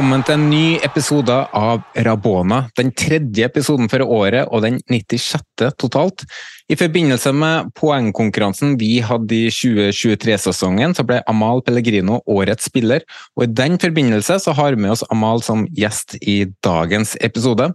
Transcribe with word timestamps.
Velkommen 0.00 0.22
til 0.24 0.32
en 0.38 0.44
ny 0.48 0.66
episode 0.80 1.34
av 1.52 1.82
Rabona. 2.06 2.62
Den 2.72 2.88
tredje 2.96 3.44
episoden 3.44 3.90
for 3.92 4.00
året 4.00 4.48
og 4.48 4.62
den 4.64 4.78
96. 4.88 5.42
totalt. 5.76 6.24
I 6.72 6.78
forbindelse 6.80 7.34
med 7.36 7.68
poengkonkurransen 7.76 8.78
vi 8.80 9.02
hadde 9.04 9.36
i 9.36 9.50
2023-sesongen, 9.52 10.96
så 10.96 11.04
ble 11.04 11.18
Amal 11.28 11.60
Pellegrino 11.66 12.22
årets 12.24 12.70
spiller, 12.70 13.04
og 13.36 13.44
i 13.44 13.50
den 13.52 13.76
forbindelse 13.82 14.38
så 14.40 14.56
har 14.56 14.72
vi 14.72 14.86
med 14.86 14.94
oss 14.94 15.04
Amal 15.12 15.44
som 15.44 15.66
gjest 15.76 16.16
i 16.24 16.46
dagens 16.64 17.18
episode. 17.20 17.68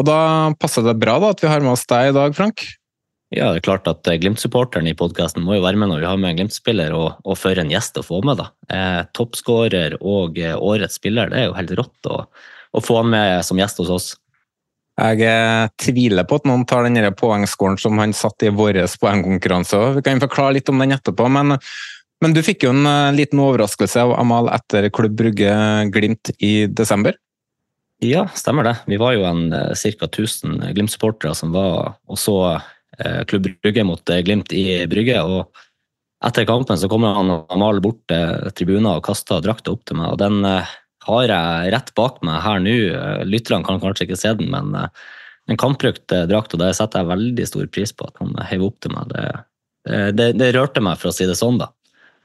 Og 0.00 0.08
da 0.08 0.18
passer 0.56 0.88
det 0.88 0.96
bra 1.04 1.20
da 1.20 1.34
at 1.36 1.44
vi 1.44 1.52
har 1.52 1.60
med 1.60 1.74
oss 1.76 1.84
deg 1.92 2.08
i 2.08 2.16
dag, 2.16 2.40
Frank. 2.40 2.64
Ja, 3.34 3.48
det 3.50 3.58
er 3.58 3.64
klart 3.66 3.88
at 3.90 4.06
eh, 4.06 4.18
Glimt-supporteren 4.22 4.86
i 4.86 4.94
podkasten 4.94 5.42
må 5.42 5.56
jo 5.56 5.64
være 5.64 5.78
med 5.80 5.90
når 5.90 6.04
vi 6.04 6.06
har 6.06 6.18
med 6.20 6.30
en 6.30 6.38
Glimt-spiller, 6.38 6.92
og, 6.94 7.16
og 7.26 7.38
for 7.38 7.58
en 7.58 7.72
gjest 7.72 7.98
å 7.98 8.04
få 8.06 8.20
med, 8.26 8.38
da. 8.38 8.52
Eh, 8.70 9.00
Toppskårer 9.18 9.96
og 9.98 10.38
eh, 10.38 10.54
årets 10.54 11.00
spiller, 11.00 11.32
det 11.32 11.40
er 11.40 11.48
jo 11.48 11.56
helt 11.56 11.74
rått 11.80 12.10
å, 12.12 12.20
å 12.70 12.84
få 12.84 13.00
han 13.00 13.10
med 13.16 13.40
som 13.46 13.58
gjest 13.58 13.82
hos 13.82 13.90
oss. 13.96 14.06
Jeg 14.96 15.26
eh, 15.26 15.64
tviler 15.82 16.28
på 16.28 16.38
at 16.38 16.46
noen 16.46 16.62
tar 16.70 16.86
den 16.86 17.02
poengskåren 17.18 17.80
som 17.82 17.98
han 17.98 18.14
satt 18.16 18.46
i 18.46 18.52
vår 18.54 18.78
poengkonkurranse. 19.02 19.82
Vi 19.98 20.06
kan 20.06 20.22
forklare 20.22 20.60
litt 20.60 20.70
om 20.70 20.78
den 20.84 20.94
etterpå, 20.94 21.26
men, 21.26 21.58
men 22.22 22.36
du 22.36 22.44
fikk 22.46 22.68
jo 22.68 22.76
en 22.76 22.86
liten 23.18 23.42
overraskelse 23.42 24.06
av 24.06 24.14
Amal 24.20 24.52
etter 24.54 24.86
Klubb 24.94 25.18
Brugge 25.18 25.50
Glimt 25.90 26.30
i 26.38 26.54
desember. 26.70 27.18
Ja, 28.04 28.26
stemmer 28.38 28.70
det. 28.70 28.78
Vi 28.86 29.00
var 29.00 29.16
jo 29.16 29.26
en 29.26 29.50
ca. 29.50 30.06
1000 30.06 30.62
Glimt-supportere 30.76 31.34
som 31.34 31.50
var 31.56 31.96
og 32.06 32.18
så 32.20 32.38
Klubb 33.28 33.48
Brygge 33.62 33.84
mot 33.86 34.12
eh, 34.12 34.22
Glimt 34.26 34.52
i 34.56 34.84
Brygge. 34.90 35.22
og 35.22 36.26
Etter 36.26 36.46
kampen 36.48 36.78
så 36.80 36.88
kommer 36.88 37.16
han 37.18 37.32
Amal 37.52 37.82
bort 37.84 38.00
til 38.10 38.50
tribunen 38.56 38.90
og 38.94 39.04
kaster 39.06 39.44
drakta 39.44 39.74
opp 39.74 39.84
til 39.88 40.00
meg. 40.00 40.14
og 40.14 40.20
Den 40.22 40.44
eh, 40.48 40.74
har 41.06 41.30
jeg 41.30 41.72
rett 41.76 41.92
bak 41.98 42.22
meg 42.26 42.42
her 42.44 42.62
nå. 42.62 42.76
Eh, 42.96 43.24
Lytterne 43.28 43.66
kan 43.66 43.82
kanskje 43.82 44.08
ikke 44.08 44.20
se 44.20 44.34
den, 44.38 44.50
men 44.54 44.74
eh, 44.78 45.06
en 45.52 45.60
kampbrukt 45.60 46.12
eh, 46.12 46.26
drakt, 46.30 46.56
og 46.56 46.62
det 46.62 46.72
setter 46.78 47.02
jeg 47.02 47.12
veldig 47.12 47.48
stor 47.48 47.68
pris 47.72 47.92
på 47.94 48.08
at 48.08 48.22
han 48.22 48.34
heiv 48.50 48.66
opp 48.70 48.80
til 48.82 48.96
meg. 48.96 49.12
Det, 49.12 49.26
det, 50.18 50.30
det, 50.40 50.54
rørte 50.56 50.82
meg, 50.82 50.98
for 50.98 51.12
å 51.12 51.14
si 51.14 51.28
det 51.28 51.38
sånn, 51.38 51.60
da. 51.62 51.70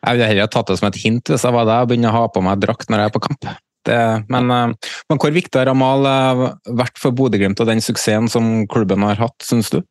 Jeg 0.02 0.18
ville 0.18 0.30
heller 0.32 0.48
tatt 0.50 0.72
det 0.72 0.80
som 0.80 0.88
et 0.88 0.98
hint 0.98 1.30
hvis 1.30 1.44
jeg 1.46 1.54
var 1.54 1.68
deg 1.70 1.84
og 1.84 1.92
begynne 1.92 2.10
å 2.10 2.16
ha 2.16 2.24
på 2.34 2.42
meg 2.42 2.64
drakt 2.64 2.90
når 2.90 3.04
jeg 3.04 3.12
er 3.12 3.14
på 3.14 3.22
kamp. 3.28 3.52
Det, 3.86 3.98
men, 4.30 4.52
eh, 4.54 4.92
men 5.10 5.20
hvor 5.22 5.34
viktig 5.34 5.58
har 5.58 5.72
Amal 5.72 6.06
eh, 6.06 6.44
vært 6.78 7.02
for 7.02 7.16
Bodø-Glimt 7.18 7.62
og 7.62 7.70
den 7.70 7.82
suksessen 7.82 8.30
som 8.30 8.52
klubben 8.70 9.06
har 9.08 9.18
hatt, 9.22 9.38
syns 9.46 9.72
du? 9.74 9.82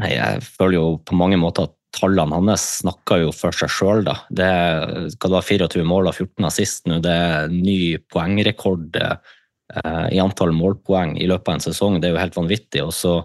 Nei, 0.00 0.14
jeg 0.14 0.42
føler 0.46 0.78
jo 0.78 0.86
på 1.04 1.16
mange 1.18 1.38
måter 1.40 1.68
at 1.68 1.76
tallene 1.92 2.38
hans 2.38 2.64
snakker 2.80 3.26
jo 3.26 3.32
for 3.36 3.54
seg 3.56 3.70
sjøl. 3.72 4.06
Det 4.32 4.48
hva 4.48 5.28
det 5.28 5.34
var, 5.34 5.44
24 5.44 5.84
mål 5.88 6.08
og 6.08 6.16
14 6.16 6.48
assist 6.48 6.88
nå. 6.88 7.00
Det 7.04 7.12
er 7.12 7.52
ny 7.52 7.98
poengrekord 8.12 8.96
eh, 9.02 10.06
i 10.16 10.22
antall 10.22 10.54
målpoeng 10.56 11.18
i 11.20 11.28
løpet 11.28 11.50
av 11.50 11.58
en 11.58 11.66
sesong. 11.66 12.00
Det 12.00 12.08
er 12.08 12.16
jo 12.16 12.22
helt 12.22 12.38
vanvittig. 12.38 12.86
Og 12.86 12.94
så, 12.96 13.18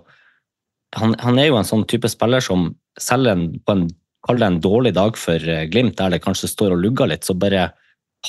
han, 1.00 1.16
han 1.24 1.40
er 1.40 1.50
jo 1.50 1.62
en 1.62 1.70
sånn 1.70 1.88
type 1.88 2.12
spiller 2.12 2.44
som 2.44 2.74
selv 3.00 3.32
en, 3.32 3.48
på 3.64 3.78
en, 3.78 3.88
kall 4.28 4.42
det 4.42 4.52
en 4.52 4.62
dårlig 4.64 4.94
dag 4.98 5.18
for 5.20 5.40
eh, 5.40 5.66
Glimt, 5.72 5.98
der 6.02 6.18
det 6.18 6.24
kanskje 6.26 6.52
står 6.52 6.76
og 6.76 6.84
lugger 6.84 7.08
litt, 7.14 7.24
så 7.24 7.38
bare 7.38 7.70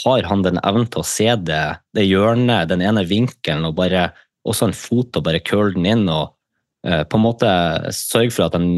har 0.05 0.26
han 0.28 0.44
den 0.44 0.60
evnen 0.62 0.87
til 0.87 1.03
å 1.03 1.09
se 1.09 1.32
det, 1.43 1.62
det 1.97 2.06
hjørnet, 2.06 2.69
den 2.70 2.84
ene 2.84 3.03
vinkelen, 3.09 3.66
og 3.66 3.78
bare 3.81 4.10
også 4.49 4.69
en 4.69 4.76
fot 4.76 5.16
og 5.19 5.25
bare 5.26 5.43
curle 5.43 5.75
den 5.75 5.88
inn. 5.88 6.05
og 6.12 6.37
på 6.84 7.19
en 7.19 7.22
måte 7.25 7.49
sørge 7.93 8.31
for 8.31 8.47
at 8.47 8.55
en 8.55 8.69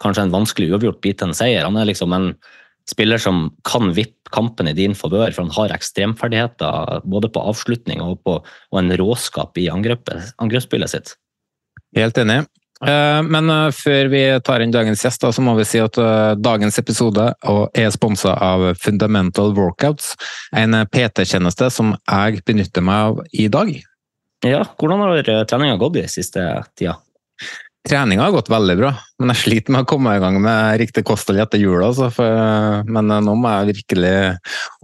kanskje 0.00 0.22
en 0.24 0.32
vanskelig 0.32 0.70
uavgjort 0.72 1.00
blir 1.04 1.16
til 1.18 1.28
en 1.28 1.36
seier. 1.36 1.66
Han 1.66 1.76
er 1.76 1.90
liksom 1.90 2.14
en 2.16 2.30
spiller 2.90 3.20
som 3.20 3.50
kan 3.68 3.92
vippe 3.94 4.32
kampen 4.34 4.70
i 4.70 4.76
din 4.76 4.94
favør, 4.94 5.32
for 5.34 5.46
han 5.46 5.54
har 5.56 5.74
ekstremferdigheter 5.76 7.02
både 7.04 7.30
på 7.32 7.42
avslutning 7.52 8.02
og, 8.04 8.20
på, 8.24 8.38
og 8.40 8.80
en 8.80 8.94
råskap 9.00 9.58
i 9.58 9.68
angrepet, 9.72 10.32
angrepsspillet 10.42 10.92
sitt. 10.92 11.14
Helt 11.96 12.18
enig. 12.18 12.42
Eh, 12.86 13.20
Men 13.26 13.50
eh, 13.50 13.68
før 13.76 14.08
vi 14.12 14.22
tar 14.46 14.64
inn 14.64 14.72
dagens 14.72 15.04
gjest, 15.04 15.26
så 15.34 15.44
må 15.44 15.56
vi 15.58 15.66
si 15.68 15.82
at 15.82 15.98
eh, 16.00 16.32
dagens 16.40 16.78
episode 16.80 17.26
er 17.44 17.90
sponsa 17.92 18.36
av 18.40 18.70
Fundamental 18.80 19.52
Workouts, 19.58 20.14
en 20.56 20.78
PT-tjeneste 20.86 21.70
som 21.74 21.94
jeg 21.98 22.44
benytter 22.46 22.86
meg 22.86 23.10
av 23.10 23.22
i 23.32 23.48
dag. 23.52 23.74
Ja, 24.46 24.64
hvordan 24.80 25.04
har 25.04 25.20
eh, 25.20 25.44
treninga 25.44 25.76
gått 25.80 26.00
i 26.00 26.08
siste 26.08 26.46
tida? 26.78 26.96
Treninga 27.88 28.26
har 28.26 28.34
gått 28.34 28.50
veldig 28.52 28.74
bra, 28.76 28.90
men 29.22 29.32
jeg 29.32 29.40
sliter 29.40 29.72
med 29.72 29.86
å 29.86 29.88
komme 29.88 30.12
i 30.12 30.20
gang 30.20 30.36
med 30.44 30.76
riktig 30.82 31.00
kosthold 31.08 31.40
etter 31.40 31.62
jula. 31.62 31.88
Altså, 31.88 32.10
for, 32.12 32.84
men 32.84 33.08
nå 33.24 33.34
må 33.40 33.52
jeg 33.54 33.70
virkelig 33.70 34.12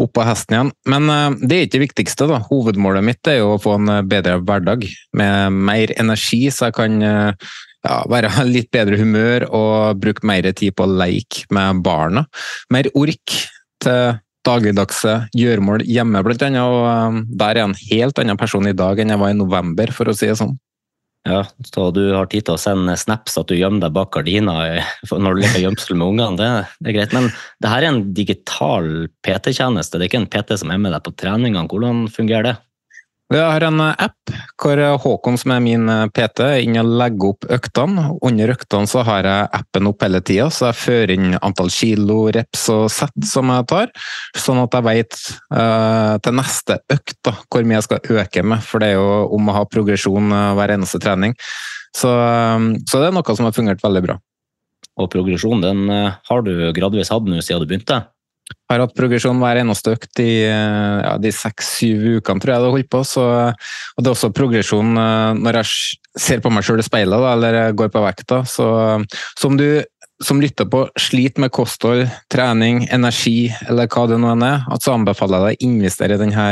opp 0.00 0.14
på 0.16 0.24
hesten 0.24 0.56
igjen. 0.56 0.72
Men 0.88 1.12
eh, 1.12 1.36
det 1.42 1.58
er 1.58 1.66
ikke 1.66 1.76
det 1.76 1.84
viktigste. 1.84 2.30
da. 2.30 2.40
Hovedmålet 2.48 3.04
mitt 3.04 3.28
er 3.28 3.42
jo 3.42 3.52
å 3.52 3.60
få 3.60 3.76
en 3.76 3.92
bedre 4.08 4.38
hverdag 4.40 4.88
med 5.20 5.60
mer 5.68 5.92
energi, 6.00 6.46
så 6.48 6.70
jeg 6.70 6.78
kan 6.80 6.96
eh, 7.04 7.52
ja, 7.84 8.00
være 8.08 8.32
litt 8.56 8.72
bedre 8.72 9.00
humør 9.02 9.48
og 9.50 10.00
bruke 10.00 10.24
mer 10.26 10.48
tid 10.56 10.76
på 10.76 10.88
å 10.88 10.94
leke 11.04 11.44
med 11.52 11.84
barna. 11.84 12.24
Mer 12.72 12.88
ork 12.96 13.40
til 13.84 14.22
dagligdagse 14.46 15.18
gjøremål 15.36 15.84
hjemme, 15.84 16.22
blant 16.24 16.48
annet. 16.48 16.64
Og 16.64 16.86
eh, 16.88 17.24
der 17.44 17.52
er 17.52 17.66
jeg 17.66 17.70
en 17.70 17.80
helt 17.90 18.24
annen 18.24 18.40
person 18.40 18.72
i 18.72 18.76
dag 18.76 19.04
enn 19.04 19.12
jeg 19.12 19.20
var 19.20 19.36
i 19.36 19.42
november, 19.44 19.92
for 19.92 20.08
å 20.08 20.16
si 20.16 20.32
det 20.32 20.40
sånn. 20.40 20.56
Ja, 21.26 21.40
så 21.66 21.88
du 21.90 22.04
har 22.14 22.28
tid 22.30 22.46
til 22.46 22.54
å 22.54 22.60
sende 22.60 22.94
snaps 22.98 23.34
at 23.40 23.48
du 23.50 23.56
gjemmer 23.58 23.82
deg 23.82 23.94
bak 23.96 24.12
gardina 24.14 24.54
når 25.10 25.34
du 25.34 25.40
leker 25.42 25.64
gjemsel 25.64 25.98
med 25.98 26.12
ungene. 26.12 26.38
Det, 26.38 26.50
det 26.78 26.92
er 26.92 26.96
greit. 27.00 27.16
Men 27.16 27.26
det 27.64 27.72
her 27.72 27.82
er 27.82 27.90
en 27.90 28.04
digital 28.14 28.86
PT-tjeneste. 29.26 29.98
Det 29.98 30.06
er 30.06 30.12
ikke 30.12 30.22
en 30.22 30.30
PT 30.30 30.60
som 30.62 30.70
er 30.70 30.78
med 30.82 30.94
deg 30.94 31.02
på 31.02 31.14
treningene. 31.18 31.66
Hvordan 31.66 32.06
fungerer 32.14 32.46
det? 32.46 32.54
Vi 33.26 33.38
har 33.42 33.64
en 33.66 33.80
app 33.82 34.30
hvor 34.62 34.78
Håkon, 35.02 35.34
som 35.38 35.50
er 35.56 35.62
min 35.64 35.88
PT, 36.14 36.44
er 36.44 36.60
inne 36.62 36.84
og 36.84 36.92
legger 37.00 37.32
opp 37.32 37.48
øktene. 37.56 38.04
Under 38.22 38.52
øktene 38.54 38.86
så 38.86 39.02
har 39.06 39.26
jeg 39.26 39.48
appen 39.58 39.90
opp 39.90 40.04
hele 40.06 40.20
tida, 40.22 40.46
så 40.54 40.68
jeg 40.68 40.78
fører 40.78 41.14
inn 41.16 41.34
antall 41.40 41.72
kilo, 41.74 42.20
reps 42.36 42.68
og 42.70 42.86
sett 42.94 43.26
som 43.26 43.50
jeg 43.50 43.66
tar. 43.72 43.90
Sånn 44.38 44.62
at 44.62 44.78
jeg 44.78 44.86
vet 44.86 45.18
eh, 45.58 46.14
til 46.22 46.38
neste 46.38 46.78
økt 46.94 47.18
da, 47.26 47.34
hvor 47.50 47.66
mye 47.66 47.80
jeg 47.80 47.88
skal 47.88 48.22
øke 48.22 48.46
med. 48.46 48.62
For 48.62 48.82
det 48.82 48.92
er 48.92 49.00
jo 49.00 49.10
om 49.34 49.50
å 49.50 49.58
ha 49.58 49.66
progresjon 49.74 50.30
eh, 50.30 50.52
hver 50.60 50.76
eneste 50.76 51.02
trening. 51.02 51.34
Så, 51.98 52.14
eh, 52.14 52.70
så 52.86 53.02
det 53.02 53.10
er 53.10 53.18
noe 53.18 53.38
som 53.38 53.50
har 53.50 53.58
fungert 53.58 53.82
veldig 53.82 54.06
bra. 54.06 54.20
Og 55.02 55.10
progresjon 55.12 55.64
den 55.64 55.88
eh, 55.90 56.14
har 56.30 56.46
du 56.46 56.54
gradvis 56.76 57.10
hatt 57.10 57.26
nå 57.26 57.42
siden 57.42 57.66
du 57.66 57.72
begynte? 57.74 58.04
Har 58.70 58.82
hatt 58.82 58.96
progresjon 58.98 59.38
hver 59.38 59.60
eneste 59.60 59.94
økt 59.94 60.20
i 60.22 60.30
eh, 60.46 60.96
ja, 61.04 61.12
de 61.22 61.30
seks-syv 61.34 62.02
ukene, 62.18 62.42
tror 62.42 62.52
jeg 62.52 62.62
det 62.62 62.66
har 62.66 62.74
holdt 62.74 62.90
på. 62.90 63.02
Så, 63.06 63.26
og 63.52 64.02
det 64.02 64.10
er 64.10 64.14
også 64.14 64.32
progresjon 64.34 64.96
eh, 64.98 65.34
når 65.38 65.60
jeg 65.60 66.20
ser 66.26 66.42
på 66.42 66.50
meg 66.50 66.66
sjøl 66.66 66.82
i 66.82 66.86
speilet, 66.86 67.14
da, 67.22 67.34
eller 67.36 67.76
går 67.78 67.92
på 67.94 68.02
vekta. 68.02 68.42
Så 68.50 68.66
som 69.38 69.58
du 69.58 69.68
som 70.24 70.40
lytter 70.40 70.64
på, 70.64 70.86
sliter 70.96 71.44
med 71.44 71.52
kosthold, 71.52 72.06
trening, 72.32 72.86
energi 72.92 73.50
eller 73.68 73.88
hva 73.92 74.06
det 74.08 74.18
nå 74.20 74.32
er, 74.46 74.64
så 74.80 74.94
anbefaler 74.96 75.36
jeg 75.36 75.44
deg 75.44 75.66
å 75.66 75.70
investere 75.70 76.16
i 76.16 76.22
denne 76.22 76.46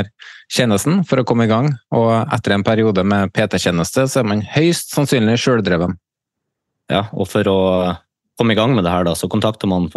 tjenesten 0.53 1.01
for 1.09 1.21
å 1.21 1.27
komme 1.29 1.47
i 1.47 1.51
gang. 1.51 1.71
Og 1.97 2.13
etter 2.35 2.57
en 2.57 2.67
periode 2.67 3.05
med 3.09 3.33
PT-tjeneste, 3.33 4.07
så 4.11 4.21
er 4.21 4.29
man 4.29 4.45
høyst 4.55 4.93
sannsynlig 4.95 5.39
sjøldreven. 5.41 5.97
Ja, 6.93 7.07
og 7.17 7.31
for 7.31 7.49
å 7.49 7.61
komme 8.39 8.53
i 8.53 8.57
gang 8.59 8.75
med 8.75 8.85
det 8.85 8.93
her, 8.93 9.05
da, 9.07 9.15
så 9.15 9.29
kontakter 9.31 9.67
man 9.71 9.91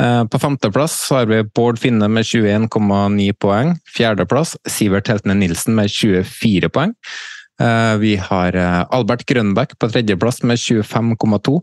Eh, 0.00 0.24
på 0.32 0.40
femteplass 0.40 0.98
har 1.12 1.28
vi 1.28 1.44
Bård 1.44 1.80
Finne 1.82 2.08
med 2.08 2.24
21,9 2.24 3.30
poeng. 3.42 3.76
Fjerdeplass 3.92 4.56
Sivert 4.64 5.12
Heltene 5.12 5.36
Nilsen 5.36 5.76
med 5.76 5.92
24 5.92 6.72
poeng. 6.72 6.96
Eh, 7.60 7.94
vi 8.00 8.16
har 8.20 8.56
Albert 8.56 9.28
Grønbæk 9.28 9.76
på 9.76 9.92
tredjeplass 9.92 10.40
med 10.44 10.60
25,2. 10.60 11.60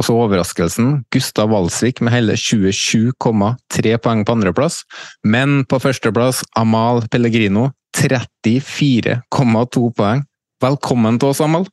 Og 0.00 0.06
så 0.06 0.14
overraskelsen 0.16 1.02
Gustav 1.12 1.50
Walsvik 1.52 1.98
med 2.00 2.14
hele 2.14 2.32
27,3 2.40 3.90
poeng 4.00 4.22
på 4.24 4.32
andreplass. 4.32 4.78
Men 5.20 5.60
på 5.68 5.76
førsteplass 5.82 6.40
Amal 6.56 7.02
Pellegrino 7.12 7.66
34,2 7.98 9.82
poeng. 9.98 10.24
Velkommen 10.64 11.20
til 11.20 11.34
oss, 11.34 11.42
Amal. 11.44 11.68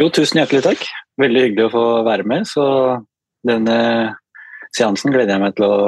Jo, 0.00 0.08
tusen 0.08 0.40
hjertelig 0.40 0.64
takk. 0.64 0.88
Veldig 1.20 1.44
hyggelig 1.44 1.68
å 1.68 1.74
få 1.74 1.84
være 2.08 2.24
med. 2.32 2.48
Så 2.48 2.64
denne 3.44 3.76
seansen 4.72 5.12
gleder 5.12 5.36
jeg 5.36 5.44
meg 5.44 5.60
til 5.60 5.68
å, 5.68 5.78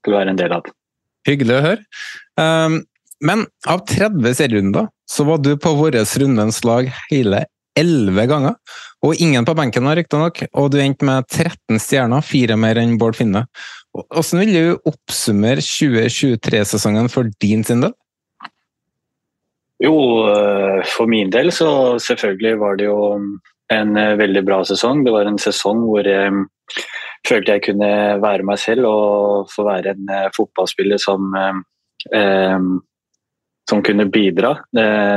til 0.00 0.16
å 0.16 0.18
være 0.22 0.32
en 0.32 0.40
del 0.40 0.56
av. 0.56 0.72
Hyggelig 1.28 1.58
å 1.58 1.64
høre. 1.68 1.88
Um, 2.40 2.80
men 3.20 3.44
av 3.68 3.84
30 3.84 4.40
serierunder 4.40 4.88
så 5.04 5.28
var 5.28 5.44
du 5.44 5.58
på 5.60 5.76
vår 5.76 6.00
rundens 6.24 6.64
lag 6.64 6.88
hele 7.10 7.44
elleve 7.78 8.26
ganger. 8.30 8.58
Og 9.02 9.18
ingen 9.20 9.46
på 9.48 9.54
benken, 9.58 9.88
riktignok. 9.96 10.44
Og 10.58 10.70
du 10.72 10.78
endte 10.82 11.06
med 11.08 11.26
13 11.30 11.80
stjerner, 11.82 12.24
fire 12.24 12.58
mer 12.60 12.80
enn 12.80 12.98
Bård 13.00 13.18
Finne. 13.18 13.46
Hvordan 13.92 14.40
vil 14.40 14.54
du 14.56 14.88
oppsummere 14.88 15.64
2023-sesongen 15.64 17.10
for 17.12 17.28
din 17.42 17.64
sin 17.66 17.84
del? 17.84 17.92
Jo, 19.82 19.96
eh, 20.30 20.80
for 20.86 21.10
min 21.10 21.32
del 21.32 21.50
så 21.54 21.98
selvfølgelig 22.00 22.58
var 22.60 22.78
det 22.78 22.86
jo 22.86 22.98
en 23.72 23.96
eh, 23.98 24.14
veldig 24.20 24.44
bra 24.46 24.60
sesong. 24.68 25.02
Det 25.04 25.14
var 25.14 25.26
en 25.26 25.40
sesong 25.42 25.82
hvor 25.88 26.06
jeg 26.06 26.30
følte 27.26 27.56
jeg 27.56 27.64
kunne 27.66 27.90
være 28.22 28.46
meg 28.46 28.60
selv 28.62 28.86
og 28.86 29.50
få 29.50 29.66
være 29.66 29.96
en 29.96 30.12
eh, 30.12 30.30
fotballspiller 30.36 31.02
som 31.02 31.34
som 33.68 33.82
kunne 33.82 34.06
bidra. 34.10 34.56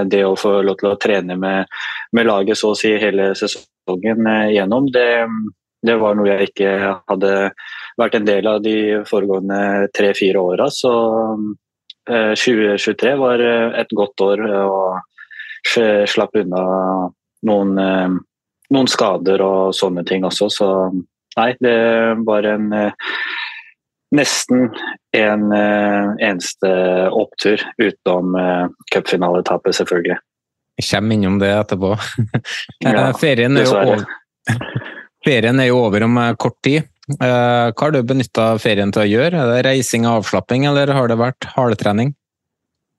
Det 0.05 0.21
å 0.25 0.35
få 0.39 0.59
lov 0.65 0.77
til 0.79 0.91
å 0.91 0.99
trene 1.01 1.37
med, 1.39 1.71
med 2.15 2.27
laget 2.27 2.59
så 2.59 2.71
å 2.73 2.77
si 2.77 2.93
hele 3.01 3.33
sesongen 3.37 4.27
eh, 4.27 4.53
gjennom, 4.55 4.89
det, 4.91 5.25
det, 5.85 5.97
var 6.01 6.15
noe 6.17 6.29
jeg 6.29 6.51
ikke 6.51 6.75
hadde 7.09 7.33
vært 7.99 8.19
en 8.19 8.27
del 8.27 8.49
av 8.49 8.61
de 8.63 8.77
foregående 9.09 9.89
tre-fire 9.95 10.41
åra. 10.41 10.69
Så 10.73 10.93
2023 12.05 13.11
eh, 13.11 13.19
var 13.19 13.43
eh, 13.43 13.81
et 13.81 13.97
godt 13.97 14.25
år 14.25 14.45
og 14.61 15.01
slapp 15.65 16.35
unna 16.37 16.59
noen, 17.49 17.71
noen 18.69 18.89
skader 18.89 19.41
og 19.41 19.71
sånne 19.73 20.03
ting 20.05 20.21
også. 20.27 20.49
Så 20.53 20.67
nei, 21.39 21.47
det 21.57 21.79
var 22.21 22.45
en 22.45 22.67
nesten 24.13 24.69
en 25.15 25.47
uh, 25.53 26.13
eneste 26.21 26.71
opptur, 27.15 27.61
utenom 27.81 28.35
uh, 28.37 28.65
cupfinaletapet, 28.93 29.77
selvfølgelig. 29.79 30.19
Jeg 30.75 30.89
kommer 30.91 31.15
innom 31.15 31.39
det 31.39 31.53
etterpå. 31.55 31.93
ja, 32.85 33.07
ferien, 33.17 33.57
er 33.57 33.71
over, 33.71 34.03
ferien, 35.27 35.61
er 35.63 35.71
jo 35.71 35.79
over, 35.85 36.03
om 36.05 36.19
kort 36.41 36.59
tid. 36.65 36.91
Hva 37.05 37.69
har 37.77 37.93
du 37.93 38.01
benytta 38.03 38.55
ferien 38.59 38.91
til 38.91 39.03
å 39.03 39.07
gjøre? 39.07 39.39
Er 39.39 39.51
det 39.53 39.65
reising 39.69 40.07
og 40.09 40.23
avslapping, 40.23 40.65
eller 40.67 40.91
har 40.97 41.07
det 41.11 41.19
vært 41.21 41.47
hardtrening? 41.53 42.15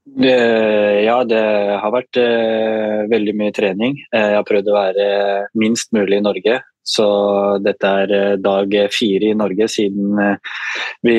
Ja, 0.07 1.17
det 1.27 1.43
har 1.83 1.91
vært 1.91 2.19
uh, 2.21 3.07
veldig 3.11 3.35
mye 3.37 3.55
trening. 3.55 3.97
Jeg 4.15 4.37
har 4.39 4.47
prøvd 4.47 4.71
å 4.71 4.77
være 4.77 5.07
minst 5.59 5.91
mulig 5.97 6.21
i 6.21 6.25
Norge. 6.25 6.61
Så 6.87 7.07
dette 7.65 7.89
er 8.03 8.13
eh, 8.15 8.37
dag 8.39 8.75
fire 8.95 9.33
i 9.33 9.37
Norge 9.37 9.67
siden 9.71 10.21
eh, 10.23 10.53
vi 11.03 11.17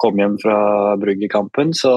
kom 0.00 0.16
hjem 0.22 0.38
fra 0.40 0.60
Bruggerkampen. 0.96 1.74
Så 1.76 1.92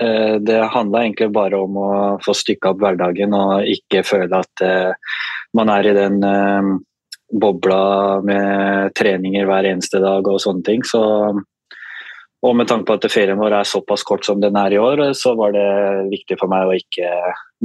eh, 0.00 0.36
det 0.44 0.60
handla 0.74 1.06
egentlig 1.06 1.30
bare 1.32 1.62
om 1.64 1.80
å 1.80 1.90
få 2.20 2.36
stykka 2.36 2.74
opp 2.74 2.84
hverdagen 2.84 3.32
og 3.36 3.70
ikke 3.72 4.04
føle 4.04 4.42
at 4.44 4.64
man 5.56 5.72
er 5.72 5.88
i 5.88 5.96
den 5.96 6.20
bobla 7.30 7.80
med 8.26 8.92
treninger 8.98 9.48
hver 9.48 9.66
eneste 9.72 10.02
dag 10.02 10.28
og 10.28 10.38
sånne 10.42 10.66
ting. 10.66 10.84
Så, 10.86 11.00
og 12.40 12.56
med 12.56 12.68
tanke 12.70 12.88
på 12.88 12.96
at 12.96 13.06
ferien 13.12 13.38
vår 13.38 13.58
er 13.58 13.68
såpass 13.68 14.02
kort 14.06 14.24
som 14.24 14.40
den 14.40 14.56
er 14.56 14.72
i 14.72 14.80
år, 14.80 15.10
så 15.18 15.34
var 15.36 15.52
det 15.52 15.66
viktig 16.08 16.38
for 16.40 16.48
meg 16.48 16.68
å 16.68 16.76
ikke 16.78 17.10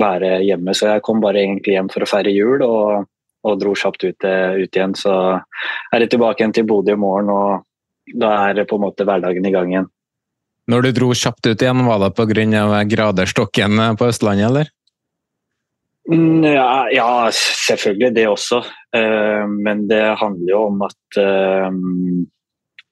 være 0.01 0.41
hjemme. 0.43 0.75
Så 0.75 0.89
jeg 0.89 1.03
kom 1.05 1.21
bare 1.23 1.39
egentlig 1.45 1.77
hjem 1.77 1.91
for 1.93 2.03
å 2.03 2.09
feire 2.09 2.33
jul. 2.35 2.63
og 2.65 3.05
og 3.45 3.59
dro 3.61 3.75
kjapt 3.77 4.05
ut, 4.05 4.25
eh, 4.25 4.57
ut, 4.63 4.71
igjen. 4.71 4.95
Så 4.97 5.13
er 5.93 6.03
jeg 6.03 6.13
tilbake 6.15 6.41
igjen 6.41 6.55
til 6.55 6.67
Bodø 6.69 6.95
i 6.95 6.99
morgen, 6.99 7.29
og 7.29 8.17
da 8.21 8.49
er 8.49 8.65
på 8.65 8.79
en 8.79 8.85
måte 8.87 9.05
hverdagen 9.05 9.45
i 9.45 9.53
gang 9.53 9.73
igjen. 9.73 9.91
Når 10.71 10.87
du 10.87 10.91
dro 10.97 11.11
kjapt 11.13 11.45
ut 11.45 11.61
igjen, 11.61 11.85
var 11.85 12.01
det 12.01 12.15
pga. 12.17 12.83
graderstokken 12.89 13.97
på 13.97 14.09
Østlandet, 14.09 14.49
eller? 14.49 14.71
Mm, 16.09 16.43
ja, 16.43 16.87
ja, 16.93 17.29
selvfølgelig 17.31 18.13
det 18.13 18.27
også. 18.29 18.63
Eh, 18.93 19.45
men 19.47 19.87
det 19.87 20.17
handler 20.17 20.49
jo 20.49 20.65
om 20.67 20.81
at 20.85 21.17
eh, 21.21 21.69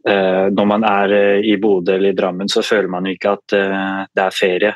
når 0.04 0.66
man 0.68 0.84
er 0.84 1.14
i 1.48 1.54
Bodø 1.62 1.94
eller 1.96 2.12
i 2.12 2.16
Drammen, 2.18 2.50
så 2.52 2.60
føler 2.66 2.90
man 2.92 3.06
ikke 3.08 3.38
at 3.38 3.54
det 3.56 4.24
er 4.24 4.36
ferie. 4.36 4.74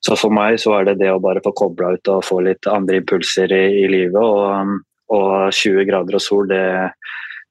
Så 0.00 0.16
for 0.18 0.34
meg 0.34 0.58
så 0.62 0.76
er 0.78 0.90
det 0.90 0.98
det 1.00 1.10
å 1.10 1.22
bare 1.22 1.42
få 1.44 1.52
kobla 1.56 1.94
ut 1.96 2.10
og 2.12 2.26
få 2.26 2.42
litt 2.46 2.68
andre 2.70 3.00
impulser 3.00 3.52
i, 3.54 3.64
i 3.82 3.86
livet. 3.90 4.20
Og, 4.22 4.76
og, 5.14 5.32
20 5.54 5.88
grader 5.88 6.18
og 6.18 6.22
sol, 6.22 6.46
det, 6.50 6.62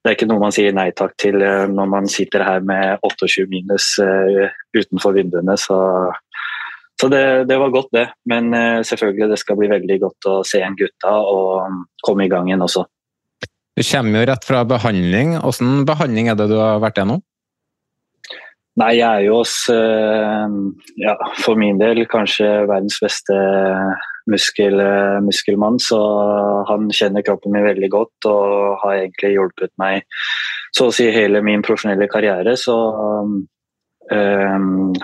det, 0.00 0.06
er 0.06 0.16
ikke 0.16 0.30
noe 0.30 0.42
man 0.46 0.54
sier 0.54 0.72
nei 0.76 0.88
takk 0.96 1.16
til 1.20 1.42
eh, 1.44 1.66
når 1.68 1.90
man 1.92 2.08
sitter 2.10 2.46
her 2.46 2.64
med 2.64 3.04
28 3.04 3.48
minus 3.52 3.90
utenfor 4.00 5.18
vinduene. 5.18 5.58
Så, 5.60 5.78
så 6.98 7.10
det, 7.12 7.24
det, 7.50 7.58
var 7.60 7.74
godt, 7.74 7.92
det. 7.92 8.06
Men 8.30 8.50
selvfølgelig, 8.86 9.32
det 9.34 9.42
skal 9.42 9.60
bli 9.60 9.68
veldig 9.74 9.98
godt 10.06 10.30
å 10.32 10.38
se 10.46 10.62
en 10.64 10.78
gutta 10.78 11.18
og 11.20 11.84
komme 12.06 12.24
i 12.24 12.32
gang 12.32 12.48
igjen 12.48 12.64
også. 12.64 12.88
Du 13.78 13.84
kommer 13.86 14.18
jo 14.18 14.26
rett 14.26 14.42
fra 14.42 14.64
behandling. 14.66 15.36
Hvilken 15.38 15.84
behandling 15.86 16.26
er 16.32 16.38
det 16.38 16.48
du 16.50 16.56
har 16.58 16.80
vært 16.82 16.96
gjennom? 16.98 17.20
Nei, 18.78 18.96
jeg 18.98 19.06
er 19.06 19.22
jo 19.22 19.36
hos, 19.40 19.52
eh, 19.70 20.54
ja, 20.98 21.14
for 21.38 21.58
min 21.58 21.78
del, 21.78 22.00
kanskje 22.10 22.46
verdens 22.66 22.98
beste 23.02 23.36
muskel, 24.26 24.82
muskelmann. 25.22 25.78
Så 25.78 25.98
han 26.66 26.88
kjenner 26.90 27.22
kroppen 27.26 27.54
min 27.54 27.68
veldig 27.68 27.90
godt 27.94 28.28
og 28.30 28.82
har 28.82 28.96
egentlig 28.96 29.36
hjulpet 29.36 29.70
meg 29.78 30.02
så 30.74 30.88
å 30.88 30.94
si 30.94 31.06
hele 31.14 31.42
min 31.46 31.62
profesjonelle 31.62 32.10
karriere. 32.10 32.56
Så 32.58 32.74
um, 32.74 33.38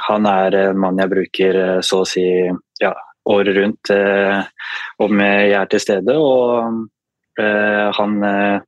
han 0.08 0.26
er 0.30 0.58
en 0.64 0.82
mann 0.82 0.98
jeg 0.98 1.12
bruker 1.14 1.60
så 1.86 2.02
å 2.02 2.08
si 2.08 2.26
ja, 2.82 2.92
året 3.30 3.54
rundt 3.56 3.94
uh, 3.94 4.42
om 5.06 5.24
jeg 5.24 5.54
er 5.62 5.70
til 5.70 5.82
stede. 5.86 6.18
Og 6.18 6.90
han 7.38 8.16
uh, 8.22 8.62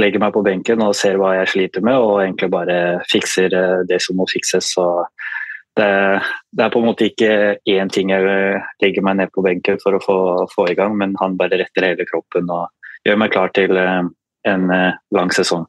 legger 0.00 0.22
meg 0.22 0.34
på 0.34 0.42
benken 0.46 0.82
og 0.84 0.96
ser 0.98 1.18
hva 1.20 1.34
jeg 1.38 1.50
sliter 1.52 1.84
med, 1.84 1.98
og 1.98 2.22
egentlig 2.22 2.50
bare 2.52 2.76
fikser 3.10 3.54
det 3.88 4.00
som 4.02 4.18
må 4.18 4.26
fikses. 4.30 4.72
Så 4.74 4.86
det, 5.78 5.88
det, 6.50 6.64
er 6.64 6.72
på 6.72 6.80
en 6.80 6.88
måte 6.88 7.06
ikke 7.10 7.32
én 7.70 7.92
ting 7.92 8.10
jeg 8.10 8.60
legger 8.82 9.06
meg 9.06 9.20
ned 9.20 9.32
på 9.34 9.44
benken 9.46 9.78
for 9.82 9.96
å 9.96 10.02
få, 10.02 10.18
få, 10.54 10.66
i 10.72 10.76
gang, 10.78 10.96
men 10.98 11.14
han 11.20 11.36
bare 11.38 11.60
retter 11.60 11.86
hele 11.90 12.08
kroppen 12.08 12.50
og 12.50 12.70
gjør 13.06 13.20
meg 13.22 13.34
klar 13.34 13.52
til 13.56 13.76
en 13.78 14.66
lang 15.14 15.34
sesong. 15.36 15.68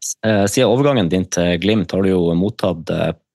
Siden 0.00 0.70
overgangen 0.70 1.10
din 1.12 1.28
til 1.30 1.58
Glimt 1.60 1.92
har 1.92 2.02
du 2.02 2.10
jo 2.12 2.22
mottatt 2.38 2.90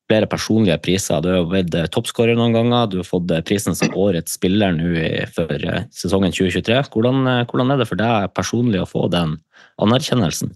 flere 0.09 0.29
personlige 0.29 0.77
priser. 0.83 1.21
Du 1.23 1.31
har 1.31 1.47
vært 1.49 1.75
toppskårer 1.93 2.37
noen 2.37 2.53
ganger, 2.55 2.89
du 2.91 2.99
har 3.01 3.07
fått 3.07 3.31
prisen 3.47 3.77
som 3.77 3.95
årets 4.05 4.37
spiller 4.37 4.75
nå 4.75 4.91
for 5.35 5.55
eh, 5.55 5.87
sesongen 5.95 6.35
2023. 6.35 6.83
Hvordan, 6.93 7.23
eh, 7.31 7.41
hvordan, 7.49 7.73
er 7.73 7.81
det 7.81 7.89
for 7.89 8.01
deg 8.01 8.29
personlig 8.35 8.83
å 8.83 8.89
få 8.89 9.07
den 9.13 9.39
anerkjennelsen? 9.81 10.53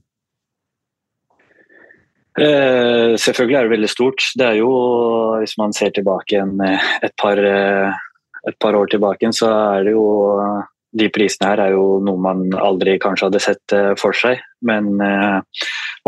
Eh, 2.39 3.15
selvfølgelig 3.20 3.58
er 3.58 3.68
det 3.68 3.75
veldig 3.75 3.91
stort. 3.91 4.27
Det 4.39 4.48
er 4.48 4.60
jo, 4.62 4.74
hvis 5.41 5.58
man 5.60 5.74
ser 5.75 5.96
tilbake 5.96 6.39
en, 6.39 6.60
eh, 6.63 6.91
et, 7.03 7.15
par, 7.20 7.41
et 7.41 8.60
par 8.62 8.77
år 8.77 8.91
tilbake, 8.94 9.34
så 9.36 9.50
er 9.79 9.89
det 9.89 9.98
jo 9.98 10.06
de 10.98 11.06
prisene 11.13 11.51
her 11.51 11.60
er 11.62 11.75
jo 11.75 12.00
noe 12.01 12.18
man 12.18 12.48
aldri 12.58 12.96
kanskje 13.01 13.27
hadde 13.27 13.41
sett 13.44 13.74
for 14.01 14.15
seg. 14.18 14.39
Men 14.65 14.96
eh, 15.03 15.41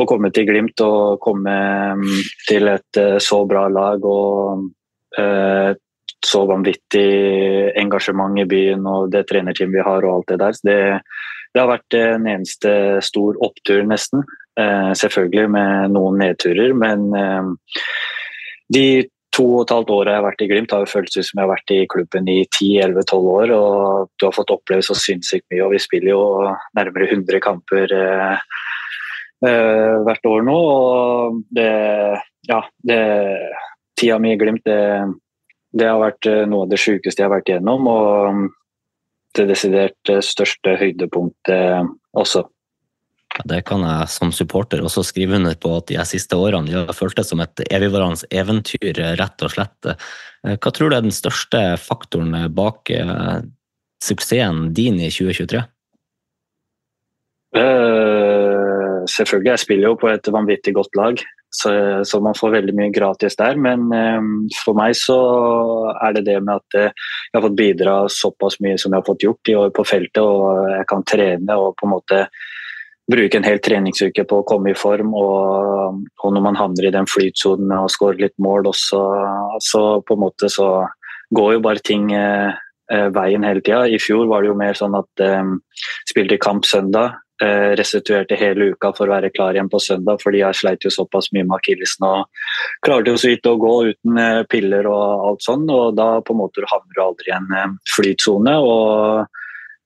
å 0.03 0.09
komme 0.09 0.31
til 0.33 0.47
Glimt 0.49 0.81
og 0.85 1.21
komme 1.23 1.55
mm, 2.01 2.19
til 2.47 2.71
et 2.71 2.99
eh, 2.99 3.17
så 3.23 3.43
bra 3.49 3.67
lag 3.71 4.05
og 4.07 4.69
et 5.11 5.81
så 6.23 6.43
vanvittig 6.47 7.73
engasjement 7.81 8.37
i 8.39 8.45
byen 8.49 8.85
og 8.87 9.09
det 9.13 9.25
trenerteamet 9.29 9.79
vi 9.79 9.85
har 9.85 10.05
og 10.05 10.13
alt 10.13 10.29
det 10.31 10.37
der. 10.41 10.59
Det, 10.63 10.77
det, 11.53 11.59
har 11.59 11.71
vært 11.71 11.97
en 11.97 12.27
eneste 12.29 12.73
stor 13.05 13.39
opptur, 13.43 13.81
nesten. 13.89 14.23
Eh, 14.59 14.91
selvfølgelig 14.97 15.49
med 15.51 15.95
noen 15.95 16.21
nedturer, 16.21 16.75
men 16.77 17.09
eh, 17.17 17.49
de 18.71 18.85
to 19.31 19.45
og 19.47 19.61
et 19.63 19.73
halvt 19.73 19.93
året 19.95 20.11
jeg 20.11 20.19
har 20.19 20.27
vært 20.27 20.43
i 20.43 20.49
Glimt, 20.51 20.73
har 20.75 20.83
jo 20.83 20.91
føltes 20.91 21.17
ut 21.17 21.27
som 21.29 21.39
jeg 21.39 21.45
har 21.45 21.53
vært 21.53 21.73
i 21.73 21.79
klubben 21.89 22.27
i 22.29 22.39
10-11-12 22.43 23.29
år. 23.33 23.53
og 23.55 24.11
Du 24.19 24.27
har 24.27 24.35
fått 24.35 24.53
oppleve 24.53 24.85
så 24.85 24.97
sinnssykt 24.97 25.47
mye, 25.49 25.63
og 25.65 25.73
vi 25.73 25.81
spiller 25.81 26.13
jo 26.13 26.23
nærmere 26.77 27.07
100 27.09 27.41
kamper 27.43 27.95
eh, 27.95 28.51
hvert 29.41 30.27
år 30.29 30.43
nå. 30.45 30.57
Og 30.57 31.41
det 31.55 31.71
Ja, 32.49 32.63
det, 32.83 33.01
tida 33.99 34.17
mi 34.19 34.33
i 34.33 34.37
Glimt, 34.37 34.63
det, 34.65 34.79
det, 35.77 35.85
har 35.87 36.01
vært 36.01 36.25
eh, 36.29 36.45
noe 36.49 36.65
av 36.65 36.71
det 36.71 36.79
sjukeste 36.81 37.21
jeg 37.21 37.29
har 37.29 37.35
vært 37.35 37.51
igjennom. 37.51 37.85
Og 37.91 38.47
det 39.37 39.45
desidert 39.51 40.11
eh, 40.11 40.23
største 40.25 40.75
høydepunktet 40.81 41.91
også. 42.17 42.47
Det 43.47 43.61
kan 43.63 43.85
jeg 43.87 44.09
som 44.11 44.33
supporter 44.35 44.81
også 44.83 45.05
skrive 45.07 45.37
under 45.37 45.55
på 45.55 45.69
at 45.77 45.87
de 45.87 46.01
siste 46.09 46.35
årene 46.35 46.67
de 46.67 46.75
har 46.75 46.97
føltes 46.97 47.29
som 47.31 47.39
et 47.39 47.61
evigvarende 47.69 48.27
eventyr, 48.27 48.97
rett 49.21 49.45
og 49.45 49.53
slett. 49.53 49.93
Hva 50.43 50.73
tror 50.75 50.91
du 50.91 50.97
er 50.97 51.05
den 51.05 51.15
største 51.15 51.61
faktoren 51.79 52.35
bak 52.51 52.91
suksessen 54.03 54.73
din 54.75 54.99
i 54.99 55.07
2023? 55.13 55.63
Uh, 57.55 58.30
selvfølgelig, 59.09 59.51
jeg 59.53 59.63
spiller 59.65 59.89
jo 59.89 59.99
på 60.01 60.09
et 60.11 60.27
vanvittig 60.33 60.73
godt 60.77 60.97
lag, 60.99 61.21
så, 61.51 61.71
så 62.07 62.19
man 62.23 62.37
får 62.37 62.53
veldig 62.55 62.75
mye 62.77 62.93
gratis 62.95 63.35
der. 63.39 63.57
Men 63.59 63.89
um, 63.91 64.31
for 64.63 64.77
meg 64.77 64.95
så 64.99 65.17
er 65.97 66.15
det 66.15 66.25
det 66.29 66.37
med 66.43 66.61
at 66.61 66.79
eh, 66.79 66.93
jeg 67.31 67.37
har 67.37 67.45
fått 67.47 67.59
bidra 67.59 67.95
såpass 68.11 68.59
mye 68.63 68.79
som 68.79 68.93
jeg 68.93 69.01
har 69.01 69.09
fått 69.09 69.25
gjort 69.27 69.51
i 69.51 69.57
år 69.59 69.73
på 69.75 69.85
feltet, 69.87 70.23
og 70.23 70.71
jeg 70.77 70.87
kan 70.91 71.05
trene 71.07 71.59
og 71.59 71.75
på 71.79 71.87
en 71.87 71.95
måte 71.97 72.23
bruke 73.11 73.37
en 73.37 73.45
hel 73.45 73.59
treningsuke 73.59 74.23
på 74.27 74.39
å 74.39 74.47
komme 74.47 74.71
i 74.71 74.77
form. 74.77 75.13
Og, 75.17 76.01
og 76.23 76.35
når 76.35 76.45
man 76.47 76.59
havner 76.59 76.87
i 76.87 76.93
den 76.95 77.09
flytsonen 77.09 77.67
med 77.71 77.83
å 77.83 78.11
litt 78.15 78.37
mål 78.41 78.71
også, 78.71 79.01
så 79.63 79.83
på 80.07 80.17
en 80.17 80.23
måte 80.23 80.51
så 80.51 80.71
går 81.35 81.57
jo 81.57 81.63
bare 81.63 81.83
ting 81.83 82.11
eh, 82.15 82.53
veien 83.15 83.45
hele 83.47 83.63
tida. 83.63 83.85
I 83.87 83.99
fjor 84.01 84.27
var 84.31 84.43
det 84.43 84.51
jo 84.51 84.59
mer 84.59 84.77
sånn 84.77 84.95
at 84.99 85.23
eh, 85.23 85.51
spilte 86.09 86.39
kamp 86.41 86.67
søndag, 86.67 87.17
eh, 87.17 87.20
restituerte 87.79 88.37
hele 88.37 88.71
uka 88.75 88.91
for 88.97 89.09
å 89.09 89.15
være 89.15 89.31
klar 89.33 89.55
igjen 89.57 89.69
på 89.71 89.79
søndag, 89.81 90.21
fordi 90.21 90.43
jeg 90.43 90.59
sleit 90.59 90.85
jo 90.85 90.93
såpass 90.93 91.31
mye 91.33 91.47
med 91.47 91.57
akillesen 91.57 92.05
og 92.07 92.47
klarte 92.85 93.13
jo 93.13 93.19
så 93.21 93.31
vidt 93.31 93.49
å 93.49 93.57
gå 93.61 93.75
uten 93.91 94.21
eh, 94.21 94.41
piller 94.51 94.89
og 94.91 95.27
alt 95.31 95.45
sånn. 95.45 95.67
Og 95.69 95.95
da 95.97 96.09
på 96.25 96.35
en 96.35 96.41
måte 96.43 96.65
havner 96.69 96.97
du 96.97 97.03
aldri 97.03 97.31
i 97.31 97.37
en 97.37 97.53
eh, 97.57 97.77
flytsone, 97.95 98.57
og 98.61 99.25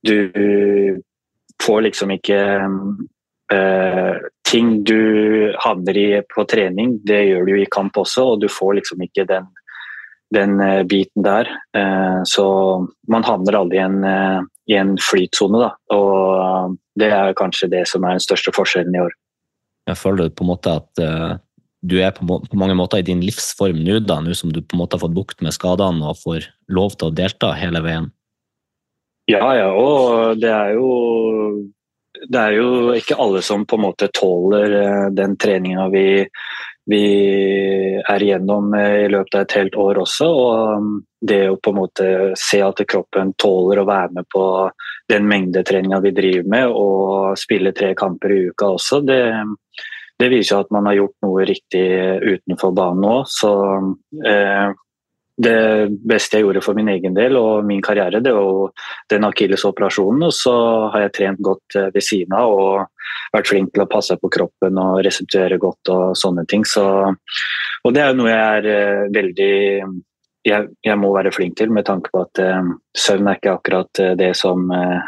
du 0.06 1.02
får 1.64 1.86
liksom 1.90 2.18
ikke 2.20 2.40
Uh, 3.54 4.18
ting 4.50 4.80
du 4.90 5.54
havner 5.62 5.98
i 6.02 6.08
på 6.26 6.48
trening, 6.50 6.96
det 7.06 7.20
gjør 7.28 7.44
du 7.46 7.52
jo 7.52 7.60
i 7.62 7.68
kamp 7.70 7.98
også, 8.02 8.24
og 8.32 8.40
du 8.42 8.48
får 8.50 8.80
liksom 8.80 9.04
ikke 9.06 9.28
den 9.30 9.46
den 10.34 10.60
eh, 10.60 10.82
biten 10.84 11.22
der. 11.24 11.48
Uh, 11.78 12.26
så 12.26 12.46
man 13.08 13.24
havner 13.24 13.60
aldri 13.60 13.78
i 13.78 13.84
en, 13.86 14.00
i 14.72 14.78
en 14.80 14.96
flytsone. 15.02 15.70
Og 15.94 16.78
det 17.00 17.12
er 17.14 17.38
kanskje 17.38 17.72
det 17.72 17.86
som 17.92 18.06
er 18.06 18.18
den 18.18 18.26
største 18.26 18.54
forskjellen 18.56 18.96
i 18.96 19.04
år. 19.06 19.16
Jeg 19.90 20.00
føler 20.02 20.32
på 20.34 20.46
en 20.46 20.50
måte 20.50 20.74
at 20.80 21.04
uh, 21.04 21.38
du 21.86 22.00
er 22.02 22.14
på, 22.16 22.26
på, 22.26 22.58
mange 22.58 22.78
måter 22.78 23.02
i 23.02 23.06
din 23.06 23.22
livsform 23.22 23.84
nå, 23.86 24.00
da, 24.08 24.18
nå 24.24 24.34
som 24.38 24.54
du 24.54 24.62
på 24.64 24.78
en 24.78 24.82
måte 24.82 24.98
har 24.98 25.06
fått 25.06 25.18
bukt 25.18 25.44
med 25.46 25.54
skadene 25.54 26.10
og 26.10 26.22
får 26.24 26.50
lov 26.74 26.98
til 26.98 27.12
å 27.12 27.16
delta 27.16 27.54
hele 27.58 27.84
veien? 27.86 28.10
Ja, 29.30 29.46
ja, 29.58 29.70
og 29.74 30.42
det 30.42 30.52
er 30.54 30.76
jo 30.78 30.90
det 32.32 32.40
er 32.40 32.54
jo 32.56 32.94
ikke 32.96 33.18
alle 33.20 33.42
som 33.44 33.66
på 33.68 33.78
en 33.78 33.86
måte 33.86 34.10
tåler 34.16 34.74
uh, 34.80 35.08
den 35.14 35.36
treninga 35.38 35.90
vi, 35.94 36.06
vi 36.90 37.04
er 37.98 38.24
igjennom 38.24 38.74
uh, 38.78 39.06
i 39.06 39.10
løpet 39.12 39.38
av 39.38 39.46
et 39.46 39.58
helt 39.60 39.78
år 39.82 40.02
også. 40.04 40.30
Og 40.30 40.90
det 41.26 41.42
å 41.50 41.58
på 41.58 41.74
en 41.74 41.80
måte 41.80 42.08
se 42.40 42.62
at 42.62 42.84
kroppen 42.88 43.34
tåler 43.42 43.82
å 43.82 43.88
være 43.90 44.20
med 44.20 44.30
på 44.32 44.46
den 45.12 45.28
mengdetreninga 45.30 46.00
vi 46.06 46.14
driver 46.16 46.50
med, 46.56 46.72
og 46.72 47.38
spille 47.40 47.74
tre 47.78 47.94
kamper 47.98 48.34
i 48.34 48.40
uka 48.50 48.72
også, 48.78 49.02
det, 49.06 49.22
det 50.22 50.32
viser 50.32 50.64
at 50.64 50.72
man 50.74 50.88
har 50.90 51.00
gjort 51.00 51.16
noe 51.26 51.46
riktig 51.48 51.86
utenfor 52.24 52.74
banen 52.76 53.06
òg. 53.10 53.30
Så 53.30 53.52
eh, 54.26 54.74
det 55.36 55.60
beste 56.08 56.40
jeg 56.40 56.46
gjorde 56.46 56.64
for 56.64 56.78
min 56.78 56.90
egen 56.94 57.16
del 57.18 57.36
og 57.40 57.66
min 57.68 57.84
karriere, 57.84 58.22
det 58.24 58.32
var 58.36 58.72
den 59.12 59.28
akillesoperasjonen. 59.28 60.28
Og 60.30 60.36
så 60.36 60.56
har 60.94 61.06
jeg 61.06 61.16
trent 61.20 61.44
godt 61.44 61.78
eh, 61.80 61.90
ved 61.94 62.08
siden 62.08 62.38
av 62.38 62.56
og 62.56 62.95
vært 63.36 63.50
flink 63.52 63.74
til 63.74 63.86
å 63.86 63.90
passe 63.92 64.18
på 64.20 64.32
kroppen 64.34 64.80
og 64.82 65.04
restituere 65.06 65.60
godt 65.62 65.92
og 65.94 66.18
sånne 66.20 66.46
ting. 66.50 66.66
Så, 66.68 66.86
og 67.84 67.96
det 67.96 68.04
er 68.04 68.18
noe 68.18 68.32
jeg 68.32 68.60
er 68.60 68.70
eh, 68.72 69.06
veldig 69.16 69.54
jeg, 70.46 70.70
jeg, 70.86 70.98
må 71.02 71.12
være 71.16 71.34
flink 71.34 71.58
til, 71.60 71.74
med 71.74 71.88
tanke 71.88 72.12
på 72.14 72.22
at 72.22 72.42
um, 72.44 72.76
søvn 72.98 73.30
er 73.32 73.40
ikke 73.40 73.56
akkurat 73.58 74.02
uh, 74.04 74.12
det 74.20 74.32
som 74.38 74.68
uh, 74.70 75.00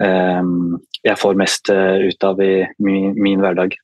um, 0.00 0.78
jeg 1.04 1.20
får 1.20 1.36
mest 1.40 1.68
uh, 1.72 2.00
ut 2.00 2.24
av 2.24 2.40
i 2.40 2.54
min, 2.80 3.12
min, 3.18 3.42
hverdag. 3.44 3.76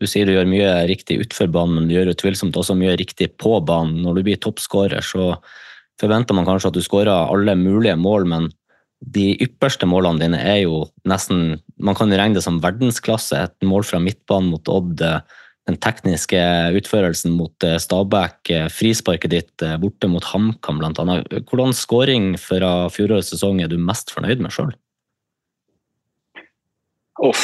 Du 0.00 0.06
sier 0.08 0.24
du 0.28 0.32
gjør 0.32 0.48
mye 0.48 0.70
riktig 0.88 1.18
utenfor 1.20 1.50
banen, 1.52 1.76
men 1.76 1.90
du 1.90 1.96
gjør 1.96 2.14
utvilsomt 2.14 2.56
også 2.56 2.76
mye 2.78 2.96
riktig 2.96 3.34
på 3.40 3.58
banen. 3.68 4.00
Når 4.04 4.16
du 4.16 4.26
blir 4.30 4.40
toppskårer, 4.40 5.04
så 5.04 5.34
forventer 6.00 6.36
man 6.36 6.48
kanskje 6.48 6.72
at 6.72 6.78
du 6.78 6.84
skårer 6.84 7.12
alle 7.12 7.56
mulige 7.58 7.96
mål, 8.00 8.28
men 8.32 8.48
de 9.06 9.30
ypperste 9.44 9.86
målene 9.88 10.24
dine 10.24 10.38
er 10.42 10.64
jo 10.64 10.86
nesten 11.06 11.60
Man 11.78 11.94
kan 11.94 12.10
regne 12.10 12.38
det 12.38 12.42
som 12.42 12.58
verdensklasse. 12.62 13.38
Et 13.46 13.66
mål 13.68 13.84
fra 13.86 14.00
midtbanen 14.02 14.50
mot 14.54 14.70
Odd 14.72 15.02
den 15.66 15.78
tekniske 15.82 16.40
utførelsen 16.78 17.34
mot 17.34 17.66
eh, 17.66 17.78
Stabæk, 17.82 18.38
eh, 18.54 18.66
frisparket 18.70 19.32
ditt 19.32 19.64
eh, 19.66 19.76
borte 19.82 20.08
mot 20.10 20.24
HamKam 20.24 20.78
bl.a. 20.80 21.20
Hvordan 21.42 21.74
skåring 21.74 22.34
fra 22.40 22.86
fjorårets 22.94 23.32
sesong 23.34 23.62
er 23.62 23.70
du 23.72 23.78
mest 23.80 24.14
fornøyd 24.14 24.44
med 24.44 24.54
sjøl? 24.54 24.70
Uff, 27.26 27.42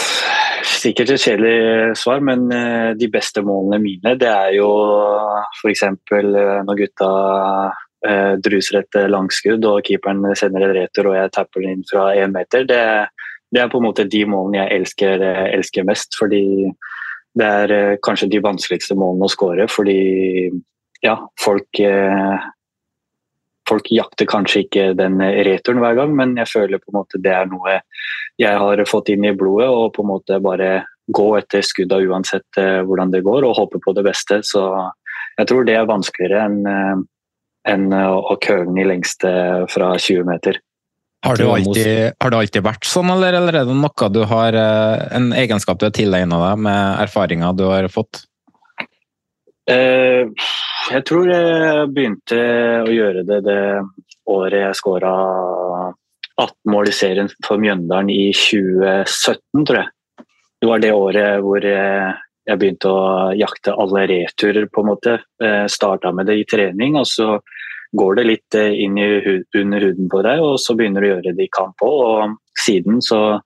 sikkert 0.68 1.14
et 1.14 1.22
kjedelig 1.24 1.96
svar, 1.98 2.20
men 2.20 2.44
de 3.00 3.08
beste 3.10 3.40
målene 3.40 3.80
mine 3.80 4.12
det 4.20 4.28
er 4.28 4.50
jo 4.58 4.68
f.eks. 5.62 5.86
når 6.12 6.76
gutta 6.76 7.08
druser 8.42 8.80
et 8.80 8.96
langskudd 9.06 9.62
og 9.68 9.84
keeperen 9.86 10.24
sender 10.34 10.64
en 10.66 10.72
retur 10.74 11.12
og 11.12 11.14
jeg 11.14 11.30
tapper 11.36 11.62
den 11.62 11.76
inn 11.76 11.84
fra 11.86 12.08
én 12.18 12.32
meter. 12.34 12.64
Det, 12.66 12.80
det, 13.54 13.60
er 13.62 13.68
på 13.70 13.78
en 13.78 13.86
måte 13.86 14.08
de 14.10 14.24
målene 14.26 14.58
jeg 14.58 14.80
elsker, 14.80 15.22
elsker 15.54 15.86
mest. 15.86 16.18
fordi 16.18 16.42
det 17.38 17.48
er 17.48 17.72
eh, 17.72 17.98
kanskje 18.04 18.28
de 18.32 18.42
vanskeligste 18.44 18.96
målene 18.98 19.28
å 19.28 19.32
skåre, 19.32 19.68
fordi 19.70 20.00
ja, 21.04 21.20
folk 21.40 21.80
eh, 21.84 22.50
Folk 23.70 23.86
jakter 23.94 24.26
kanskje 24.26 24.64
ikke 24.64 24.84
den 24.98 25.20
returen 25.22 25.78
hver 25.80 25.94
gang, 25.94 26.10
men 26.18 26.32
jeg 26.34 26.50
føler 26.50 26.80
på 26.82 26.90
en 26.90 26.96
måte 26.96 27.20
det 27.22 27.30
er 27.30 27.46
noe 27.46 27.76
jeg 28.42 28.58
har 28.58 28.80
fått 28.90 29.12
inn 29.12 29.22
i 29.22 29.30
blodet. 29.38 29.68
Og 29.70 29.92
på 29.94 30.02
en 30.02 30.08
måte 30.10 30.40
bare 30.42 30.70
gå 31.06 31.28
etter 31.38 31.62
skudda 31.62 32.00
uansett 32.02 32.58
eh, 32.58 32.80
hvordan 32.82 33.14
det 33.14 33.22
går, 33.22 33.46
og 33.46 33.54
håpe 33.60 33.78
på 33.84 33.94
det 33.94 34.02
beste. 34.08 34.40
Så 34.42 34.64
jeg 35.38 35.46
tror 35.48 35.62
det 35.64 35.76
er 35.78 35.86
vanskeligere 35.88 36.42
enn 36.42 37.06
enn 37.68 37.88
å 37.94 38.36
køle 38.42 38.66
den 38.68 38.80
i 38.82 38.86
lengste 38.88 39.30
fra 39.70 39.94
20 39.94 40.26
meter. 40.28 40.58
Har 41.22 41.38
det, 41.38 41.46
alltid, 41.46 42.16
har 42.18 42.32
det 42.34 42.38
alltid 42.40 42.64
vært 42.66 42.86
sånn, 42.90 43.12
eller, 43.14 43.36
eller 43.38 43.60
er 43.60 43.68
det 43.68 43.76
noe 43.78 44.08
du 44.10 44.24
har 44.26 44.56
en 44.58 45.28
egenskap 45.38 45.78
du 45.78 45.86
har 45.86 45.94
tilegna 45.94 46.40
deg 46.48 46.64
med 46.66 47.02
erfaringer 47.04 47.54
du 47.54 47.68
har 47.68 47.86
fått? 47.94 48.24
Eh, 49.70 50.26
jeg 50.90 51.04
tror 51.06 51.30
jeg 51.30 51.90
begynte 51.94 52.38
å 52.82 52.90
gjøre 52.90 53.22
det 53.28 53.38
det 53.46 53.62
året 54.32 54.64
jeg 54.64 54.78
skåra 54.80 55.12
18 56.42 56.72
mål 56.72 56.90
i 56.90 56.96
serien 56.96 57.30
for 57.46 57.62
Mjøndalen 57.62 58.10
i 58.10 58.32
2017, 58.34 59.66
tror 59.68 59.78
jeg. 59.78 60.26
Det 60.62 60.70
var 60.70 60.82
det 60.82 60.92
året 60.94 61.42
hvor 61.42 61.66
jeg 61.66 62.12
begynte 62.46 62.90
å 62.90 63.32
jakte 63.38 63.74
alle 63.78 64.06
returer, 64.10 64.66
på 64.72 64.82
en 64.82 64.90
måte. 64.90 65.18
Eh, 65.42 65.66
Starta 65.70 66.12
med 66.12 66.26
det 66.30 66.40
i 66.40 66.46
trening, 66.48 66.96
og 66.98 67.06
så 67.06 67.36
går 67.92 68.18
det 68.18 68.28
litt 68.28 68.58
eh, 68.58 68.74
inn 68.84 68.98
hud, 68.98 69.46
under 69.58 69.88
huden 69.88 70.10
på 70.12 70.22
deg, 70.26 70.42
og 70.42 70.58
så 70.60 70.76
begynner 70.78 71.04
du 71.04 71.08
å 71.08 71.14
gjøre 71.16 71.34
det 71.36 71.46
i 71.46 71.52
kamp 71.52 71.84
òg. 71.84 71.98
Og 72.02 72.62
siden 72.64 73.02
så 73.04 73.40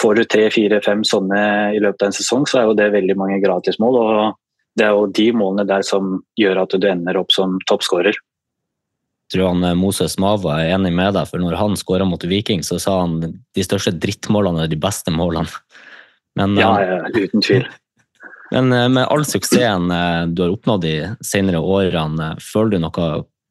får 0.00 0.18
du 0.18 0.24
tre, 0.24 0.48
fire, 0.54 0.80
fem 0.84 1.04
sånne 1.06 1.42
i 1.76 1.82
løpet 1.82 2.02
av 2.02 2.10
en 2.10 2.16
sesong, 2.16 2.48
så 2.50 2.60
er 2.60 2.70
jo 2.70 2.78
det 2.78 2.94
veldig 2.94 3.18
mange 3.20 3.40
gratismål. 3.44 4.00
og 4.02 4.40
det 4.74 4.88
er 4.88 4.94
jo 4.96 5.06
de 5.14 5.28
målene 5.36 5.66
der 5.68 5.84
som 5.86 6.16
gjør 6.38 6.64
at 6.64 6.74
du 6.74 6.86
ender 6.90 7.18
opp 7.20 7.30
som 7.34 7.60
toppskårer. 7.70 8.16
Tror 9.32 9.52
han 9.52 9.64
eh, 9.64 9.76
Moses 9.78 10.18
Mava 10.20 10.58
er 10.62 10.74
enig 10.74 10.92
med 10.94 11.14
deg, 11.16 11.28
for 11.30 11.42
når 11.42 11.56
han 11.60 11.78
skåra 11.78 12.06
mot 12.08 12.26
Viking, 12.26 12.64
så 12.66 12.80
sa 12.82 13.00
han 13.04 13.20
de 13.22 13.64
største 13.64 13.94
drittmålene 14.02 14.66
er 14.66 14.72
de 14.72 14.80
beste 14.80 15.14
målene. 15.14 15.48
Men, 16.34 16.58
ja, 16.58 16.74
ja, 16.82 17.00
uten 17.14 17.44
tvil. 17.44 17.66
Men 18.54 18.72
eh, 18.72 18.88
med 18.88 19.08
all 19.10 19.24
suksessen 19.26 19.90
eh, 19.90 20.26
du 20.30 20.44
har 20.44 20.54
oppnådd 20.54 20.84
de 20.86 20.94
senere 21.26 21.58
årene, 21.58 22.34
føler 22.42 22.76
du 22.76 22.84
noe 22.86 23.08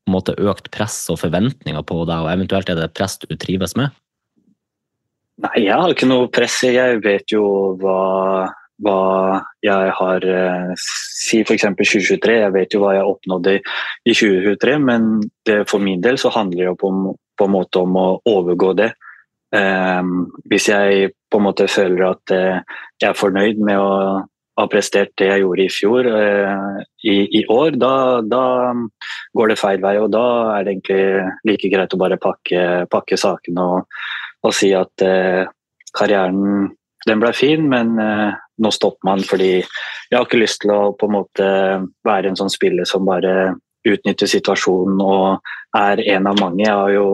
måte, 0.09 0.35
økt 0.39 0.69
press 0.71 0.97
og 1.11 1.19
forventninger 1.21 1.83
på 1.87 2.03
deg, 2.07 2.23
og 2.23 2.31
eventuelt 2.31 2.71
er 2.71 2.79
det 2.79 2.91
press 2.95 3.19
du 3.21 3.31
trives 3.39 3.75
med? 3.79 3.91
Nei, 5.43 5.65
jeg 5.65 5.75
har 5.75 5.91
ikke 5.91 6.07
noe 6.09 6.29
press. 6.31 6.59
Jeg 6.67 6.99
vet 7.03 7.33
jo 7.35 7.45
hva 7.81 8.49
hva 8.83 9.39
jeg 9.63 9.91
har 9.95 10.25
eh, 10.27 10.71
Si 10.75 11.39
f.eks. 11.45 11.63
2023, 11.77 12.33
jeg 12.41 12.53
vet 12.55 12.73
jo 12.73 12.81
hva 12.81 12.95
jeg 12.97 13.07
oppnådde 13.07 13.53
i 13.61 14.15
2023, 14.17 14.73
men 14.81 15.05
det, 15.47 15.61
for 15.69 15.79
min 15.79 16.01
del 16.03 16.17
så 16.19 16.33
handler 16.33 16.71
det 16.71 16.73
på, 16.81 16.89
på 17.13 17.47
en 17.47 17.53
måte 17.53 17.83
om 17.85 17.95
å 17.95 18.07
overgå 18.27 18.73
det. 18.81 18.89
Um, 19.53 20.33
hvis 20.49 20.67
jeg 20.71 21.13
på 21.31 21.39
en 21.39 21.45
måte 21.45 21.69
føler 21.71 22.07
at 22.09 22.33
jeg 22.33 23.07
er 23.07 23.15
fornøyd 23.15 23.61
med 23.63 23.79
å 23.79 23.93
ha 24.59 24.67
prestert 24.69 25.13
det 25.17 25.29
jeg 25.31 25.43
gjorde 25.43 25.63
i 25.65 25.71
fjor, 25.73 26.09
uh, 26.09 26.77
i, 27.03 27.15
i, 27.39 27.43
år, 27.49 27.77
da, 27.81 27.93
da, 28.21 28.43
går 29.33 29.53
det 29.53 29.59
feil 29.61 29.81
vei. 29.83 29.95
Og 30.01 30.11
da 30.13 30.25
er 30.57 30.67
det 30.67 30.75
egentlig 30.75 31.01
like 31.49 31.73
greit 31.73 31.95
å 31.95 32.01
bare 32.01 32.19
pakke, 32.21 32.63
pakke 32.91 33.19
sakene 33.19 33.65
og, 33.77 33.99
og, 34.43 34.53
si 34.55 34.73
at 34.75 35.03
eh, 35.05 35.43
karrieren 35.95 36.69
den 37.07 37.19
ble 37.19 37.33
fin, 37.35 37.65
men 37.67 37.97
nå 37.97 38.69
stopper 38.71 39.07
man 39.07 39.23
fordi 39.27 39.51
jeg 39.57 40.13
har 40.13 40.27
ikke 40.27 40.39
lyst 40.39 40.61
til 40.63 40.71
å 40.71 40.93
på 40.95 41.09
en 41.09 41.15
måte 41.17 41.47
være 42.07 42.29
en 42.29 42.39
sånn 42.39 42.51
spiller 42.53 42.87
som 42.87 43.07
bare 43.07 43.55
utnytter 43.87 44.29
situasjonen 44.29 45.01
og 45.03 45.49
er 45.75 46.03
en 46.15 46.29
av 46.29 46.39
mange. 46.39 46.63
Jeg 46.63 46.75
har 46.75 46.93
jo 46.93 47.07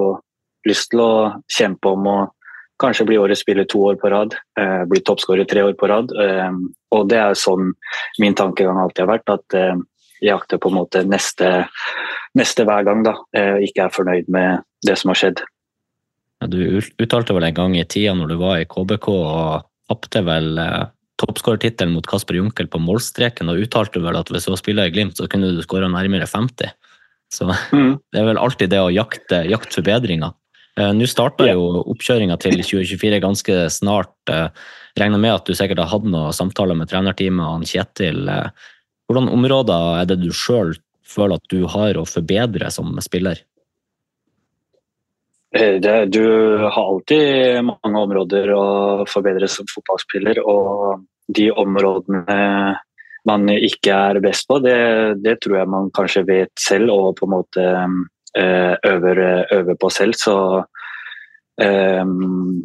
lyst 0.67 0.91
til 0.91 1.03
å 1.03 1.13
kjempe 1.49 1.93
om 1.95 2.09
å 2.11 2.17
kanskje 2.79 3.05
bli 3.09 3.19
årets 3.19 3.43
spiller 3.43 3.67
to 3.69 3.81
år 3.91 3.99
på 3.99 4.09
rad, 4.11 4.35
eh, 4.59 4.83
bli 4.89 5.01
toppskårer 5.05 5.47
tre 5.49 5.63
år 5.67 5.75
på 5.79 5.87
rad. 5.91 6.11
Eh, 6.15 6.51
og 6.95 7.09
det 7.11 7.19
er 7.19 7.37
sånn 7.37 7.73
min 8.19 8.35
tankegang 8.35 8.79
alltid 8.79 9.05
har 9.05 9.13
vært, 9.17 9.33
at 9.35 9.57
eh, 9.57 9.75
jeg 10.19 10.33
jakter 10.33 10.59
på 10.59 10.71
en 10.71 10.79
måte 10.81 11.03
neste, 11.07 11.67
neste 12.35 12.65
hver 12.67 12.85
gang. 12.87 13.03
da, 13.03 13.15
eh, 13.35 13.63
Ikke 13.67 13.87
er 13.87 13.95
fornøyd 13.95 14.29
med 14.29 14.63
det 14.85 14.97
som 14.97 15.13
har 15.13 15.19
skjedd. 15.19 15.43
Ja, 16.39 16.47
du 16.47 16.79
uttalte 16.79 17.35
vel 17.35 17.43
en 17.43 17.53
gang 17.53 17.75
i 17.75 17.83
tida 17.83 18.15
når 18.15 18.31
du 18.31 18.37
var 18.39 18.59
i 18.59 18.67
KBK 18.67 19.07
og 19.11 19.65
tapte 19.89 20.23
vel 20.23 20.57
eh, 20.57 20.85
toppskårertittelen 21.19 21.93
mot 21.93 22.07
Kasper 22.07 22.39
Junkel 22.39 22.69
på 22.71 22.79
målstreken 22.79 23.51
og 23.51 23.59
uttalte 23.59 23.99
vel 24.03 24.15
at 24.15 24.31
hvis 24.31 24.47
du 24.47 24.53
var 24.53 24.61
spiller 24.61 24.87
i 24.87 24.93
Glimt, 24.93 25.17
så 25.19 25.27
kunne 25.27 25.51
du 25.51 25.63
skåra 25.65 25.89
nærmere 25.91 26.27
50. 26.27 26.71
Så 27.29 27.45
mm. 27.45 27.99
det 28.11 28.21
er 28.21 28.29
vel 28.31 28.39
alltid 28.41 28.71
det 28.71 28.79
å 28.81 28.91
jakte, 28.93 29.43
jakte 29.49 29.81
forbedringer. 29.81 30.31
Eh, 30.79 30.91
Nå 30.95 31.07
starter 31.09 31.51
jo 31.51 31.83
oppkjøringa 31.91 32.37
til 32.39 32.59
2024 32.61 33.21
ganske 33.23 33.57
snart. 33.73 34.15
Eh, 34.31 34.47
regner 34.99 35.21
med 35.21 35.35
at 35.35 35.49
du 35.49 35.55
sikkert 35.57 35.83
har 35.83 35.91
hatt 35.91 36.07
noen 36.07 36.35
samtaler 36.35 36.77
med 36.77 36.91
trenerteamet 36.91 37.45
og 37.45 37.67
Kjetil. 37.67 38.23
Eh, 38.31 38.71
hvordan 39.09 39.31
områder 39.33 40.01
er 40.01 40.09
det 40.09 40.21
du 40.23 40.31
sjøl 40.31 40.75
føler 41.09 41.39
at 41.39 41.51
du 41.51 41.65
har 41.67 41.97
å 41.97 42.07
forbedre 42.07 42.69
som 42.71 42.93
spiller? 43.03 43.41
Du 45.49 46.25
har 46.61 46.77
alltid 46.77 47.63
mange 47.65 48.01
områder 48.05 48.51
å 48.53 48.65
forbedre 49.09 49.47
som 49.49 49.65
fotballspiller. 49.71 50.37
Og 50.45 51.01
de 51.33 51.47
områdene 51.49 52.37
man 53.27 53.49
ikke 53.51 53.95
er 54.11 54.21
best 54.23 54.47
på, 54.47 54.59
det, 54.63 54.77
det 55.25 55.39
tror 55.43 55.57
jeg 55.59 55.71
man 55.73 55.89
kanskje 55.95 56.25
vet 56.27 56.53
selv 56.61 56.93
og 56.93 57.17
på 57.17 57.27
en 57.27 57.33
måte 57.33 57.65
eh, 57.65 57.97
øver, 58.37 59.21
øver 59.55 59.77
på 59.79 59.89
selv. 59.89 60.13
Så, 60.13 60.35
um, 61.61 62.61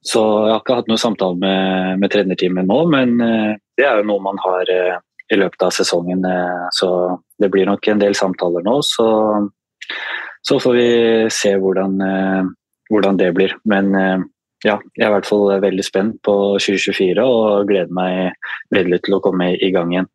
så 0.00 0.22
jeg 0.46 0.54
har 0.54 0.62
ikke 0.62 0.78
hatt 0.78 0.88
noen 0.88 1.02
samtale 1.02 1.36
med, 1.42 1.98
med 2.00 2.12
trenerteamet 2.12 2.68
nå, 2.68 2.78
men 2.92 3.18
det 3.20 3.84
er 3.84 4.00
jo 4.00 4.08
noe 4.08 4.24
man 4.24 4.40
har 4.40 4.72
i 4.72 5.38
løpet 5.38 5.66
av 5.66 5.74
sesongen. 5.76 6.24
Så 6.72 6.88
det 7.38 7.50
blir 7.52 7.68
nok 7.68 7.88
en 7.92 8.00
del 8.00 8.16
samtaler 8.16 8.64
nå. 8.64 8.78
så 8.86 9.10
så 10.42 10.60
får 10.60 10.74
vi 10.74 10.90
se 11.32 11.54
hvordan, 11.56 12.00
eh, 12.00 12.44
hvordan 12.90 13.16
det 13.16 13.32
blir. 13.36 13.56
Men 13.64 13.94
eh, 13.94 14.22
ja, 14.64 14.78
jeg 14.96 15.04
er 15.04 15.10
i 15.10 15.14
hvert 15.16 15.28
fall 15.28 15.60
veldig 15.60 15.84
spent 15.84 16.20
på 16.26 16.36
2024 16.60 17.24
og 17.24 17.68
gleder 17.68 17.92
meg 17.96 18.48
veldig 18.74 19.00
til 19.04 19.16
å 19.16 19.22
komme 19.24 19.52
i 19.56 19.70
gang 19.74 19.92
igjen. 19.94 20.10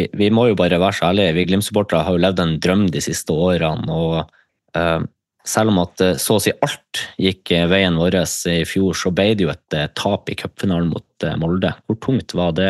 Vi, 0.00 0.08
vi 0.16 0.32
må 0.34 0.48
jo 0.50 0.58
bare 0.58 0.80
være 0.80 0.98
så 0.98 1.10
ærlige. 1.10 1.36
Vi 1.36 1.46
Glimt-supportere 1.50 2.04
har 2.06 2.16
jo 2.16 2.24
levd 2.24 2.42
en 2.42 2.58
drøm 2.62 2.84
de 2.92 3.02
siste 3.04 3.36
årene. 3.36 3.86
og 3.92 4.32
uh, 4.76 5.00
Selv 5.46 5.72
om 5.72 5.80
at 5.82 6.02
så 6.20 6.36
å 6.36 6.42
si 6.42 6.52
alt 6.52 7.04
gikk 7.20 7.54
veien 7.70 7.96
vår 7.96 8.18
i 8.52 8.58
fjor, 8.68 8.96
så 8.96 9.12
ble 9.14 9.30
det 9.34 9.46
jo 9.46 9.52
et 9.52 9.76
tap 9.96 10.28
i 10.28 10.36
cupfinalen 10.36 10.90
mot 10.92 11.28
Molde. 11.40 11.72
Hvor 11.88 11.96
tungt 12.04 12.34
var 12.36 12.52
det 12.58 12.68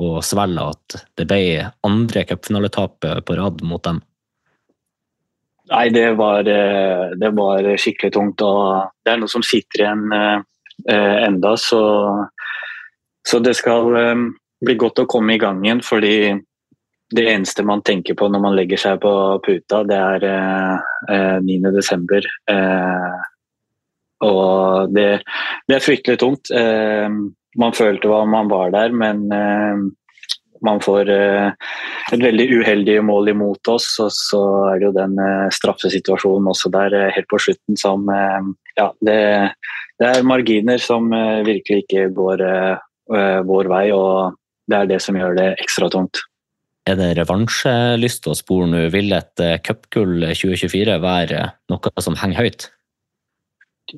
å 0.00 0.20
svelge 0.24 0.66
at 0.74 1.00
det 1.16 1.26
ble 1.28 1.40
andre 1.86 2.26
cupfinaletap 2.28 3.08
på 3.24 3.38
rad 3.40 3.64
mot 3.64 3.82
dem? 3.88 4.02
Nei, 5.70 5.88
det 5.94 6.12
var, 6.18 6.48
eh, 6.50 7.10
det 7.16 7.30
var, 7.36 7.66
skikkelig 7.78 8.12
tungt. 8.12 8.42
og 8.42 8.90
Det 9.04 9.12
er 9.12 9.20
noe 9.20 9.30
som 9.30 9.42
sitter 9.46 9.84
igjen 9.84 10.04
eh, 10.12 11.18
enda, 11.26 11.54
så, 11.56 11.82
så 13.26 13.38
det 13.38 13.54
skal 13.58 13.94
eh, 13.96 14.24
bli 14.66 14.76
godt 14.80 15.04
å 15.04 15.08
komme 15.10 15.36
i 15.36 15.42
gang 15.42 15.62
igjen. 15.64 15.82
fordi 15.86 16.34
det 17.10 17.26
eneste 17.32 17.64
man 17.66 17.82
tenker 17.86 18.14
på 18.18 18.28
når 18.30 18.42
man 18.44 18.56
legger 18.58 18.80
seg 18.80 19.00
på 19.02 19.12
puta, 19.44 19.82
det 19.88 19.98
er 19.98 20.26
eh, 20.30 21.38
9.12. 21.42 22.28
Eh, 22.54 23.20
og 24.26 24.92
det, 24.94 25.08
det, 25.66 25.76
er 25.76 25.84
fryktelig 25.84 26.20
tungt. 26.22 26.52
Eh, 26.54 27.08
man 27.58 27.74
følte 27.74 28.10
hva 28.10 28.22
man 28.30 28.50
var 28.52 28.70
der, 28.76 28.94
men 28.94 29.26
eh, 29.34 29.88
man 30.64 30.80
får 30.84 31.10
eh, 31.10 31.50
et 32.12 32.22
veldig 32.22 32.46
uheldig 32.60 32.98
mål 33.06 33.32
imot 33.32 33.72
oss, 33.72 33.88
og 34.02 34.12
så 34.14 34.42
er 34.70 34.80
det 34.80 34.88
jo 34.88 34.96
den 34.96 35.16
eh, 35.22 35.48
straffesituasjonen 35.54 36.50
også 36.52 36.72
der 36.74 36.96
eh, 36.96 37.12
helt 37.16 37.30
på 37.30 37.40
slutten 37.40 37.80
som 37.80 38.06
Ja, 38.76 38.90
det, 39.04 39.18
det 40.00 40.08
er 40.08 40.26
marginer 40.26 40.80
som 40.80 41.10
virkelig 41.10 41.84
ikke 41.84 42.06
går 42.16 42.42
vår 43.44 43.68
vei, 43.68 43.82
og 43.92 44.38
det 44.70 44.78
er 44.78 44.88
det 44.88 45.00
som 45.02 45.18
gjør 45.18 45.34
det 45.36 45.48
ekstra 45.60 45.90
tungt. 45.92 46.22
Er 46.88 46.96
det 46.96 47.10
revansjelyst 47.18 48.28
å 48.30 48.36
spore 48.38 48.68
nå? 48.70 48.86
Vil 48.94 49.12
et 49.12 49.42
cupgull 49.66 50.24
2024 50.32 50.96
være 51.02 51.42
noe 51.70 51.92
som 52.00 52.16
henger 52.18 52.40
høyt? 52.40 52.70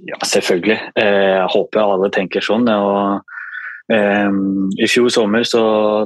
Ja, 0.09 0.18
selvfølgelig. 0.25 0.79
Jeg 0.97 1.47
håper 1.53 1.85
alle 1.85 2.11
tenker 2.14 2.45
sånn. 2.45 2.66
og 2.73 3.23
Um, 3.92 4.71
I 4.79 4.87
fjor 4.88 5.11
sommer 5.12 5.42
så 5.45 5.62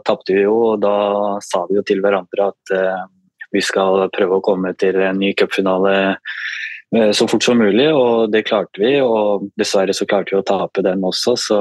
tapte 0.06 0.34
vi 0.34 0.42
jo, 0.46 0.54
og 0.72 0.80
da 0.82 1.36
sa 1.44 1.66
vi 1.68 1.76
jo 1.76 1.84
til 1.86 2.00
hverandre 2.02 2.48
at 2.48 2.72
uh, 2.74 3.04
vi 3.52 3.62
skal 3.62 4.08
prøve 4.14 4.38
å 4.38 4.44
komme 4.44 4.72
til 4.80 4.96
en 5.04 5.20
ny 5.20 5.34
cupfinale 5.38 5.92
uh, 6.16 7.10
så 7.14 7.28
fort 7.28 7.44
som 7.44 7.60
mulig, 7.60 7.86
og 7.92 8.32
det 8.32 8.46
klarte 8.48 8.82
vi. 8.82 8.96
Og 9.04 9.46
dessverre 9.60 9.94
så 9.94 10.08
klarte 10.08 10.34
vi 10.34 10.40
å 10.40 10.46
tape 10.46 10.82
den 10.86 11.04
også, 11.04 11.36
så 11.38 11.60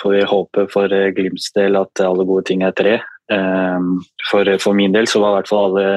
får 0.00 0.16
vi 0.16 0.26
håpe 0.32 0.66
for 0.72 0.92
Glimts 1.16 1.52
del 1.56 1.78
at 1.78 2.02
alle 2.04 2.26
gode 2.28 2.48
ting 2.48 2.64
er 2.66 2.74
tre. 2.76 2.98
Um, 3.28 3.98
for, 4.30 4.48
for, 4.56 4.72
min 4.72 4.94
del 4.94 5.04
så 5.10 5.20
var, 5.20 5.44
alle, 5.52 5.88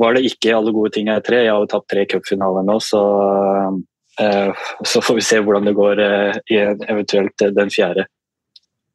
var 0.00 0.16
det 0.16 0.24
ikke 0.26 0.56
alle 0.56 0.72
gode 0.74 0.90
ting 0.96 1.10
er 1.12 1.22
tre. 1.22 1.44
Jeg 1.44 1.52
har 1.52 1.62
jo 1.62 1.70
tapt 1.70 1.90
tre 1.92 2.06
cupfinaler 2.10 2.66
nå, 2.66 2.80
så, 2.82 3.02
så 4.14 5.02
får 5.02 5.20
vi 5.20 5.26
se 5.26 5.38
hvordan 5.42 5.70
det 5.70 5.76
går 5.78 6.02
i 6.50 6.58
eventuelt 6.64 7.46
den 7.54 7.70
fjerde. 7.74 8.08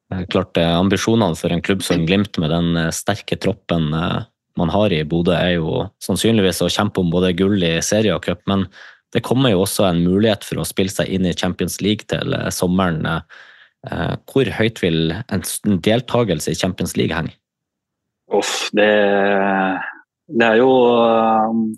Klart 0.09 0.57
eh, 0.57 0.75
Ambisjonene 0.77 1.37
for 1.37 1.53
en 1.53 1.61
klubb 1.61 1.83
som 1.85 2.05
Glimt 2.07 2.37
med 2.41 2.49
den 2.49 2.77
eh, 2.77 2.93
sterke 2.95 3.37
troppen 3.37 3.91
eh, 3.93 4.21
man 4.57 4.71
har 4.73 4.93
i 4.93 5.03
Bodø, 5.05 5.35
er 5.37 5.59
jo 5.59 5.83
sannsynligvis 6.03 6.63
å 6.65 6.71
kjempe 6.73 7.03
om 7.03 7.11
både 7.13 7.35
gull 7.37 7.61
i 7.63 7.77
serie 7.85 8.15
og 8.15 8.25
cup. 8.25 8.41
Men 8.49 8.65
det 9.13 9.21
kommer 9.25 9.53
jo 9.53 9.61
også 9.63 9.85
en 9.87 10.01
mulighet 10.03 10.43
for 10.43 10.59
å 10.59 10.67
spille 10.67 10.91
seg 10.91 11.13
inn 11.13 11.29
i 11.29 11.35
Champions 11.37 11.77
League 11.85 12.09
til 12.11 12.35
sommeren. 12.51 13.07
Hvor 14.27 14.51
høyt 14.57 14.81
vil 14.83 15.13
en 15.15 15.45
deltakelse 15.87 16.51
i 16.51 16.59
Champions 16.59 16.97
League 16.99 17.15
henge? 17.15 17.38
Uff, 18.35 18.69
det, 18.77 18.91
det 20.29 20.45
er 20.45 20.59
jo 20.59 20.69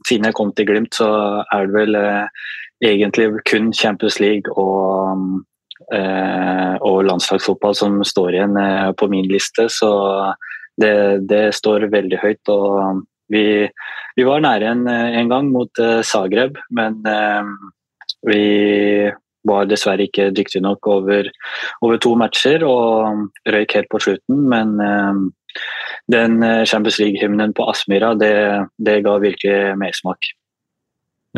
Siden 0.07 0.27
jeg 0.27 0.35
kom 0.35 0.51
til 0.55 0.67
Glimt, 0.67 0.97
så 0.97 1.07
er 1.45 1.69
det 1.69 1.75
vel 1.77 1.99
egentlig 2.83 3.29
kun 3.47 3.71
Champions 3.73 4.19
League 4.19 4.51
og 4.59 5.45
Eh, 5.91 6.75
og 6.87 7.03
landslagsfotball 7.03 7.73
som 7.75 7.97
står 8.07 8.35
igjen 8.37 8.55
eh, 8.59 8.91
på 8.95 9.09
min 9.11 9.27
liste. 9.27 9.67
Så 9.71 9.89
det, 10.79 10.93
det 11.27 11.49
står 11.57 11.89
veldig 11.91 12.21
høyt. 12.21 12.53
og 12.53 13.03
vi, 13.31 13.43
vi 14.17 14.27
var 14.27 14.43
nære 14.43 14.71
en, 14.71 14.87
en, 14.91 15.29
gang 15.31 15.51
mot 15.53 15.79
uh, 15.79 16.01
Zagreb, 16.03 16.57
men 16.67 16.97
vi 18.27 18.41
var 19.47 19.69
dessverre 19.69 20.03
ikke 20.03 20.33
dyktige 20.35 20.59
nok 20.65 20.89
over, 20.91 21.29
over, 21.79 21.95
to 21.95 22.11
matcher 22.19 22.65
og 22.67 23.29
røyk 23.47 23.77
helt 23.77 23.87
på 23.93 24.01
slutten. 24.03 24.41
Men 24.51 24.75
den 26.11 26.39
Champions 26.67 26.99
League-hymnen 26.99 27.53
på 27.55 27.65
Aspmyra, 27.71 28.13
det, 28.19 28.33
det 28.81 29.01
ga 29.05 29.17
virkelig 29.21 29.75
mersmak. 29.79 30.31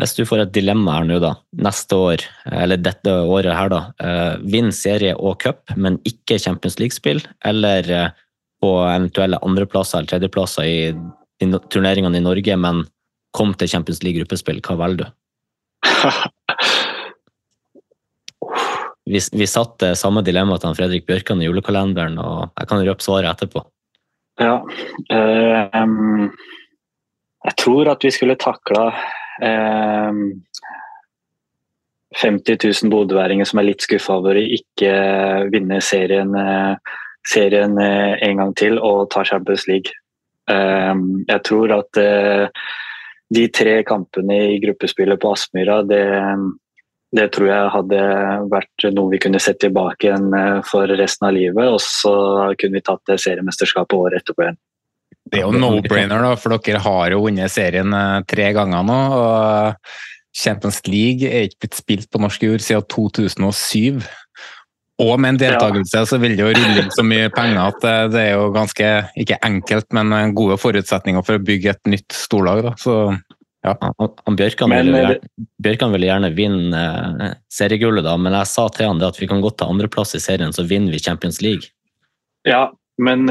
Hvis 0.00 0.16
du 0.16 0.24
får 0.26 0.40
et 0.42 0.54
dilemma 0.56 0.96
her 0.96 1.04
nå, 1.06 1.20
da. 1.22 1.36
Neste 1.62 1.94
år, 1.94 2.24
eller 2.50 2.80
dette 2.82 3.12
året 3.30 3.54
her, 3.54 3.70
da. 3.70 3.80
Eh, 4.02 4.32
vinn 4.50 4.72
serie 4.74 5.14
og 5.14 5.38
cup, 5.44 5.70
men 5.78 6.00
ikke 6.08 6.40
Champions 6.42 6.80
League-spill. 6.80 7.22
Eller 7.46 7.90
eh, 7.90 8.08
på 8.62 8.72
eventuelle 8.88 9.38
andreplasser 9.46 10.00
eller 10.00 10.10
tredjeplasser 10.10 10.66
i, 10.66 10.78
i 11.44 11.50
turneringene 11.70 12.18
i 12.18 12.24
Norge, 12.24 12.58
men 12.58 12.82
kom 13.34 13.54
til 13.58 13.70
Champions 13.70 14.02
League-gruppespill. 14.02 14.58
Hva 14.66 14.78
velger 14.82 15.04
du? 15.04 15.12
Vi, 19.04 19.20
vi 19.36 19.44
satte 19.44 19.90
samme 20.00 20.22
dilemma 20.24 20.56
til 20.56 20.72
Fredrik 20.78 21.04
Bjørkan 21.04 21.42
i 21.42 21.44
julekalenderen, 21.44 22.14
og 22.16 22.54
jeg 22.56 22.70
kan 22.70 22.80
røpe 22.86 23.04
svaret 23.04 23.28
etterpå. 23.34 23.60
Ja. 24.40 24.64
Um, 25.82 26.32
jeg 27.44 27.56
tror 27.60 27.90
at 27.92 28.04
vi 28.04 28.10
skulle 28.14 28.36
takla 28.40 28.88
50 29.40 29.44
ehm, 32.24 32.40
000 32.48 32.90
bodøværinger 32.92 33.48
som 33.48 33.60
er 33.60 33.68
litt 33.68 33.84
skuffa 33.84 34.16
over 34.18 34.38
å 34.38 34.46
ikke 34.56 34.92
vinne 35.52 35.80
serien, 35.84 36.32
eh, 36.38 36.96
serien 37.28 37.78
eh, 37.80 38.14
en 38.26 38.40
gang 38.40 38.54
til 38.58 38.80
og 38.80 39.10
ta 39.12 39.24
Champions 39.28 39.68
League. 39.68 39.92
Ehm, 40.50 41.24
jeg 41.28 41.44
tror 41.46 41.76
at 41.78 42.00
eh, 42.00 42.48
de 43.34 43.46
tre 43.52 43.82
kampene 43.86 44.40
i 44.54 44.60
gruppespillet 44.62 45.20
på 45.20 45.32
Aspmyra, 45.34 45.82
det, 45.88 46.04
det 47.14 47.28
tror 47.34 47.48
jeg 47.50 47.72
hadde 47.74 48.02
vært 48.50 48.86
noe 48.96 49.12
vi 49.12 49.20
kunne 49.22 49.40
sett 49.42 49.60
tilbake 49.62 50.08
igjen 50.08 50.28
for 50.66 50.90
resten 50.90 51.28
av 51.28 51.36
livet. 51.36 51.68
Og 51.70 51.80
så 51.82 52.14
kunne 52.58 52.80
vi 52.80 52.84
tatt 52.84 53.02
det 53.10 53.20
seriemesterskapet 53.22 53.98
året 53.98 54.22
etterpå 54.22 54.46
igjen. 54.46 54.58
Det 55.24 55.40
er 55.40 55.46
jo 55.46 55.54
no-brainer, 55.56 56.20
da, 56.20 56.34
for 56.36 56.52
dere 56.60 56.82
har 56.84 57.14
jo 57.14 57.22
vunnet 57.24 57.52
serien 57.52 57.94
eh, 57.96 58.24
tre 58.28 58.50
ganger 58.56 58.84
nå. 58.84 58.98
og 59.16 59.94
Champions 60.34 60.82
League 60.90 61.28
er 61.30 61.46
ikke 61.46 61.64
blitt 61.64 61.78
spilt 61.78 62.10
på 62.10 62.20
norsk 62.20 62.44
jord 62.44 62.62
siden 62.64 62.84
2007. 62.90 64.02
Og 65.02 65.14
med 65.18 65.32
en 65.32 65.38
deltakelse 65.40 66.04
så 66.06 66.18
vil 66.22 66.36
det 66.36 66.44
jo 66.44 66.52
rulle 66.54 66.82
inn 66.84 66.92
så 66.94 67.02
mye 67.06 67.30
penger 67.34 67.62
at 67.64 67.86
eh, 67.88 68.02
det 68.12 68.20
er 68.28 68.36
jo 68.36 68.50
ganske, 68.54 68.90
ikke 69.24 69.40
enkelt, 69.48 69.88
men 69.96 70.12
eh, 70.14 70.34
gode 70.36 70.58
forutsetninger 70.60 71.24
for 71.26 71.40
å 71.40 71.46
bygge 71.46 71.72
et 71.72 71.94
nytt 71.96 72.14
storlag. 72.14 72.62
Da. 72.68 72.74
Så, 72.78 72.98
ja. 73.64 73.72
Han 73.80 74.36
Bjørkan, 74.36 74.70
men, 74.70 74.90
ville 74.90 75.00
gjerne, 75.00 75.46
Bjørkan 75.64 75.94
ville 75.94 76.10
gjerne 76.10 76.30
vinne 76.36 76.84
seriegullet, 77.52 78.04
da, 78.06 78.14
men 78.20 78.36
jeg 78.36 78.50
sa 78.52 78.68
til 78.72 78.90
han 78.90 79.02
at 79.04 79.18
vi 79.20 79.28
kan 79.30 79.42
godt 79.44 79.58
ta 79.62 79.68
andreplass 79.72 80.14
i 80.18 80.22
serien, 80.22 80.52
så 80.52 80.66
vinner 80.68 80.92
vi 80.92 81.02
Champions 81.02 81.40
League. 81.44 81.72
Ja, 82.44 82.68
men 83.00 83.26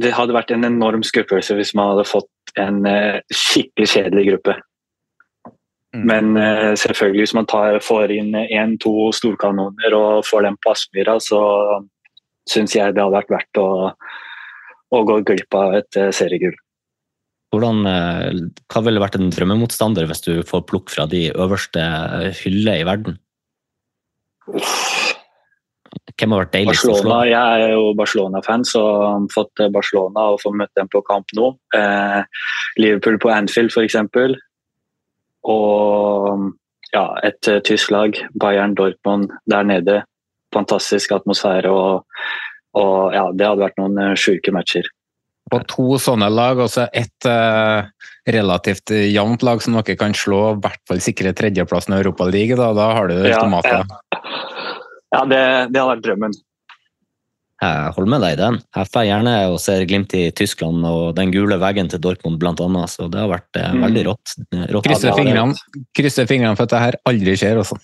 det 0.00 0.14
hadde 0.16 0.36
vært 0.36 0.52
en 0.54 0.66
enorm 0.66 1.04
skuffelse 1.06 1.56
hvis 1.58 1.74
man 1.76 1.92
hadde 1.92 2.08
fått 2.08 2.54
en 2.60 2.84
eh, 2.88 3.20
skikkelig 3.34 3.88
kjedelig 3.94 4.26
gruppe. 4.30 4.56
Mm. 5.94 6.02
Men 6.06 6.26
uh, 6.38 6.72
selvfølgelig, 6.78 7.24
hvis 7.24 7.34
man 7.34 7.48
tar, 7.50 7.80
får 7.82 8.12
inn 8.14 8.34
én-to 8.40 9.10
storkanoner 9.16 9.96
og 9.96 10.26
får 10.28 10.46
dem 10.46 10.58
på 10.62 10.70
Aspmyra, 10.70 11.16
så 11.22 11.40
syns 12.50 12.76
jeg 12.76 12.94
det 12.94 13.02
hadde 13.02 13.16
vært 13.16 13.32
verdt 13.34 13.60
å, 13.62 13.68
å 14.94 15.00
gå 15.08 15.18
glipp 15.26 15.58
av 15.58 15.74
et 15.80 15.98
uh, 15.98 16.12
seriegull. 16.14 16.54
Hvordan, 17.50 17.82
hva 18.70 18.80
ville 18.86 19.02
vært 19.02 19.16
en 19.18 19.32
drømmemotstander 19.34 20.06
hvis 20.06 20.22
du 20.22 20.32
får 20.46 20.62
plukk 20.70 20.92
fra 20.92 21.08
de 21.10 21.24
øverste 21.34 21.82
hyller 22.44 22.78
i 22.78 22.86
verden? 22.86 23.16
Hvem 26.20 26.34
har 26.34 26.44
vært 26.44 26.54
deiligst 26.54 26.86
å 26.86 26.94
slå? 27.00 27.16
Jeg 27.28 27.64
er 27.64 27.74
jo 27.74 27.90
Barcelona-fan, 27.98 28.64
så 28.68 28.82
har 29.02 29.26
fått 29.34 29.62
Barcelona 29.74 30.28
og 30.34 30.40
fått 30.42 30.58
møtt 30.60 30.72
dem 30.78 30.90
på 30.92 31.02
kamp 31.06 31.32
nå. 31.36 31.50
Eh, 31.76 32.20
Liverpool 32.80 33.18
på 33.22 33.32
Anfield 33.32 33.72
f.eks. 33.74 33.96
Og 35.50 36.46
ja, 36.92 37.04
et 37.24 37.50
tysk 37.66 37.92
lag, 37.94 38.18
Bayern 38.38 38.76
Dortmund 38.78 39.30
der 39.50 39.66
nede. 39.66 40.00
Fantastisk 40.54 41.14
atmosfære 41.14 41.70
og, 41.70 42.06
og 42.78 43.14
ja, 43.14 43.28
det 43.32 43.46
hadde 43.46 43.64
vært 43.64 43.78
noen 43.80 44.16
sjuke 44.18 44.54
matcher. 44.54 44.88
Og 45.56 45.66
to 45.70 45.98
sånne 46.02 46.28
lag, 46.32 46.60
og 46.62 46.70
så 46.70 46.86
ett 46.92 47.26
uh, 47.26 47.88
relativt 48.30 48.92
jevnt 48.94 49.42
lag 49.46 49.62
som 49.64 49.78
dere 49.78 49.98
kan 49.98 50.14
slå, 50.16 50.42
i 50.54 50.60
hvert 50.64 50.82
fall 50.88 51.02
sikre 51.02 51.34
tredjeplassen 51.36 51.96
i 51.96 52.00
Europaligaen. 52.02 52.60
Da, 52.60 52.70
da 52.76 52.92
har 52.98 53.10
du 53.10 53.16
automater. 53.18 53.82
Ja, 53.82 53.84
ja. 54.14 54.20
Ja, 55.10 55.24
det, 55.26 55.42
det 55.74 55.82
har 55.82 55.90
vært 55.90 56.04
drømmen. 56.06 56.36
Jeg 57.60 57.92
holder 57.92 58.08
med 58.08 58.22
deg 58.24 58.32
i 58.32 58.38
den. 58.40 58.54
Jeg 58.72 58.88
får 58.88 59.04
gjerne 59.04 59.32
og 59.52 59.58
ser 59.60 59.82
Glimt 59.88 60.14
i 60.16 60.22
Tyskland 60.32 60.86
og 60.88 61.10
den 61.18 61.32
gule 61.34 61.58
veggen 61.60 61.90
til 61.92 62.00
Dortmund 62.00 62.40
annet, 62.48 62.92
så 62.94 63.08
det 63.12 63.20
har 63.20 63.28
vært 63.28 63.58
eh, 63.60 63.74
mm. 63.74 63.82
veldig 63.84 64.04
rått. 64.06 64.34
rått. 64.72 64.86
Krysser 64.86 65.18
fingrene, 65.18 65.82
krysser 65.96 66.30
fingrene 66.30 66.56
for 66.56 66.64
at 66.64 66.72
det 66.72 66.80
her 66.86 66.98
aldri 67.10 67.36
skjer, 67.36 67.60
også. 67.62 67.76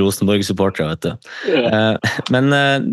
Rosenborg-supportere, 0.00 0.94
vet 0.94 1.02
du. 1.04 1.30
Yeah. 1.50 1.98
men 2.32 2.56
eh, 2.56 2.88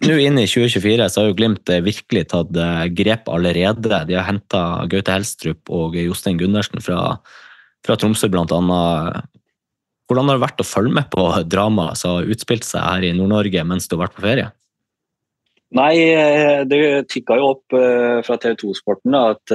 nå 0.00 0.14
inn 0.24 0.40
i 0.40 0.46
2024 0.48 1.08
så 1.12 1.20
har 1.20 1.28
jo 1.28 1.36
Glimt 1.36 1.68
virkelig 1.68 2.24
tatt 2.32 2.56
eh, 2.56 2.86
grep 2.96 3.28
allerede. 3.28 4.00
De 4.08 4.16
har 4.16 4.24
henta 4.24 4.62
Gaute 4.88 5.12
Helstrup 5.12 5.68
og 5.72 5.98
Jostein 6.00 6.40
Gundersen 6.40 6.80
fra, 6.84 7.18
fra 7.84 7.98
Tromsø 8.00 8.30
blant 8.32 8.54
annet 8.56 9.28
hvordan 10.08 10.28
har 10.28 10.36
det 10.36 10.44
vært 10.44 10.60
å 10.60 10.66
følge 10.66 10.96
med 10.96 11.06
på 11.12 11.22
dramaet 11.48 12.00
som 12.00 12.18
har 12.18 12.32
utspilt 12.34 12.66
seg 12.66 12.82
her 12.84 13.04
i 13.06 13.12
Nord-Norge 13.16 13.62
mens 13.68 13.86
du 13.88 13.94
har 13.94 14.06
vært 14.06 14.16
på 14.16 14.24
ferie? 14.24 14.48
Nei, 15.72 15.92
eh, 16.04 16.64
det 16.68 16.80
tikka 17.12 17.36
jo 17.40 17.52
opp 17.54 17.76
fra 18.26 18.40
TV 18.40 18.56
2-sporten 18.64 19.14
at 19.16 19.54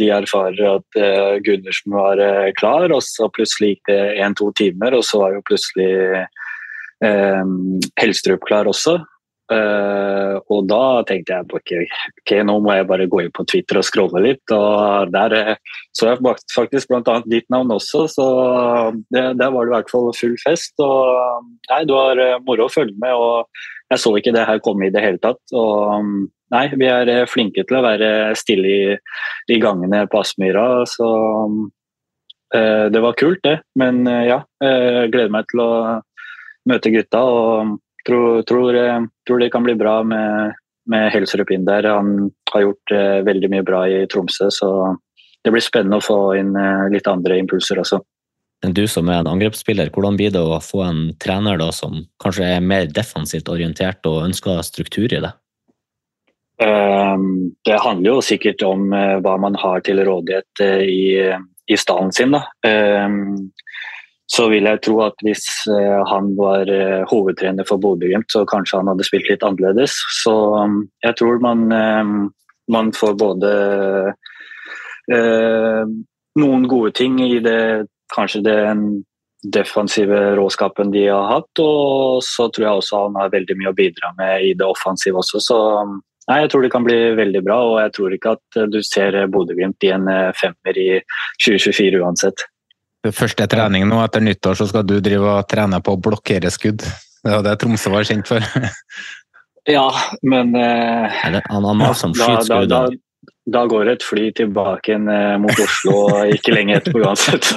de 0.00 0.10
erfarer 0.12 0.66
at 0.68 1.00
Gundersen 1.44 1.96
var 1.96 2.20
klar, 2.60 2.92
og 2.92 3.00
så 3.04 3.28
plutselig 3.32 3.74
gikk 3.74 3.92
det 3.92 4.02
én-to 4.24 4.50
timer, 4.56 4.96
og 4.98 5.06
så 5.06 5.22
var 5.22 5.36
jo 5.36 5.46
plutselig 5.48 6.26
Helstrup 7.00 8.44
klar 8.44 8.68
også. 8.68 8.98
Uh, 9.50 10.38
og 10.54 10.68
da 10.70 11.02
tenkte 11.08 11.34
jeg 11.34 11.46
okay, 11.50 11.86
ok, 12.20 12.32
nå 12.46 12.54
må 12.62 12.74
jeg 12.76 12.86
bare 12.86 13.08
gå 13.10 13.24
inn 13.24 13.32
på 13.34 13.42
Twitter 13.50 13.80
og 13.80 13.86
scrolle 13.86 14.22
litt. 14.22 14.52
Og 14.54 15.10
der 15.10 15.34
uh, 15.34 15.80
så 15.96 16.12
jeg 16.12 16.34
faktisk 16.54 16.92
bl.a. 16.92 17.16
ditt 17.26 17.48
navn 17.50 17.74
også, 17.74 18.04
så 18.12 18.26
det, 19.10 19.24
der 19.40 19.50
var 19.50 19.66
det 19.66 19.72
i 19.72 19.74
hvert 19.74 19.90
fall 19.90 20.12
full 20.14 20.36
fest. 20.44 20.76
Og 20.78 21.50
nei, 21.72 21.82
det 21.88 21.96
var 21.96 22.22
uh, 22.22 22.36
moro 22.46 22.68
å 22.68 22.72
følge 22.72 22.94
med, 23.02 23.16
og 23.18 23.90
jeg 23.90 24.04
så 24.04 24.14
ikke 24.20 24.36
det 24.38 24.46
her 24.46 24.62
komme 24.62 24.86
i 24.86 24.94
det 24.94 25.02
hele 25.02 25.22
tatt. 25.22 25.42
Og 25.50 25.98
um, 25.98 26.14
nei, 26.54 26.64
vi 26.78 26.86
er 26.86 27.26
flinke 27.30 27.66
til 27.66 27.80
å 27.80 27.84
være 27.88 28.14
stille 28.38 28.70
i, 28.70 28.96
i 29.50 29.60
gangene 29.62 30.06
på 30.10 30.22
Aspmyra, 30.22 30.86
så 30.86 31.10
um, 31.50 31.62
det 32.50 32.98
var 33.02 33.18
kult, 33.18 33.42
det. 33.46 33.60
Men 33.78 34.02
ja, 34.06 34.40
jeg 34.58 35.10
gleder 35.12 35.30
meg 35.30 35.46
til 35.52 35.60
å 35.62 35.70
møte 36.66 36.90
gutta. 36.90 37.20
og 37.22 37.78
tror, 38.10 38.42
tror, 38.48 38.74
eh, 38.74 39.00
tror, 39.26 39.38
det 39.38 39.50
kan 39.54 39.64
bli 39.66 39.76
bra 39.78 40.00
med, 40.02 40.58
med 40.90 41.10
Helserup 41.14 41.50
inn 41.54 41.66
der. 41.68 41.86
Han 41.86 42.30
har 42.52 42.66
gjort 42.66 42.94
eh, 42.96 43.18
veldig 43.26 43.50
mye 43.54 43.66
bra 43.66 43.84
i 43.88 44.02
Tromsø, 44.10 44.50
så 44.50 44.70
det 45.44 45.52
blir 45.54 45.64
spennende 45.64 46.00
å 46.00 46.04
få 46.04 46.18
inn 46.40 46.56
eh, 46.58 46.88
litt 46.92 47.08
andre 47.10 47.38
impulser 47.40 47.80
også. 47.80 48.02
Du 48.60 48.82
som 48.92 49.08
er 49.08 49.22
en 49.22 49.30
angrepsspiller, 49.30 49.88
hvordan 49.94 50.18
blir 50.20 50.32
det 50.34 50.40
å 50.42 50.58
få 50.60 50.82
en 50.84 51.04
trener 51.22 51.56
da, 51.60 51.70
som 51.72 52.02
kanskje 52.20 52.48
er 52.58 52.60
mer 52.64 52.90
defensivt 52.92 53.48
orientert 53.48 54.04
og 54.10 54.26
ønsker 54.26 54.60
struktur 54.66 55.08
i 55.08 55.22
det? 55.24 55.30
Um, 56.60 57.54
det 57.64 57.78
handler 57.80 58.18
jo 58.18 58.24
sikkert 58.24 58.60
om 58.68 58.90
uh, 58.92 59.16
hva 59.24 59.38
man 59.40 59.56
har 59.56 59.80
til 59.86 60.02
rådighet 60.04 60.60
uh, 60.60 60.82
i, 60.84 61.32
i 61.72 61.78
stallen 61.80 62.12
sin. 62.12 62.36
Da. 62.36 62.42
Um, 62.68 63.48
så 64.30 64.46
vil 64.50 64.68
jeg 64.68 64.78
tro 64.86 65.00
at 65.02 65.22
hvis 65.26 65.42
eh, 65.74 66.00
han 66.06 66.30
var 66.38 66.70
eh, 66.70 67.02
hovedtrener 67.10 67.66
for 67.66 67.82
Bodø-Glimt, 67.82 68.30
så 68.30 68.44
kanskje 68.48 68.78
han 68.78 68.90
hadde 68.92 69.06
spilt 69.06 69.26
litt 69.26 69.42
annerledes. 69.46 69.96
Så 70.20 70.34
um, 70.54 70.84
jeg 71.02 71.16
tror 71.18 71.42
man, 71.42 71.64
eh, 71.74 72.12
man 72.70 72.92
får 72.94 73.16
både 73.18 73.54
noen 76.38 76.66
gode 76.70 76.92
ting 76.94 77.16
i 77.24 77.40
det 77.42 77.88
kanskje 78.14 78.44
den 78.46 78.84
defensive 79.42 80.20
råskapen 80.38 80.92
de 80.94 81.08
har 81.08 81.26
hatt. 81.32 81.62
Og 81.64 82.22
så 82.22 82.46
tror 82.54 82.66
jeg 82.68 82.84
også 82.84 83.00
han 83.08 83.18
har 83.18 83.32
veldig 83.34 83.56
mye 83.58 83.72
å 83.72 83.78
bidra 83.80 84.12
med 84.20 84.46
i 84.46 84.54
det 84.54 84.68
offensive 84.68 85.18
også. 85.24 85.42
Så 85.42 85.58
nei, 86.28 86.38
jeg 86.44 86.52
tror 86.52 86.62
det 86.62 86.70
kan 86.70 86.86
bli 86.86 87.00
veldig 87.18 87.42
bra, 87.42 87.58
og 87.72 87.80
jeg 87.82 87.94
tror 87.98 88.14
ikke 88.14 88.36
at 88.38 88.62
du 88.70 88.78
ser 88.86 89.18
Bodø-Glimt 89.34 89.90
i 89.90 89.92
en 89.96 90.06
femmer 90.38 90.78
i 90.78 90.88
2024 91.42 92.04
uansett. 92.04 92.46
Første 93.00 93.46
trening 93.48 93.86
nå 93.88 93.96
etter 94.04 94.20
nyttår, 94.20 94.58
så 94.58 94.66
skal 94.68 94.84
du 94.84 94.98
drive 95.00 95.24
og 95.24 95.46
trene 95.48 95.78
på 95.80 95.94
å 95.96 96.00
blokkere 96.04 96.50
skudd. 96.52 96.84
Det 96.84 97.32
var 97.32 97.44
det 97.46 97.54
Tromsø 97.62 97.92
var 97.94 98.04
kjent 98.04 98.28
for. 98.28 98.44
ja, 99.76 99.86
men 100.20 100.52
uh, 100.52 101.08
Han 101.48 101.68
har 101.68 101.78
malt 101.80 102.00
som 102.00 102.12
skytskudd. 102.12 102.68
da, 102.68 102.82
da, 102.90 103.32
da, 103.56 103.64
går 103.72 103.94
et 103.94 104.04
fly 104.04 104.28
tilbake 104.36 104.98
uh, 105.00 105.36
mot 105.40 105.64
Oslo 105.64 105.96
ikke 106.36 106.52
lenge 106.52 106.76
etterpå 106.76 107.00
uansett. 107.00 107.48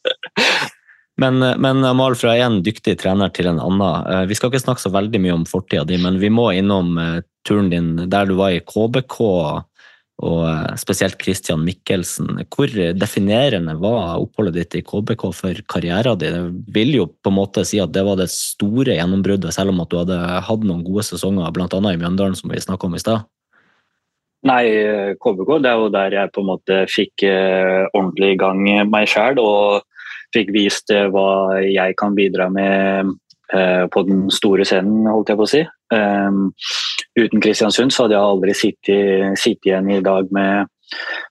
men, 1.22 1.44
men 1.60 1.84
Amal, 1.84 2.16
fra 2.16 2.38
en 2.40 2.62
dyktig 2.64 2.96
trener 3.04 3.32
til 3.36 3.52
en 3.52 3.60
annen. 3.60 4.28
Vi 4.32 4.38
skal 4.38 4.48
ikke 4.48 4.64
snakke 4.64 4.86
så 4.86 4.94
veldig 4.96 5.20
mye 5.26 5.36
om 5.42 5.44
fortida 5.48 5.84
di, 5.88 6.00
men 6.00 6.16
vi 6.24 6.32
må 6.32 6.54
innom 6.56 6.96
turen 7.44 7.68
din 7.68 7.94
der 8.08 8.32
du 8.32 8.38
var 8.40 8.56
i 8.56 8.64
KBK 8.64 9.20
og 10.22 10.42
eh, 10.46 10.76
spesielt 10.78 11.18
Christian 11.20 11.64
Mikkelsen. 11.66 12.38
Hvor 12.52 12.70
definerende 12.94 13.74
var 13.82 14.22
oppholdet 14.22 14.56
ditt 14.58 14.78
i 14.78 14.84
KBK 14.86 15.26
for 15.34 15.62
karrieren 15.72 16.20
din? 16.20 16.38
Jeg 16.38 16.74
vil 16.76 16.94
jo 17.00 17.08
på 17.10 17.32
en 17.32 17.38
måte 17.40 17.66
si 17.66 17.82
at 17.82 17.92
det 17.94 18.04
var 18.06 18.20
det 18.20 18.30
store 18.32 18.96
gjennombruddet, 18.98 19.54
selv 19.54 19.74
om 19.74 19.82
at 19.82 19.90
du 19.90 19.98
hadde 20.00 20.18
hatt 20.46 20.66
noen 20.66 20.84
gode 20.86 21.06
sesonger, 21.10 21.50
bl.a. 21.54 21.66
i 21.66 22.00
Mjøndalen, 22.00 22.38
som 22.38 22.52
vi 22.52 22.62
snakka 22.62 22.88
om 22.88 22.98
i 22.98 23.02
stad. 23.02 23.26
Nei, 24.46 24.62
KBK 25.22 25.50
det 25.62 25.70
er 25.70 25.78
jo 25.78 25.90
der 25.94 26.14
jeg 26.16 26.32
på 26.34 26.42
en 26.42 26.48
måte 26.48 26.78
fikk 26.90 27.22
uh, 27.30 27.86
ordentlig 27.94 28.32
i 28.34 28.38
gang 28.40 28.64
meg 28.90 29.06
sjøl 29.10 29.38
og 29.38 29.84
fikk 30.34 30.50
vist 30.54 30.90
uh, 30.90 31.06
hva 31.14 31.60
jeg 31.62 31.94
kan 32.00 32.16
bidra 32.18 32.48
med 32.50 33.12
på 33.52 34.02
den 34.06 34.28
store 34.32 34.64
scenen, 34.64 35.08
holdt 35.10 35.28
jeg 35.32 35.38
på 35.40 35.44
å 35.44 35.50
si. 35.50 35.62
Um, 35.92 36.52
uten 37.18 37.42
Kristiansund 37.42 37.92
så 37.92 38.06
hadde 38.06 38.16
jeg 38.16 38.28
aldri 38.28 38.54
sittet, 38.56 39.40
sittet 39.40 39.68
igjen 39.68 39.90
i 39.92 40.00
dag 40.04 40.30
med, 40.32 40.70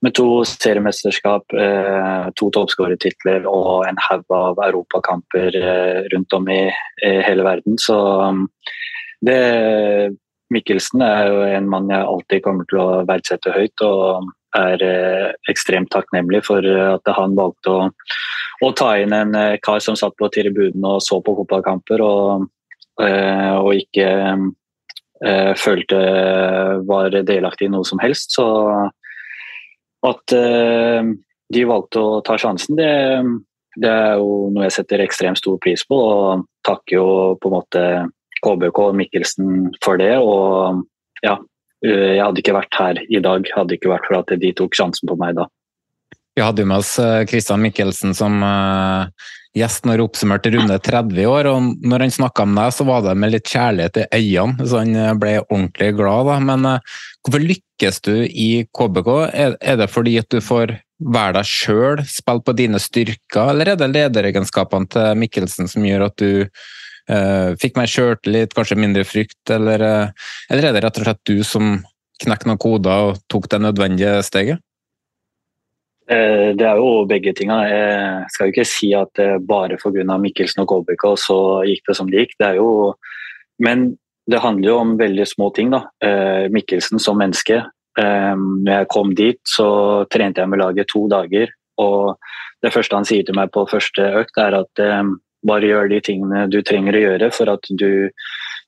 med 0.06 0.16
to 0.18 0.28
seriemesterskap, 0.46 1.56
eh, 1.58 2.28
to 2.38 2.50
toppskårertitler 2.54 3.48
og 3.50 3.88
en 3.90 4.02
haug 4.10 4.36
av 4.38 4.62
europakamper 4.68 5.58
eh, 5.58 6.02
rundt 6.14 6.38
om 6.38 6.50
i, 6.54 6.62
hele 7.02 7.46
verden. 7.48 7.80
Så 7.82 7.98
um, 8.22 8.46
det 9.26 9.40
Mikkelsen 10.52 11.02
er 11.06 11.30
jo 11.32 11.42
en 11.48 11.70
mann 11.72 11.90
jeg 11.90 12.06
alltid 12.14 12.44
kommer 12.46 12.68
til 12.70 12.82
å 12.84 13.02
verdsette 13.08 13.54
høyt. 13.56 13.86
og 13.88 14.30
er 14.58 14.84
eh, 14.84 15.28
ekstremt 15.52 15.92
takknemlig 15.94 16.44
for 16.48 16.66
at 16.66 17.12
han 17.16 17.36
valgte 17.38 17.72
å, 17.72 17.90
å 18.66 18.72
ta 18.78 18.94
inn 19.02 19.16
en 19.16 19.36
eh, 19.38 19.60
kar 19.64 19.82
som 19.84 19.98
satt 20.00 20.18
på 20.20 20.30
tribunen 20.34 20.86
og 20.88 21.02
så 21.04 21.22
på 21.24 21.36
fotballkamper, 21.40 22.04
og, 22.06 22.48
eh, 23.02 23.54
og 23.58 23.72
ikke 23.80 24.10
eh, 25.26 25.54
følte 25.60 26.02
var 26.88 27.22
delaktig 27.28 27.70
i 27.70 27.74
noe 27.74 27.88
som 27.88 28.02
helst. 28.04 28.36
Så 28.38 28.48
at 30.08 30.36
eh, 30.36 31.12
de 31.52 31.68
valgte 31.68 32.02
å 32.02 32.22
ta 32.26 32.38
sjansen, 32.40 32.78
det, 32.80 32.92
det, 33.78 33.92
er 33.92 34.22
jo 34.22 34.50
noe 34.54 34.68
jeg 34.68 34.78
setter 34.80 35.04
ekstremt 35.04 35.42
stor 35.42 35.60
pris 35.62 35.84
på. 35.88 35.98
Og 35.98 36.48
takker 36.68 36.98
jo 36.98 37.08
på 37.42 37.50
en 37.50 37.58
måte 37.58 37.86
KBK 38.42 38.84
og 38.88 38.98
Mikkelsen 38.98 39.72
for 39.84 40.02
det. 40.02 40.14
Og 40.22 40.84
ja, 41.26 41.38
eh, 41.38 41.48
jeg 41.86 42.22
hadde 42.22 42.42
ikke 42.44 42.56
vært 42.56 42.78
her 42.78 43.02
i 43.10 43.22
dag 43.24 43.48
hadde 43.56 43.78
ikke 43.78 43.92
vært 43.92 44.08
for 44.10 44.22
at 44.22 44.34
de 44.42 44.54
tok 44.58 44.78
sjansen 44.78 45.10
på 45.10 45.18
meg 45.20 45.38
da. 45.40 45.48
Vi 46.38 46.44
hadde 46.46 46.64
jo 46.64 46.70
med 46.70 46.80
oss 46.84 46.96
eh, 47.02 47.58
Mikkelsen 47.60 48.16
som 48.16 48.42
uh 48.46 49.08
gjest 49.58 49.88
når 49.88 50.06
oppsummerte 50.06 50.52
runde 50.54 50.78
30 50.80 51.28
år. 51.28 51.50
og 51.52 51.74
Når 51.84 52.06
han 52.06 52.14
snakka 52.16 52.46
om 52.48 52.56
deg, 52.56 52.72
så 52.76 52.88
var 52.88 53.04
det 53.06 53.18
med 53.20 53.34
litt 53.34 53.50
kjærlighet 53.52 54.00
i 54.00 54.08
øynene, 54.22 54.68
så 54.68 54.84
han 54.84 54.96
eh, 54.96 55.18
ble 55.20 55.34
ordentlig 55.42 55.92
glad. 55.98 56.30
Da. 56.30 56.38
Men 56.52 56.70
hvorfor 57.22 57.44
lykkes 57.44 58.02
du 58.08 58.14
i 58.24 58.66
KBK? 58.72 59.12
Er, 59.34 59.58
det 59.82 59.90
fordi 59.92 60.18
at 60.22 60.32
du 60.32 60.40
får 60.44 60.78
være 61.02 61.40
deg 61.40 61.50
sjøl, 61.50 62.04
spille 62.08 62.46
på 62.46 62.56
dine 62.56 62.80
styrker, 62.80 63.52
eller 63.52 63.74
er 63.74 63.80
det 63.80 63.90
lederegenskapene 63.92 64.90
til 64.92 65.18
Mikkelsen 65.20 65.70
som 65.72 65.86
gjør 65.88 66.08
at 66.12 66.22
du 66.22 66.46
fikk 67.62 67.78
mer 67.80 67.90
sjøltillit, 67.92 68.54
kanskje 68.56 68.80
mindre 68.80 69.06
frykt, 69.08 69.42
eller, 69.52 69.84
uh, 69.84 70.28
eller 70.50 70.70
er 70.70 70.76
det 70.76 70.84
rett 70.86 71.00
og 71.02 71.08
slett 71.08 71.24
du 71.28 71.42
som 71.48 71.74
knekket 72.22 72.50
noen 72.50 72.62
koder 72.62 73.08
og 73.10 73.24
tok 73.32 73.50
det 73.52 73.62
nødvendige 73.64 74.20
steget? 74.26 74.62
Eh, 76.12 76.52
det 76.58 76.68
er 76.68 76.80
jo 76.80 77.06
begge 77.10 77.34
tinga. 77.38 77.62
Jeg 77.70 78.32
skal 78.34 78.48
jo 78.48 78.54
ikke 78.56 78.68
si 78.68 78.92
at 78.98 79.22
bare 79.48 79.80
pga. 79.80 80.18
Mikkelsen 80.20 80.64
og 80.64 80.72
KBK 80.72 81.06
så 81.20 81.40
gikk 81.68 81.88
det 81.88 81.98
som 81.98 82.10
det 82.12 82.26
gikk. 82.26 82.38
Det 82.40 82.48
er 82.50 82.62
jo 82.62 82.96
Men 83.62 83.98
det 84.30 84.42
handler 84.42 84.68
jo 84.70 84.78
om 84.78 84.98
veldig 84.98 85.28
små 85.28 85.54
ting. 85.54 85.72
da. 85.72 85.86
Eh, 86.02 86.50
Mikkelsen 86.50 87.00
som 87.00 87.18
menneske. 87.18 87.64
Eh, 87.98 88.36
når 88.36 88.74
jeg 88.80 88.88
kom 88.88 89.16
dit, 89.16 89.40
så 89.46 90.06
trente 90.10 90.42
jeg 90.42 90.50
med 90.50 90.60
laget 90.60 90.88
to 90.88 91.08
dager. 91.08 91.48
Og 91.78 92.18
det 92.64 92.74
første 92.74 92.96
han 92.96 93.06
sier 93.06 93.24
til 93.24 93.36
meg 93.36 93.52
på 93.52 93.68
første 93.70 94.02
økt, 94.02 94.38
er 94.38 94.54
at 94.62 94.80
bare 95.48 95.72
gjør 95.72 95.90
de 95.92 96.00
tingene 96.06 96.46
du 96.52 96.62
trenger 96.66 96.98
å 96.98 97.04
gjøre 97.06 97.32
for 97.34 97.52
at 97.54 97.68
du 97.80 98.12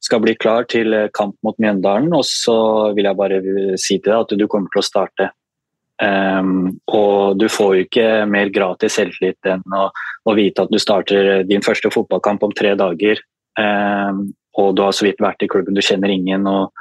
skal 0.04 0.20
bli 0.24 0.34
klar 0.36 0.68
til 0.68 0.96
kamp 1.16 1.38
mot 1.46 1.58
Mjøndalen. 1.62 2.12
Og 2.18 2.26
så 2.28 2.58
vil 2.98 3.08
jeg 3.08 3.20
bare 3.20 3.40
si 3.80 4.00
til 4.00 4.12
deg 4.12 4.20
at 4.20 4.36
du 4.40 4.48
kommer 4.52 4.74
til 4.74 4.84
å 4.84 4.88
starte 4.90 5.30
Um, 6.02 6.80
og 6.90 7.38
du 7.38 7.46
får 7.52 7.76
jo 7.76 7.84
ikke 7.86 8.08
mer 8.28 8.50
gratis 8.52 8.96
selvtillit 8.98 9.46
enn 9.48 9.62
å, 9.78 9.86
å, 10.26 10.34
vite 10.36 10.66
at 10.66 10.72
du 10.74 10.80
starter 10.82 11.46
din 11.48 11.64
første 11.64 11.92
fotballkamp 11.94 12.44
om 12.48 12.56
tre 12.56 12.74
dager. 12.80 13.22
Um, 13.60 14.32
og 14.58 14.74
du 14.76 14.84
har 14.84 14.96
så 14.96 15.06
vidt 15.08 15.22
vært 15.24 15.46
i 15.46 15.50
klubben, 15.50 15.78
du 15.78 15.86
kjenner 15.86 16.12
ingen 16.14 16.48
og, 16.50 16.74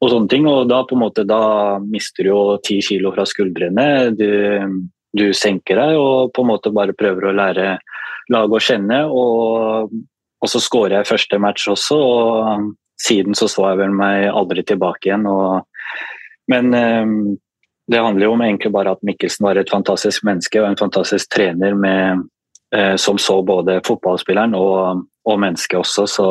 og, 0.00 0.08
sånne 0.10 0.30
ting. 0.32 0.48
Og 0.50 0.66
da 0.70 0.82
på 0.86 0.98
en 0.98 1.04
måte 1.04 1.26
da 1.28 1.78
mister 1.82 2.26
du 2.26 2.32
jo 2.32 2.42
ti 2.66 2.80
kilo 2.84 3.14
fra 3.14 3.26
skuldrene. 3.28 3.88
Du, 4.18 4.30
du, 5.16 5.26
senker 5.34 5.80
deg 5.80 6.00
og 6.00 6.34
på 6.34 6.44
en 6.44 6.52
måte 6.52 6.74
bare 6.74 6.96
prøver 6.96 7.30
å 7.30 7.36
lære 7.38 7.76
laget 8.32 8.58
å 8.58 8.64
kjenne. 8.68 9.00
Og, 9.06 9.96
og 10.42 10.50
så 10.52 10.62
skårer 10.62 10.98
jeg 10.98 11.10
første 11.12 11.40
match 11.42 11.68
også, 11.72 11.96
og 11.96 12.70
siden 13.02 13.36
så 13.36 13.48
så 13.50 13.70
jeg 13.70 13.82
vel 13.82 13.96
meg 13.96 14.28
aldri 14.30 14.64
tilbake 14.66 15.10
igjen. 15.10 15.26
Og, 15.30 15.66
men 16.52 16.72
um, 16.74 17.18
det 17.86 18.02
handler 18.02 18.26
jo 18.26 18.34
om 18.34 18.42
egentlig 18.42 18.72
bare 18.74 18.96
at 18.96 19.04
Mikkelsen 19.06 19.46
var 19.46 19.58
et 19.60 19.70
fantastisk 19.70 20.24
menneske 20.26 20.60
og 20.60 20.70
en 20.70 20.80
fantastisk 20.80 21.30
trener 21.30 21.76
med, 21.78 22.24
eh, 22.74 22.94
som 22.98 23.18
så 23.18 23.38
både 23.46 23.78
fotballspilleren 23.86 24.56
og, 24.58 25.04
og 25.26 25.42
mennesket 25.42 25.78
også. 25.78 26.06
Så 26.10 26.28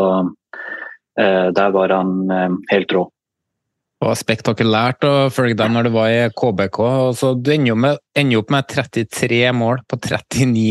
eh, 1.20 1.48
der 1.56 1.76
var 1.76 1.94
han 1.96 2.18
eh, 2.32 2.58
helt 2.74 2.92
rå. 2.98 3.06
Det 3.96 4.10
var 4.10 4.20
spektakulært 4.20 5.06
å 5.08 5.14
følge 5.32 5.56
deg 5.62 5.72
når 5.72 5.88
du 5.88 5.94
var 5.96 6.12
i 6.12 6.28
KBK. 6.36 6.82
Så 7.16 7.32
du 7.40 7.54
ender, 7.56 8.02
ender 8.20 8.42
opp 8.42 8.52
med 8.52 8.68
33 8.68 9.40
mål 9.56 9.80
på 9.88 10.02
39 10.04 10.66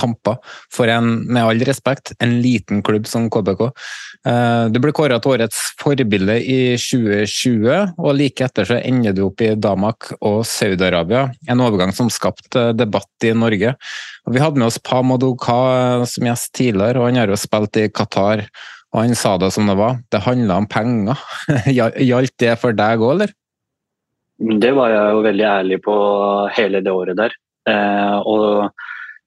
kamper 0.00 0.38
for 0.72 0.90
en, 0.90 1.20
med 1.28 1.44
all 1.44 1.64
respekt, 1.68 2.14
en 2.24 2.38
liten 2.42 2.80
klubb 2.86 3.08
som 3.10 3.28
KBK. 3.32 3.66
Eh, 4.28 4.64
du 4.72 4.80
ble 4.82 4.94
kåret 4.96 5.22
til 5.22 5.36
årets 5.36 5.60
forbilde 5.80 6.38
i 6.40 6.58
2020, 6.80 7.94
og 8.00 8.16
like 8.16 8.46
etter 8.46 8.68
så 8.68 8.80
ender 8.80 9.16
du 9.16 9.26
opp 9.28 9.44
i 9.44 9.52
Damak 9.56 10.10
og 10.18 10.42
Saudi-Arabia. 10.48 11.28
En 11.50 11.62
overgang 11.64 11.94
som 11.96 12.10
skapte 12.12 12.70
debatt 12.76 13.28
i 13.28 13.34
Norge. 13.36 13.76
Og 14.26 14.36
vi 14.36 14.42
hadde 14.42 14.60
med 14.60 14.68
oss 14.70 14.80
Pa 14.82 15.02
Madoka 15.04 15.60
som 16.08 16.28
gjest 16.28 16.52
tidligere, 16.56 17.00
og 17.00 17.10
han 17.10 17.20
har 17.22 17.32
jo 17.32 17.40
spilt 17.40 17.80
i 17.80 17.88
Qatar. 17.92 18.46
Og 18.90 19.04
han 19.04 19.14
sa 19.14 19.36
det 19.38 19.52
som 19.54 19.68
det 19.70 19.76
var, 19.78 20.00
det 20.10 20.24
handla 20.24 20.56
om 20.58 20.66
penger. 20.70 21.20
Gjaldt 22.10 22.36
det 22.42 22.56
for 22.58 22.76
deg 22.76 23.02
òg, 23.04 23.12
eller? 23.14 23.36
Det 24.40 24.70
var 24.72 24.88
jeg 24.88 25.14
jo 25.14 25.24
veldig 25.26 25.46
ærlig 25.46 25.78
på 25.84 25.94
hele 26.56 26.80
det 26.84 26.92
året 26.96 27.18
der. 27.18 27.34
Eh, 27.68 28.16
og 28.24 28.72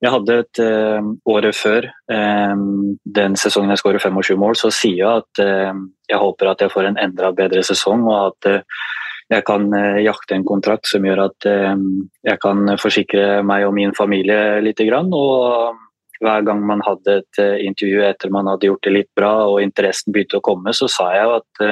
jeg 0.04 0.12
hadde 0.12 0.36
et 0.42 0.60
uh, 0.60 1.06
året 1.32 1.56
før 1.56 1.86
um, 2.12 2.96
den 3.18 3.38
sesongen 3.40 3.72
jeg 3.72 3.80
skårer 3.80 4.04
25 4.04 4.40
mål, 4.40 4.58
så 4.60 4.72
sier 4.74 5.00
jeg 5.00 5.22
at 5.24 5.44
uh, 5.44 5.80
jeg 6.12 6.20
håper 6.20 6.52
at 6.52 6.64
jeg 6.66 6.74
får 6.74 6.90
en 6.90 7.00
enda 7.00 7.32
bedre 7.36 7.64
sesong, 7.64 8.04
og 8.12 8.34
at 8.34 8.50
uh, 8.52 8.84
jeg 9.32 9.46
kan 9.48 9.70
jakte 10.04 10.36
en 10.36 10.44
kontrakt 10.46 10.86
som 10.86 11.06
gjør 11.08 11.22
at 11.24 11.46
jeg 11.48 12.40
kan 12.44 12.74
forsikre 12.78 13.40
meg 13.48 13.64
og 13.66 13.72
min 13.74 13.94
familie 13.98 14.60
litt. 14.62 14.82
Og 14.84 15.80
hver 16.22 16.44
gang 16.46 16.60
man 16.68 16.84
hadde 16.86 17.16
et 17.22 17.40
intervju 17.64 18.04
etter 18.06 18.30
man 18.36 18.52
hadde 18.52 18.68
gjort 18.68 18.84
det 18.86 18.94
litt 18.94 19.10
bra 19.18 19.32
og 19.48 19.64
interessen 19.64 20.14
begynte 20.14 20.38
å 20.38 20.46
komme, 20.46 20.76
så 20.76 20.92
sa 20.92 21.08
jeg 21.16 21.40
at 21.40 21.64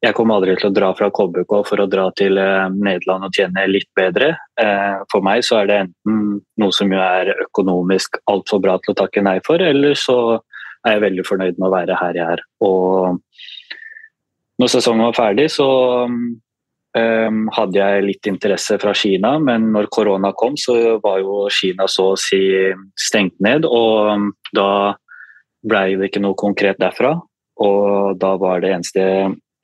jeg 0.00 0.16
kommer 0.16 0.38
aldri 0.38 0.54
til 0.56 0.70
å 0.70 0.74
dra 0.74 0.90
fra 0.96 1.10
KBK 1.12 1.54
for 1.68 1.82
å 1.82 1.88
dra 1.90 2.06
til 2.16 2.38
eh, 2.40 2.68
Nederland 2.72 3.26
og 3.26 3.36
tjene 3.36 3.66
litt 3.68 3.88
bedre. 3.96 4.32
Eh, 4.60 5.02
for 5.12 5.24
meg 5.24 5.44
så 5.44 5.60
er 5.60 5.68
det 5.68 5.78
enten 5.84 6.38
noe 6.60 6.72
som 6.72 6.92
er 6.96 7.34
økonomisk 7.44 8.16
altfor 8.32 8.62
bra 8.64 8.78
til 8.80 8.94
å 8.94 9.00
takke 9.02 9.24
nei 9.26 9.36
for, 9.44 9.60
eller 9.60 9.98
så 9.98 10.16
er 10.86 10.96
jeg 10.96 11.04
veldig 11.04 11.26
fornøyd 11.28 11.58
med 11.58 11.68
å 11.68 11.74
være 11.74 11.98
her 12.00 12.16
jeg 12.16 12.36
er. 12.38 12.42
Og 12.64 13.20
når 14.60 14.72
sesongen 14.72 15.04
var 15.10 15.18
ferdig, 15.18 15.50
så 15.52 15.68
um, 16.08 17.42
hadde 17.52 17.76
jeg 17.76 18.06
litt 18.06 18.28
interesse 18.28 18.78
fra 18.80 18.94
Kina, 18.96 19.34
men 19.40 19.68
når 19.74 19.90
korona 19.92 20.32
kom, 20.36 20.56
så 20.60 20.96
var 21.04 21.20
jo 21.20 21.42
Kina 21.52 21.84
så 21.88 22.10
å 22.14 22.18
si 22.20 22.40
stengt 22.96 23.36
ned. 23.44 23.68
Og 23.68 24.10
um, 24.16 24.26
da 24.56 24.96
blei 25.60 26.00
det 26.00 26.08
ikke 26.08 26.24
noe 26.24 26.40
konkret 26.40 26.80
derfra. 26.80 27.18
Og 27.60 28.16
da 28.20 28.34
var 28.40 28.64
det 28.64 28.72
eneste 28.78 29.04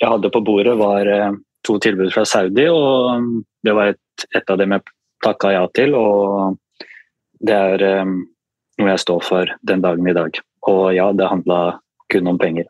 jeg 0.00 0.12
hadde 0.12 0.32
på 0.32 0.42
bordet, 0.44 0.76
var 0.78 1.08
uh, 1.08 1.36
to 1.66 1.78
tilbud 1.82 2.12
fra 2.14 2.26
Saudi, 2.28 2.68
og 2.68 3.16
um, 3.16 3.32
det 3.64 3.74
var 3.76 3.94
et, 3.94 4.28
et 4.36 4.52
av 4.52 4.60
dem 4.60 4.76
jeg 4.76 4.86
takka 5.24 5.52
ja 5.54 5.64
til. 5.76 5.96
Og 5.98 6.56
det 7.46 7.56
er 7.56 7.86
um, 8.02 8.18
noe 8.80 8.94
jeg 8.94 9.04
står 9.06 9.26
for 9.26 9.58
den 9.66 9.84
dagen 9.84 10.08
i 10.08 10.16
dag. 10.16 10.40
Og 10.66 10.88
ja, 10.96 11.10
det 11.16 11.30
handla 11.30 11.60
kun 12.12 12.32
om 12.32 12.40
penger. 12.40 12.68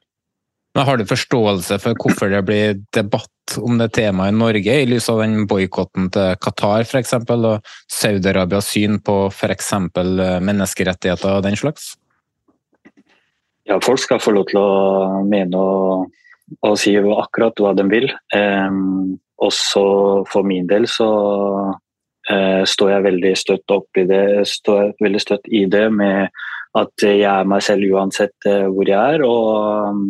Men 0.77 0.85
Har 0.85 0.99
du 1.01 1.09
forståelse 1.09 1.79
for 1.81 1.97
hvorfor 1.97 2.29
det 2.29 2.43
blir 2.45 2.75
debatt 2.93 3.55
om 3.57 3.79
det 3.81 3.95
temaet 3.97 4.35
i 4.35 4.37
Norge, 4.37 4.75
i 4.77 4.89
lys 4.89 5.07
av 5.09 5.23
den 5.23 5.47
boikotten 5.49 6.11
til 6.13 6.35
Qatar 6.43 6.85
f.eks., 6.85 7.15
og 7.33 7.71
Saudi-Arabias 7.89 8.69
syn 8.75 8.99
på 9.01 9.15
f.eks. 9.31 9.71
menneskerettigheter 10.45 11.39
og 11.39 11.47
den 11.47 11.57
slags? 11.57 11.95
Ja, 13.67 13.81
folk 13.83 14.03
skal 14.03 14.21
få 14.21 14.35
lov 14.37 14.51
til 14.51 14.61
å 14.61 15.23
mene 15.25 15.59
og, 15.59 16.13
og 16.63 16.77
sier 16.79 17.07
akkurat 17.17 17.59
hva 17.61 17.73
de 17.77 17.87
vil. 17.91 18.11
Og 18.37 19.49
også 19.49 19.83
for 20.31 20.47
min 20.49 20.69
del 20.71 20.87
så 20.89 21.09
uh, 21.69 22.63
står 22.65 22.93
jeg 22.93 23.07
veldig 23.07 23.33
støtt 23.37 23.75
opp 23.75 24.01
i 24.01 24.07
det, 24.09 24.23
står 24.49 24.95
veldig 25.03 25.21
støtt 25.21 25.51
i 25.53 25.67
det 25.69 25.89
med 25.93 26.31
at 26.77 27.05
jeg 27.05 27.25
er 27.29 27.49
meg 27.49 27.65
selv 27.67 27.85
uansett 27.93 28.49
uh, 28.49 28.69
hvor 28.73 28.89
jeg 28.89 29.19
er. 29.19 29.27
og 29.27 30.07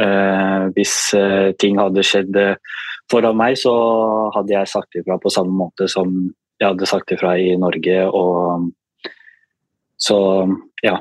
Eh, 0.00 0.62
hvis 0.76 0.94
eh, 1.18 1.50
ting 1.60 1.78
hadde 1.80 2.04
skjedd 2.06 2.36
eh, 2.38 2.56
foran 3.10 3.36
meg, 3.36 3.58
så 3.60 3.72
hadde 4.36 4.54
jeg 4.54 4.70
sagt 4.70 4.96
ifra 4.96 5.18
på 5.20 5.32
samme 5.32 5.52
måte 5.56 5.88
som 5.90 6.12
jeg 6.60 6.68
hadde 6.68 6.88
sagt 6.88 7.12
ifra 7.12 7.34
i 7.40 7.52
Norge. 7.60 7.96
Og, 8.08 8.70
så 10.00 10.18
ja. 10.84 10.96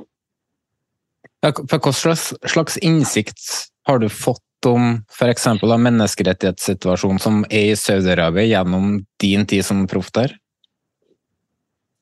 Hva 1.39 1.93
slags, 1.95 2.33
slags 2.51 2.79
innsikt 2.83 3.45
har 3.89 3.99
du 3.99 4.09
fått 4.09 4.65
om 4.67 4.99
f.eks. 5.09 5.47
menneskerettighetssituasjonen 5.63 7.21
som 7.21 7.41
er 7.49 7.71
i 7.71 7.79
Saudi-Arabia 7.79 8.45
gjennom 8.45 8.99
din 9.21 9.45
tid 9.49 9.65
som 9.65 9.87
proff 9.89 10.11
der? 10.15 10.35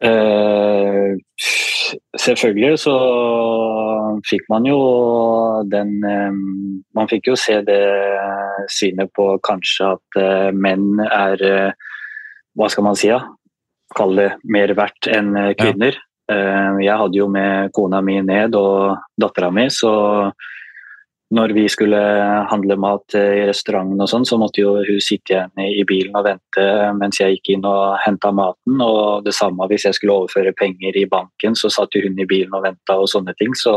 Uh, 0.04 1.16
selvfølgelig 2.20 2.82
så 2.84 2.96
fikk 4.28 4.44
man 4.52 4.68
jo 4.70 4.78
den 5.72 5.96
um, 6.06 6.84
Man 6.94 7.10
fikk 7.10 7.32
jo 7.32 7.38
se 7.40 7.56
det 7.66 7.80
synet 8.70 9.10
på 9.18 9.26
kanskje 9.42 9.90
at 9.96 10.20
uh, 10.22 10.50
menn 10.54 11.02
er 11.02 11.42
uh, 11.42 11.88
Hva 12.58 12.70
skal 12.70 12.86
man 12.86 13.00
si, 13.00 13.10
ja? 13.10 13.24
Kalle 13.98 14.28
det 14.28 14.52
mer 14.54 14.76
verdt 14.78 15.10
enn 15.10 15.32
kvinner. 15.58 15.96
Ja. 16.28 16.76
jeg 16.84 17.00
hadde 17.00 17.16
jo 17.16 17.30
med 17.32 17.70
kona 17.72 18.02
mi 18.04 18.18
ned 18.20 18.58
og 18.60 18.98
dattera 19.16 19.48
mi, 19.54 19.70
så 19.72 19.94
når 21.36 21.52
vi 21.58 21.66
skulle 21.68 22.00
handle 22.48 22.78
mat 22.80 23.16
i 23.20 23.44
restauranten, 23.50 24.00
og 24.00 24.08
sånn, 24.08 24.26
så 24.28 24.38
måtte 24.40 24.62
jo 24.62 24.78
hun 24.80 25.02
sitte 25.04 25.34
igjen 25.34 25.60
i 25.60 25.84
bilen 25.88 26.16
og 26.16 26.24
vente 26.24 26.68
mens 26.96 27.20
jeg 27.20 27.36
gikk 27.36 27.52
inn 27.58 27.68
og 27.68 27.98
henta 28.06 28.32
maten. 28.32 28.80
Og 28.84 29.26
det 29.26 29.36
samme 29.36 29.68
hvis 29.68 29.90
jeg 29.90 29.98
skulle 29.98 30.16
overføre 30.22 30.56
penger 30.56 30.96
i 30.96 31.04
banken, 31.12 31.58
så 31.60 31.72
satt 31.74 32.00
hun 32.00 32.16
i 32.16 32.28
bilen 32.30 32.56
og 32.56 32.64
venta 32.64 32.96
og 32.96 33.12
sånne 33.12 33.36
ting. 33.40 33.52
Så 33.60 33.76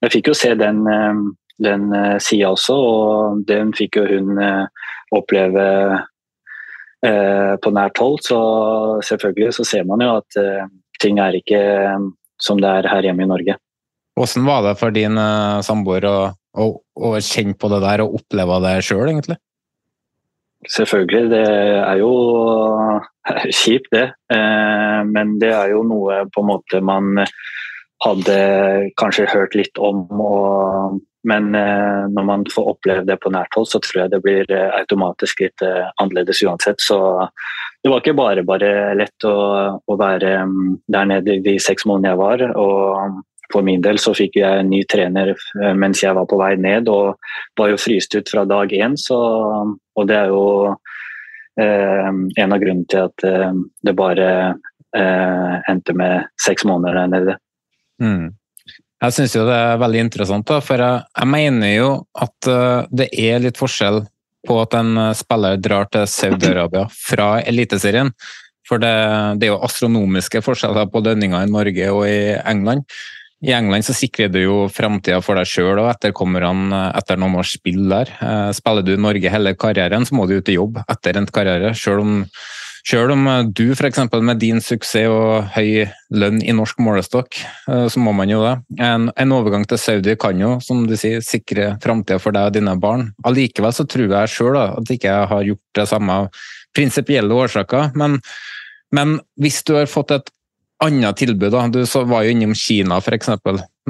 jeg 0.00 0.14
fikk 0.16 0.32
jo 0.32 0.36
se 0.38 0.54
den, 0.56 0.80
eh, 0.88 1.20
den 1.62 1.92
eh, 1.92 2.16
sida 2.24 2.54
også, 2.56 2.76
og 2.76 3.44
den 3.48 3.76
fikk 3.76 4.00
jo 4.00 4.08
hun 4.08 4.40
eh, 4.40 4.88
oppleve 5.12 5.66
på 7.02 7.70
nært 7.74 7.98
hold. 7.98 8.20
Så 8.22 8.36
selvfølgelig 9.02 9.56
så 9.56 9.64
ser 9.66 9.86
man 9.88 10.04
jo 10.04 10.12
at 10.20 10.36
ting 11.02 11.16
er 11.18 11.34
ikke 11.34 11.58
som 12.38 12.60
det 12.62 12.70
er 12.70 12.86
her 12.86 13.08
hjemme 13.08 13.24
i 13.26 13.26
Norge. 13.26 13.56
Hvordan 14.14 14.46
var 14.46 14.60
det 14.68 14.76
for 14.78 14.94
din 14.94 15.18
samboer 15.66 16.06
og, 16.60 16.82
og 16.98 17.16
kjenne 17.24 17.56
på 17.56 17.70
det 17.72 17.80
der 17.84 18.04
og 18.04 18.20
oppleve 18.20 18.60
det 18.66 18.76
sjøl, 18.86 19.08
egentlig? 19.08 19.38
Selvfølgelig, 20.70 21.30
det 21.30 21.46
er 21.82 21.96
jo 21.98 22.12
kjipt, 23.62 23.90
det. 23.92 24.12
Eh, 24.32 25.00
men 25.08 25.38
det 25.42 25.50
er 25.54 25.72
jo 25.74 25.82
noe 25.86 26.22
på 26.30 26.44
en 26.44 26.50
måte 26.52 26.82
man 26.84 27.24
hadde 28.02 28.36
kanskje 28.98 29.30
hørt 29.30 29.56
litt 29.58 29.78
om. 29.82 30.04
Og, 30.12 31.00
men 31.26 31.50
eh, 31.58 32.06
når 32.14 32.28
man 32.28 32.46
får 32.50 32.70
oppleve 32.76 33.06
det 33.08 33.18
på 33.22 33.32
nært 33.34 33.58
hold, 33.58 33.70
så 33.72 33.82
tror 33.82 34.04
jeg 34.04 34.14
det 34.14 34.22
blir 34.22 34.54
eh, 34.54 34.70
automatisk 34.78 35.42
litt 35.42 35.66
annerledes 35.66 36.44
uansett. 36.46 36.82
Så 36.82 37.00
det 37.82 37.90
var 37.90 38.02
ikke 38.02 38.18
bare 38.18 38.46
bare 38.46 38.72
lett 38.98 39.26
å, 39.26 39.36
å 39.82 39.98
være 39.98 40.36
mm, 40.46 40.72
der 40.94 41.10
nede 41.10 41.40
de 41.42 41.58
seks 41.62 41.88
månedene 41.88 42.14
jeg 42.14 42.22
var. 42.22 42.48
og 42.54 43.22
for 43.52 43.64
min 43.66 43.82
del 43.84 44.00
så 44.00 44.14
fikk 44.16 44.38
jeg 44.40 44.62
en 44.62 44.70
ny 44.72 44.82
trener 44.90 45.32
eh, 45.34 45.72
mens 45.78 46.02
jeg 46.02 46.16
var 46.16 46.28
på 46.30 46.38
vei 46.40 46.54
ned, 46.60 46.88
og 46.88 47.18
var 47.58 47.72
jo 47.72 47.80
fryst 47.80 48.16
ut 48.16 48.32
fra 48.32 48.44
dag 48.48 48.72
én. 48.72 48.96
Og 49.12 50.08
det 50.08 50.18
er 50.18 50.32
jo 50.32 50.44
eh, 51.60 52.10
en 52.10 52.54
av 52.54 52.62
grunnene 52.62 52.88
til 52.90 53.08
at 53.08 53.26
eh, 53.28 53.50
det 53.84 53.96
bare 53.98 54.28
eh, 54.96 55.56
endte 55.70 55.96
med 55.96 56.30
seks 56.40 56.66
måneder 56.68 57.02
der 57.02 57.12
nede. 57.16 57.36
Mm. 58.02 58.30
Jeg 59.02 59.16
syns 59.16 59.34
jo 59.34 59.44
det 59.48 59.58
er 59.58 59.80
veldig 59.82 60.02
interessant, 60.06 60.46
da, 60.46 60.60
for 60.62 60.78
jeg, 60.78 61.02
jeg 61.18 61.30
mener 61.32 61.72
jo 61.74 61.88
at 62.14 62.46
uh, 62.46 62.84
det 62.94 63.08
er 63.18 63.40
litt 63.42 63.58
forskjell 63.58 64.04
på 64.46 64.58
at 64.62 64.76
en 64.78 65.00
spiller 65.18 65.58
drar 65.58 65.88
til 65.90 66.06
Saudi-Arabia 66.06 66.84
fra 66.94 67.26
Eliteserien. 67.42 68.12
For 68.68 68.78
det, 68.82 68.92
det, 69.38 69.48
er 69.48 69.52
jo 69.56 69.62
astronomiske 69.66 70.42
forskjeller 70.46 70.86
på 70.90 71.02
lønninger 71.02 71.46
i 71.46 71.50
Norge 71.50 71.90
og 71.90 72.06
i 72.06 72.36
England. 72.38 72.86
I 73.42 73.52
England 73.56 73.82
så 73.82 73.94
sikrer 73.96 74.30
du 74.30 74.38
jo 74.44 74.56
framtida 74.70 75.18
for 75.24 75.38
deg 75.38 75.48
sjøl 75.50 75.80
og 75.82 75.90
etterkommerne 75.90 76.84
etter 76.94 77.18
noen 77.18 77.40
års 77.40 77.56
spill 77.56 77.88
der. 77.90 78.10
Eh, 78.22 78.50
spiller 78.54 78.86
du 78.86 78.94
Norge 78.94 79.32
hele 79.34 79.56
karrieren, 79.58 80.06
så 80.06 80.14
må 80.14 80.28
du 80.30 80.36
ut 80.38 80.50
i 80.52 80.58
jobb 80.58 80.78
etter 80.84 81.18
endt 81.18 81.32
karriere. 81.34 81.72
Selv 81.74 82.04
om, 82.04 82.20
selv 82.86 83.16
om 83.16 83.26
du 83.50 83.64
f.eks. 83.74 83.98
med 84.14 84.38
din 84.38 84.62
suksess 84.62 85.10
og 85.10 85.48
høy 85.56 85.88
lønn 86.14 86.38
i 86.38 86.54
norsk 86.54 86.78
målestokk, 86.86 87.40
eh, 87.66 87.88
så 87.90 88.02
må 88.02 88.14
man 88.14 88.30
jo 88.30 88.44
det. 88.44 88.54
En, 88.78 89.08
en 89.10 89.34
overgang 89.34 89.66
til 89.66 89.80
Saudi 89.82 90.14
kan 90.14 90.38
jo, 90.38 90.54
som 90.62 90.84
du 90.86 90.94
sier, 91.00 91.24
sikre 91.26 91.72
framtida 91.82 92.20
for 92.22 92.36
deg 92.36 92.52
og 92.52 92.54
dine 92.54 92.76
barn. 92.78 93.08
Allikevel 93.26 93.74
så 93.74 93.88
tror 93.90 94.06
jeg 94.20 94.34
sjøl 94.36 94.60
at 94.62 94.86
jeg 94.86 95.02
ikke 95.02 95.16
har 95.34 95.48
gjort 95.48 95.80
det 95.80 95.88
samme 95.90 96.20
av 96.22 96.44
prinsipielle 96.78 97.42
årsaker. 97.42 97.90
Men, 97.98 98.20
men 98.94 99.18
hvis 99.42 99.64
du 99.66 99.74
har 99.80 99.90
fått 99.90 100.14
et 100.14 100.30
annet 100.82 101.16
tilbud. 101.16 101.52
Da. 101.54 101.66
Du 101.72 101.82
var 102.10 102.24
jo 102.24 102.34
innom 102.34 102.54
Kina 102.58 102.98
f.eks., 103.02 103.30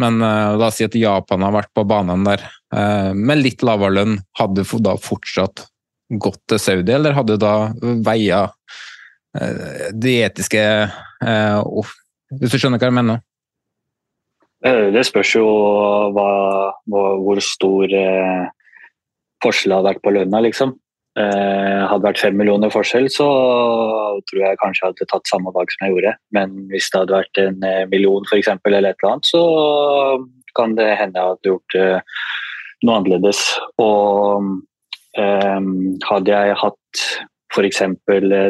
men 0.00 0.22
uh, 0.24 0.56
la 0.56 0.68
oss 0.70 0.78
si 0.80 0.86
at 0.86 0.96
Japan 0.96 1.44
har 1.44 1.52
vært 1.52 1.72
på 1.76 1.84
banen 1.88 2.24
der 2.24 2.44
uh, 2.74 3.12
med 3.12 3.42
litt 3.42 3.64
lavere 3.66 3.96
lønn. 3.98 4.18
Hadde 4.38 4.64
du 4.64 4.78
da 4.84 4.96
fortsatt 5.00 5.66
gått 6.12 6.40
til 6.48 6.60
Saudi, 6.60 6.92
eller 6.92 7.16
hadde 7.16 7.36
du 7.36 7.44
da 7.44 7.54
veia 8.04 8.46
uh, 8.48 9.90
de 9.92 10.16
etiske 10.26 10.64
Hvis 12.32 12.52
du 12.52 12.58
skjønner 12.58 12.80
hva 12.80 12.90
jeg 12.90 12.98
mener? 13.00 13.22
Det 14.62 15.02
spørs 15.08 15.32
jo 15.34 15.46
hva, 16.14 16.26
hvor 16.86 17.40
stor 17.42 17.90
forskjell 19.42 19.72
det 19.72 19.78
har 19.80 19.86
vært 19.88 20.02
på 20.04 20.12
lønna, 20.14 20.38
liksom. 20.44 20.76
Eh, 21.12 21.80
hadde 21.90 22.06
vært 22.06 22.22
fem 22.22 22.38
millioner 22.40 22.70
forskjell, 22.72 23.10
så 23.12 23.26
tror 24.30 24.38
jeg 24.40 24.58
kanskje 24.62 24.80
jeg 24.80 24.94
hadde 24.94 25.06
tatt 25.10 25.28
samme 25.28 25.52
valg 25.52 25.72
som 25.74 25.84
jeg 25.84 25.92
gjorde. 25.92 26.12
Men 26.32 26.54
hvis 26.70 26.88
det 26.88 27.02
hadde 27.02 27.18
vært 27.18 27.40
en 27.42 27.66
eh, 27.68 27.82
million 27.92 28.24
for 28.28 28.38
eksempel, 28.38 28.78
eller 28.78 28.94
et 28.94 29.02
eller 29.02 29.12
annet, 29.12 29.28
så 29.28 29.42
kan 30.56 30.76
det 30.78 30.88
hende 30.96 31.20
jeg 31.20 31.34
hadde 31.34 31.52
gjort 31.52 31.76
eh, 31.80 32.22
noe 32.86 33.00
annerledes. 33.00 33.44
Og 33.82 34.52
hadde 35.12 36.32
jeg 36.32 36.54
hatt 36.56 37.00
f.eks. 37.52 37.82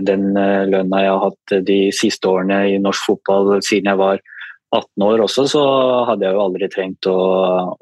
den 0.06 0.28
lønna 0.70 1.00
jeg 1.02 1.10
har 1.10 1.24
hatt 1.24 1.54
de 1.66 1.78
siste 1.90 2.30
årene 2.30 2.60
i 2.70 2.76
norsk 2.78 3.08
fotball 3.08 3.56
siden 3.66 3.90
jeg 3.90 3.98
var 3.98 4.22
18 4.70 5.06
år 5.08 5.24
også, 5.24 5.48
så 5.50 5.62
hadde 6.06 6.28
jeg 6.28 6.36
jo 6.36 6.44
aldri 6.44 6.68
trengt 6.70 7.08
å, 7.10 7.16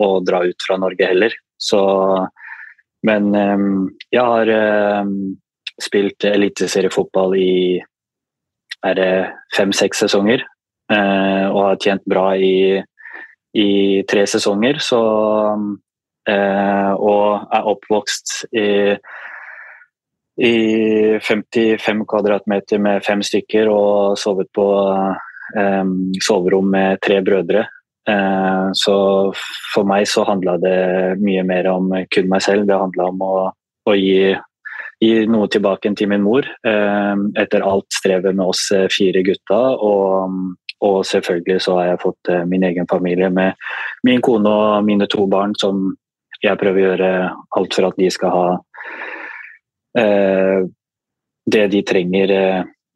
å 0.01 0.09
dra 0.25 0.41
ut 0.49 0.65
fra 0.65 0.79
Norge 0.81 1.11
heller. 1.13 1.37
Så 1.61 1.83
men 3.07 3.31
um, 3.35 3.89
jeg 4.13 4.25
har 4.25 4.51
um, 5.05 5.15
spilt 5.81 6.25
eliteseriefotball 6.29 7.37
i 7.39 7.55
fem-seks 9.57 10.05
sesonger. 10.05 10.45
Uh, 10.91 11.47
og 11.53 11.61
har 11.69 11.81
tjent 11.81 12.03
bra 12.09 12.33
i, 12.35 12.81
i 13.55 13.71
tre 14.11 14.27
sesonger. 14.27 14.81
Så 14.83 15.01
uh, 15.01 16.93
Og 16.99 17.49
er 17.55 17.69
oppvokst 17.73 18.45
i, 18.53 18.97
i 20.41 20.55
55 21.23 22.05
kvadratmeter 22.11 22.83
med 22.83 23.05
fem 23.07 23.23
stykker 23.23 23.71
og 23.73 24.19
sovet 24.19 24.51
på 24.53 24.67
um, 25.57 25.95
soverom 26.21 26.73
med 26.75 27.01
tre 27.05 27.23
brødre. 27.25 27.69
Eh, 28.11 28.69
så 28.73 28.97
for 29.75 29.89
meg 29.89 30.07
så 30.09 30.25
handla 30.29 30.57
det 30.63 30.77
mye 31.23 31.43
mer 31.47 31.69
om 31.71 31.91
kun 32.13 32.31
meg 32.31 32.45
selv. 32.45 32.67
Det 32.69 32.79
handla 32.79 33.11
om 33.13 33.27
å, 33.27 33.35
å, 33.87 33.97
gi 33.99 34.37
gi 35.01 35.13
noe 35.33 35.49
tilbake 35.49 35.89
til 35.97 36.11
min 36.13 36.21
mor 36.21 36.45
etter 37.41 37.63
alt 37.65 37.87
strevet 37.97 38.35
med 38.37 38.51
oss 38.53 38.67
fire 38.93 39.23
gutta. 39.25 39.61
Og, 39.81 40.35
og 40.85 40.99
selvfølgelig 41.09 41.57
så 41.65 41.79
har 41.79 41.87
jeg 41.89 42.03
fått 42.03 42.31
min 42.51 42.67
egen 42.69 42.89
familie 42.91 43.31
med 43.33 43.57
min 44.05 44.21
kone 44.21 44.53
og 44.53 44.85
mine 44.85 45.09
to 45.09 45.25
barn, 45.25 45.57
som 45.57 45.95
jeg 46.45 46.61
prøver 46.61 46.83
å 46.83 46.85
gjøre 46.85 47.13
alt 47.57 47.79
for 47.79 47.89
at 47.89 47.97
de 47.97 48.11
skal 48.13 48.37
ha 48.37 48.45
det 51.57 51.65
de 51.73 51.81
trenger 51.89 52.37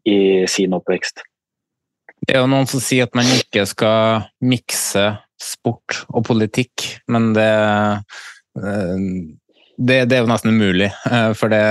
i 0.04 0.18
sin 0.44 0.76
oppvekst. 0.76 1.24
Det 2.24 2.32
er 2.32 2.40
jo 2.40 2.48
noen 2.48 2.68
som 2.68 2.80
sier 2.80 3.04
at 3.04 3.16
man 3.16 3.28
ikke 3.36 3.66
skal 3.68 4.28
mikse 4.44 5.10
sport 5.40 6.04
og 6.08 6.24
politikk, 6.24 6.84
men 7.12 7.32
det, 7.36 7.48
eh, 8.60 9.02
det, 9.76 9.98
det 10.08 10.16
er 10.16 10.22
jo 10.22 10.30
nesten 10.30 10.54
umulig. 10.54 10.88
Eh, 11.10 11.32
for 11.36 11.52
det, 11.52 11.64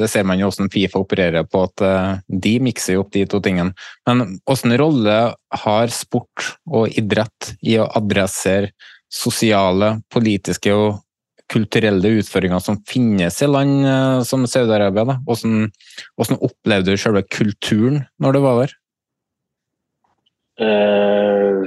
det, 0.00 0.08
ser 0.08 0.24
man 0.28 0.40
jo 0.40 0.48
hvordan 0.48 0.72
Fifa 0.72 1.02
opererer 1.02 1.44
på, 1.44 1.66
at 1.68 1.84
eh, 1.84 2.14
de 2.46 2.54
mikser 2.64 2.96
jo 2.96 3.04
opp 3.04 3.12
de 3.12 3.26
to 3.28 3.42
tingene. 3.44 3.74
Men 4.08 4.38
hvilken 4.48 4.78
rolle 4.80 5.18
har 5.64 5.92
sport 5.92 6.54
og 6.70 6.96
idrett 6.96 7.52
i 7.60 7.76
å 7.76 7.90
adressere 8.00 8.72
sosiale, 9.12 9.98
politiske 10.12 10.72
og 10.72 11.02
kulturelle 11.48 12.16
utfordringer 12.20 12.60
som 12.60 12.80
finnes 12.88 13.38
i 13.44 13.48
land 13.48 14.24
som 14.28 14.42
Saudi-Arabia? 14.44 15.20
Hvordan, 15.24 15.70
hvordan 16.16 16.44
opplevde 16.44 16.92
du 16.92 17.00
selve 17.00 17.24
kulturen 17.28 18.02
når 18.20 18.36
du 18.36 18.44
var 18.44 18.62
der? 18.62 18.76
Uh, 20.58 21.62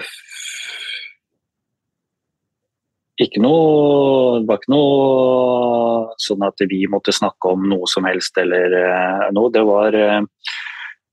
ikke 3.21 3.39
noe 3.39 4.41
Det 4.41 4.49
var 4.49 4.57
ikke 4.59 4.73
noe 4.73 6.15
sånn 6.19 6.43
at 6.43 6.63
vi 6.67 6.81
måtte 6.91 7.13
snakke 7.15 7.53
om 7.53 7.69
noe 7.71 7.87
som 7.87 8.07
helst 8.09 8.35
eller 8.41 8.75
uh, 8.75 9.27
noe. 9.35 9.51
Det 9.53 9.63
var 9.67 9.95
uh, 9.95 10.23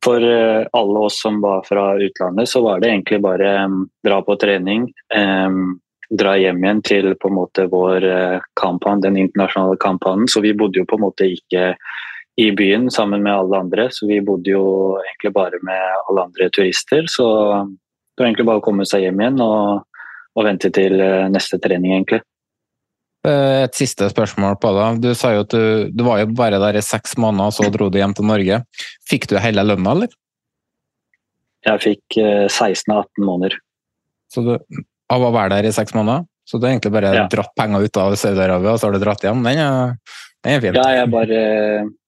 For 0.04 0.22
alle 0.22 1.04
oss 1.04 1.20
som 1.22 1.40
var 1.42 1.64
fra 1.66 1.92
utlandet, 1.98 2.48
så 2.48 2.62
var 2.62 2.80
det 2.80 2.90
egentlig 2.92 3.18
bare 3.22 3.54
um, 3.66 3.80
dra 4.06 4.20
på 4.22 4.36
trening. 4.38 4.84
Dra 6.08 6.34
hjem 6.38 6.62
igjen 6.62 6.82
til 6.86 7.08
på 7.18 7.28
en 7.28 7.34
måte 7.34 7.66
vår 7.68 8.06
kampanje, 8.56 9.08
den 9.08 9.18
internasjonale 9.24 9.76
kampanjen. 9.82 10.30
Så 10.30 10.40
vi 10.40 10.54
bodde 10.56 10.80
jo 10.80 10.86
på 10.88 10.96
en 10.96 11.02
måte 11.02 11.26
ikke 11.34 11.74
i 12.38 12.52
byen 12.54 12.86
sammen 12.90 13.22
med 13.22 13.34
alle 13.34 13.58
andre. 13.58 13.88
Så 13.90 14.06
vi 14.06 14.20
bodde 14.22 14.52
jo 14.52 14.64
egentlig 15.02 15.32
bare 15.34 15.58
med 15.66 15.84
alle 16.08 16.26
andre 16.28 16.48
turister. 16.54 17.08
Så 17.10 17.26
det 17.66 18.22
var 18.22 18.28
egentlig 18.28 18.46
bare 18.46 18.62
å 18.62 18.64
komme 18.64 18.86
seg 18.86 19.06
hjem 19.06 19.22
igjen 19.24 19.42
og, 19.42 20.02
og 20.38 20.46
vente 20.46 20.70
til 20.74 21.00
eh, 21.02 21.26
neste 21.32 21.58
trening, 21.62 21.96
egentlig. 21.96 22.20
Eh, 23.26 23.64
et 23.64 23.74
siste 23.74 24.06
spørsmål 24.12 24.54
på 24.62 24.70
det. 24.76 24.86
Du 25.02 25.10
sa 25.18 25.32
jo 25.34 25.42
at 25.46 25.54
du, 25.54 25.90
du 25.90 26.04
var 26.06 26.22
jo 26.22 26.30
bare 26.38 26.62
der 26.62 26.78
i 26.78 26.84
seks 26.84 27.16
måneder, 27.18 27.50
og 27.50 27.58
så 27.58 27.72
dro 27.74 27.90
du 27.90 27.98
hjem 27.98 28.14
til 28.14 28.30
Norge. 28.30 28.62
Fikk 29.10 29.26
du 29.32 29.34
hele 29.42 29.66
lønna, 29.66 29.96
eller? 29.98 30.14
Jeg 31.66 31.82
fikk 31.82 32.20
16 32.22 32.94
av 32.94 33.02
18 33.02 33.26
måneder. 33.26 33.58
Så 34.30 34.46
du, 34.46 34.54
av 35.10 35.26
å 35.26 35.34
være 35.34 35.56
der 35.56 35.66
i 35.66 35.74
seks 35.74 35.96
måneder? 35.96 36.28
Så 36.48 36.56
du 36.56 36.64
har 36.64 36.76
egentlig 36.76 36.94
bare 36.94 37.10
ja. 37.12 37.26
dratt 37.28 37.50
penger 37.58 37.82
ut 37.84 37.98
av 38.00 38.14
Saudi-Arabia, 38.16 38.72
og 38.72 38.78
så 38.80 38.88
har 38.88 38.94
du 38.94 39.02
dratt 39.02 39.26
hjem? 39.26 39.42
Den 39.44 39.60
er. 39.66 39.96
Ja, 40.46 40.90
jeg 40.94 41.10
bare 41.10 41.38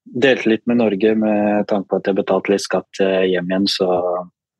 delte 0.03 0.51
litt 0.51 0.63
med 0.69 0.79
Norge 0.79 1.15
med 1.19 1.67
tanke 1.69 1.91
på 1.91 1.99
at 1.99 2.07
jeg 2.09 2.17
betalte 2.17 2.53
litt 2.53 2.63
skatt 2.63 3.01
eh, 3.03 3.25
hjem 3.31 3.49
igjen, 3.51 3.67
så 3.71 3.87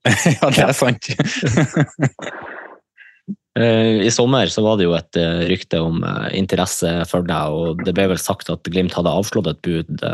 Ja, 0.41 0.49
det 0.49 0.65
er 0.69 0.75
sant. 0.77 1.11
Eh, 3.51 4.07
I 4.07 4.11
sommer 4.15 4.47
så 4.47 4.61
var 4.63 4.77
det 4.79 4.85
jo 4.85 4.93
et 4.95 5.17
eh, 5.19 5.41
rykte 5.49 5.81
om 5.83 5.97
interesse 6.31 6.87
for 7.09 7.25
deg, 7.27 7.51
og 7.51 7.81
det 7.83 7.91
ble 7.97 8.05
vel 8.13 8.21
sagt 8.21 8.47
at 8.47 8.63
Glimt 8.71 8.95
hadde 8.95 9.11
avslått 9.11 9.49
et 9.51 9.59
bud. 9.67 10.05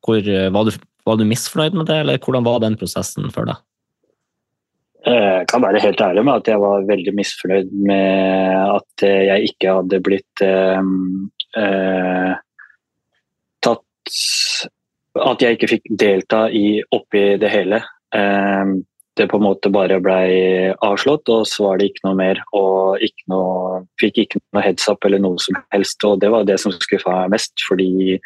Hvor, 0.00 0.30
var, 0.56 0.64
du, 0.64 0.78
var, 1.04 1.18
du, 1.20 1.26
misfornøyd 1.28 1.76
med 1.76 1.90
det, 1.92 1.98
eller 2.00 2.16
hvordan 2.24 2.46
var 2.48 2.62
den 2.64 2.78
prosessen 2.80 3.28
for 3.34 3.50
deg? 3.50 3.60
Jeg 5.12 5.44
kan 5.52 5.66
være 5.66 5.84
helt 5.84 6.00
ærlig 6.08 6.24
med 6.24 6.40
at 6.40 6.48
jeg 6.48 6.64
var 6.64 6.88
veldig 6.88 7.14
misfornøyd 7.20 7.76
med 7.92 8.56
at 8.80 9.04
jeg 9.04 9.52
ikke 9.52 9.76
hadde 9.82 10.00
blitt 10.08 10.46
eh, 10.48 10.80
at 15.18 15.42
jeg 15.42 15.56
ikke 15.56 15.72
fikk 15.74 15.90
delta 16.00 16.46
i, 16.54 16.80
oppi 16.94 17.24
det 17.40 17.50
hele. 17.52 17.82
Ehm, 18.14 18.82
det 19.18 19.26
på 19.30 19.38
en 19.40 19.46
måte 19.48 19.70
bare 19.74 19.98
ble 20.02 20.18
avslått, 20.84 21.30
og 21.34 21.46
så 21.50 21.64
var 21.66 21.80
det 21.80 21.90
ikke 21.90 22.06
noe 22.06 22.18
mer. 22.18 22.42
Og 22.56 23.02
ikke 23.02 23.32
noe, 23.32 23.80
fikk 24.00 24.22
ikke 24.24 24.42
noe 24.54 24.62
heads 24.62 24.86
up 24.90 25.04
eller 25.04 25.22
noe 25.22 25.40
som 25.42 25.58
helst. 25.74 26.04
Og 26.06 26.20
det 26.22 26.30
var 26.34 26.46
det 26.46 26.60
som 26.62 26.74
skuffa 26.74 27.24
meg 27.24 27.34
mest, 27.34 27.56
fordi 27.66 28.18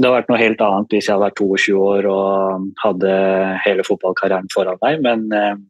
det 0.00 0.06
hadde 0.06 0.14
vært 0.14 0.30
noe 0.30 0.40
helt 0.40 0.62
annet 0.64 0.94
hvis 0.94 1.08
jeg 1.08 1.12
hadde 1.12 1.26
vært 1.26 1.42
22 1.42 1.74
år 1.84 2.06
og 2.08 2.70
hadde 2.80 3.12
hele 3.66 3.84
fotballkarrieren 3.84 4.48
foran 4.54 4.80
meg. 4.84 5.04
Men 5.04 5.26
ehm, 5.36 5.66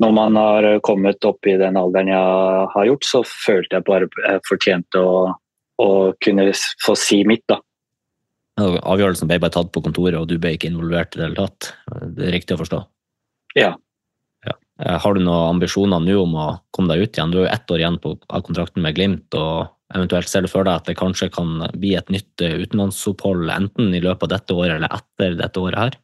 når 0.00 0.16
man 0.16 0.38
har 0.40 0.68
kommet 0.82 1.24
opp 1.28 1.46
i 1.46 1.58
den 1.60 1.76
alderen 1.78 2.10
jeg 2.10 2.68
har 2.74 2.88
gjort, 2.88 3.06
så 3.06 3.22
følte 3.28 3.76
jeg 3.76 3.86
bare 3.86 4.08
jeg 4.16 4.44
fortjente 4.48 5.02
å, 5.04 5.26
å 5.84 5.90
kunne 6.24 6.50
få 6.82 6.96
si 6.98 7.20
mitt. 7.28 7.44
da. 7.52 7.60
Avgjørelsen 8.60 9.30
ble 9.30 9.40
bare 9.42 9.54
tatt 9.54 9.70
på 9.74 9.82
kontoret, 9.84 10.18
og 10.18 10.28
du 10.30 10.36
ble 10.40 10.54
ikke 10.56 10.70
involvert 10.70 11.14
i 11.14 11.20
det 11.20 11.28
hele 11.28 11.38
tatt. 11.38 11.72
Det 12.16 12.26
er 12.28 12.34
riktig 12.36 12.56
å 12.56 12.60
forstå? 12.60 12.80
Ja. 13.58 13.72
ja. 14.46 14.54
Eh, 14.82 14.96
har 15.02 15.16
du 15.16 15.22
noen 15.22 15.56
ambisjoner 15.56 16.02
nå 16.04 16.16
om 16.22 16.36
å 16.38 16.48
komme 16.74 16.92
deg 16.92 17.04
ut 17.04 17.18
igjen? 17.18 17.32
Du 17.32 17.40
har 17.40 17.48
jo 17.48 17.54
ett 17.54 17.74
år 17.74 17.82
igjen 17.82 17.98
på, 18.02 18.14
av 18.28 18.44
kontrakten 18.46 18.84
med 18.84 18.96
Glimt. 18.98 19.38
og 19.38 19.72
Eventuelt 19.94 20.30
ser 20.30 20.46
du 20.46 20.50
for 20.52 20.66
deg 20.66 20.82
at 20.82 20.90
det 20.90 20.98
kanskje 21.00 21.30
kan 21.34 21.66
bli 21.74 21.96
et 21.98 22.12
nytt 22.12 22.44
eh, 22.44 22.60
utenlandsopphold 22.62 23.50
enten 23.54 23.94
i 23.96 24.04
løpet 24.04 24.28
av 24.28 24.34
dette 24.36 24.56
året 24.56 24.76
eller 24.78 25.00
etter 25.00 25.36
dette 25.40 25.62
året 25.62 25.84
her? 25.84 25.98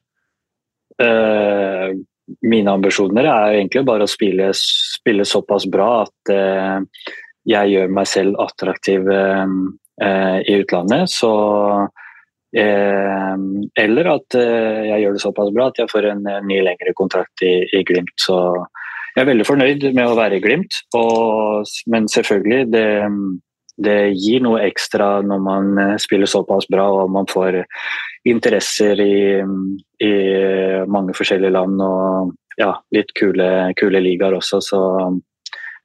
Uh, 0.96 1.92
mine 2.40 2.72
ambisjoner 2.72 3.26
er 3.28 3.58
egentlig 3.58 3.82
bare 3.84 4.06
å 4.06 4.10
spille, 4.10 4.48
spille 4.56 5.26
såpass 5.28 5.66
bra 5.68 6.06
at 6.06 6.32
uh, 6.32 6.80
jeg 7.46 7.74
gjør 7.74 7.92
meg 7.92 8.08
selv 8.08 8.40
attraktiv 8.40 9.04
uh, 9.06 9.44
i 10.00 10.56
utlandet. 10.56 11.12
Så 11.12 11.30
Eh, 11.86 12.05
eller 12.54 14.10
at 14.12 14.36
eh, 14.38 14.82
jeg 14.90 15.02
gjør 15.02 15.16
det 15.16 15.22
såpass 15.22 15.50
bra 15.54 15.68
at 15.70 15.80
jeg 15.80 15.90
får 15.90 16.10
en 16.12 16.22
ny 16.46 16.60
lengre 16.64 16.94
kontrakt 16.96 17.42
i, 17.42 17.66
i, 17.74 17.82
Glimt. 17.84 18.14
Så 18.20 18.36
jeg 19.16 19.24
er 19.24 19.30
veldig 19.30 19.48
fornøyd 19.48 19.88
med 19.96 20.06
å 20.06 20.16
være 20.18 20.38
i 20.38 20.44
Glimt. 20.44 20.78
Og, 20.96 21.66
men 21.92 22.08
selvfølgelig, 22.12 22.68
det, 22.72 22.86
det, 23.82 23.98
gir 24.14 24.44
noe 24.46 24.64
ekstra 24.68 25.20
når 25.26 25.44
man 25.44 25.72
eh, 25.82 25.94
spiller 26.02 26.30
såpass 26.30 26.68
bra 26.72 26.88
og 27.02 27.12
man 27.12 27.28
får 27.30 27.64
interesser 28.26 29.00
i, 29.02 29.38
i 30.02 30.14
mange 30.90 31.14
forskjellige 31.14 31.54
land 31.54 31.82
og 31.84 32.32
ja, 32.58 32.72
litt 32.94 33.12
kule, 33.18 33.72
kule 33.78 34.00
ligaer 34.02 34.34
også. 34.38 34.62
Så 34.64 34.80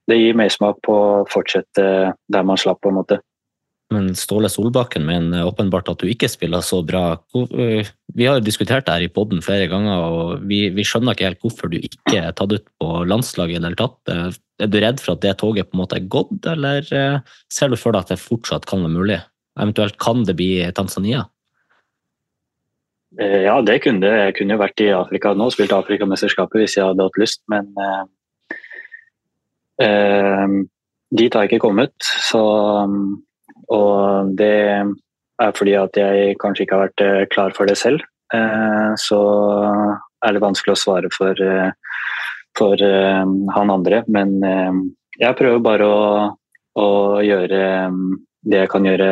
det 0.10 0.18
gir 0.18 0.38
mersmak 0.40 0.80
på 0.86 0.96
å 0.96 1.26
fortsette 1.30 1.84
der 2.12 2.48
man 2.48 2.60
slapp, 2.60 2.82
på 2.82 2.90
en 2.92 2.98
måte. 3.02 3.20
Men 3.92 4.14
Ståle 4.16 4.48
Solbakken 4.50 5.04
mener 5.04 5.44
åpenbart 5.50 5.90
at 5.92 6.00
du 6.00 6.08
ikke 6.08 6.30
spiller 6.32 6.64
så 6.64 6.80
bra. 6.88 7.18
Eh, 7.36 7.90
vi 8.16 8.28
har 8.28 8.40
jo 8.40 8.46
diskutert 8.46 8.86
det 8.88 8.94
her 8.96 9.04
i 9.04 9.12
poden 9.12 9.44
flere 9.44 9.68
ganger, 9.72 9.98
og 10.00 10.46
vi, 10.48 10.70
vi, 10.72 10.86
skjønner 10.88 11.12
ikke 11.16 11.28
helt 11.28 11.44
hvorfor 11.44 11.72
du 11.72 11.78
ikke 11.82 12.22
er 12.22 12.32
tatt 12.38 12.56
ut 12.56 12.68
på 12.80 13.04
landslaget 13.10 13.58
i 13.58 13.60
det 13.60 13.68
hele 13.68 13.82
tatt. 13.82 14.00
Eh, 14.14 14.30
er 14.64 14.72
du 14.72 14.78
redd 14.80 15.04
for 15.04 15.18
at 15.18 15.24
det 15.26 15.36
toget 15.42 15.68
på 15.68 15.76
en 15.76 15.82
måte 15.84 16.00
er 16.00 16.08
gått, 16.14 16.40
eller 16.48 16.88
eh, 16.96 17.36
ser 17.52 17.72
du 17.72 17.78
for 17.80 17.92
deg 17.92 18.06
at 18.06 18.14
det 18.14 18.24
fortsatt 18.24 18.68
kan 18.70 18.86
være 18.86 18.96
mulig? 18.96 19.20
Eventuelt 19.60 20.00
kan 20.00 20.24
det 20.28 20.38
bli 20.40 20.54
Tanzania? 20.78 21.26
Ja, 23.20 23.58
det 23.60 23.82
kunne 23.84 24.00
det. 24.06 24.14
Jeg 24.16 24.36
kunne 24.38 24.56
jo 24.56 24.62
vært 24.62 24.80
i 24.86 24.94
Afrika 24.96 25.34
nå 25.36 25.50
og 25.50 25.52
spilt 25.52 25.74
Afrikamesterskapet 25.76 26.64
hvis 26.64 26.78
jeg 26.78 26.88
hadde 26.88 27.04
hatt 27.04 27.20
lyst, 27.20 27.42
men 27.52 27.68
uh, 27.76 28.06
dit 31.20 31.36
har 31.36 31.44
jeg 31.44 31.52
ikke 31.52 31.66
kommet. 31.66 31.92
Så 32.00 32.40
og 33.72 34.36
det 34.38 34.56
er 35.42 35.56
fordi 35.58 35.76
at 35.80 35.98
jeg 35.98 36.38
kanskje 36.42 36.66
ikke 36.66 36.78
har 36.78 36.88
vært 36.90 37.06
eh, 37.06 37.28
klar 37.34 37.56
for 37.58 37.70
det 37.70 37.78
selv. 37.80 38.04
Eh, 38.34 38.92
så 39.00 39.22
er 40.22 40.36
det 40.36 40.44
vanskelig 40.44 40.76
å 40.76 40.82
svare 40.82 41.12
for, 41.14 41.38
eh, 41.42 41.72
for 42.58 42.84
han 43.56 43.74
andre. 43.74 44.04
Men 44.12 44.38
jeg 45.22 45.38
prøver 45.40 45.64
bare 45.64 45.88
å, 45.88 46.06
å, 46.76 46.88
gjøre 47.24 47.62
det 48.44 48.64
jeg 48.64 48.72
kan 48.74 48.86
gjøre 48.86 49.12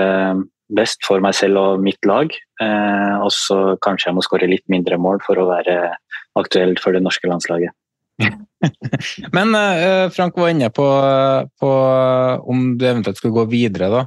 best 0.76 1.05
for 1.07 1.24
meg 1.24 1.38
selv 1.38 1.62
og 1.62 1.84
mitt 1.86 2.03
lag. 2.05 2.34
Og 2.60 3.32
så 3.34 3.78
kanskje 3.82 4.10
jeg 4.10 4.18
må 4.18 4.26
skåre 4.26 4.49
litt 4.51 4.66
mindre 4.70 4.99
mål 5.01 5.24
for 5.24 5.39
å 5.39 5.47
være 5.49 5.78
aktuell 6.38 6.76
for 6.84 6.93
det 6.93 7.01
norske 7.05 7.32
landslaget. 7.32 7.72
Men 9.38 9.55
Frank 10.12 10.36
var 10.36 10.51
inne 10.51 10.68
på, 10.76 10.89
på 11.64 11.72
om 12.51 12.68
du 12.76 12.86
eventuelt 12.89 13.24
skulle 13.24 13.39
gå 13.39 13.47
videre. 13.55 13.89
da. 13.95 14.03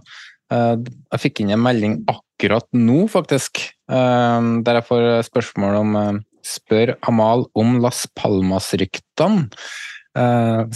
Eh, 0.52 0.74
jeg 1.14 1.22
fikk 1.22 1.42
inn 1.42 1.54
en 1.54 1.62
melding 1.62 1.96
akkurat 2.10 2.66
nå, 2.76 3.06
faktisk, 3.12 3.62
eh, 3.92 4.50
der 4.66 4.80
jeg 4.80 4.88
får 4.88 5.08
spørsmål 5.30 5.80
om 5.80 5.98
eh, 6.00 6.20
Spør 6.42 6.96
Amal 7.06 7.46
om 7.54 7.78
Las 7.82 8.04
Palmas-ryktene. 8.18 9.46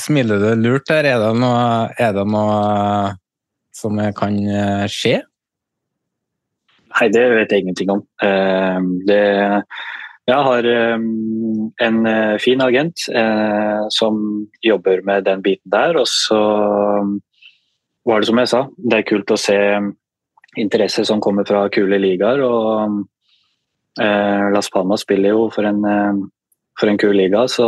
Smiler 0.01 0.39
du 0.41 0.53
lurt 0.63 0.87
der? 0.89 1.05
Er 1.11 1.19
det 1.21 1.33
noe, 1.37 1.91
er 2.01 2.15
det 2.17 2.23
noe 2.31 3.11
som 3.75 3.99
kan 4.17 4.39
skje? 4.89 5.19
Nei, 6.95 7.09
det 7.13 7.25
vet 7.35 7.53
jeg 7.53 7.67
ingenting 7.67 7.91
om. 7.93 8.01
Det, 9.11 9.19
jeg 10.31 10.47
har 10.47 10.71
en 10.71 12.01
fin 12.41 12.65
agent 12.65 13.05
som 13.99 14.23
jobber 14.65 15.05
med 15.05 15.27
den 15.29 15.45
biten 15.45 15.75
der. 15.75 15.99
Og 16.01 16.09
så 16.09 16.41
var 18.07 18.23
det 18.23 18.31
som 18.31 18.41
jeg 18.41 18.51
sa, 18.53 18.63
det 18.77 19.01
er 19.01 19.09
kult 19.09 19.35
å 19.35 19.41
se 19.41 19.59
interesse 20.57 21.05
som 21.05 21.21
kommer 21.21 21.47
fra 21.49 21.67
kule 21.73 21.99
ligaer. 22.01 22.41
og 22.41 23.05
Las 24.55 24.71
Palmas 24.71 25.03
spiller 25.05 25.35
jo 25.35 25.47
for 25.53 25.67
en, 25.69 25.83
for 26.79 26.89
en 26.89 26.99
kul 27.01 27.17
liga, 27.17 27.47
så 27.49 27.67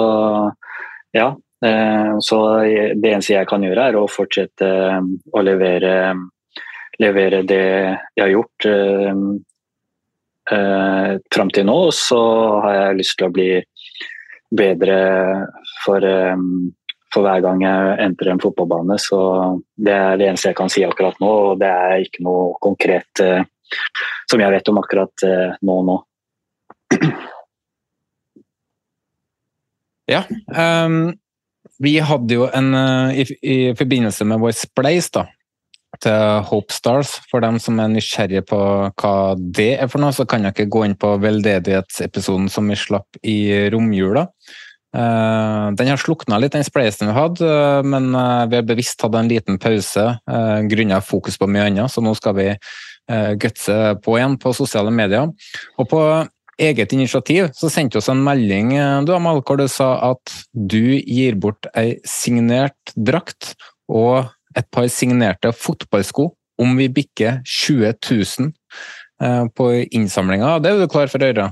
ja. 1.17 1.31
så 2.21 2.39
det 2.63 3.11
eneste 3.11 3.35
jeg 3.35 3.49
kan 3.49 3.65
gjøre, 3.65 3.87
er 3.89 3.97
å 3.97 4.09
fortsette 4.13 4.69
å 5.33 5.45
levere 5.45 5.95
levere 7.03 7.45
det 7.47 7.65
jeg 8.17 8.23
har 8.23 8.33
gjort 8.33 8.67
eh, 8.69 9.21
eh, 10.55 11.13
fram 11.35 11.53
til 11.55 11.69
nå. 11.69 11.77
Og 11.89 11.95
så 11.97 12.21
har 12.65 12.79
jeg 12.79 12.99
lyst 13.01 13.19
til 13.19 13.29
å 13.29 13.35
bli 13.35 13.51
bedre 14.59 14.99
for, 15.85 16.05
eh, 16.05 16.37
for 17.15 17.25
hver 17.25 17.41
gang 17.45 17.63
jeg 17.65 17.95
entrer 18.05 18.33
en 18.33 18.43
fotballbane. 18.43 18.99
Så 19.01 19.21
det 19.77 19.95
er 19.95 20.19
det 20.21 20.29
eneste 20.29 20.53
jeg 20.53 20.59
kan 20.59 20.73
si 20.73 20.85
akkurat 20.87 21.19
nå, 21.23 21.31
og 21.53 21.63
det 21.63 21.71
er 21.71 22.05
ikke 22.05 22.25
noe 22.27 22.53
konkret 22.63 23.25
eh, 23.25 23.47
som 24.31 24.43
jeg 24.43 24.55
vet 24.55 24.71
om 24.73 24.81
akkurat 24.83 25.27
eh, 25.27 25.57
nå 25.65 25.81
nå. 25.89 25.99
Ja. 30.09 30.23
Um, 30.49 31.19
vi 31.79 31.99
hadde 32.01 32.39
jo 32.39 32.47
en 32.49 32.73
uh, 32.75 33.13
i, 33.13 33.27
i, 33.45 33.57
forbindelse 33.77 34.25
med 34.25 34.41
vår 34.41 34.55
Spleis, 34.57 35.11
da, 35.13 35.27
til 36.03 36.47
Hope 36.49 36.73
Stars. 36.75 37.13
For 37.31 37.45
dem 37.45 37.61
som 37.63 37.77
er 37.83 37.93
nysgjerrige 37.93 38.47
på 38.49 38.61
hva 38.89 39.13
det 39.37 39.75
er 39.77 39.91
for 39.93 40.03
noe, 40.03 40.17
så 40.17 40.27
kan 40.29 40.47
jeg 40.47 40.57
ikke 40.57 40.71
gå 40.73 40.87
inn 40.89 40.97
på 40.99 41.13
veldedighetsepisoden 41.23 42.49
som 42.53 42.73
vi 42.73 42.79
slapp 42.81 43.21
i 43.21 43.39
romjula. 43.75 44.27
Eh, 44.97 45.67
den 45.77 45.91
har 45.93 46.01
slukna 46.01 46.39
litt, 46.41 46.55
den 46.57 46.65
spleisen 46.67 47.11
vi 47.11 47.17
hadde, 47.17 47.49
eh, 47.49 47.83
men 47.85 48.09
eh, 48.15 48.47
vi 48.49 48.59
har 48.61 48.67
bevisst 48.69 49.05
hatt 49.05 49.19
en 49.19 49.29
liten 49.29 49.61
pause 49.61 50.07
grunnet 50.71 51.05
fokus 51.05 51.37
på 51.39 51.49
mye 51.51 51.69
annet, 51.69 51.93
så 51.93 52.05
nå 52.05 52.15
skal 52.19 52.37
vi 52.39 52.49
gutse 53.41 53.75
på 54.05 54.19
igjen 54.19 54.35
på 54.37 54.51
sosiale 54.53 54.91
medier. 54.93 55.31
Og 55.81 55.87
på 55.89 56.01
eget 56.61 56.93
initiativ 56.93 57.47
så 57.57 57.71
sendte 57.73 57.97
vi 57.97 58.03
oss 58.03 58.11
en 58.13 58.21
melding 58.21 58.75
du 59.09 59.15
Amal, 59.17 59.41
hvor 59.41 59.57
du 59.57 59.65
sa 59.73 59.95
at 60.11 60.35
du 60.53 60.99
gir 60.99 61.39
bort 61.41 61.71
ei 61.73 61.95
signert 62.05 62.93
drakt 62.93 63.55
og 63.89 64.29
et 64.59 64.69
par 64.75 64.91
signerte 64.93 65.55
fotballsko 65.57 66.29
om 66.59 66.77
vi 66.79 66.89
bikker 66.91 67.41
20 67.47 67.95
000 68.11 68.53
eh, 69.23 69.45
på 69.55 69.71
innsamlinga. 69.95 70.59
Det 70.63 70.73
er 70.73 70.83
du 70.83 70.91
klar 70.91 71.11
for 71.11 71.23
å 71.23 71.31
gjøre? 71.31 71.49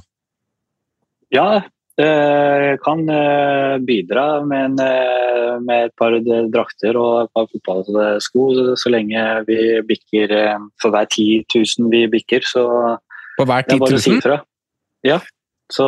Ja, 1.35 1.49
kan 1.97 3.09
eh, 3.09 3.79
bidra 3.79 4.45
med, 4.45 4.65
en, 4.65 4.79
eh, 4.85 5.61
med, 5.61 5.87
et 5.87 5.95
par 5.97 6.13
drakter 6.53 6.97
og 7.01 7.23
et 7.25 7.31
par 7.33 7.47
fotballsko 7.49 8.75
så 8.77 8.93
lenge 8.93 9.23
vi 9.49 9.81
bikker 9.89 10.35
For 10.83 10.93
hver 10.93 11.09
10 11.09 11.47
000 11.55 11.89
vi 11.91 12.07
bikker, 12.13 12.45
så 12.45 12.67
På 13.39 13.45
hver 13.49 13.65
10 13.65 13.79
000? 13.79 13.79
Det 13.79 13.79
er 13.79 13.87
bare 13.87 13.97
å 13.97 14.05
si. 14.05 15.09
Ja. 15.09 15.21
Så 15.73 15.87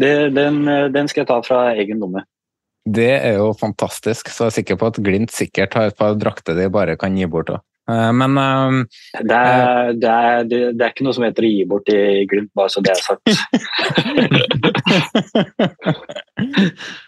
det, 0.00 0.12
den, 0.36 0.64
den 0.92 1.08
skal 1.08 1.22
jeg 1.22 1.30
ta 1.32 1.40
fra 1.44 1.62
egen 1.74 1.98
lomme. 2.00 2.24
Det 2.84 3.10
er 3.16 3.36
jo 3.36 3.50
fantastisk, 3.52 4.30
så 4.32 4.46
jeg 4.46 4.50
er 4.50 4.56
sikker 4.60 4.78
på 4.80 4.88
at 4.92 5.00
Glimt 5.04 5.32
sikkert 5.34 5.74
har 5.76 5.90
et 5.90 5.98
par 5.98 6.14
drakter 6.16 6.56
de 6.56 6.68
bare 6.72 6.96
kan 7.00 7.16
gi 7.16 7.28
bort 7.28 7.52
òg. 7.52 7.64
Eh, 7.90 8.12
men 8.12 8.38
uh, 8.38 8.84
det, 9.20 9.34
er, 9.36 9.92
det, 9.98 10.08
er, 10.10 10.44
det, 10.50 10.60
er, 10.78 10.90
ikke 10.92 11.06
noe 11.06 11.16
som 11.16 11.24
heter 11.26 11.46
å 11.46 11.50
gi 11.50 11.64
bort 11.68 11.88
i 11.92 12.26
Glimt, 12.30 12.52
bare 12.56 12.70
så 12.72 12.82
det 12.84 12.92
er 12.94 13.00
sagt. 13.02 13.24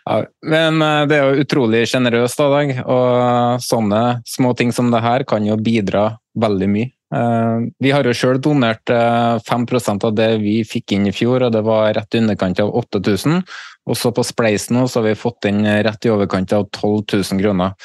ja, 0.09 0.17
men 0.55 0.83
uh, 0.83 1.03
det 1.11 1.19
er 1.19 1.23
jo 1.23 1.45
utrolig 1.45 1.85
sjenerøst 1.91 2.43
deg, 2.43 2.69
og 2.83 3.63
sånne 3.63 4.03
små 4.29 4.51
ting 4.59 4.71
som 4.75 4.91
det 4.93 5.03
her 5.05 5.21
kan 5.29 5.43
jo 5.47 5.57
bidra 5.61 6.05
veldig 6.39 6.69
mye. 6.73 6.91
Vi 7.13 7.91
har 7.93 8.07
jo 8.09 8.15
sjøl 8.17 8.39
donert 8.41 8.89
5% 8.89 10.07
av 10.09 10.15
det 10.17 10.31
vi 10.41 10.65
fikk 10.65 10.95
inn 10.97 11.11
i 11.11 11.13
fjor, 11.13 11.45
og 11.45 11.53
det 11.53 11.61
var 11.67 11.93
rett 11.99 12.17
i 12.17 12.23
underkant 12.23 12.63
av 12.65 12.73
8000. 12.81 13.43
Og 13.85 13.99
så 14.01 14.09
på 14.17 14.25
Spleisen 14.25 14.81
så 14.81 15.03
har 15.03 15.11
vi 15.11 15.21
fått 15.21 15.45
inn 15.51 15.61
rett 15.61 16.09
i 16.09 16.13
overkant 16.15 16.55
av 16.57 16.65
12 16.71 17.05
000 17.13 17.43
kroner. 17.43 17.77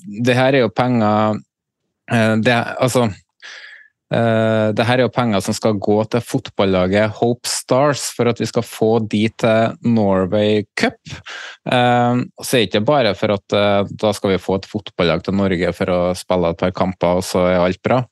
Det 0.00 0.38
her 0.38 0.56
er 0.56 0.64
jo 0.64 0.72
penger 0.72 1.42
det, 2.10 2.54
altså, 2.82 3.04
uh, 4.14 4.68
det 4.74 4.86
her 4.88 4.98
er 4.98 5.04
jo 5.04 5.12
penger 5.14 5.44
som 5.44 5.54
skal 5.54 5.78
gå 5.78 5.98
til 6.10 6.24
fotballaget 6.26 7.14
Hope 7.20 7.48
Stars 7.48 8.08
for 8.16 8.30
at 8.30 8.42
vi 8.42 8.48
skal 8.50 8.66
få 8.66 8.90
de 9.04 9.22
til 9.38 9.76
Norway 9.86 10.64
Cup. 10.78 10.98
Uh, 11.68 12.26
så 12.42 12.56
er 12.56 12.64
det 12.64 12.66
ikke 12.70 12.84
bare 12.88 13.14
for 13.18 13.36
at 13.36 13.58
da 13.90 14.14
skal 14.16 14.34
vi 14.34 14.42
få 14.42 14.58
et 14.58 14.68
fotballag 14.70 15.22
til 15.26 15.38
Norge 15.38 15.72
for 15.76 15.94
å 15.94 16.00
spille 16.18 16.50
et 16.50 16.64
par 16.64 16.74
kamper, 16.74 17.20
og 17.20 17.26
så 17.26 17.46
er 17.52 17.62
alt 17.62 17.82
bra. 17.86 18.02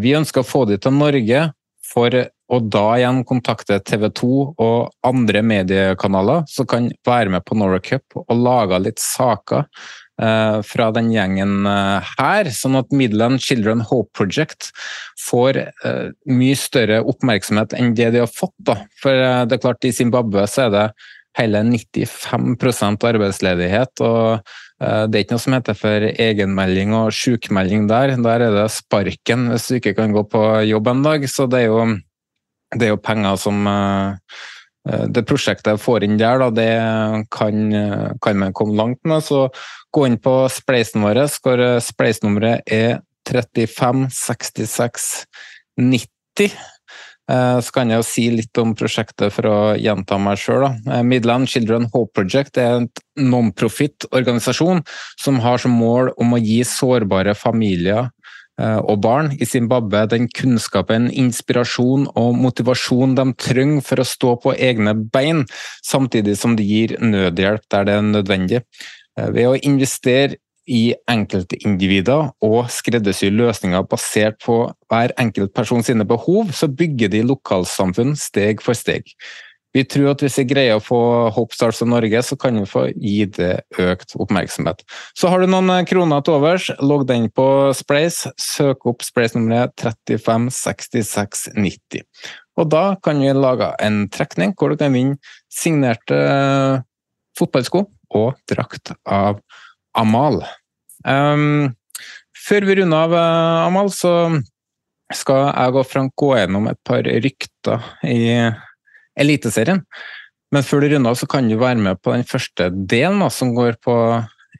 vi 0.00 0.16
ønsker 0.16 0.40
å 0.40 0.48
få 0.48 0.64
de 0.70 0.80
til 0.80 0.96
Norge 0.96 1.44
for 1.86 2.16
å 2.46 2.58
da 2.62 2.84
igjen 2.98 3.22
kontakte 3.26 3.78
TV 3.82 4.08
2 4.14 4.32
og 4.62 5.06
andre 5.06 5.42
mediekanaler 5.46 6.46
som 6.50 6.68
kan 6.70 6.88
være 7.06 7.32
med 7.34 7.44
på 7.46 7.58
Norway 7.58 7.82
Cup 7.82 8.18
og 8.22 8.34
lage 8.38 8.78
litt 8.84 9.02
saker 9.02 9.64
eh, 9.64 9.66
fra 10.64 10.88
den 10.96 11.10
gjengen 11.12 11.66
eh, 11.68 12.12
her, 12.16 12.48
sånn 12.54 12.78
at 12.80 12.94
Midland 12.96 13.42
Children 13.44 13.82
Hope 13.84 14.10
Project 14.16 14.70
får 15.20 15.58
eh, 15.60 16.06
mye 16.30 16.56
større 16.58 17.02
oppmerksomhet 17.04 17.76
enn 17.76 17.94
det 17.98 18.12
de 18.14 18.22
har 18.24 18.32
fått. 18.32 18.54
Da. 18.58 18.80
For 19.02 19.12
eh, 19.12 19.42
det 19.48 19.58
er 19.58 19.64
klart, 19.66 19.84
i 19.84 19.94
Zimbabwe 19.96 20.46
så 20.50 20.66
er 20.66 20.74
det 20.74 20.86
hele 21.36 21.62
95 21.68 23.06
arbeidsledighet. 23.10 24.04
og 24.04 24.40
eh, 24.80 25.04
Det 25.06 25.18
er 25.18 25.24
ikke 25.24 25.36
noe 25.36 25.44
som 25.44 25.56
heter 25.58 25.78
for 25.78 26.08
egenmelding 26.10 26.96
og 26.96 27.14
sjukmelding 27.14 27.88
der. 27.90 28.16
Der 28.16 28.48
er 28.48 28.60
det 28.62 28.66
sparken 28.74 29.50
hvis 29.52 29.68
du 29.68 29.78
ikke 29.80 29.96
kan 30.00 30.16
gå 30.16 30.24
på 30.32 30.44
jobb 30.70 30.92
en 30.92 31.06
dag. 31.06 31.28
Så 31.28 31.48
det 31.50 31.64
er 31.64 31.72
jo 31.72 31.86
det 32.74 32.88
er 32.88 32.94
jo 32.94 33.02
penger 33.02 33.36
som 33.38 33.66
eh, 33.70 34.16
eh, 34.16 34.55
det 34.86 35.26
prosjektet 35.26 35.72
jeg 35.72 35.80
får 35.82 36.04
inn 36.06 36.14
der, 36.20 36.38
da, 36.38 36.46
det 36.54 36.70
kan, 37.34 37.56
kan 38.22 38.36
man 38.38 38.54
komme 38.56 38.78
langt 38.78 39.02
med. 39.08 39.24
Så 39.26 39.48
gå 39.94 40.00
inn 40.06 40.18
på 40.22 40.48
spleisen 40.52 41.02
vår, 41.02 41.18
hvor 41.42 41.58
spleisnummeret 41.82 42.58
er 42.70 43.00
356690. 43.26 45.26
Så 47.26 47.70
kan 47.74 47.90
jeg 47.90 47.98
jo 47.98 48.06
si 48.06 48.30
litt 48.30 48.54
om 48.62 48.78
prosjektet 48.78 49.34
for 49.34 49.42
å 49.50 49.74
gjenta 49.74 50.14
meg 50.22 50.38
sjøl. 50.38 50.70
Eh, 50.70 51.02
Midland 51.02 51.50
Children 51.50 51.90
Hope 51.90 52.14
Project 52.14 52.54
er 52.62 52.70
en 52.76 52.86
non-profit 53.18 54.06
organisasjon 54.14 54.86
som 55.18 55.42
har 55.42 55.58
som 55.58 55.74
mål 55.74 56.14
om 56.22 56.30
å 56.36 56.38
gi 56.38 56.62
sårbare 56.70 57.34
familier 57.34 58.06
Eh, 58.06 58.15
og 58.56 59.02
barn 59.04 59.32
i 59.36 59.44
Zimbabwe 59.48 60.06
den 60.08 60.30
kunnskapen, 60.32 61.10
inspirasjon 61.12 62.06
og 62.16 62.38
motivasjon 62.40 63.16
de 63.18 63.26
trenger 63.36 63.84
for 63.84 64.00
å 64.00 64.08
stå 64.08 64.34
på 64.40 64.54
egne 64.56 64.94
bein, 65.12 65.44
samtidig 65.84 66.38
som 66.40 66.56
de 66.56 66.64
gir 66.64 66.96
nødhjelp 67.02 67.66
der 67.72 67.88
det 67.88 67.98
er 67.98 68.06
nødvendig. 68.06 68.62
Eh, 69.16 69.30
ved 69.32 69.48
å 69.50 69.56
investere 69.60 70.40
i 70.66 70.96
enkeltindivider 71.06 72.32
og 72.42 72.70
skreddersy 72.74 73.28
løsninger 73.30 73.84
basert 73.86 74.40
på 74.42 74.64
hver 74.90 75.14
enkelt 75.20 75.52
person 75.54 75.84
sine 75.86 76.06
behov, 76.08 76.50
så 76.50 76.66
bygger 76.66 77.12
de 77.12 77.22
lokalsamfunn 77.22 78.16
steg 78.18 78.64
for 78.64 78.74
steg. 78.74 79.06
Vi 79.76 79.82
tror 79.84 80.14
at 80.14 80.22
hvis 80.24 80.38
vi 80.40 80.46
greier 80.48 80.78
å 80.78 80.80
få 80.80 80.98
Hopestars 81.36 81.82
og 81.84 81.90
Norge, 81.92 82.22
så 82.24 82.36
kan 82.40 82.56
vi 82.56 82.64
få 82.68 82.86
gi 82.94 83.26
det 83.28 83.60
økt 83.82 84.14
oppmerksomhet. 84.16 84.80
Så 85.12 85.28
har 85.28 85.42
du 85.42 85.50
noen 85.50 85.68
eh, 85.74 85.84
kroner 85.88 86.22
til 86.24 86.38
overs, 86.38 86.70
logg 86.80 87.04
den 87.10 87.28
på 87.28 87.74
Splace. 87.76 88.32
Søk 88.40 88.86
opp 88.88 89.04
Splace-nummeret 89.04 89.74
356690. 89.82 92.06
Og 92.56 92.70
da 92.72 92.96
kan 93.04 93.20
vi 93.20 93.34
lage 93.36 93.68
en 93.84 94.06
trekning 94.08 94.56
hvor 94.56 94.72
du 94.72 94.80
kan 94.80 94.96
vinne 94.96 95.20
signerte 95.52 96.16
uh, 96.16 96.80
fotballsko 97.36 97.84
og 98.16 98.38
drakt 98.48 98.94
av 99.04 99.42
Amal. 99.96 100.40
Um, 101.04 101.76
før 102.46 102.64
vi 102.64 102.78
runder 102.80 103.10
av, 103.10 103.12
uh, 103.12 103.66
Amal, 103.66 103.92
så 103.92 104.40
skal 105.12 105.50
jeg 105.50 105.76
og 105.76 105.86
Frank 105.86 106.16
gå 106.16 106.32
gjennom 106.38 106.70
et 106.70 106.80
par 106.86 107.04
rykter 107.04 107.84
i 108.08 108.48
Eliteserien. 109.20 109.82
Men 110.54 110.64
før 110.66 110.84
du 110.84 110.92
runder 110.92 111.12
av, 111.12 111.18
så 111.18 111.28
kan 111.30 111.48
du 111.50 111.56
være 111.58 111.80
med 111.82 112.00
på 112.04 112.14
den 112.14 112.26
første 112.26 112.70
delen, 112.70 113.22
da, 113.24 113.30
som 113.32 113.54
går 113.56 113.78
på 113.82 113.96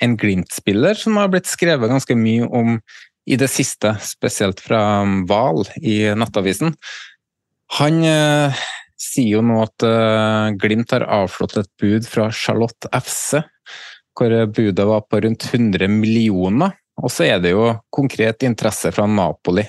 en 0.03 0.17
Glimt-spiller 0.21 0.99
som 0.99 1.17
har 1.21 1.31
blitt 1.33 1.49
skrevet 1.49 1.91
ganske 1.91 2.17
mye 2.19 2.49
om 2.51 2.81
i 3.27 3.39
det 3.39 3.49
siste, 3.51 3.95
spesielt 4.07 4.61
fra 4.63 4.81
Val 5.27 5.65
i 5.81 5.99
Nattavisen. 6.15 6.75
Han 7.81 8.03
eh, 8.07 8.67
sier 9.01 9.39
jo 9.39 9.45
nå 9.45 9.59
at 9.65 9.87
eh, 9.87 10.55
Glimt 10.61 10.95
har 10.95 11.07
avslått 11.23 11.57
et 11.63 11.71
bud 11.81 12.07
fra 12.07 12.29
Charlotte 12.35 12.91
FC, 12.95 13.41
hvor 14.17 14.33
budet 14.55 14.87
var 14.89 15.03
på 15.11 15.21
rundt 15.25 15.49
100 15.51 15.91
millioner. 15.93 16.77
Og 17.03 17.13
så 17.13 17.27
er 17.27 17.43
det 17.43 17.53
jo 17.53 17.75
konkret 17.93 18.47
interesse 18.47 18.93
fra 18.95 19.09
Napoli. 19.11 19.67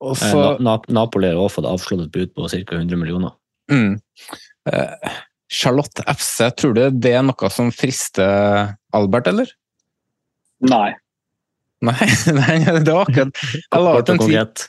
Også, 0.00 0.32
Eh, 0.32 0.56
Na 0.60 0.76
Na 0.76 0.80
Napoli 0.88 1.28
har 1.28 1.36
også 1.36 1.60
fått 1.60 1.70
avslått 1.70 2.06
et 2.08 2.12
bud 2.12 2.34
på 2.34 2.48
ca. 2.48 2.76
100 2.76 2.96
millioner. 2.96 3.36
Mm, 3.70 3.94
eh, 4.72 5.14
Charlotte 5.50 6.04
FC, 6.06 6.50
tror 6.58 6.74
du 6.76 6.82
det 6.90 7.14
er 7.18 7.24
noe 7.26 7.50
som 7.52 7.72
frister 7.74 8.74
Albert, 8.94 9.30
eller? 9.32 9.54
Nei. 10.66 10.90
Nei, 11.80 12.10
nei 12.40 12.58
det 12.66 12.92
var 12.92 13.08
akkurat 13.08 13.40
Jeg 13.72 13.80
la 13.82 13.96
ut 13.96 14.12
en 14.12 14.20
tweet 14.20 14.26
konkret. 14.26 14.68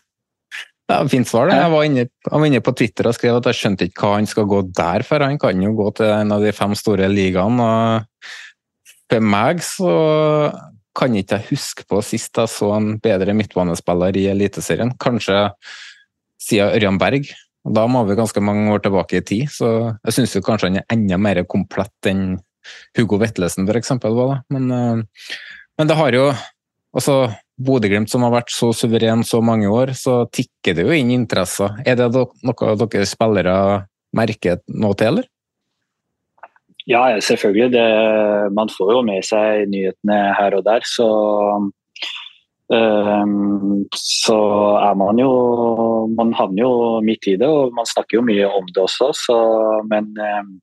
Ja, 0.91 0.99
Fint 1.08 1.30
svar. 1.30 1.47
det. 1.47 1.56
Jeg 1.56 1.72
var 1.72 1.86
inne, 1.88 2.04
jeg 2.04 2.32
var 2.34 2.49
inne 2.49 2.64
på 2.64 2.74
Twitter 2.76 3.08
og 3.08 3.16
skrev 3.16 3.38
at 3.39 3.47
jeg 3.47 3.60
skjønte 3.62 3.88
ikke 3.88 4.04
hva 4.04 4.18
han 4.18 4.28
skal 4.28 4.47
gå 4.49 4.62
der 4.76 5.06
for. 5.08 5.24
Han 5.24 5.39
kan 5.39 5.62
jo 5.64 5.72
gå 5.78 5.88
til 5.99 6.12
en 6.12 6.36
av 6.36 6.43
de 6.43 6.52
fem 6.56 6.76
store 6.76 7.08
ligaene. 7.12 7.68
og 7.68 8.34
For 9.12 9.24
meg 9.24 9.64
så 9.64 9.93
kan 10.97 11.16
ikke 11.16 11.39
jeg 11.39 11.54
huske 11.54 11.86
på 11.88 12.02
sist 12.04 12.36
jeg 12.36 12.52
så 12.52 12.74
en 12.76 12.97
bedre 12.99 13.36
midtbanespiller 13.38 14.18
i 14.20 14.26
Eliteserien. 14.34 14.91
Kanskje 14.99 15.45
siden 16.41 16.76
Ørjan 16.76 16.99
Berg. 16.99 17.32
Da 17.62 17.86
må 17.89 18.01
vi 18.07 18.18
ganske 18.18 18.41
mange 18.41 18.72
år 18.74 18.82
tilbake 18.82 19.20
i 19.20 19.26
tid, 19.26 19.51
så 19.53 19.68
jeg 20.07 20.16
syns 20.16 20.39
kanskje 20.45 20.72
han 20.72 20.80
er 20.82 20.88
enda 20.93 21.20
mer 21.22 21.43
komplett 21.49 22.09
enn 22.09 22.39
Hugo 22.97 23.20
Vetlesen 23.22 23.70
f.eks. 23.70 23.93
var. 24.01 24.18
da. 24.18 24.39
Men, 24.53 24.72
eh, 24.72 25.30
men 25.78 25.89
det 25.89 25.97
har 25.97 26.18
jo 26.18 26.26
altså 26.91 27.18
Bodø-Glimt 27.62 28.09
som 28.09 28.26
har 28.26 28.34
vært 28.34 28.53
så 28.53 28.72
suveren 28.74 29.22
så 29.28 29.41
mange 29.45 29.70
år, 29.70 29.93
så 29.97 30.24
tikker 30.34 30.78
det 30.78 30.88
jo 30.88 30.95
inn 30.95 31.14
interesser. 31.14 31.78
Er 31.86 31.99
det 31.99 32.09
noe 32.16 32.74
dere 32.82 33.05
spillere 33.09 33.55
merker 34.18 34.64
noe 34.74 34.97
til, 34.97 35.14
eller? 35.14 35.30
Ja, 36.89 37.03
selvfølgelig. 37.22 37.70
Det, 37.76 37.86
man 38.57 38.72
får 38.74 38.95
jo 38.95 39.03
med 39.05 39.26
seg 39.26 39.70
nyhetene 39.70 40.18
her 40.38 40.57
og 40.57 40.66
der, 40.66 40.86
så 40.88 41.07
så 42.72 44.38
er 44.80 44.94
man 44.96 45.18
jo 45.20 45.32
Man 46.16 46.30
havner 46.38 46.62
jo 46.64 46.74
midt 47.04 47.28
i 47.28 47.36
det, 47.36 47.48
og 47.48 47.74
man 47.76 47.88
snakker 47.90 48.20
jo 48.20 48.28
mye 48.28 48.48
om 48.48 48.68
det 48.72 48.84
også, 48.84 49.10
så 49.18 49.38
Men 49.90 50.08
ehm, 50.16 50.54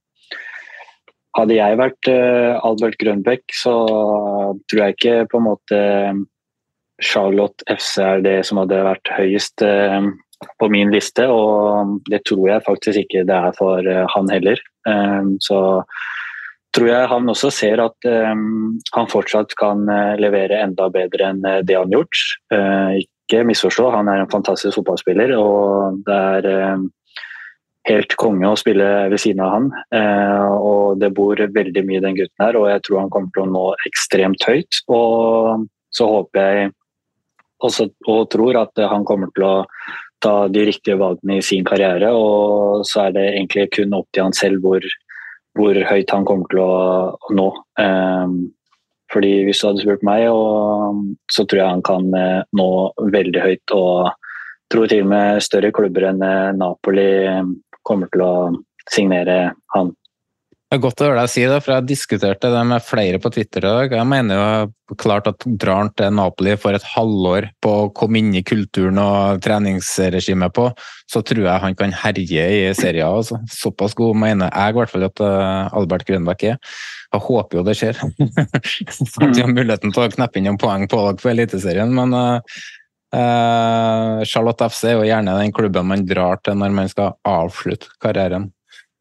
hadde 1.36 1.58
jeg 1.58 1.78
vært 1.78 2.08
eh, 2.10 2.56
Albert 2.64 2.96
Grønbæk, 3.02 3.44
så 3.52 3.74
tror 3.86 4.80
jeg 4.80 4.96
ikke 4.96 5.28
på 5.30 5.38
en 5.38 5.46
måte 5.46 5.82
Charlotte 7.04 7.62
FC 7.70 8.00
er 8.02 8.24
det 8.24 8.38
som 8.48 8.58
hadde 8.58 8.80
vært 8.88 9.12
høyest 9.14 9.62
på 10.58 10.68
min 10.70 10.90
liste, 10.94 11.26
og 11.30 11.98
det 12.10 12.22
tror 12.26 12.48
jeg 12.48 12.66
faktisk 12.66 13.04
ikke 13.04 13.26
det 13.28 13.36
er 13.36 13.54
for 13.58 13.86
eh, 13.86 14.06
han 14.14 14.30
heller. 14.32 14.60
Så 15.44 15.58
tror 16.76 16.90
jeg 16.90 17.10
han 17.10 17.32
også 17.32 17.50
ser 17.54 17.80
at 17.82 18.08
um, 18.08 18.76
han 18.94 19.08
fortsatt 19.10 19.54
kan 19.58 19.86
uh, 19.88 20.18
levere 20.20 20.60
enda 20.62 20.88
bedre 20.92 21.32
enn 21.32 21.40
uh, 21.46 21.60
det 21.64 21.78
han 21.78 21.88
har 21.88 22.00
gjort. 22.00 22.22
Uh, 22.52 22.98
ikke 23.00 23.44
misforstå, 23.48 23.88
han 23.92 24.08
er 24.10 24.22
en 24.22 24.32
fantastisk 24.32 24.78
fotballspiller, 24.78 25.34
og 25.36 26.00
det 26.06 26.18
er 26.38 26.48
um, 26.74 26.86
helt 27.88 28.14
konge 28.20 28.50
å 28.50 28.58
spille 28.60 28.86
ved 29.12 29.20
siden 29.22 29.44
av 29.44 29.54
han. 29.54 29.70
Uh, 29.94 30.54
og 30.56 31.00
det 31.02 31.12
bor 31.16 31.40
veldig 31.40 31.84
mye 31.88 32.02
i 32.02 32.04
den 32.04 32.18
gutten 32.18 32.44
her, 32.44 32.58
og 32.60 32.68
jeg 32.72 32.84
tror 32.86 33.02
han 33.04 33.14
kommer 33.14 33.32
til 33.34 33.46
å 33.46 33.52
nå 33.52 33.64
ekstremt 33.88 34.48
høyt. 34.48 34.82
Og 34.92 35.68
så 35.94 36.10
håper 36.10 36.44
jeg 36.44 36.70
også, 37.64 37.88
og 38.06 38.28
tror 38.32 38.60
at 38.60 38.84
han 38.92 39.06
kommer 39.08 39.32
til 39.34 39.48
å 39.48 39.56
ta 40.22 40.48
de 40.50 40.64
riktige 40.66 40.98
valgene 40.98 41.38
i 41.38 41.44
sin 41.44 41.66
karriere. 41.66 42.10
Og 42.14 42.84
så 42.88 43.06
er 43.06 43.16
det 43.16 43.26
egentlig 43.32 43.68
kun 43.76 43.96
opp 43.98 44.08
til 44.12 44.26
han 44.26 44.36
selv 44.36 44.64
hvor, 44.64 44.84
hvor 45.56 45.78
høyt 45.88 46.12
han 46.14 46.26
kommer 46.28 46.50
til 46.52 46.62
å, 46.62 46.72
nå. 47.34 47.48
Um, 47.80 48.38
fordi 49.12 49.44
hvis 49.46 49.60
du 49.62 49.68
hadde 49.70 49.84
spurt 49.84 50.04
meg, 50.04 50.26
så 51.32 51.44
tror 51.48 51.60
jeg 51.62 51.72
han 51.72 51.84
kan 51.86 52.08
eh, 52.16 52.42
nå 52.56 52.68
veldig 53.14 53.40
høyt. 53.40 53.72
Og 53.72 54.10
tror 54.72 54.90
til 54.90 55.06
og 55.06 55.12
med 55.14 55.44
større 55.44 55.72
klubber 55.72 56.10
enn 56.10 56.20
eh, 56.24 56.50
Napoli 56.56 57.08
kommer 57.88 58.10
til 58.12 58.24
å 58.26 58.34
signere 58.92 59.38
han. 59.74 59.94
Det 60.68 60.76
er 60.76 60.82
godt 60.84 61.00
å 61.00 61.06
høre 61.06 61.22
deg 61.22 61.30
si 61.32 61.42
det, 61.48 61.62
for 61.64 61.72
jeg 61.72 61.88
diskuterte 61.88 62.48
det 62.52 62.62
med 62.68 62.84
flere 62.84 63.16
på 63.24 63.30
Twitter 63.32 63.64
i 63.64 63.70
dag. 63.72 63.92
Jeg 63.96 64.04
mener 64.04 64.36
jo 64.36 64.96
klart 65.00 65.30
at 65.30 65.46
drar 65.48 65.78
han 65.80 65.90
til 65.96 66.12
Napoli 66.12 66.58
for 66.60 66.76
et 66.76 66.84
halvår 66.92 67.46
på 67.64 67.72
å 67.72 67.86
komme 67.96 68.20
inn 68.20 68.34
i 68.36 68.42
kulturen 68.44 69.00
og 69.00 69.40
treningsregimet 69.46 70.52
på, 70.58 70.66
så 71.08 71.22
tror 71.24 71.40
jeg 71.46 71.62
han 71.62 71.78
kan 71.78 71.96
herje 72.02 72.44
i 72.58 72.60
serien. 72.76 73.08
Altså. 73.08 73.40
Såpass 73.48 73.96
god 73.96 74.20
mener 74.20 74.52
jeg 74.52 74.74
i 74.74 74.76
hvert 74.76 74.92
fall 74.92 75.08
at 75.08 75.24
eh, 75.24 75.72
Albert 75.80 76.04
Grønbæk 76.10 76.46
er. 76.50 76.60
Jeg 77.16 77.24
håper 77.30 77.62
jo 77.62 77.64
det 77.64 77.78
skjer. 77.80 78.04
Så 78.92 79.08
at 79.24 79.32
de 79.32 79.46
har 79.46 79.48
muligheten 79.48 79.96
til 79.96 80.04
å 80.04 80.12
kneppe 80.18 80.36
inn 80.36 80.50
noen 80.50 80.60
poeng 80.60 80.84
på 80.84 81.00
dere 81.00 81.24
for 81.24 81.32
Eliteserien, 81.32 81.96
men 81.96 82.12
uh, 82.12 82.60
uh, 83.16 84.20
Charlotte 84.28 84.68
FC 84.68 84.92
er 84.92 84.98
jo 85.00 85.08
gjerne 85.08 85.40
den 85.40 85.56
klubben 85.56 85.88
man 85.88 86.04
drar 86.04 86.44
til 86.44 86.60
når 86.60 86.76
man 86.84 86.92
skal 86.92 87.16
avslutte 87.24 87.88
karrieren. 88.04 88.50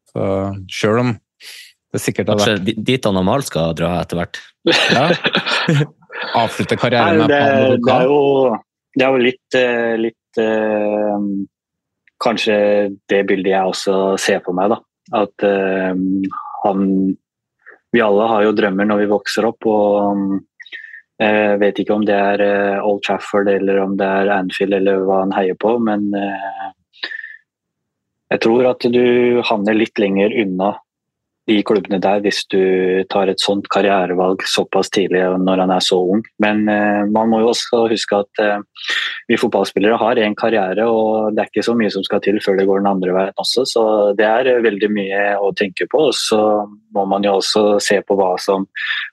Så 0.08 0.24
selv 0.72 1.04
om 1.04 1.18
det 1.92 2.00
sikkert 2.02 2.32
har 2.32 2.40
Kanskje 2.40 2.56
vært 2.58 2.80
dit 2.90 3.06
han 3.08 3.20
og 3.20 3.26
Mal 3.28 3.44
skal 3.46 3.76
dra 3.78 3.92
etter 4.02 4.20
hvert. 4.20 4.40
ja. 4.68 5.06
Avslutte 6.42 6.74
karrieren 6.80 7.14
Nei, 7.14 7.20
med 7.20 7.30
det, 7.30 7.38
Pablo 7.46 7.84
det, 7.86 7.94
er 7.94 8.08
jo, 8.08 8.56
det 8.98 9.04
er 9.06 9.12
jo 9.14 9.22
litt, 9.22 9.56
eh, 9.58 9.94
litt 10.02 10.40
eh, 10.42 11.28
Kanskje 12.18 12.56
det 13.12 13.20
bildet 13.28 13.52
jeg 13.52 13.70
også 13.70 13.94
ser 14.18 14.42
på 14.42 14.52
meg. 14.56 14.74
da. 14.74 14.80
At 15.22 15.46
eh, 15.46 15.94
han 16.64 16.84
Vi 17.94 18.02
alle 18.04 18.26
har 18.28 18.44
jo 18.44 18.56
drømmer 18.56 18.88
når 18.90 19.04
vi 19.04 19.12
vokser 19.14 19.46
opp. 19.48 19.64
og 19.70 20.42
jeg 21.18 21.58
vet 21.58 21.78
ikke 21.82 21.96
om 21.96 22.04
det 22.06 22.14
er 22.14 22.42
eh, 22.44 22.84
Old 22.86 23.02
Trafford 23.02 23.48
eller 23.50 23.80
om 23.82 23.96
det 23.98 24.06
er 24.06 24.28
Anfield 24.30 24.76
eller 24.76 25.00
hva 25.02 25.24
han 25.24 25.34
heier 25.34 25.56
på, 25.58 25.72
men 25.82 26.12
eh, 26.14 26.68
jeg 28.34 28.42
tror 28.44 28.68
at 28.70 28.86
du 28.92 29.40
havner 29.48 29.74
litt 29.74 29.98
lenger 29.98 30.36
unna 30.44 30.76
de 31.48 31.58
klubbene 31.66 32.00
der 32.02 32.20
hvis 32.24 32.42
du 32.52 32.60
tar 33.12 33.30
et 33.30 33.40
sånt 33.40 33.68
karrierevalg 33.72 34.42
såpass 34.48 34.90
tidlig 34.92 35.22
når 35.40 35.62
han 35.64 35.72
er 35.72 35.84
så 35.84 35.98
ung. 36.12 36.22
Men 36.42 36.66
eh, 36.68 37.04
man 37.08 37.30
må 37.30 37.40
jo 37.42 37.52
også 37.52 37.86
huske 37.90 38.20
at 38.20 38.42
eh, 38.44 38.58
vi 39.30 39.38
fotballspillere 39.40 39.98
har 40.00 40.20
en 40.20 40.36
karriere, 40.38 40.84
og 40.88 41.32
det 41.34 41.42
er 41.42 41.50
ikke 41.50 41.64
så 41.66 41.76
mye 41.78 41.92
som 41.92 42.04
skal 42.06 42.22
til 42.24 42.40
før 42.44 42.58
det 42.58 42.68
går 42.68 42.82
den 42.82 42.90
andre 42.90 43.14
veien 43.16 43.40
også. 43.40 43.64
Så 43.68 43.84
det 44.18 44.28
er 44.28 44.62
veldig 44.64 44.92
mye 44.92 45.22
å 45.40 45.52
tenke 45.56 45.88
på. 45.90 46.08
Og 46.10 46.16
så 46.16 46.42
må 46.96 47.06
man 47.08 47.24
jo 47.24 47.38
også 47.38 47.64
se 47.84 48.00
på 48.04 48.18
hva 48.18 48.34
som 48.42 48.68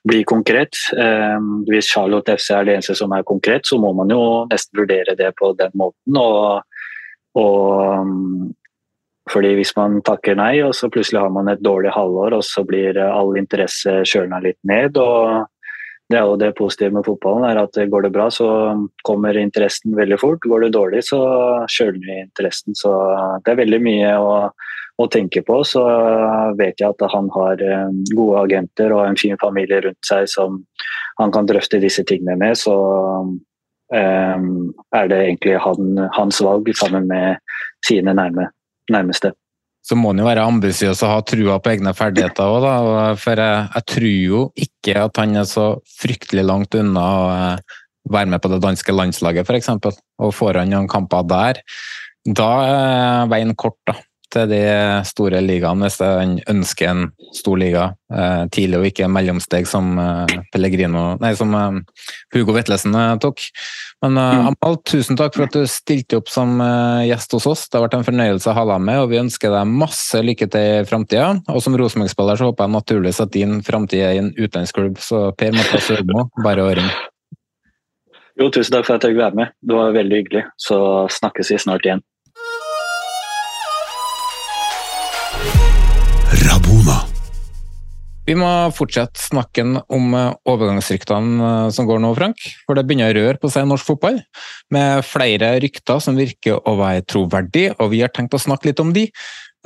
blir 0.08 0.26
konkret. 0.28 0.76
Eh, 0.96 1.40
hvis 1.70 1.90
Charlotte 1.94 2.36
FC 2.36 2.52
er 2.56 2.68
det 2.68 2.76
eneste 2.78 2.98
som 3.00 3.16
er 3.16 3.26
konkret, 3.28 3.64
så 3.68 3.80
må 3.80 3.94
man 3.96 4.12
jo 4.12 4.22
nesten 4.52 4.82
vurdere 4.82 5.16
det 5.18 5.32
på 5.40 5.54
den 5.56 5.72
måten. 5.80 6.20
og, 6.20 6.62
og 7.36 8.54
fordi 9.32 9.56
hvis 9.58 9.74
man 9.76 10.00
takker 10.06 10.38
nei, 10.38 10.60
og 10.62 10.74
så 10.78 10.90
plutselig 10.92 11.24
har 11.24 11.32
man 11.34 11.50
et 11.50 11.62
dårlig 11.64 11.90
halvår, 11.96 12.36
og 12.38 12.44
så 12.46 12.62
blir 12.66 12.98
eh, 12.98 13.10
all 13.10 13.34
interesse 13.40 14.00
kjølna 14.06 14.40
litt 14.44 14.58
ned. 14.68 14.98
og 15.02 15.46
det 16.06 16.20
er 16.20 16.28
jo 16.28 16.36
det 16.38 16.52
positive 16.54 16.94
med 16.94 17.02
fotballen, 17.02 17.48
er 17.48 17.58
at 17.58 17.78
går 17.90 18.04
det 18.06 18.12
bra, 18.14 18.28
så 18.30 18.46
kommer 19.02 19.38
interessen 19.40 19.96
veldig 19.98 20.18
fort. 20.22 20.44
Går 20.46 20.66
det 20.66 20.76
dårlig, 20.76 21.02
så 21.08 21.18
kjøler 21.66 22.20
interessen. 22.20 22.76
Så 22.78 22.92
det 23.42 23.50
er 23.52 23.58
veldig 23.64 23.80
mye 23.82 24.12
å, 24.22 24.36
å 25.02 25.08
tenke 25.10 25.42
på. 25.42 25.58
Så 25.66 25.82
vet 26.60 26.78
jeg 26.78 26.92
at 26.92 27.02
han 27.10 27.32
har 27.34 27.64
eh, 27.64 27.98
gode 28.14 28.44
agenter 28.44 28.94
og 28.94 29.02
en 29.08 29.18
fin 29.18 29.34
familie 29.42 29.82
rundt 29.88 30.06
seg 30.06 30.30
som 30.30 30.62
han 31.18 31.34
kan 31.34 31.50
drøfte 31.50 31.82
disse 31.82 32.06
tingene 32.06 32.38
med. 32.38 32.54
Så 32.60 32.76
um, 33.90 34.48
er 34.94 35.10
det 35.10 35.20
egentlig 35.24 35.58
han, 35.64 36.06
hans 36.14 36.38
valg 36.44 36.70
sammen 36.78 37.10
med 37.10 37.42
sine 37.86 38.14
nærme 38.14 38.52
nærmeste. 38.92 39.32
så 39.86 39.94
må 39.94 40.10
han 40.10 40.18
jo 40.18 40.26
være 40.26 40.42
ambisiøs 40.50 41.02
og 41.06 41.12
ha 41.12 41.18
trua 41.22 41.60
på 41.62 41.70
egne 41.70 41.92
ferdigheter 41.94 42.42
òg. 42.42 42.64
For 43.22 43.38
jeg, 43.38 43.68
jeg 43.74 43.86
tror 43.92 44.08
jo 44.10 44.40
ikke 44.66 44.96
at 45.04 45.20
han 45.22 45.36
er 45.38 45.46
så 45.46 45.66
fryktelig 46.00 46.42
langt 46.42 46.74
unna 46.74 47.04
å 47.04 47.28
eh, 47.34 47.76
være 48.10 48.32
med 48.32 48.42
på 48.42 48.50
det 48.50 48.58
danske 48.64 48.94
landslaget, 48.94 49.46
f.eks. 49.46 49.70
Og 50.18 50.34
får 50.34 50.58
han 50.62 50.74
noen 50.74 50.90
kamper 50.90 51.26
der, 51.30 51.62
da 52.26 52.50
er 52.66 53.30
veien 53.30 53.54
kort, 53.54 53.78
da. 53.86 53.94
Til 54.34 54.48
de 54.50 54.60
store 55.06 55.38
ligaene, 55.44 55.86
hvis 55.86 56.00
han 56.02 56.32
ønsker 56.50 56.88
en 56.90 57.04
stor 57.36 57.58
liga 57.60 57.84
eh, 58.10 58.42
tidlig 58.50 58.80
og 58.80 58.86
ikke 58.88 59.04
en 59.06 59.14
mellomsteg 59.14 59.68
som 59.70 59.92
eh, 60.02 60.32
Pellegrino 60.50 61.04
Nei, 61.22 61.30
som 61.38 61.54
eh, 61.54 61.78
Hugo 62.34 62.56
Vetlesen 62.56 62.96
tok. 63.22 63.44
Men 64.02 64.18
uh, 64.18 64.50
Amal, 64.50 64.76
tusen 64.86 65.16
takk 65.18 65.36
for 65.36 65.46
at 65.46 65.54
du 65.54 65.62
stilte 65.70 66.18
opp 66.18 66.28
som 66.30 66.58
gjest 67.06 67.32
hos 67.38 67.46
oss. 67.48 67.64
Det 67.70 67.78
har 67.78 67.86
vært 67.86 67.96
en 67.96 68.06
fornøyelse 68.06 68.50
å 68.50 68.56
ha 68.58 68.64
deg 68.72 68.82
med, 68.84 69.00
og 69.00 69.10
vi 69.14 69.22
ønsker 69.22 69.54
deg 69.54 69.76
masse 69.84 70.20
lykke 70.20 70.50
til 70.52 70.82
i 70.82 70.86
framtida. 70.88 71.30
Og 71.52 71.62
som 71.64 71.78
Rosenborg-spiller 71.78 72.40
så 72.40 72.50
håper 72.50 72.66
jeg 72.66 72.74
naturligvis 72.76 73.22
at 73.24 73.34
din 73.34 73.60
framtid 73.66 74.04
er 74.04 74.16
i 74.18 74.22
en 74.24 74.32
utenlandsklubb, 74.36 75.00
så 75.02 75.28
Per 75.38 75.54
Mathias 75.56 75.88
Ødmo, 75.96 76.28
bare 76.44 76.66
å 76.66 76.74
ringe. 76.76 76.96
Jo, 78.36 78.50
tusen 78.52 78.74
takk 78.74 78.84
for 78.84 78.98
at 78.98 79.06
jeg 79.06 79.14
fikk 79.14 79.22
være 79.22 79.38
med. 79.38 79.56
Det 79.64 79.78
var 79.78 79.96
veldig 79.96 80.20
hyggelig. 80.20 80.44
Så 80.60 80.78
snakkes 81.16 81.54
vi 81.54 81.62
snart 81.62 81.88
igjen. 81.88 82.04
Vi 88.26 88.34
må 88.34 88.46
fortsette 88.74 89.22
snakken 89.22 89.76
om 89.86 90.14
eh, 90.18 90.34
overgangsryktene 90.50 91.48
eh, 91.48 91.72
som 91.74 91.86
går 91.86 92.00
nå, 92.02 92.10
Frank. 92.18 92.42
For 92.66 92.74
det 92.74 92.82
begynner 92.88 93.14
å 93.14 93.20
røre 93.20 93.38
på 93.38 93.50
seg 93.52 93.66
i 93.66 93.70
norsk 93.70 93.86
fotball, 93.86 94.18
med 94.74 95.06
flere 95.06 95.54
rykter 95.62 96.02
som 96.02 96.18
virker 96.18 96.58
å 96.58 96.74
være 96.80 97.04
troverdige, 97.06 97.76
og 97.78 97.92
vi 97.94 98.02
har 98.02 98.10
tenkt 98.14 98.34
å 98.34 98.42
snakke 98.42 98.72
litt 98.72 98.82
om 98.82 98.90
de. 98.96 99.06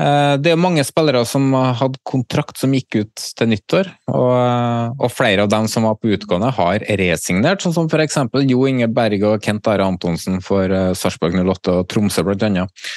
Eh, 0.01 0.35
det 0.45 0.53
er 0.53 0.61
mange 0.61 0.85
spillere 0.85 1.25
som 1.29 1.49
hadde 1.57 2.03
kontrakt 2.05 2.61
som 2.61 2.77
gikk 2.77 3.01
ut 3.01 3.25
til 3.41 3.51
nyttår, 3.55 3.89
og, 4.13 5.01
og 5.01 5.09
flere 5.17 5.49
av 5.49 5.53
dem 5.57 5.71
som 5.71 5.89
var 5.89 5.97
på 5.97 6.13
utgående, 6.19 6.53
har 6.61 6.85
resignert, 7.01 7.65
sånn 7.65 7.79
som 7.79 7.89
f.eks. 7.89 8.21
Jo 8.45 8.69
Inge 8.69 8.93
Berg 8.93 9.25
og 9.25 9.41
Kent 9.41 9.73
Are 9.73 9.89
Antonsen 9.89 10.43
for 10.45 10.69
Sarpsborg 11.01 11.41
08 11.41 11.81
og 11.81 11.89
Tromsø, 11.89 12.29
annet. 12.37 12.93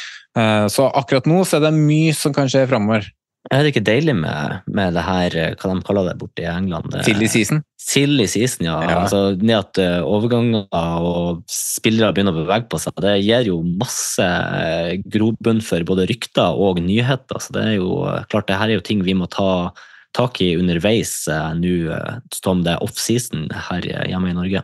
Så 0.74 0.86
akkurat 0.90 1.28
nå 1.30 1.44
så 1.46 1.60
er 1.60 1.68
det 1.70 1.78
mye 1.78 2.12
som 2.18 2.34
kan 2.36 2.50
skje 2.50 2.66
framover. 2.68 3.06
Er 3.52 3.64
det 3.64 3.74
ikke 3.74 3.84
deilig 3.84 4.14
med, 4.16 4.62
med, 4.72 4.94
det 4.96 5.04
her, 5.04 5.36
eh, 5.36 5.56
hva 5.60 5.74
de 5.74 5.84
kaller 5.84 6.08
det 6.08 6.16
borte 6.22 6.46
i 6.46 6.48
England? 6.48 6.94
Silly 7.04 7.28
season? 7.28 7.60
Silly 7.82 8.28
season, 8.32 8.70
ja. 8.70 8.78
ja. 8.88 9.02
Altså, 9.02 9.36
det 9.36 9.58
at 9.58 9.80
eh, 9.84 10.00
overganger 10.00 10.64
og 10.72 11.44
spillere 11.52 12.14
begynner 12.16 12.36
å 12.36 12.46
bevege 12.46 12.70
på 12.72 12.80
seg, 12.80 12.96
det 13.04 13.18
gir 13.20 13.50
jo 13.52 13.60
masse 13.82 14.24
eh, 14.24 14.94
grobunn 15.12 15.60
for 15.66 15.84
både 15.90 16.08
rykter 16.12 16.56
og 16.56 16.80
nyheter. 16.84 17.42
Så 17.44 17.58
det 17.58 17.66
er 17.68 17.76
jo 17.82 17.98
klart, 18.32 18.48
det 18.48 18.62
her 18.62 18.72
er 18.72 18.80
jo 18.80 18.86
ting 18.88 19.04
vi 19.04 19.18
må 19.18 19.28
ta 19.32 19.74
tak 20.14 20.38
i 20.46 20.54
underveis 20.60 21.26
nå 21.58 21.96
som 22.38 22.60
det 22.62 22.76
er 22.76 22.84
offseason 22.86 23.48
her 23.72 23.88
hjemme 24.06 24.30
i 24.30 24.36
Norge 24.38 24.62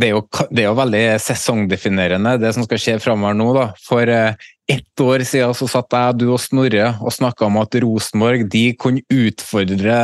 det 0.00 0.08
er, 0.08 0.14
jo, 0.14 0.46
det 0.48 0.62
er 0.62 0.70
jo 0.70 0.78
veldig 0.78 1.02
sesongdefinerende, 1.20 2.38
det 2.40 2.54
som 2.56 2.64
skal 2.64 2.80
skje 2.80 2.96
framover 3.02 3.36
nå. 3.36 3.48
da. 3.56 3.66
For 3.84 4.08
eh, 4.08 4.48
ett 4.70 5.02
år 5.02 5.24
siden 5.26 5.52
så 5.56 5.66
satt 5.68 5.92
jeg, 5.92 6.18
du 6.20 6.26
og 6.30 6.40
Snorre 6.40 6.92
og 7.02 7.12
snakka 7.12 7.48
om 7.48 7.58
at 7.60 7.76
Rosenborg 7.82 8.46
de 8.52 8.62
kunne 8.80 9.02
utfordre 9.12 9.96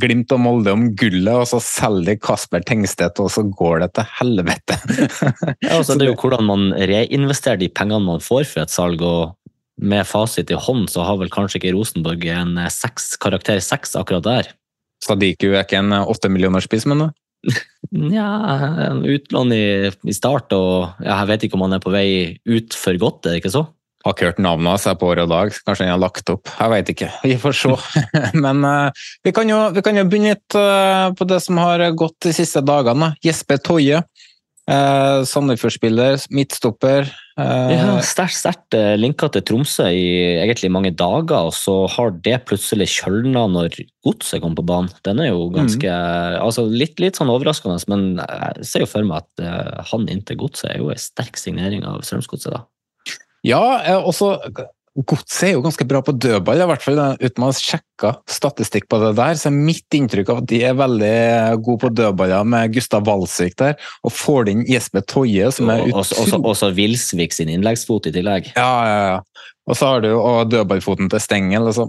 Glimt 0.00 0.34
og 0.34 0.42
Molde 0.42 0.74
om 0.74 0.88
gullet, 0.98 1.34
og 1.36 1.46
så 1.50 1.60
selger 1.62 2.14
de 2.14 2.16
Kasper 2.22 2.64
Tengstedt, 2.66 3.20
og 3.22 3.30
så 3.34 3.44
går 3.46 3.84
det 3.84 3.92
til 3.98 4.08
helvete. 4.18 4.78
ja, 5.66 5.76
altså, 5.76 5.94
det 5.94 6.08
er 6.08 6.12
jo 6.14 6.18
hvordan 6.18 6.48
man 6.48 6.70
reinvesterer 6.74 7.60
de 7.60 7.70
pengene 7.70 8.02
man 8.08 8.24
får 8.24 8.48
for 8.50 8.64
et 8.64 8.74
salg. 8.74 9.04
og 9.04 9.36
med 9.80 10.04
fasit 10.04 10.50
i 10.52 10.58
hånd 10.60 10.90
så 10.92 11.06
har 11.08 11.16
vel 11.16 11.30
kanskje 11.32 11.56
ikke 11.56 11.70
Rosenborg 11.72 12.26
en 12.28 12.58
6, 12.68 13.14
karakter 13.22 13.62
seks 13.64 13.94
akkurat 13.96 14.26
der. 14.26 14.50
Sadiku 15.00 15.54
er 15.54 15.62
ikke 15.62 15.80
en 15.80 15.94
åtte 16.02 16.28
millioner 16.28 16.60
spiss, 16.60 16.84
men 16.88 17.08
Nja, 17.90 18.28
utlån 19.02 19.52
i, 19.56 19.66
i, 19.90 20.14
start, 20.14 20.52
og 20.54 21.02
jeg 21.02 21.28
vet 21.30 21.44
ikke 21.46 21.58
om 21.58 21.66
han 21.66 21.74
er 21.78 21.82
på 21.82 21.92
vei 21.94 22.08
ut 22.46 22.76
for 22.76 22.98
godt, 23.00 23.26
er 23.26 23.34
det 23.34 23.42
ikke 23.42 23.54
så? 23.56 23.64
Har 24.00 24.14
ikke 24.14 24.30
hørt 24.30 24.38
navnet 24.40 24.70
hans 24.72 24.86
på 24.96 25.08
år 25.10 25.20
og 25.26 25.32
dag, 25.32 25.50
kanskje 25.66 25.84
han 25.84 25.92
har 25.92 26.00
lagt 26.00 26.30
opp. 26.32 26.48
Jeg 26.54 26.72
vet 26.72 26.92
ikke, 26.94 27.08
vi 27.26 27.34
får 27.40 27.56
se. 27.58 27.74
Men 28.44 28.64
uh, 28.64 29.02
vi, 29.26 29.32
kan 29.36 29.50
jo, 29.50 29.58
vi, 29.74 29.82
kan 29.84 29.98
jo, 29.98 30.06
begynne 30.08 30.36
litt 30.36 30.56
uh, 30.56 31.10
på 31.16 31.26
det 31.28 31.40
som 31.44 31.60
har 31.60 31.84
gått 31.98 32.16
de 32.24 32.32
siste 32.36 32.62
dagene. 32.64 33.12
Jesper 33.24 33.60
Toje, 33.60 34.00
uh, 34.70 35.20
Sandefjord-spiller, 35.26 36.22
midtstopper. 36.32 37.10
Eh. 37.40 37.72
ja, 37.72 37.92
Sterkt 38.04 38.36
sterkt 38.36 38.76
linka 39.00 39.30
til 39.32 39.44
Tromsø 39.48 39.86
i 39.90 40.40
egentlig 40.40 40.70
mange 40.72 40.92
dager, 40.96 41.50
og 41.50 41.54
så 41.56 41.76
har 41.90 42.12
det 42.24 42.38
plutselig 42.48 42.88
kjølna 42.94 43.46
når 43.50 43.78
godset 44.06 44.44
kom 44.44 44.56
på 44.58 44.64
banen. 44.66 44.92
Den 45.06 45.22
er 45.24 45.32
jo 45.32 45.46
ganske 45.54 45.88
mm. 45.88 46.40
altså 46.40 46.66
litt, 46.68 47.00
litt, 47.02 47.20
sånn 47.20 47.32
overraskende, 47.32 47.80
men 47.90 48.20
jeg 48.20 48.68
ser 48.72 48.84
jo 48.84 48.90
for 48.92 49.08
meg 49.08 49.24
at 49.24 49.46
uh, 49.46 49.80
han 49.92 50.08
inntil 50.12 50.42
godset 50.44 50.72
er 50.74 50.82
jo 50.82 50.92
en 50.92 51.00
sterk 51.00 51.40
signering 51.40 51.86
av 51.88 52.04
Strømsgodset. 52.06 52.54
da. 52.58 52.66
Ja, 53.46 53.62
også 54.04 54.34
Godset 54.98 55.44
er 55.46 55.52
jo 55.54 55.62
ganske 55.62 55.84
bra 55.86 56.00
på 56.02 56.12
dødball, 56.18 56.60
i 56.64 56.66
hvert 56.66 56.82
fall 56.82 56.98
uten 57.20 57.44
å 57.44 57.48
ha 57.48 57.54
sjekka 57.54 58.10
statistikk 58.26 58.88
på 58.90 58.98
det 58.98 59.12
der. 59.20 59.36
Så 59.38 59.46
er 59.48 59.54
mitt 59.54 59.86
inntrykk 59.94 60.32
av 60.32 60.40
at 60.42 60.48
de 60.50 60.58
er 60.66 60.74
veldig 60.80 61.12
gode 61.62 61.84
på 61.84 61.92
dødballer 61.94 62.48
med 62.50 62.74
Gustav 62.74 63.06
Walsvik 63.06 63.54
der, 63.62 63.78
og 64.02 64.14
får 64.16 64.50
inn 64.50 64.64
Jesper 64.66 65.06
Toje, 65.06 65.52
som 65.54 65.70
er 65.70 65.86
utrolig 65.86 66.40
Og 66.42 66.58
så 66.58 66.72
Wilsvik 66.74 67.36
sin 67.36 67.52
innleggsfot 67.54 68.10
i 68.10 68.14
tillegg. 68.18 68.50
Ja, 68.58 68.72
ja, 68.90 69.00
ja. 69.12 69.46
Og 69.70 69.78
så 69.78 69.92
har 69.92 70.02
du 70.02 70.10
jo 70.10 70.20
dødballfoten 70.50 71.10
til 71.12 71.22
Stengel. 71.22 71.70
Altså. 71.70 71.86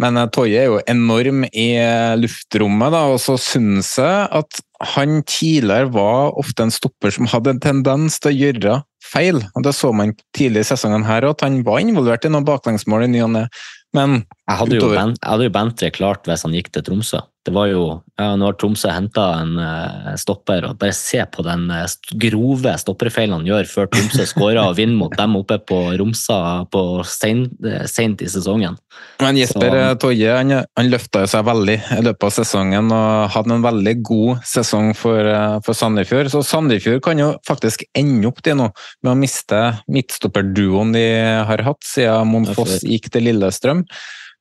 Men 0.00 0.18
Toye 0.18 0.30
Toje 0.34 0.58
er 0.58 0.70
jo 0.72 0.80
enorm 0.90 1.44
i 1.52 1.68
eh, 1.78 2.14
luftrommet, 2.18 2.94
da, 2.94 3.04
og 3.12 3.20
så 3.22 3.36
syns 3.38 3.92
jeg 4.00 4.24
at 4.34 4.62
han 4.94 5.22
tidligere 5.22 5.92
var 5.94 6.34
ofte 6.40 6.66
en 6.66 6.74
stopper 6.74 7.14
som 7.14 7.28
hadde 7.30 7.54
en 7.54 7.62
tendens 7.62 8.18
til 8.18 8.32
å 8.32 8.38
gjøre 8.40 8.80
feil. 9.04 9.38
og 9.54 9.64
Det 9.64 9.74
så 9.76 9.92
man 9.94 10.16
tidlig 10.36 10.64
i 10.64 10.70
sesongen 10.72 11.06
her 11.06 11.28
at 11.28 11.44
han 11.46 11.62
var 11.66 11.82
involvert 11.84 12.26
i 12.26 12.32
noen 12.32 12.46
baklengsmål 12.48 13.06
i 13.06 13.12
ny 13.14 13.22
og 13.24 13.32
ne. 13.36 13.46
Men 13.94 14.24
jeg 14.44 14.60
hadde, 14.60 14.76
jo, 14.76 14.88
jeg 14.92 15.16
hadde 15.24 15.46
jo 15.46 15.52
Bentre 15.54 15.88
klart 15.94 16.26
hvis 16.28 16.42
han 16.44 16.52
gikk 16.52 16.68
til 16.74 16.84
Tromsø. 16.84 17.22
Det 17.44 17.52
var 17.52 17.68
jo, 17.68 17.84
ja, 18.16 18.30
Nå 18.40 18.46
har 18.48 18.56
Tromsø 18.60 18.88
henta 18.92 19.22
en 19.40 19.54
uh, 19.56 20.10
stopper, 20.20 20.64
og 20.68 20.78
bare 20.80 20.94
se 20.96 21.20
på 21.28 21.44
den 21.44 21.66
uh, 21.72 21.84
grove 22.20 22.72
stopperfeilen 22.80 23.38
han 23.38 23.48
gjør 23.48 23.68
før 23.68 23.88
Tromsø 23.92 24.24
skårer 24.30 24.60
og 24.62 24.76
vinner 24.76 24.96
mot 25.00 25.12
dem 25.16 25.36
oppe 25.40 25.58
på 25.64 25.78
Romsa 26.00 26.38
på 26.72 26.82
seint 27.08 27.52
uh, 27.64 27.84
i 27.84 28.28
sesongen. 28.32 28.76
Men 29.20 29.40
Jesper 29.40 29.76
Så, 29.76 29.84
Toje 30.04 30.36
han, 30.36 30.52
han 30.76 30.90
løfta 30.92 31.24
seg 31.28 31.44
veldig 31.48 31.76
i 31.98 32.02
løpet 32.04 32.28
av 32.28 32.34
sesongen 32.36 32.92
og 32.92 33.30
hadde 33.36 33.56
en 33.56 33.64
veldig 33.64 33.94
god 34.10 34.42
sesong 34.48 34.92
for, 34.96 35.30
for 35.64 35.76
Sandefjord. 35.76 36.28
Så 36.32 36.44
Sandefjord 36.44 37.00
kan 37.04 37.20
jo 37.20 37.30
faktisk 37.48 37.86
ende 37.96 38.28
opp 38.28 38.44
det 38.44 38.56
nå 38.60 38.68
med 39.04 39.14
å 39.14 39.16
miste 39.20 39.62
midtstopperduoen 39.88 40.92
de 40.96 41.06
har 41.48 41.64
hatt 41.64 41.88
siden 41.88 42.28
Monfoss 42.32 42.84
gikk 42.84 43.08
til 43.12 43.28
Lillestrøm. 43.28 43.86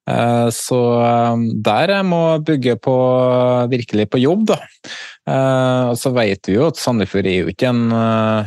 Eh, 0.10 0.50
så 0.52 0.80
der 1.64 1.88
der 1.92 2.04
må 2.04 2.24
bygge 2.44 2.76
på 2.76 2.96
virkelig 3.72 4.10
på 4.10 4.22
jobb, 4.22 4.48
da. 4.52 4.60
Eh, 5.30 5.84
og 5.94 5.98
så 6.00 6.12
vet 6.16 6.50
vi 6.50 6.58
jo 6.58 6.68
at 6.68 6.82
Sandefjord 6.82 7.30
er 7.30 7.40
jo 7.44 7.54
ikke 7.54 7.72
en 7.72 7.86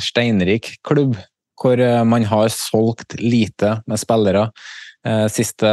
steinrik 0.02 0.76
klubb 0.84 1.16
hvor 1.56 1.80
man 2.04 2.26
har 2.28 2.50
solgt 2.52 3.14
lite 3.16 3.78
med 3.88 3.96
spillere. 3.96 4.50
Eh, 5.06 5.26
siste, 5.30 5.68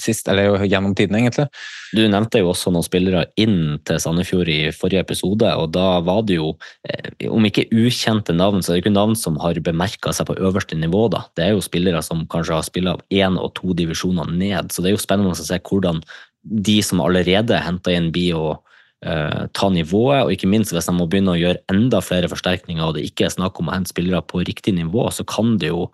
sist, 0.00 0.28
eller 0.28 0.62
gjennom 0.64 0.94
tiden, 0.96 1.16
egentlig. 1.18 1.44
Du 1.92 2.00
nevnte 2.08 2.40
jo 2.40 2.52
også 2.54 2.70
noen 2.72 2.86
spillere 2.86 3.26
inn 3.36 3.76
til 3.84 3.98
Sandefjord 4.00 4.48
i 4.48 4.70
forrige 4.72 5.02
episode, 5.04 5.50
og 5.60 5.74
da 5.74 5.98
var 6.06 6.22
det 6.24 6.38
jo, 6.38 6.54
eh, 6.88 7.28
om 7.28 7.44
ikke 7.44 7.66
ukjente 7.68 8.32
navn, 8.32 8.62
så 8.62 8.72
er 8.72 8.78
det 8.78 8.86
ikke 8.86 8.94
navn 8.94 9.16
som 9.18 9.36
har 9.42 9.60
bemerka 9.60 10.14
seg 10.14 10.30
på 10.30 10.38
øverste 10.40 10.78
nivå. 10.78 11.10
da. 11.10 11.26
Det 11.36 11.44
er 11.44 11.52
jo 11.52 11.60
spillere 11.60 12.02
som 12.02 12.24
kanskje 12.26 12.54
har 12.54 12.62
spilt 12.62 12.88
av 12.88 13.02
én 13.10 13.36
og 13.36 13.52
to 13.54 13.74
divisjoner 13.74 14.30
ned, 14.30 14.72
så 14.72 14.80
det 14.80 14.90
er 14.90 14.96
jo 14.96 15.04
spennende 15.04 15.34
å 15.34 15.34
se 15.36 15.58
hvordan 15.58 16.00
de 16.42 16.80
som 16.80 17.00
allerede 17.00 17.60
henta 17.60 17.92
inn 17.92 18.12
bi 18.12 18.32
og 18.32 18.62
uh, 19.04 19.46
ta 19.52 19.68
nivået, 19.68 20.24
og 20.24 20.32
ikke 20.32 20.48
minst 20.48 20.72
hvis 20.72 20.86
de 20.86 20.94
må 20.94 21.08
begynne 21.10 21.34
å 21.34 21.40
gjøre 21.40 21.64
enda 21.68 22.00
flere 22.00 22.28
forsterkninger 22.28 22.84
og 22.84 22.94
det 22.94 23.04
ikke 23.04 23.26
er 23.26 23.34
snakk 23.34 23.58
om 23.58 23.68
å 23.68 23.74
hente 23.74 23.90
spillere 23.90 24.22
på 24.22 24.44
riktig 24.46 24.76
nivå, 24.78 25.10
så 25.10 25.26
kan 25.26 25.58
det 25.58 25.72
jo 25.74 25.90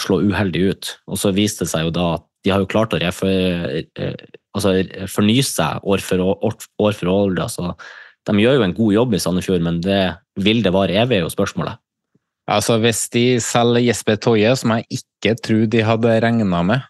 slå 0.00 0.22
uheldig 0.24 0.62
ut. 0.70 0.90
Og 1.12 1.20
så 1.20 1.32
viste 1.36 1.66
det 1.66 1.72
seg 1.72 1.88
jo 1.88 1.94
da 1.94 2.06
at 2.16 2.24
de 2.46 2.52
har 2.54 2.62
jo 2.62 2.70
klart 2.70 2.94
å 2.94 3.00
refer, 3.02 3.82
uh, 3.98 4.14
altså, 4.56 4.76
fornye 5.10 5.44
seg 5.46 5.82
år 5.84 6.04
for 6.04 6.22
år, 6.24 6.56
år 6.86 6.96
for 6.96 7.12
år. 7.12 7.34
Altså, 7.44 7.74
de 8.28 8.44
gjør 8.44 8.58
jo 8.58 8.66
en 8.66 8.76
god 8.76 8.94
jobb 8.94 9.16
i 9.16 9.20
Sandefjord, 9.22 9.64
men 9.64 9.82
det, 9.84 10.02
vil 10.40 10.62
det 10.64 10.74
vare 10.74 10.96
evig, 11.02 11.18
er 11.18 11.26
jo 11.26 11.34
spørsmålet. 11.34 11.80
Altså 12.48 12.78
Hvis 12.80 13.02
de 13.12 13.24
selger 13.44 13.84
Jesper 13.84 14.16
Toje, 14.24 14.54
som 14.56 14.72
jeg 14.72 15.00
ikke 15.00 15.34
tror 15.44 15.66
de 15.68 15.82
hadde 15.84 16.14
regna 16.24 16.62
med 16.64 16.86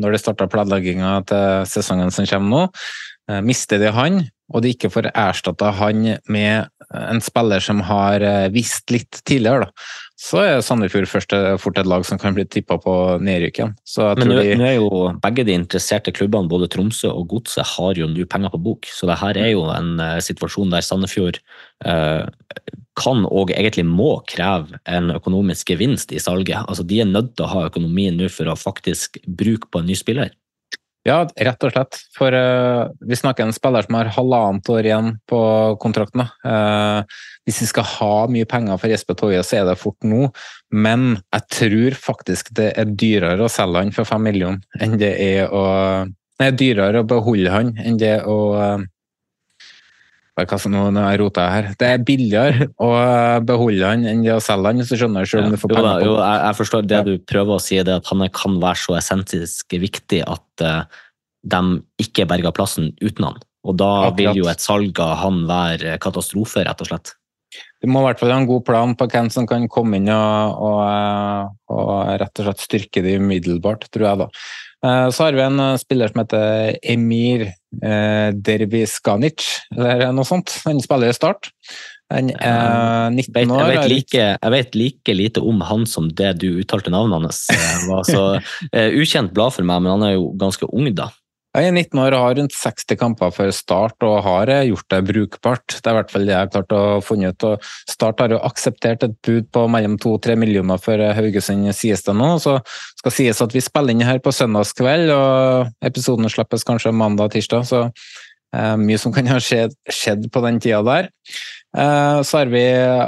når 0.00 0.14
de 0.14 0.20
starta 0.22 0.46
planlegginga 0.48 1.10
til 1.28 1.66
sesongen 1.68 2.14
som 2.14 2.24
kommer 2.30 2.48
nå, 2.48 3.42
mister 3.44 3.82
de 3.82 3.90
han, 3.92 4.22
og 4.48 4.64
de 4.64 4.72
ikke 4.72 4.88
får 4.94 5.10
erstatta 5.10 5.74
han 5.76 6.06
med 6.32 6.70
en 6.88 7.20
spiller 7.20 7.60
som 7.60 7.84
har 7.84 8.24
vist 8.54 8.88
litt 8.94 9.20
tidligere, 9.28 9.66
da, 9.66 9.90
så 10.26 10.40
er 10.42 10.62
Sandefjord 10.64 11.06
fort 11.10 11.78
et 11.78 11.88
lag 11.88 12.04
som 12.06 12.18
kan 12.18 12.34
bli 12.34 12.44
tippa 12.50 12.78
på 12.82 12.94
nedrykk 13.22 13.60
igjen. 13.60 13.74
Men 14.18 14.30
nå, 14.32 14.38
de... 14.42 14.54
er 14.58 14.74
jo 14.78 14.88
begge 15.22 15.44
de 15.46 15.54
interesserte 15.54 16.14
klubbene, 16.14 16.50
både 16.50 16.68
Tromsø 16.72 17.12
og 17.12 17.28
Godset, 17.30 17.62
har 17.76 18.00
jo 18.00 18.08
nå 18.10 18.26
penger 18.30 18.50
på 18.54 18.62
bok. 18.64 18.88
Så 18.90 19.06
det 19.10 19.20
her 19.20 19.38
er 19.38 19.52
jo 19.52 19.68
en 19.70 20.00
uh, 20.02 20.16
situasjon 20.24 20.74
der 20.74 20.82
Sandefjord 20.82 21.38
uh, 21.86 22.26
kan 22.96 23.26
og 23.28 23.52
egentlig 23.54 23.84
må 23.86 24.16
kreve 24.26 24.80
en 24.88 25.12
økonomisk 25.14 25.70
gevinst 25.74 26.14
i 26.16 26.22
salget. 26.22 26.64
Altså 26.64 26.86
De 26.86 27.02
er 27.04 27.10
nødt 27.10 27.34
til 27.36 27.46
å 27.46 27.52
ha 27.52 27.66
økonomien 27.68 28.16
nå 28.18 28.30
for 28.32 28.50
å 28.50 28.58
faktisk 28.58 29.20
bruke 29.26 29.70
på 29.70 29.82
en 29.82 29.90
ny 29.90 29.98
spiller. 29.98 30.34
Ja, 31.06 31.20
rett 31.22 31.62
og 31.62 31.70
slett. 31.70 32.00
For 32.16 32.34
uh, 32.34 32.90
vi 33.06 33.18
snakker 33.18 33.46
en 33.46 33.54
spiller 33.54 33.86
som 33.86 33.94
har 33.98 34.10
halvannet 34.16 34.70
år 34.74 34.88
igjen 34.88 35.12
på 35.30 35.40
kontrakten. 35.82 36.24
Uh, 36.42 37.06
hvis 37.46 37.62
vi 37.62 37.68
skal 37.70 37.86
ha 37.92 38.12
mye 38.32 38.48
penger 38.50 38.80
for 38.80 38.90
Jesper 38.90 39.18
Toje, 39.18 39.44
så 39.46 39.60
er 39.60 39.68
det 39.68 39.78
fort 39.78 40.02
nå. 40.06 40.26
Men 40.74 41.20
jeg 41.30 41.46
tror 41.54 41.98
faktisk 42.08 42.50
det 42.58 42.72
er 42.74 42.90
dyrere 42.90 43.46
å 43.46 43.52
selge 43.52 43.84
han 43.84 43.94
for 43.94 44.08
fem 44.08 44.26
millioner 44.26 44.82
enn 44.82 44.98
det 45.00 45.14
er 45.22 45.52
å 45.54 45.66
Nei, 46.36 46.50
dyrere 46.52 47.00
å 47.00 47.06
beholde 47.08 47.48
han 47.48 47.70
enn 47.80 47.94
det 47.96 48.18
å 48.28 48.34
uh, 48.60 48.82
som 50.36 50.74
nå 50.74 50.84
jeg 50.92 51.20
rota 51.22 51.46
her. 51.48 51.70
Det 51.80 51.88
er 51.88 52.04
billigere 52.04 52.68
å 52.76 52.90
beholde 53.46 53.88
han 53.88 54.04
enn 54.04 54.22
det 54.26 54.34
å 54.34 54.42
selge 54.44 54.68
han, 54.68 54.82
hvis 54.82 54.92
du 54.92 55.00
skjønner. 55.00 55.24
Selv 55.24 55.48
om 55.48 55.54
du 55.54 55.60
får 55.60 55.72
penger 55.72 56.00
på. 56.02 56.04
Jo, 56.04 56.14
jeg, 56.20 56.40
jeg, 56.42 56.58
forstår 56.60 56.86
det 56.90 57.02
du 57.06 57.12
prøver 57.24 57.56
å 57.56 57.62
si, 57.62 57.80
det 57.80 57.96
at 57.96 58.10
han 58.12 58.24
kan 58.36 58.58
være 58.60 58.82
så 58.82 58.98
essensisk 59.00 59.78
viktig 59.80 60.20
at 60.28 60.64
uh, 60.66 61.04
de 61.46 61.62
ikke 62.04 62.28
berger 62.28 62.52
plassen 62.52 62.92
uten 63.00 63.30
han. 63.30 63.38
Og 63.66 63.78
da 63.80 63.92
Akkurat. 64.10 64.18
vil 64.20 64.42
jo 64.42 64.50
et 64.50 64.62
salg 64.62 65.00
av 65.02 65.16
han 65.24 65.46
være 65.48 65.96
katastrofe, 66.02 66.66
rett 66.68 66.84
og 66.84 66.90
slett. 66.92 67.16
Du 67.80 67.88
må 67.90 68.02
i 68.02 68.06
hvert 68.08 68.20
fall 68.20 68.32
ha 68.34 68.38
en 68.40 68.48
god 68.48 68.64
plan 68.66 68.94
på 68.98 69.08
hvem 69.10 69.28
som 69.32 69.46
kan 69.48 69.64
komme 69.72 70.00
inn 70.00 70.08
og, 70.12 70.62
og, 70.66 70.78
eh, 70.84 71.50
og 71.72 71.90
rett 72.20 72.42
og 72.42 72.48
slett 72.48 72.64
styrke 72.64 73.02
det 73.04 73.16
umiddelbart, 73.20 73.88
tror 73.94 74.08
jeg 74.10 74.20
da. 74.24 74.28
Eh, 74.86 75.08
Så 75.10 75.24
har 75.26 75.36
vi 75.36 75.42
en 75.44 75.60
eh, 75.60 75.76
spiller 75.82 76.12
som 76.12 76.22
heter 76.22 76.78
Emir 76.82 77.48
eh, 77.50 78.30
Derviskanic, 78.32 79.46
eller 79.76 80.12
noe 80.14 80.28
sånt. 80.28 80.54
Han 80.66 80.82
spiller 80.84 81.10
i 81.10 81.16
Start. 81.16 81.50
Han 82.12 82.30
er 82.38 83.10
19 83.10 83.34
Jeg 83.34 83.48
vet, 83.48 83.50
år. 83.50 83.60
jeg, 83.66 83.78
vet 83.80 83.90
like, 83.90 84.26
jeg 84.38 84.52
vet 84.54 84.76
like 84.78 85.14
lite 85.18 85.42
om 85.42 85.64
han 85.66 85.86
som 85.90 86.06
det 86.14 86.36
du 86.38 86.60
uttalte 86.60 86.92
navnet 86.94 87.18
hans 87.18 87.40
Det 87.50 87.88
var. 87.90 88.04
Så 88.06 88.22
ukjent 89.02 89.34
blad 89.34 89.56
for 89.56 89.66
meg, 89.66 89.82
men 89.82 89.96
han 89.96 90.04
er 90.06 90.12
jo 90.14 90.28
ganske 90.38 90.68
ung, 90.70 90.86
da. 90.94 91.08
Han 91.56 91.64
er 91.64 91.72
19 91.72 92.00
år 92.02 92.12
og 92.12 92.20
har 92.20 92.34
rundt 92.36 92.52
60 92.52 92.98
kamper 93.00 93.30
før 93.32 93.50
start, 93.54 93.96
og 94.04 94.18
har 94.26 94.50
gjort 94.68 94.90
det 94.92 94.98
brukbart. 95.08 95.64
Det 95.72 95.88
er 95.88 95.94
i 95.94 95.98
hvert 96.02 96.12
fall 96.12 96.26
det 96.28 96.34
jeg 96.34 96.42
har 96.42 96.52
klart 96.52 96.74
å 96.76 96.82
funne 97.04 97.30
ut. 97.32 97.46
Og 97.48 97.70
start 97.88 98.20
har 98.20 98.34
jo 98.34 98.42
akseptert 98.44 99.06
et 99.06 99.16
bud 99.24 99.48
på 99.56 99.64
mellom 99.72 99.96
2-3 100.02 100.36
millioner 100.36 100.82
for 100.82 101.00
Haugesund, 101.16 101.64
sies 101.72 102.04
det 102.04 102.16
nå. 102.18 102.34
Så 102.44 102.58
skal 103.00 103.16
sies 103.16 103.40
at 103.40 103.56
vi 103.56 103.64
spiller 103.64 103.96
inn 103.96 104.04
her 104.04 104.20
på 104.20 104.34
søndagskveld, 104.36 105.12
og 105.16 105.88
episoden 105.88 106.28
slippes 106.32 106.66
kanskje 106.68 106.92
mandag-tirsdag. 106.92 107.64
Så 107.72 107.86
eh, 107.88 108.74
mye 108.82 109.00
som 109.00 109.16
kan 109.16 109.32
ha 109.32 109.40
skjedd, 109.40 109.78
skjedd 109.88 110.28
på 110.34 110.44
den 110.44 110.60
tida 110.60 110.84
der. 110.84 111.14
Eh, 111.76 112.22
så 112.22 112.42
har 112.42 112.52
vi 112.52 112.64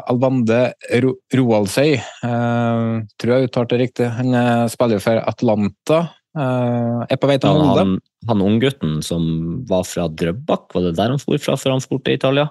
Alvande 0.09 0.73
Ro 1.05 1.15
Roaldsøy. 1.37 1.99
Eh, 2.01 2.87
tror 3.21 3.35
jeg 3.35 3.49
uttalte 3.49 3.77
det 3.77 3.85
riktig. 3.85 4.09
Han 4.19 4.41
eh, 4.41 4.69
spiller 4.73 4.97
jo 4.99 5.05
for 5.05 5.21
Atlanta. 5.21 6.07
Eh, 6.39 7.05
er 7.11 7.19
på 7.19 7.31
vei 7.31 7.39
til 7.43 7.51
Han, 7.51 7.67
Molde. 7.67 7.85
han, 7.85 7.95
han 8.31 8.47
unggutten 8.47 8.99
som 9.03 9.23
var 9.69 9.85
fra 9.89 10.07
Drøbak, 10.09 10.69
var 10.75 10.87
det 10.87 10.97
der 10.99 11.15
han 11.15 11.23
for 11.23 11.39
fra 11.43 11.57
før 11.59 11.77
han 11.77 11.85
for 11.85 12.03
til 12.05 12.19
Italia? 12.19 12.49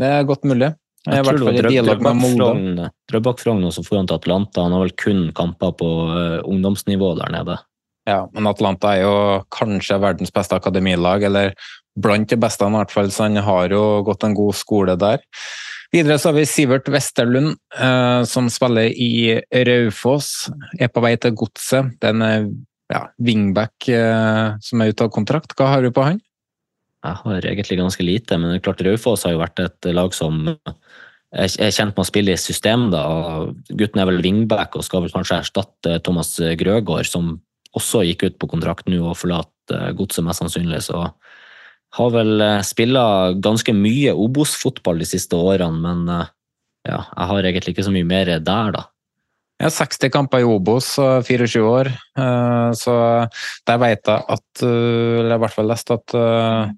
Det 0.00 0.08
er 0.08 0.28
godt 0.28 0.46
mulig. 0.48 0.72
Jeg 1.06 1.16
Jeg 1.16 1.24
tror 1.24 1.38
det 1.38 1.46
var. 1.46 1.94
Drøbak-Frogn 1.94 2.88
Drøbak-Frogn, 3.10 3.70
så 3.72 3.84
for 3.86 3.96
han 4.00 4.08
til 4.10 4.18
Atlanta. 4.18 4.66
Han 4.66 4.74
har 4.76 4.84
vel 4.84 4.96
kun 5.00 5.22
kamper 5.32 5.72
på 5.72 5.88
uh, 6.10 6.40
ungdomsnivå 6.44 7.14
der 7.16 7.32
nede. 7.32 7.56
Ja, 8.08 8.26
men 8.34 8.48
Atlanta 8.50 8.92
er 8.96 9.06
jo 9.06 9.16
kanskje 9.54 10.00
verdens 10.02 10.32
beste 10.34 10.56
akademilag, 10.56 11.24
eller 11.24 11.54
blant 11.96 12.28
de 12.28 12.36
beste 12.40 12.66
i 12.66 12.74
hvert 12.74 12.92
fall, 12.92 13.10
så 13.12 13.28
han 13.28 13.40
har 13.44 13.72
jo 13.72 14.02
gått 14.04 14.24
en 14.26 14.36
god 14.36 14.56
skole 14.56 14.96
der. 15.00 15.24
Videre 15.90 16.20
så 16.20 16.30
har 16.30 16.38
vi 16.38 16.46
Sivert 16.46 16.88
Westerlund, 16.92 17.56
eh, 17.74 18.22
som 18.24 18.50
spiller 18.52 18.92
i 18.92 19.40
Raufoss. 19.66 20.50
Er 20.78 20.92
på 20.92 21.02
vei 21.02 21.16
til 21.18 21.34
Godset. 21.34 21.96
Det 21.98 22.12
er 22.12 22.14
en 22.14 22.66
ja, 22.90 23.04
wingback 23.22 23.88
eh, 23.94 24.56
som 24.64 24.82
er 24.82 24.92
ute 24.92 25.06
av 25.06 25.12
kontrakt. 25.14 25.54
Hva 25.58 25.70
har 25.74 25.84
du 25.84 25.92
på 25.94 26.04
han? 26.06 26.20
Jeg 27.00 27.16
har 27.22 27.46
egentlig 27.48 27.78
ganske 27.80 28.04
lite, 28.04 28.36
men 28.36 28.50
det 28.50 28.60
er 28.60 28.64
klart 28.66 28.82
Raufoss 28.84 29.24
har 29.24 29.32
jo 29.32 29.40
vært 29.40 29.62
et 29.62 29.88
lag 29.96 30.12
som 30.12 30.42
er 31.30 31.48
kjent 31.48 31.94
med 31.94 32.02
å 32.02 32.08
spille 32.08 32.34
i 32.34 32.40
system. 32.40 32.90
da, 32.92 33.04
Gutten 33.70 34.02
er 34.02 34.10
vel 34.10 34.20
wingback 34.20 34.76
og 34.76 34.84
skal 34.84 35.06
vel 35.06 35.14
kanskje 35.14 35.38
erstatte 35.40 35.96
Thomas 36.04 36.34
Grøgaard, 36.60 37.08
som 37.08 37.38
også 37.78 38.02
gikk 38.04 38.26
ut 38.26 38.38
på 38.42 38.50
kontrakt 38.50 38.90
nå 38.90 39.00
og 39.06 39.16
forlater 39.16 39.94
Godset 39.96 40.26
mest 40.26 40.42
sannsynlig. 40.42 40.82
så 40.90 41.06
har 41.96 42.12
vel 42.14 42.40
eh, 42.44 42.62
spilla 42.66 43.32
ganske 43.42 43.74
mye 43.74 44.14
Obos-fotball 44.14 45.02
de 45.02 45.08
siste 45.08 45.36
årene, 45.36 45.80
men 45.82 46.06
eh, 46.14 46.30
ja, 46.88 47.02
jeg 47.02 47.30
har 47.32 47.48
egentlig 47.48 47.74
ikke 47.74 47.86
så 47.88 47.94
mye 47.94 48.08
mer 48.08 48.30
der, 48.38 48.74
da. 48.76 48.86
Jeg 49.60 49.68
har 49.68 49.74
60 49.76 50.08
kamper 50.14 50.40
i 50.40 50.46
Obos 50.48 50.94
og 51.02 51.26
24 51.28 51.60
år, 51.68 51.90
eh, 52.16 52.70
så 52.80 52.94
der 53.68 53.80
vet 53.82 54.08
jeg 54.08 54.24
at 54.32 54.62
eh, 54.64 55.18
Eller 55.20 55.36
i 55.36 55.42
hvert 55.42 55.52
fall 55.52 55.68
lest 55.68 55.92
at 55.92 56.14
eh, 56.16 56.70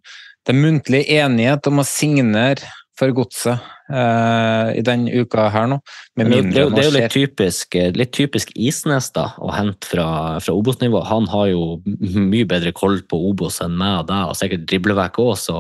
det 0.43 0.51
er 0.51 0.59
muntlig 0.59 1.05
enighet 1.15 1.69
om 1.71 1.79
å 1.79 1.87
signere 1.87 2.67
for 2.99 3.15
Godset 3.15 3.63
i 3.93 4.81
den 4.87 5.05
uka 5.11 5.47
her 5.53 5.67
nå. 5.69 5.77
Det, 6.17 6.25
er 6.25 6.65
jo- 6.65 6.71
det 6.73 6.81
er 6.81 6.87
jo 6.87 6.95
litt 6.97 7.13
typisk, 7.13 7.75
litt 7.99 8.13
typisk 8.17 8.51
Isnes 8.57 9.11
da, 9.13 9.27
å 9.43 9.51
hente 9.53 9.87
fra, 9.91 10.07
fra 10.41 10.55
Obos-nivå. 10.57 11.03
Han 11.11 11.27
har 11.29 11.51
jo 11.51 11.63
mye 11.85 12.47
bedre 12.49 12.73
koll 12.73 13.03
på 13.05 13.19
Obos 13.31 13.61
enn 13.65 13.75
meg 13.77 14.01
og 14.03 14.07
deg, 14.09 14.31
og 14.33 14.39
sikkert 14.39 14.65
driblevekk 14.71 15.21
òg, 15.23 15.35
så 15.39 15.59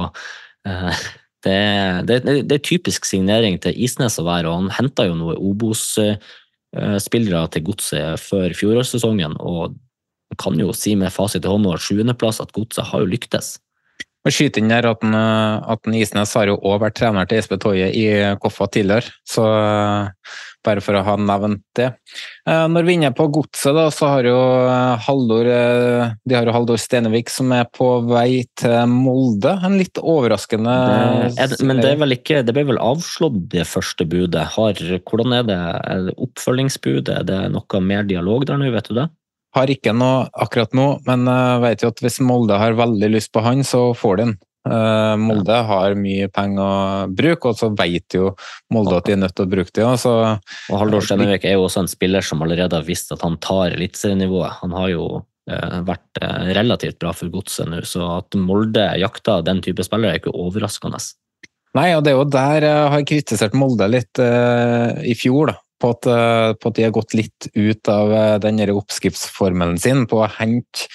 det, 1.47 1.59
det, 2.09 2.21
det 2.49 2.57
er 2.57 2.65
typisk 2.65 3.05
signering 3.09 3.59
til 3.63 3.77
Isnes 3.77 4.17
å 4.23 4.27
være, 4.27 4.49
og 4.49 4.63
han 4.63 4.73
henta 4.79 5.07
jo 5.11 5.19
noe 5.19 5.37
Obos-spillere 5.37 6.19
til 6.73 7.65
Godset 7.67 8.21
før 8.21 8.55
fjorårssesongen, 8.57 9.37
og 9.41 9.75
man 10.33 10.39
kan 10.41 10.57
jo 10.61 10.73
si 10.73 10.95
med 10.97 11.13
fasit 11.13 11.45
i 11.45 11.49
hånda 11.49 11.75
at 11.75 11.85
sjuendeplass 11.85 12.41
at 12.41 12.53
Godset 12.53 12.89
har 12.89 13.03
jo 13.03 13.11
lyktes. 13.11 13.59
Og 14.23 14.31
skyte 14.33 14.63
inn 14.63 14.71
der 14.71 14.87
at, 14.87 15.03
eh, 15.03 15.73
at 15.75 15.93
Isnes 15.99 16.35
har 16.39 16.47
jo 16.47 16.57
også 16.57 16.81
vært 16.85 16.95
trener 16.95 17.27
til 17.27 17.39
Espen 17.43 17.59
Toje 17.59 17.91
i 17.91 18.07
Koffa 18.41 18.69
tidligere, 18.71 19.11
så 19.27 19.45
eh, 19.51 20.37
bare 20.65 20.83
for 20.85 20.97
å 20.99 21.03
ha 21.07 21.15
nevnt 21.21 21.63
det. 21.79 21.89
Eh, 22.49 22.67
Når 22.71 22.87
vi 22.87 22.95
er 22.95 22.99
inne 23.01 23.13
på 23.17 23.29
godset, 23.35 23.73
da, 23.77 23.87
så 23.95 24.11
har 24.15 24.29
jo 24.29 24.37
eh, 24.69 25.07
Haldor 25.07 25.49
eh, 25.51 26.13
de 26.29 26.37
har 26.37 26.49
jo 26.49 26.55
Haldor 26.57 26.81
Stenevik 26.81 27.33
som 27.33 27.53
er 27.55 27.67
på 27.75 27.89
vei 28.09 28.45
til 28.59 28.77
Molde. 28.91 29.57
En 29.67 29.79
litt 29.81 30.01
overraskende 30.01 30.77
Det, 31.37 31.49
det, 31.55 31.61
men 31.67 31.83
det, 31.83 31.97
ikke, 32.19 32.43
det 32.47 32.55
ble 32.57 32.67
vel 32.73 32.83
avslått, 32.83 33.41
det 33.53 33.67
første 33.69 34.07
budet. 34.09 34.47
Har, 34.57 34.79
hvordan 35.09 35.39
er 35.41 35.49
det? 35.49 35.59
Er 35.83 36.07
det 36.09 36.17
oppfølgingsbudet? 36.29 37.19
Er 37.23 37.29
det 37.29 37.43
noe 37.55 37.83
mer 37.85 38.07
dialog 38.09 38.47
der 38.49 38.61
nå, 38.61 38.71
vet 38.75 38.91
du 38.91 38.97
det? 39.03 39.09
Har 39.53 39.69
ikke 39.69 39.93
noe 39.93 40.31
akkurat 40.41 40.73
nå, 40.73 40.87
men 41.05 41.27
jeg 41.29 41.61
vet 41.67 41.83
jo 41.85 41.91
at 41.93 42.01
hvis 42.01 42.23
Molde 42.25 42.57
har 42.57 42.79
veldig 42.79 43.11
lyst 43.13 43.35
på 43.35 43.43
han, 43.45 43.61
så 43.67 43.91
får 43.99 44.17
de 44.17 44.25
den. 44.31 44.39
Eh, 44.63 45.15
Molde 45.19 45.57
har 45.67 45.97
mye 45.99 46.29
penger 46.31 46.63
å 46.63 47.09
bruke, 47.11 47.51
og 47.51 47.59
så 47.59 47.73
vet 47.75 48.15
jo 48.15 48.31
Molde 48.75 49.01
at 49.01 49.09
de 49.09 49.17
er 49.17 49.23
nødt 49.25 49.35
til 49.39 49.49
å 49.49 49.53
bruke 49.57 49.75
det. 49.75 49.89
Så 49.99 50.13
Og 50.23 50.77
Haldor 50.79 51.03
Stenevik 51.03 51.47
er 51.49 51.57
jo 51.59 51.67
også 51.67 51.83
en 51.83 51.91
spiller 51.91 52.23
som 52.27 52.45
allerede 52.45 52.79
har 52.79 52.87
visst 52.87 53.11
at 53.15 53.25
han 53.27 53.41
tar 53.43 53.75
eliteserienivået. 53.75 54.61
Han 54.61 54.77
har 54.79 54.93
jo 54.93 55.07
eh, 55.51 55.81
vært 55.89 56.23
eh, 56.23 56.53
relativt 56.59 57.01
bra 57.03 57.15
for 57.17 57.33
godset 57.33 57.73
nå, 57.73 57.83
så 57.89 58.07
at 58.21 58.39
Molde 58.39 58.87
jakter 59.03 59.43
den 59.47 59.65
type 59.65 59.85
spillere 59.87 60.15
er 60.15 60.23
ikke 60.23 60.37
overraskende. 60.37 61.03
Nei, 61.73 61.91
og 61.97 62.05
det 62.05 62.13
er 62.13 62.19
jo 62.19 62.29
der 62.29 62.67
jeg 62.67 62.89
har 62.95 63.05
kritisert 63.09 63.55
Molde 63.57 63.89
litt 63.89 64.21
eh, 64.21 65.03
i 65.09 65.17
fjor, 65.19 65.55
da. 65.55 65.59
På 65.83 65.97
at, 65.97 66.07
eh, 66.07 66.53
på 66.63 66.71
at 66.71 66.77
de 66.79 66.85
har 66.87 66.93
gått 66.95 67.15
litt 67.19 67.49
ut 67.57 67.89
av 67.91 68.13
eh, 68.15 68.37
den 68.45 68.61
oppskriftsformelen 68.71 69.81
sin 69.83 70.05
på 70.07 70.21
å 70.23 70.31
hente 70.31 70.87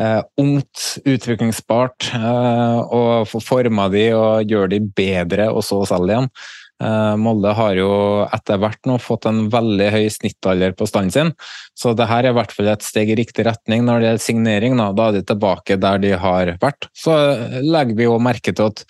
eh, 0.00 0.20
ungt, 0.40 0.84
utviklingsbart, 1.04 2.10
eh, 2.14 2.78
og 2.94 3.28
få 3.30 3.42
forma 3.44 3.88
de 3.92 4.08
og 4.16 4.48
gjøre 4.48 4.72
de 4.76 4.80
bedre, 4.86 5.50
og 5.52 5.64
så 5.66 5.82
selge 5.88 6.14
igjen. 6.14 6.30
Eh, 6.78 7.14
Molde 7.18 7.50
har 7.58 7.74
jo 7.74 7.90
etter 8.30 8.60
hvert 8.62 8.78
nå 8.86 9.00
fått 9.02 9.26
en 9.26 9.48
veldig 9.50 9.88
høy 9.90 10.04
snittalder 10.14 10.76
på 10.78 10.86
standen 10.86 11.14
sin, 11.14 11.32
så 11.74 11.94
det 11.98 12.06
her 12.06 12.22
er 12.22 12.30
i 12.30 12.38
hvert 12.38 12.54
fall 12.54 12.70
et 12.70 12.86
steg 12.86 13.10
i 13.10 13.18
riktig 13.18 13.48
retning 13.48 13.82
når 13.86 13.98
det 13.98 14.08
gjelder 14.08 14.26
signering. 14.26 14.76
Da, 14.78 14.92
da 14.94 15.08
er 15.08 15.18
de 15.18 15.24
tilbake 15.26 15.78
der 15.82 16.02
de 16.02 16.14
har 16.22 16.54
vært. 16.62 16.90
Så 16.94 17.16
legger 17.64 17.98
vi 17.98 18.06
jo 18.06 18.20
merke 18.22 18.54
til 18.54 18.70
at 18.70 18.84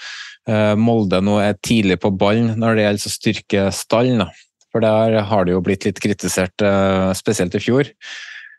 eh, 0.50 0.74
Molde 0.76 1.22
nå 1.24 1.38
er 1.40 1.56
tidlig 1.64 2.00
på 2.04 2.12
ballen 2.12 2.58
når 2.60 2.76
det 2.76 2.86
gjelder 2.86 3.08
å 3.08 3.14
styrke 3.16 3.66
stallen. 3.76 4.26
For 4.68 4.84
der 4.84 5.22
har 5.24 5.48
det 5.48 5.54
jo 5.54 5.64
blitt 5.64 5.88
litt 5.88 6.00
kritisert, 6.04 6.60
eh, 6.60 7.08
spesielt 7.16 7.56
i 7.56 7.62
fjor. 7.62 7.88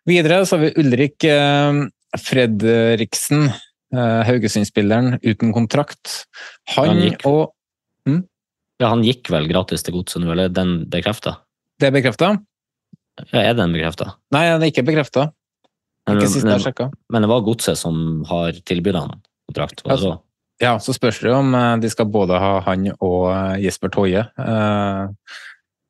Videre 0.09 0.41
så 0.41 0.57
har 0.57 0.65
vi 0.65 0.73
Ulrik 0.81 1.25
eh, 1.29 1.85
Fredriksen, 2.17 3.49
eh, 3.93 4.21
Haugesund-spilleren 4.25 5.19
uten 5.21 5.53
kontrakt. 5.53 6.25
Han, 6.75 6.87
Han 6.93 7.01
gikk. 7.03 7.25
og 7.25 7.55
Ja, 8.79 8.87
han 8.93 9.03
gikk 9.03 9.27
vel 9.27 9.49
gratis 9.49 9.83
til 9.83 9.97
godset 9.97 10.23
nå, 10.23 10.31
eller 10.31 10.47
er 10.47 10.53
den 10.55 10.85
bekrefta? 10.87 11.35
Det 11.79 11.89
er 11.89 11.91
bekrefta? 11.91 12.29
Ja, 13.33 13.41
er 13.41 13.53
den 13.57 13.73
bekrefta? 13.75 14.13
Nei, 14.31 14.45
den 14.53 14.63
er 14.63 14.71
ikke 14.71 14.85
bekrefta. 14.87 15.25
Ikke 16.09 16.29
sist 16.31 16.47
jeg 16.47 16.63
sjekka. 16.63 16.87
Men 17.11 17.25
det 17.25 17.29
var 17.29 17.43
godset 17.43 17.77
som 17.77 18.23
har 18.29 18.55
tilbudt 18.65 18.95
han 18.95 19.19
kontrakt? 19.51 19.83
Var 19.83 19.99
det 19.99 20.05
så? 20.05 20.13
Ja, 20.63 20.77
så 20.79 20.95
spørs 20.95 21.19
det 21.23 21.31
om 21.35 21.53
eh, 21.55 21.75
de 21.83 21.91
skal 21.91 22.07
både 22.11 22.39
ha 22.39 22.59
han 22.65 22.87
og 22.95 23.27
eh, 23.33 23.59
Jesper 23.65 23.91
Toje. 23.91 24.23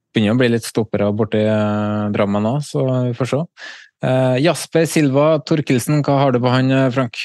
Begynner 0.09 0.33
å 0.33 0.39
bli 0.41 0.49
litt 0.49 0.65
stoppere 0.65 1.11
borti 1.13 1.43
Drammen 2.15 2.41
nå, 2.45 2.55
så 2.65 2.81
vi 3.05 3.13
får 3.17 3.29
se. 3.35 3.43
Eh, 4.05 4.37
Jasper 4.45 4.85
Silva 4.87 5.27
Torkelsen, 5.43 6.03
hva 6.05 6.19
har 6.21 6.31
du 6.31 6.39
på 6.39 6.51
han, 6.53 6.71
eh, 6.71 6.89
Frank? 6.93 7.19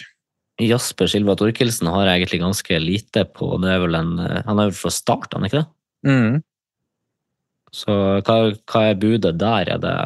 Jasper 0.62 1.10
Silva 1.10 1.34
Torkelsen 1.38 1.90
har 1.90 2.06
jeg 2.06 2.22
egentlig 2.22 2.42
ganske 2.42 2.80
lite 2.82 3.24
på. 3.34 3.54
Er 3.66 3.86
en, 3.98 4.18
han 4.18 4.58
er 4.58 4.70
vel 4.70 4.76
fra 4.78 4.90
start, 4.90 5.32
han 5.34 5.46
ikke 5.46 5.62
det? 5.62 5.68
Mm. 6.06 6.42
Så 7.74 7.94
hva, 8.22 8.36
hva 8.70 8.82
er 8.90 9.00
budet 9.00 9.38
der? 9.38 9.70
Er 9.74 9.78
det 9.82 9.96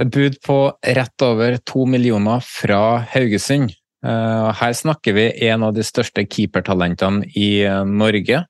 Et 0.00 0.10
bud 0.14 0.36
på 0.46 0.72
rett 0.82 1.22
over 1.22 1.56
to 1.66 1.84
millioner 1.86 2.40
fra 2.40 3.04
Haugesund. 3.14 3.74
Eh, 4.06 4.52
Her 4.54 4.72
snakker 4.72 5.14
vi 5.14 5.48
en 5.48 5.64
av 5.66 5.74
de 5.74 5.82
største 5.82 6.22
keepertalentene 6.22 7.26
i 7.34 7.64
eh, 7.66 7.84
Norge. 7.84 8.44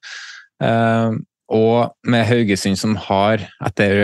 Eh, 1.49 1.59
og 1.59 1.95
med 2.05 2.27
Haugesund 2.29 2.79
som 2.79 2.97
har, 3.09 3.43
etter 3.65 4.03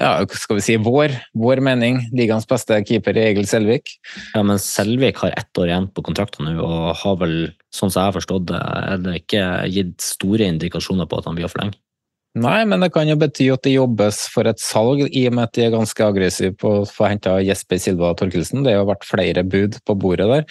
ja, 0.00 0.10
skal 0.30 0.60
vi 0.60 0.64
si 0.64 0.76
vår, 0.76 1.14
vår 1.34 1.62
mening, 1.64 2.00
ligaens 2.16 2.46
beste 2.46 2.78
keeper 2.86 3.16
Egil 3.16 3.46
Selvik. 3.46 3.96
Ja, 4.34 4.42
men 4.42 4.58
Selvik 4.62 5.18
har 5.24 5.34
ett 5.36 5.58
år 5.58 5.70
igjen 5.70 5.88
på 5.92 6.04
kontrakten 6.06 6.46
nå, 6.46 6.60
og 6.62 6.94
har 7.02 7.18
vel, 7.22 7.36
sånn 7.74 7.90
som 7.90 8.02
jeg 8.02 8.12
har 8.12 8.18
forstått 8.20 8.46
det, 8.52 8.60
er 8.60 9.02
det 9.02 9.18
ikke 9.22 9.48
gitt 9.72 9.98
store 10.04 10.46
indikasjoner 10.52 11.10
på 11.10 11.18
at 11.18 11.28
han 11.28 11.38
blir 11.38 11.48
å 11.48 11.52
forlenge? 11.52 11.78
Nei, 12.36 12.66
men 12.68 12.82
det 12.84 12.90
kan 12.92 13.08
jo 13.08 13.14
bety 13.16 13.46
at 13.48 13.62
det 13.64 13.78
jobbes 13.78 14.18
for 14.28 14.44
et 14.44 14.60
salg, 14.60 15.00
i 15.08 15.22
og 15.24 15.38
med 15.38 15.46
at 15.46 15.54
de 15.56 15.62
er 15.64 15.72
ganske 15.72 16.04
aggressive 16.04 16.52
på 16.60 16.72
å 16.82 16.84
få 16.84 17.06
henta 17.08 17.38
Jesper 17.40 17.80
Silva 17.80 18.10
Torkelsen. 18.18 18.60
Det 18.60 18.74
har 18.74 18.82
jo 18.82 18.90
vært 18.90 19.06
flere 19.08 19.44
bud 19.46 19.78
på 19.88 19.96
bordet 19.96 20.26
der. 20.28 20.44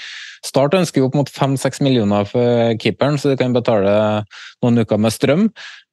Start 0.45 0.73
ønsker 0.77 1.03
jo 1.03 1.11
opp 1.11 1.17
mot 1.19 1.29
fem-seks 1.29 1.83
millioner 1.86 2.25
for 2.25 2.73
keeperen, 2.81 3.19
så 3.21 3.29
de 3.29 3.38
kan 3.38 3.53
betale 3.53 3.93
noen 4.65 4.81
uker 4.81 4.97
med 4.97 5.13
strøm. 5.13 5.45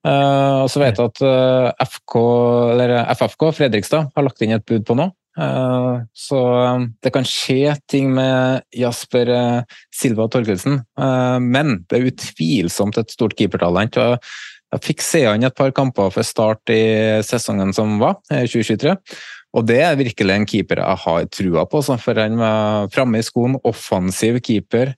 Uh, 0.02 0.64
og 0.64 0.70
så 0.72 0.82
vet 0.82 0.98
jeg 0.98 1.12
at 1.12 1.20
uh, 1.22 1.86
FK, 1.86 2.16
FFK 3.14 3.44
Fredrikstad 3.58 4.08
har 4.16 4.26
lagt 4.26 4.42
inn 4.42 4.54
et 4.56 4.64
bud 4.66 4.86
på 4.88 4.98
noe. 4.98 5.14
Så 6.12 6.38
det 7.00 7.08
kan 7.14 7.24
skje 7.24 7.72
ting 7.88 8.10
med 8.12 8.66
Jasper 8.76 9.30
Silva 9.88 10.26
Torkelsen, 10.28 10.82
men 11.40 11.70
det 11.88 11.96
er 11.96 12.10
utvilsomt 12.10 12.98
et 13.00 13.14
stort 13.14 13.32
keepertalent. 13.38 13.96
jeg 13.96 14.82
fikk 14.84 15.00
se 15.00 15.22
han 15.24 15.48
et 15.48 15.56
par 15.56 15.72
kamper 15.72 16.12
for 16.12 16.28
start 16.28 16.74
i 16.76 16.82
sesongen 17.24 17.72
som 17.72 17.96
var, 18.02 18.18
2023. 18.28 18.92
Og 19.56 19.66
det 19.68 19.80
er 19.84 19.98
virkelig 20.00 20.36
en 20.36 20.46
keeper 20.48 20.80
jeg 20.80 21.00
har 21.06 21.26
trua 21.32 21.64
på, 21.64 21.80
for 21.80 22.20
han 22.20 22.38
var 22.40 22.92
framme 22.92 23.20
i 23.20 23.24
skoen, 23.24 23.58
offensiv 23.68 24.38
keeper. 24.44 24.92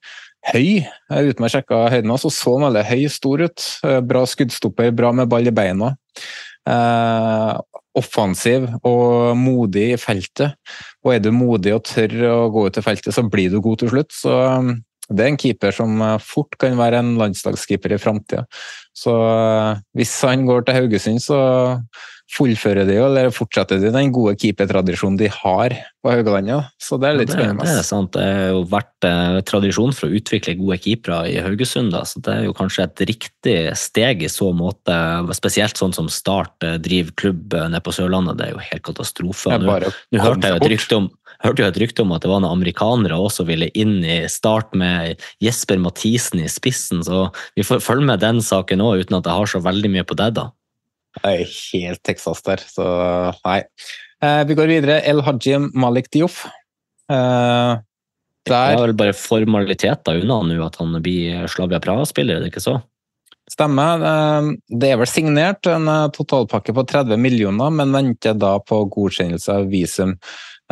Høy. 0.52 0.84
Uten 1.08 1.46
å 1.46 1.50
sjekke 1.50 1.84
høyden 1.92 2.16
så 2.20 2.30
så 2.32 2.56
han 2.58 2.66
veldig 2.68 2.84
høy, 2.90 3.04
stor 3.12 3.44
ut. 3.46 3.68
Bra 4.08 4.24
skuddstopper, 4.28 4.92
bra 4.96 5.12
med 5.16 5.30
ball 5.32 5.48
i 5.48 5.54
beina. 5.54 5.94
Eh, 6.64 7.54
offensiv 7.94 8.66
og 8.82 9.36
modig 9.38 9.90
i 9.94 10.00
feltet. 10.00 10.56
Og 11.04 11.14
er 11.14 11.22
du 11.22 11.30
modig 11.34 11.74
og 11.76 11.84
tør 11.86 12.14
å 12.30 12.38
gå 12.52 12.66
ut 12.68 12.80
i 12.80 12.84
feltet, 12.84 13.14
så 13.14 13.24
blir 13.28 13.52
du 13.52 13.60
god 13.64 13.82
til 13.82 13.92
slutt. 13.92 14.14
Så 14.16 14.34
det 15.10 15.24
er 15.24 15.32
en 15.32 15.40
keeper 15.40 15.74
som 15.76 16.00
fort 16.24 16.56
kan 16.60 16.78
være 16.78 17.02
en 17.02 17.14
landslagskeeper 17.20 17.92
i 17.92 18.00
framtida. 18.00 18.46
Så 18.96 19.12
eh, 19.12 19.84
hvis 19.98 20.16
han 20.24 20.46
går 20.48 20.64
til 20.66 20.78
Haugesund, 20.78 21.22
så 21.22 21.38
fullfører 22.34 22.86
de 22.88 22.96
eller 22.98 23.28
fortsetter 23.34 23.78
de 23.82 23.90
den 23.92 24.12
gode 24.14 24.32
keepertradisjonen 24.40 25.18
de 25.20 25.28
har 25.30 25.74
på 26.02 26.12
Haugalandet. 26.12 26.70
Så 26.80 26.96
det 27.00 27.10
er 27.10 27.18
litt 27.18 27.32
spennende. 27.34 27.66
Det, 27.66 27.74
det 27.74 27.82
er 27.82 27.86
sant. 27.86 28.14
Det 28.16 28.24
har 28.24 28.54
jo 28.54 28.62
vært 28.70 29.08
eh, 29.08 29.40
tradisjon 29.46 29.92
for 29.94 30.08
å 30.08 30.20
utvikle 30.20 30.56
gode 30.58 30.78
keepere 30.82 31.20
i 31.30 31.36
Haugesund. 31.44 31.92
Da. 31.94 32.04
så 32.08 32.22
Det 32.24 32.32
er 32.32 32.46
jo 32.48 32.56
kanskje 32.56 32.86
et 32.86 33.04
riktig 33.10 33.58
steg 33.78 34.24
i 34.24 34.32
så 34.32 34.50
måte. 34.56 34.96
Spesielt 35.36 35.80
sånn 35.80 35.94
som 35.96 36.08
Start 36.12 36.64
eh, 36.66 36.78
driver 36.82 37.14
klubb 37.20 37.58
eh, 37.58 37.68
nede 37.68 37.84
på 37.84 37.94
Sørlandet. 37.94 38.40
Det 38.40 38.48
er 38.48 38.56
jo 38.56 38.64
helt 38.70 38.86
katastrofe. 38.88 39.60
Nå, 39.60 39.78
nå 39.84 40.24
hørte 40.24 40.48
jeg 40.48 40.56
jo 40.56 40.62
et 40.62 40.72
rykte 40.74 41.02
om 41.02 41.12
hørte 41.44 41.64
jo 41.64 41.68
et 41.68 41.80
rykte 41.82 42.04
om 42.04 42.12
at 42.16 42.24
det 42.24 42.30
var 42.30 42.42
noen 42.42 42.58
amerikanere 42.58 43.18
også 43.20 43.46
ville 43.48 43.70
inn 43.78 43.98
i 44.00 44.22
start 44.32 44.74
med 44.76 45.22
Jesper 45.44 45.80
Mathisen 45.82 46.42
i 46.44 46.50
spissen, 46.50 47.04
så 47.06 47.28
vi 47.56 47.66
får 47.66 47.84
følge 47.84 48.08
med 48.08 48.24
den 48.24 48.42
saken 48.44 48.84
òg, 48.84 49.04
uten 49.04 49.18
at 49.20 49.28
jeg 49.28 49.40
har 49.40 49.52
så 49.52 49.62
veldig 49.64 49.92
mye 49.96 50.06
på 50.08 50.18
det, 50.20 50.30
da. 50.40 50.48
Jeg 51.22 51.44
er 51.44 51.54
helt 51.54 52.02
Texas 52.06 52.42
der, 52.46 52.62
så 52.66 52.86
nei. 53.44 53.60
Eh, 54.24 54.42
vi 54.48 54.56
går 54.58 54.70
videre. 54.70 54.98
El 55.06 55.22
Hajim 55.22 55.68
Malik 55.78 56.10
Dioff. 56.14 56.42
Eh, 57.12 57.76
det 58.44 58.56
er 58.56 58.80
vel 58.80 58.96
bare 58.96 59.14
formaliteter 59.16 60.18
unna 60.20 60.40
nå 60.44 60.58
at 60.66 60.76
han 60.80 60.96
blir 61.04 61.46
Slavia 61.48 61.80
Praha-spiller, 61.80 62.36
er 62.40 62.44
det 62.44 62.52
ikke 62.52 62.64
så? 62.64 62.80
Stemmer. 63.50 64.00
Eh, 64.00 64.50
det 64.80 64.90
er 64.90 65.00
vel 65.00 65.10
signert 65.10 65.68
en 65.68 65.88
eh, 65.90 66.08
totalpakke 66.16 66.74
på 66.76 66.86
30 66.88 67.20
millioner, 67.20 67.72
men 67.72 67.94
venter 67.94 68.36
da 68.36 68.56
på 68.60 68.84
godkjennelse 68.92 69.60
av 69.60 69.70
visum. 69.72 70.16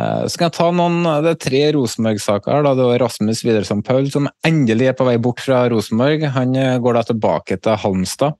Eh, 0.01 0.23
så 0.25 0.39
kan 0.39 0.49
jeg 0.49 0.57
ta 0.57 0.69
noen, 0.73 1.03
Det 1.25 1.33
er 1.33 1.41
tre 1.47 1.63
Rosenborg-saker. 1.77 2.63
Det 2.65 2.87
var 2.89 3.03
Rasmus 3.05 3.43
Widerson 3.45 3.83
Paul 3.85 4.09
som 4.11 4.29
endelig 4.45 4.91
er 4.91 4.97
på 4.97 5.05
vei 5.05 5.17
bort 5.17 5.43
fra 5.43 5.67
Rosenborg. 5.69 6.23
Han 6.37 6.55
går 6.81 6.93
da 6.99 7.03
tilbake 7.11 7.59
til 7.61 7.77
Halmstad. 7.83 8.39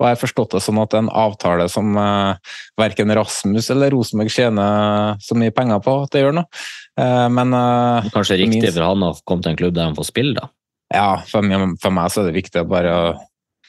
Og 0.00 0.06
jeg 0.08 0.16
har 0.16 0.20
forstått 0.22 0.54
det 0.56 0.62
sånn 0.64 0.78
at 0.80 0.92
det 0.92 0.96
er 0.96 1.02
en 1.04 1.12
avtale 1.12 1.66
som 1.68 1.92
eh, 2.00 2.52
verken 2.80 3.12
Rasmus 3.18 3.68
eller 3.74 3.92
Rosenborg 3.92 4.32
tjener 4.32 5.18
så 5.20 5.36
mye 5.36 5.52
penger 5.52 5.82
på 5.84 5.96
at 6.06 6.14
det 6.14 6.22
gjør 6.22 6.38
noe. 6.38 6.62
Eh, 6.96 7.26
men 7.36 7.52
eh, 7.56 8.08
Kanskje 8.14 8.38
riktig 8.40 8.62
minst... 8.62 8.78
for 8.78 8.86
han 8.88 9.04
å 9.04 9.12
komme 9.28 9.44
til 9.44 9.52
en 9.52 9.58
klubb 9.60 9.74
der 9.76 9.90
han 9.90 9.98
får 9.98 10.08
spille, 10.08 10.40
da? 10.40 10.48
Ja, 10.90 11.10
for, 11.28 11.44
for 11.82 11.94
meg 11.94 12.08
så 12.10 12.22
er 12.22 12.30
det 12.30 12.38
viktig 12.40 12.64
å 12.64 12.66
bare 12.66 12.94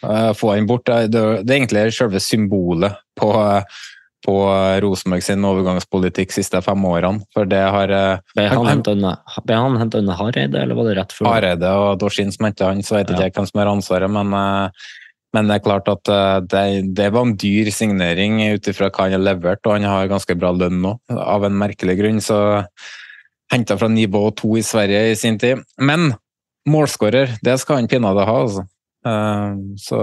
uh, 0.08 0.32
få 0.34 0.56
han 0.56 0.70
bort. 0.70 0.88
Det, 0.88 1.12
det, 1.14 1.26
det 1.44 1.54
er 1.54 1.60
egentlig 1.60 1.84
selve 1.94 2.24
symbolet 2.24 2.96
på, 3.20 3.30
på 4.26 4.36
Rosenborg 4.84 5.26
sin 5.26 5.46
overgangspolitikk 5.48 6.34
siste 6.36 6.62
fem 6.66 6.86
årene. 6.86 7.26
For 7.34 7.50
det 7.50 7.62
har 7.62 7.92
Ble 8.36 8.48
han 8.48 9.78
henta 9.82 10.02
under 10.02 10.20
Hareide, 10.20 10.62
eller 10.62 10.78
var 10.78 10.90
det 10.90 10.98
rett 11.00 11.16
før? 11.16 11.32
Hareide 11.32 11.76
og 11.82 12.00
Dorsin 12.02 12.34
som 12.34 12.50
henta 12.50 12.70
han, 12.70 12.84
så 12.86 13.00
vet 13.00 13.14
ikke 13.14 13.30
jeg 13.30 13.36
hvem 13.38 13.50
som 13.50 13.64
har 13.64 13.72
ansvaret, 13.72 14.12
men 14.14 14.36
uh, 14.36 14.90
men 15.32 15.48
det 15.48 15.58
er 15.58 15.64
klart 15.64 15.88
at 15.92 16.12
eh, 16.12 16.40
det, 16.52 16.64
det 16.98 17.08
var 17.16 17.24
en 17.24 17.38
dyr 17.40 17.72
signering 17.72 18.42
ut 18.52 18.68
ifra 18.68 18.90
hva 18.92 19.08
han 19.08 19.16
har 19.16 19.24
levert, 19.24 19.64
og 19.64 19.78
han 19.78 19.88
har 19.88 20.12
ganske 20.12 20.36
bra 20.40 20.52
lønn 20.56 20.82
nå, 20.84 20.98
av 21.16 21.48
en 21.48 21.56
merkelig 21.60 21.96
grunn. 22.02 22.20
Så 22.24 22.38
henta 23.52 23.78
fra 23.80 23.88
nivå 23.92 24.26
to 24.40 24.58
i 24.60 24.66
Sverige 24.66 25.06
i 25.12 25.16
sin 25.20 25.40
tid. 25.40 25.64
Men 25.80 26.14
målskårer, 26.68 27.38
det 27.44 27.58
skal 27.62 27.82
han 27.82 27.90
pinadø 27.92 28.28
ha, 28.28 28.38
altså. 28.46 28.68
Så, 29.82 29.98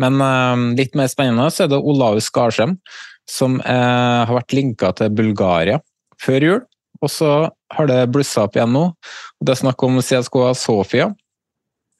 men 0.00 0.14
litt 0.72 0.94
mer 0.96 1.10
spennende 1.12 1.50
så 1.52 1.66
er 1.66 1.74
det 1.74 1.76
Olaus 1.76 2.30
Skarsheim, 2.30 2.78
som 3.28 3.58
eh, 3.60 4.20
har 4.26 4.34
vært 4.36 4.54
linka 4.56 4.92
til 4.96 5.10
Bulgaria 5.14 5.80
før 6.20 6.46
jul. 6.46 6.60
Og 7.00 7.08
så 7.08 7.32
har 7.48 7.88
det 7.88 8.00
blussa 8.12 8.44
opp 8.44 8.58
igjen 8.58 8.74
nå. 8.76 8.90
Det 9.40 9.54
er 9.54 9.60
snakk 9.62 9.82
om 9.86 10.00
CSKA 10.04 10.52
Sofia, 10.58 11.08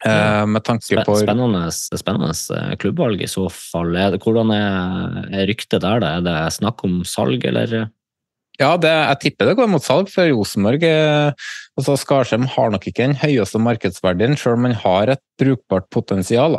Eh, 0.01 0.47
med 0.49 0.65
tanke 0.65 1.03
på 1.05 1.15
Spennende, 1.21 1.67
spennende 1.73 2.33
eh, 2.57 2.77
klubbvalg 2.81 3.21
i 3.21 3.29
så 3.29 3.51
fall. 3.53 3.93
Hvordan 4.17 4.53
er, 4.55 5.19
er 5.29 5.49
ryktet 5.51 5.83
der? 5.85 6.01
Da? 6.01 6.15
Er 6.17 6.25
det 6.25 6.37
snakk 6.57 6.81
om 6.89 7.03
salg, 7.05 7.45
eller? 7.45 7.91
Ja, 8.61 8.75
det, 8.81 8.93
jeg 8.93 9.21
tipper 9.25 9.51
det 9.51 9.59
går 9.61 9.69
mot 9.73 9.85
salg, 9.85 10.09
for 10.13 10.29
Rosenborg 10.33 10.87
eh, 10.89 11.51
altså 11.81 11.97
Skarsheim 11.99 12.47
har 12.53 12.71
nok 12.73 12.87
ikke 12.87 13.09
den 13.09 13.17
høyeste 13.19 13.61
markedsverdien, 13.63 14.37
selv 14.39 14.59
om 14.59 14.67
man 14.69 14.77
har 14.79 15.11
et 15.15 15.23
brukbart 15.41 15.89
potensial. 15.91 16.59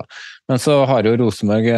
Men 0.49 0.59
så 0.59 0.81
har 0.89 1.05
jo 1.07 1.13
Rosenborg 1.21 1.69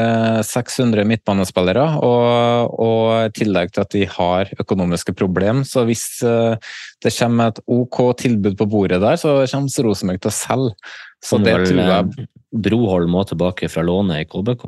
600 0.47 1.05
midtbanespillere, 1.05 1.85
og, 2.01 2.73
og, 2.81 3.07
i 3.27 3.33
tillegg 3.35 3.73
til 3.75 3.83
at 3.83 3.93
de 3.93 4.05
har 4.09 4.53
økonomiske 4.63 5.13
problemer. 5.19 5.67
Så 5.67 5.85
hvis 5.85 6.07
det 6.23 7.13
kommer 7.19 7.51
et 7.51 7.61
OK 7.67 7.99
tilbud 8.23 8.57
på 8.57 8.69
bordet 8.71 9.03
der, 9.03 9.19
så 9.19 9.41
kommer 9.51 9.89
Rosenborg 9.89 10.23
til 10.23 10.31
å 10.31 10.37
selge. 10.39 10.93
Så 11.23 11.39
det 11.39 11.53
tror 11.65 11.79
jeg 11.79 12.27
Broholm 12.53 13.15
òg 13.17 13.29
tilbake 13.31 13.69
fra 13.71 13.81
lånet 13.85 14.25
i 14.25 14.25
KBK. 14.29 14.65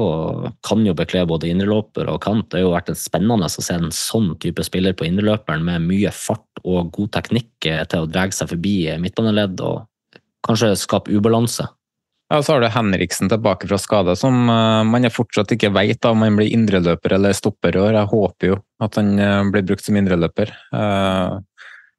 Kan 0.66 0.86
jo 0.88 0.96
bekle 0.98 1.26
både 1.30 1.52
indreløper 1.52 2.08
og 2.10 2.22
kant. 2.24 2.48
Det 2.50 2.62
har 2.62 2.66
jo 2.66 2.74
vært 2.74 2.94
spennende 2.98 3.46
å 3.46 3.52
se 3.52 3.76
en 3.76 3.92
sånn 3.94 4.32
type 4.42 4.64
spiller 4.66 4.96
på 4.98 5.06
indreløperen 5.06 5.66
med 5.68 5.86
mye 5.86 6.14
fart 6.16 6.64
og 6.64 6.94
god 6.96 7.12
teknikk 7.20 7.68
til 7.68 8.00
å 8.00 8.10
dra 8.10 8.26
seg 8.34 8.50
forbi 8.56 8.78
midtbaneledd 9.04 9.62
og 9.62 9.84
kanskje 10.48 10.74
skape 10.80 11.14
ubalanse. 11.14 11.68
Ja, 12.34 12.42
Så 12.42 12.56
har 12.56 12.62
du 12.62 12.68
Henriksen 12.74 13.30
tilbake 13.30 13.68
fra 13.70 13.78
skade, 13.78 14.16
som 14.18 14.50
uh, 14.50 14.82
man 14.88 15.06
fortsatt 15.14 15.52
ikke 15.54 15.70
vet 15.76 16.06
om 16.10 16.24
han 16.26 16.38
blir 16.40 16.50
indreløper 16.56 17.20
eller 17.20 17.38
stopper. 17.38 17.78
og 17.78 17.94
Jeg 17.94 18.12
håper 18.14 18.50
jo 18.50 18.62
at 18.82 18.98
han 18.98 19.14
uh, 19.20 19.44
blir 19.54 19.66
brukt 19.68 19.86
som 19.86 19.98
indreløper. 20.00 20.50
Uh, 20.74 21.38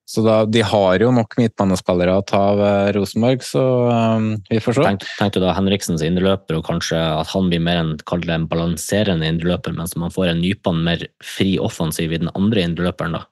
så 0.06 0.22
da, 0.22 0.36
De 0.46 0.62
har 0.62 1.02
jo 1.02 1.10
nok 1.14 1.34
midtbanespillere 1.40 2.14
å 2.14 2.24
ta 2.26 2.40
av 2.52 2.60
eh, 2.62 2.90
Rosenborg, 2.94 3.42
så 3.42 3.62
um, 3.90 4.28
vi 4.46 4.60
får 4.62 4.78
se. 4.78 4.84
Tenk, 5.18 5.34
du 5.34 5.40
da 5.42 5.54
Henriksens 5.56 6.04
indreløper, 6.06 6.60
og 6.60 6.66
kanskje 6.68 7.00
at 7.00 7.32
han 7.32 7.50
blir 7.50 7.62
mer 7.66 7.82
en, 7.82 7.94
en 7.98 8.46
balanserende 8.50 9.26
indreløper, 9.26 9.74
mens 9.74 9.96
man 9.98 10.14
får 10.14 10.30
en 10.30 10.44
nypan 10.44 10.78
mer 10.86 11.02
fri 11.26 11.56
offensiv 11.58 12.14
i 12.14 12.22
den 12.22 12.30
andre 12.38 12.68
indreløperen? 12.68 13.18
da? 13.18 13.26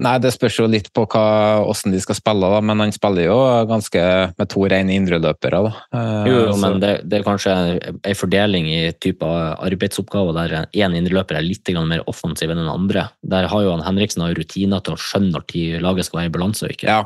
Nei, 0.00 0.14
Det 0.24 0.30
spørs 0.32 0.56
jo 0.56 0.66
litt 0.70 0.88
på 0.96 1.04
hva, 1.04 1.24
hvordan 1.66 1.92
de 1.92 2.00
skal 2.00 2.16
spille, 2.16 2.48
da, 2.54 2.60
men 2.64 2.80
han 2.80 2.94
spiller 2.94 3.26
jo 3.26 3.38
ganske 3.68 4.04
med 4.38 4.50
to 4.52 4.64
rene 4.72 4.94
indreløpere. 4.96 5.60
Uh, 5.92 6.24
jo, 6.28 6.38
jo 6.48 6.54
men 6.62 6.80
det, 6.80 6.92
det, 7.04 7.18
er 7.18 7.26
kanskje 7.26 7.56
en 7.92 8.16
fordeling 8.16 8.70
i 8.72 8.80
type 8.96 9.26
arbeidsoppgaver 9.26 10.38
der 10.38 10.56
én 10.72 10.96
indreløper 10.96 11.36
er 11.36 11.44
litt 11.44 11.68
mer 11.84 12.06
offensiv 12.08 12.50
enn 12.50 12.62
den 12.62 12.72
andre. 12.72 13.10
Der 13.20 13.50
har 13.52 13.66
jo 13.66 13.74
han 13.74 13.84
Henriksen 13.84 14.24
har 14.24 14.36
rutiner 14.38 14.80
til 14.80 14.96
å 14.96 15.00
skjønne 15.00 15.32
når 15.32 15.82
laget 15.84 16.08
skal 16.08 16.22
være 16.22 16.32
i 16.32 16.34
balanse 16.34 16.66
og 16.66 16.74
ikke. 16.74 16.88
Ja, 16.88 17.02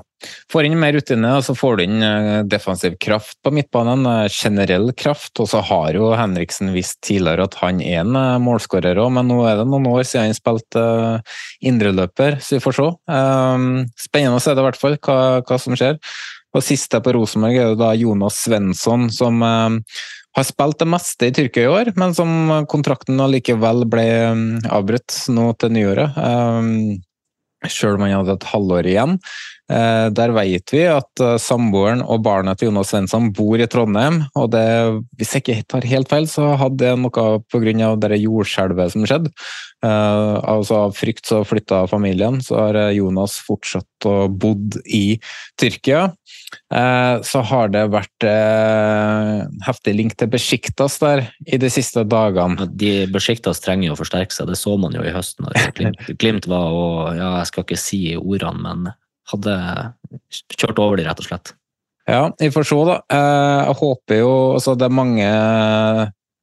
Får 0.49 0.65
inn 0.65 0.79
mer 0.81 0.95
rutine, 0.97 1.29
og 1.37 1.43
så 1.45 1.53
får 1.57 1.77
du 1.77 1.83
inn 1.85 2.05
eh, 2.05 2.39
defensiv 2.49 2.95
kraft 3.03 3.37
på 3.45 3.53
midtbanen. 3.53 4.07
Eh, 4.09 4.33
generell 4.33 4.89
kraft. 4.97 5.35
Og 5.43 5.51
så 5.51 5.61
har 5.69 5.99
jo 5.99 6.13
Henriksen 6.17 6.73
visst 6.75 7.03
tidligere 7.05 7.45
at 7.51 7.59
han 7.61 7.83
er 7.85 8.01
en 8.01 8.17
eh, 8.17 8.39
målskårer 8.43 8.97
òg, 9.03 9.11
men 9.19 9.29
nå 9.29 9.43
er 9.45 9.61
det 9.61 9.67
noen 9.69 9.91
år 9.93 10.07
siden 10.09 10.31
han 10.31 10.39
spilte 10.39 10.87
indreløper, 11.67 12.39
så 12.41 12.57
vi 12.57 12.65
får 12.65 12.76
se. 12.77 12.91
Spennende 14.07 14.39
å 14.39 14.43
se 14.43 14.55
det 14.55 14.63
i 14.63 14.67
hvert 14.69 14.81
fall, 14.81 14.99
hva, 15.03 15.19
hva 15.47 15.59
som 15.61 15.77
skjer. 15.79 15.99
Og 16.57 16.65
siste 16.65 17.01
på 17.05 17.17
Rosenborg 17.17 17.59
er 17.59 17.73
jo 17.73 17.81
da 17.81 17.91
Jonas 17.99 18.39
Svensson, 18.47 19.09
som 19.13 19.43
har 20.37 20.45
spilt 20.45 20.79
det 20.81 20.89
meste 20.89 21.29
i 21.29 21.35
Tyrkia 21.37 21.67
i 21.67 21.73
år, 21.73 21.91
men 22.01 22.15
som 22.17 22.31
kontrakten 22.71 23.21
allikevel 23.21 23.85
ble 23.93 24.07
avbrutt 24.73 25.19
nå 25.33 25.51
til 25.61 25.75
nyåret. 25.77 26.17
Sjøl 27.67 27.97
om 27.97 28.05
han 28.05 28.19
hadde 28.19 28.37
et 28.37 28.49
halvår 28.53 28.89
igjen. 28.93 29.17
Eh, 29.67 30.09
der 30.15 30.31
vet 30.31 30.71
vi 30.71 30.85
at 30.87 31.23
eh, 31.23 31.37
samboeren 31.43 32.05
og 32.05 32.21
barnet 32.23 32.61
til 32.61 32.69
Jonas 32.69 32.93
Svensson 32.93 33.33
bor 33.35 33.59
i 33.59 33.67
Trondheim. 33.67 34.21
og 34.39 34.53
det, 34.53 34.63
Hvis 35.19 35.35
jeg 35.35 35.43
ikke 35.43 35.65
tar 35.67 35.89
helt 35.91 36.11
feil, 36.13 36.29
så 36.31 36.53
hadde 36.55 36.85
det 36.85 36.93
noe 37.01 37.41
pga. 37.51 38.15
jordskjelvet 38.15 38.93
som 38.93 39.07
skjedde. 39.07 39.33
Uh, 39.85 40.41
altså 40.49 40.79
Av 40.87 40.95
frykt 40.97 41.27
så 41.27 41.43
flytta 41.45 41.87
familien, 41.87 42.41
så 42.41 42.57
har 42.59 42.79
Jonas 42.97 43.37
fortsatt 43.45 44.07
å 44.09 44.27
bodd 44.29 44.79
i 44.87 45.19
Tyrkia. 45.61 46.15
Uh, 46.73 47.23
så 47.27 47.43
har 47.45 47.69
det 47.75 47.85
vært 47.93 48.27
uh, 48.27 49.45
heftig 49.67 49.95
link 49.99 50.17
til 50.17 50.31
Besjiktas 50.33 50.99
der 51.03 51.27
i 51.45 51.59
de 51.59 51.71
siste 51.71 52.07
dagene. 52.09 52.69
De 52.71 53.07
Besjiktas 53.13 53.61
trenger 53.63 53.91
jo 53.91 53.97
å 53.99 54.01
forsterke 54.01 54.35
seg, 54.35 54.49
det 54.49 54.59
så 54.59 54.77
man 54.81 54.95
jo 54.97 55.05
i 55.05 55.15
høsten. 55.15 55.51
Glimt, 55.77 56.07
Glimt 56.23 56.49
var 56.53 56.71
og 56.71 57.19
ja, 57.19 57.35
Jeg 57.43 57.51
skal 57.53 57.67
ikke 57.67 57.83
si 57.83 58.01
ordene, 58.17 58.63
men 58.63 58.89
hadde 59.33 59.57
kjørt 60.57 60.83
over 60.83 60.99
de 60.99 61.07
rett 61.07 61.23
og 61.23 61.29
slett. 61.29 61.55
Ja, 62.07 62.29
vi 62.39 62.53
får 62.55 62.69
se, 62.69 62.79
da. 62.87 63.01
Jeg 63.11 63.75
håper 63.81 64.21
jo 64.21 64.31
altså 64.55 64.77
Det 64.79 64.87
er 64.87 64.95
mange 64.95 65.31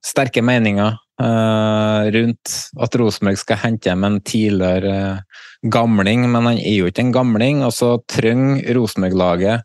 sterke 0.03 0.43
meninger 0.43 0.97
uh, 1.23 2.01
rundt 2.11 2.55
at 2.83 2.97
Rosenborg 2.99 3.39
skal 3.39 3.61
hente 3.61 3.87
hjem 3.87 4.03
en 4.07 4.19
tidligere 4.27 4.95
uh, 5.15 5.41
gamling, 5.71 6.25
men 6.27 6.49
han 6.49 6.59
er 6.59 6.75
jo 6.81 6.91
ikke 6.91 7.05
en 7.05 7.15
gamling. 7.15 7.63
og 7.63 7.71
så 7.75 7.95
trenger 8.11 8.75
Rosenborg-laget 8.75 9.63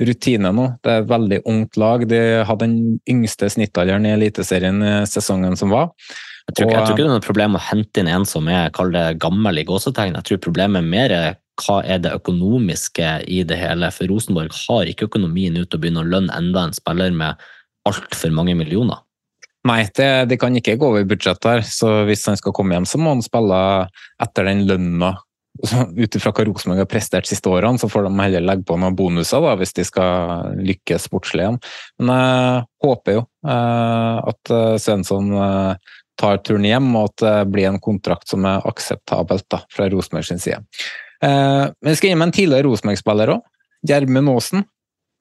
rutine 0.00 0.50
nå. 0.50 0.68
Det 0.82 0.90
er 0.90 1.02
et 1.02 1.10
veldig 1.10 1.40
ungt 1.50 1.76
lag. 1.78 2.06
De 2.10 2.20
hadde 2.48 2.66
den 2.66 2.78
yngste 3.10 3.50
snittalderen 3.52 4.08
i 4.08 4.14
Eliteserien 4.16 4.80
i 4.82 4.94
sesongen 5.06 5.54
som 5.60 5.70
var. 5.74 5.92
Jeg 6.48 6.56
tror, 6.56 6.66
ikke, 6.66 6.74
jeg 6.74 6.84
tror 6.86 6.94
ikke 6.94 7.02
det 7.04 7.06
er 7.06 7.14
noe 7.14 7.24
problem 7.24 7.54
å 7.56 7.62
hente 7.70 8.02
inn 8.02 8.10
en 8.10 8.26
som 8.28 8.48
er 8.52 8.72
kall 8.74 8.90
det 8.92 9.04
gammel 9.22 9.62
i 9.62 9.64
gåsetegn. 9.68 10.16
Jeg 10.18 10.28
tror 10.28 10.42
problemet 10.48 10.82
er 10.82 10.90
mer 10.90 11.14
hva 11.62 11.80
er 11.86 12.00
det 12.02 12.14
økonomiske 12.16 13.10
i 13.30 13.42
det 13.46 13.58
hele. 13.60 13.90
For 13.94 14.10
Rosenborg 14.10 14.54
har 14.66 14.90
ikke 14.90 15.08
økonomien 15.10 15.56
ut 15.58 15.68
til 15.68 15.78
å 15.78 15.82
begynne 15.82 16.04
å 16.04 16.08
lønne 16.08 16.34
enda 16.36 16.66
en 16.66 16.76
spiller 16.76 17.14
med 17.14 17.42
altfor 17.88 18.32
mange 18.34 18.56
millioner. 18.58 19.02
Nei, 19.64 19.86
det, 19.96 20.08
det, 20.28 20.36
kan 20.40 20.56
ikke 20.56 20.76
gå 20.80 20.90
over 20.92 21.06
budsjettet 21.08 21.48
her. 21.48 21.62
Så 21.64 21.90
hvis 22.08 22.26
han 22.28 22.36
skal 22.40 22.52
komme 22.56 22.76
hjem, 22.76 22.88
så 22.88 23.00
må 23.00 23.14
han 23.14 23.24
spille 23.24 23.60
etter 24.22 24.50
den 24.50 24.66
lønna. 24.68 25.14
Ut 26.02 26.16
ifra 26.18 26.32
hva 26.34 26.44
Rosenborg 26.48 26.82
har 26.82 26.90
prestert 26.90 27.28
siste 27.30 27.48
årene, 27.48 27.78
så 27.80 27.88
får 27.88 28.08
de 28.08 28.12
heller 28.18 28.44
legge 28.44 28.66
på 28.68 28.76
noen 28.80 28.96
bonuser 28.98 29.40
da, 29.44 29.54
hvis 29.60 29.72
de 29.76 29.86
skal 29.86 30.58
lykkes 30.58 31.06
sportslig 31.08 31.46
igjen. 31.46 31.60
Men 32.02 32.12
jeg 32.12 32.64
håper 32.84 33.20
jo 33.20 33.22
eh, 33.22 34.18
at 34.34 34.52
eh, 34.52 34.74
Svensson 34.82 35.30
eh, 35.38 35.94
tar 36.20 36.42
turen 36.46 36.66
hjem, 36.68 36.90
og 36.98 37.12
at 37.12 37.24
det 37.24 37.54
blir 37.54 37.70
en 37.70 37.80
kontrakt 37.82 38.28
som 38.30 38.44
er 38.50 38.66
akseptabelt 38.68 39.46
da, 39.54 39.62
fra 39.72 39.88
Rosenborg 39.94 40.28
sin 40.28 40.42
side. 40.42 40.60
Men 41.24 41.90
jeg 41.92 42.00
skal 42.00 42.10
gi 42.10 42.16
meg 42.20 42.28
en 42.28 42.34
tidligere 42.36 42.68
Rosenborg-spiller 42.68 43.32
òg. 43.36 43.44
Gjermund 43.88 44.32
Aasen. 44.32 44.66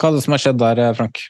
Hva 0.02 0.10
er 0.10 0.18
det 0.18 0.24
som 0.26 0.36
har 0.36 0.44
skjedd 0.44 0.60
der, 0.60 0.82
Frank? 0.98 1.22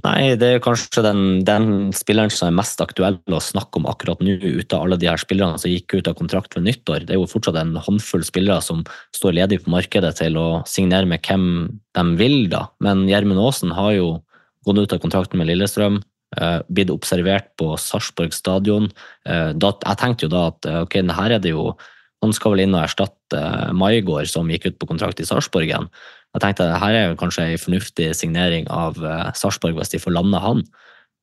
Nei, 0.00 0.32
det 0.40 0.48
er 0.48 0.62
kanskje 0.64 1.02
den, 1.04 1.42
den, 1.44 1.66
spilleren 1.92 2.32
som 2.32 2.48
er 2.48 2.54
mest 2.62 2.80
aktuell 2.80 3.18
å 3.28 3.40
snakke 3.44 3.76
om 3.76 3.88
akkurat 3.90 4.22
nå, 4.24 4.38
ut 4.40 4.72
av 4.72 4.86
alle 4.86 4.96
de 4.96 5.10
her 5.10 5.20
spillerne 5.20 5.60
som 5.60 5.68
gikk 5.68 5.98
ut 5.98 6.08
av 6.08 6.16
kontrakt 6.16 6.56
ved 6.56 6.64
nyttår. 6.64 7.04
Det 7.04 7.12
er 7.12 7.20
jo 7.20 7.28
fortsatt 7.28 7.58
en 7.60 7.74
håndfull 7.76 8.24
spillere 8.24 8.64
som 8.64 8.80
står 9.12 9.36
ledig 9.36 9.60
på 9.64 9.74
markedet 9.74 10.14
til 10.22 10.38
å 10.40 10.46
signere 10.68 11.08
med 11.10 11.20
hvem 11.28 11.44
de 11.92 12.06
vil, 12.16 12.38
da. 12.54 12.64
Men 12.80 13.04
Gjermund 13.10 13.44
Aasen 13.44 13.76
har 13.76 13.92
jo 13.98 14.08
gått 14.64 14.80
ut 14.80 14.96
av 14.96 15.02
kontrakten 15.04 15.42
med 15.42 15.52
Lillestrøm. 15.52 16.00
Uh, 16.32 16.64
blitt 16.72 16.88
observert 16.88 17.50
på 17.60 17.74
Sarpsborg 17.76 18.32
stadion. 18.32 18.88
Uh, 19.28 19.52
da, 19.52 19.74
jeg 19.76 20.00
tenkte 20.00 20.24
jo 20.24 20.32
da 20.32 20.46
at 20.54 20.70
ok, 20.86 21.02
her 21.20 21.36
er 21.36 21.42
det 21.44 21.52
jo 21.52 21.74
Han 22.22 22.34
skal 22.36 22.54
vel 22.54 22.64
inn 22.64 22.76
og 22.76 22.84
erstatte 22.84 23.42
Maigård, 23.74 24.28
som 24.30 24.50
gikk 24.50 24.68
ut 24.70 24.78
på 24.78 24.88
kontrakt 24.92 25.20
i 25.20 25.26
Sarpsborg 25.26 25.66
igjen. 25.66 25.88
Jeg 26.32 26.44
tenkte 26.44 26.68
her 26.80 26.96
er 26.96 27.18
kanskje 27.20 27.44
en 27.50 27.60
fornuftig 27.60 28.08
signering 28.16 28.68
av 28.72 28.96
uh, 29.02 29.28
Sarpsborg 29.36 29.76
hvis 29.76 29.92
de 29.92 30.00
får 30.00 30.14
landa 30.16 30.40
han. 30.40 30.62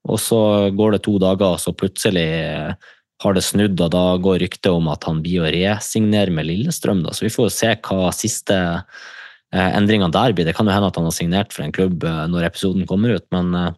Og 0.09 0.19
så 0.21 0.41
går 0.75 0.95
det 0.95 1.03
to 1.07 1.17
dager, 1.21 1.55
og 1.55 1.63
så 1.63 1.73
plutselig 1.75 2.27
uh, 2.27 2.75
har 3.23 3.35
det 3.35 3.45
snudd, 3.47 3.79
og 3.79 3.93
da 3.95 4.03
går 4.21 4.43
ryktet 4.43 4.69
om 4.71 4.91
at 4.91 5.07
han 5.07 5.23
blir 5.23 5.43
å 5.43 5.53
resignere 5.55 6.35
med 6.35 6.47
Lillestrøm. 6.51 7.01
Da. 7.07 7.15
Så 7.15 7.25
vi 7.25 7.33
får 7.33 7.47
jo 7.47 7.55
se 7.57 7.73
hva 7.87 8.13
siste 8.15 8.59
uh, 8.59 9.69
endringene 9.71 10.13
der 10.13 10.35
blir. 10.35 10.47
Det 10.47 10.55
kan 10.57 10.69
jo 10.69 10.75
hende 10.75 10.91
at 10.91 10.99
han 10.99 11.09
har 11.09 11.15
signert 11.15 11.55
for 11.55 11.65
en 11.65 11.75
klubb 11.75 12.03
når 12.03 12.51
episoden 12.51 12.85
kommer 12.89 13.15
ut, 13.17 13.25
men 13.33 13.73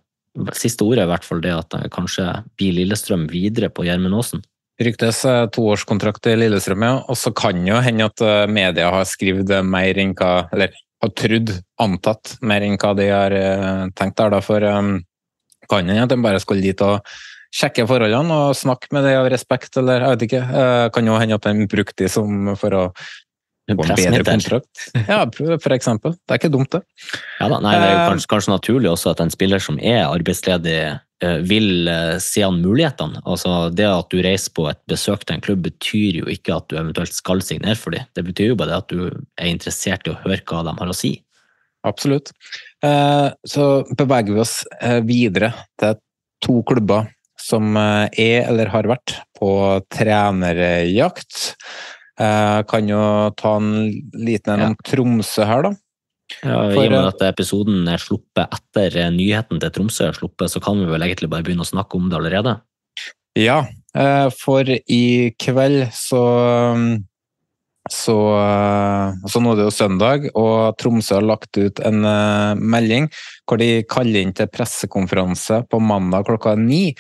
siste 0.55 0.84
ordet 0.88 1.03
er 1.03 1.09
i 1.09 1.11
hvert 1.11 1.28
fall 1.28 1.41
det 1.43 1.51
at 1.53 1.74
det 1.74 1.91
kanskje 1.95 2.26
blir 2.59 2.76
Lillestrøm 2.76 3.30
videre 3.32 3.69
på 3.72 3.86
Gjermund 3.88 4.19
Aasen. 4.19 4.43
Ryktes 4.82 5.23
toårskontrakt 5.55 6.25
i 6.32 6.38
Lillestrøm, 6.39 6.86
ja. 6.88 6.93
Og 7.11 7.17
så 7.19 7.34
kan 7.36 7.59
jo 7.67 7.79
hende 7.84 8.07
at 8.09 8.23
media 8.49 8.89
har 8.93 9.05
skrevet 9.09 9.51
mer 9.65 9.99
enn 10.01 10.15
hva 10.17 10.47
Eller 10.51 10.73
har 11.01 11.11
trodd, 11.17 11.51
antatt, 11.82 12.36
mer 12.45 12.63
enn 12.65 12.77
hva 12.79 12.93
de 12.97 13.09
har 13.09 13.36
eh, 13.36 13.89
tenkt 13.97 14.19
der. 14.19 14.34
Da, 14.36 14.41
for 14.45 14.63
um, 14.63 14.93
kan 15.69 15.89
hende 15.89 16.05
at 16.05 16.13
de 16.13 16.19
bare 16.21 16.41
skulle 16.43 16.63
dit 16.63 16.86
og 16.86 17.01
sjekke 17.51 17.88
forholdene 17.89 18.38
og 18.47 18.55
snakke 18.55 18.93
med 18.95 19.07
det 19.07 19.17
av 19.19 19.27
respekt, 19.32 19.75
eller 19.82 20.05
jeg 20.05 20.15
vet 20.15 20.27
ikke. 20.29 20.45
Uh, 20.53 20.86
kan 20.93 21.09
jo 21.09 21.17
hende 21.19 21.39
at 21.39 21.49
de 21.49 21.67
brukte 21.71 22.03
de 22.03 22.11
som 22.11 22.53
for 22.59 22.77
å 22.77 22.86
få 23.71 23.88
en 23.88 23.95
bedre 23.95 24.25
kontrakt. 24.27 24.88
Ja, 25.07 25.23
for 25.34 25.75
eksempel. 25.75 26.15
Det 26.19 26.36
er 26.36 26.41
ikke 26.41 26.53
dumt, 26.53 26.73
det. 26.75 26.84
Ja 27.39 27.49
da, 27.51 27.61
nei, 27.63 27.77
Det 27.79 27.89
er 27.89 28.03
kanskje, 28.11 28.29
kanskje 28.36 28.53
naturlig 28.53 28.91
også 28.91 29.15
at 29.15 29.23
en 29.23 29.34
spiller 29.34 29.63
som 29.63 29.79
er 29.79 30.05
arbeidsledig 30.05 30.77
Eh, 30.82 30.99
vil 31.22 31.88
eh, 31.88 32.17
se 32.24 32.43
an 32.45 32.59
mulighetene. 32.63 33.22
Altså 33.26 33.69
Det 33.74 33.88
at 33.88 34.09
du 34.13 34.22
reiser 34.24 34.53
på 34.57 34.67
et 34.72 34.80
besøk 34.89 35.26
til 35.26 35.38
en 35.38 35.43
klubb, 35.45 35.63
betyr 35.67 36.22
jo 36.22 36.30
ikke 36.32 36.55
at 36.57 36.69
du 36.69 36.78
eventuelt 36.80 37.13
skal 37.15 37.43
signere 37.45 37.78
for 37.80 37.95
dem. 37.95 38.07
Det 38.17 38.26
betyr 38.28 38.51
jo 38.51 38.59
bare 38.59 38.82
at 38.82 38.89
du 38.91 39.09
er 39.09 39.51
interessert 39.51 40.07
i 40.07 40.13
å 40.13 40.19
høre 40.24 40.41
hva 40.49 40.63
de 40.67 40.76
har 40.80 40.93
å 40.93 40.97
si. 40.97 41.15
Absolutt. 41.88 42.34
Eh, 42.86 43.30
så 43.47 43.67
beveger 43.97 44.36
vi 44.36 44.43
oss 44.43 44.59
videre 45.07 45.53
til 45.82 45.97
to 46.41 46.61
klubber 46.65 47.09
som 47.41 47.74
er 47.78 48.43
eller 48.45 48.69
har 48.69 48.89
vært 48.89 49.15
på 49.38 49.51
trenerjakt. 49.93 51.55
Kan 52.22 52.89
jo 52.89 53.01
ta 53.34 53.55
en 53.57 53.72
liten 54.13 54.53
en 54.53 54.65
om 54.67 54.76
Tromsø 54.86 55.47
her, 55.49 55.65
da. 55.65 55.72
Ja, 56.41 56.63
I 56.71 56.88
og 56.88 56.93
med 56.93 57.09
at 57.09 57.23
episoden 57.27 57.88
er 57.91 58.01
sluppet 58.01 58.47
etter 58.47 58.97
eh, 59.03 59.13
nyheten 59.13 59.61
til 59.61 59.73
Tromsø 59.75 60.09
er 60.09 60.17
sluppet, 60.17 60.51
så 60.53 60.61
kan 60.63 60.79
vi 60.79 60.89
vel 60.89 61.05
egentlig 61.05 61.29
bare 61.32 61.45
begynne 61.45 61.65
å 61.65 61.71
snakke 61.71 61.99
om 61.99 62.09
det 62.11 62.19
allerede? 62.19 62.57
Ja, 63.38 63.61
eh, 63.95 64.27
for 64.36 64.67
i 64.67 65.05
kveld 65.39 65.88
så 65.95 66.25
så, 67.89 68.15
så 69.27 69.39
nå 69.41 69.51
er 69.51 69.57
det 69.57 69.63
jo 69.65 69.73
søndag, 69.73 70.27
og 70.38 70.77
Tromsø 70.79 71.17
har 71.17 71.25
lagt 71.25 71.57
ut 71.57 71.82
en 71.84 72.05
melding 72.61 73.07
hvor 73.49 73.59
de 73.59 73.82
kaller 73.89 74.21
inn 74.21 74.36
til 74.38 74.47
pressekonferanse 74.53 75.63
på 75.67 75.79
mandag 75.82 76.27
klokka 76.29 76.53
ni. 76.61 76.91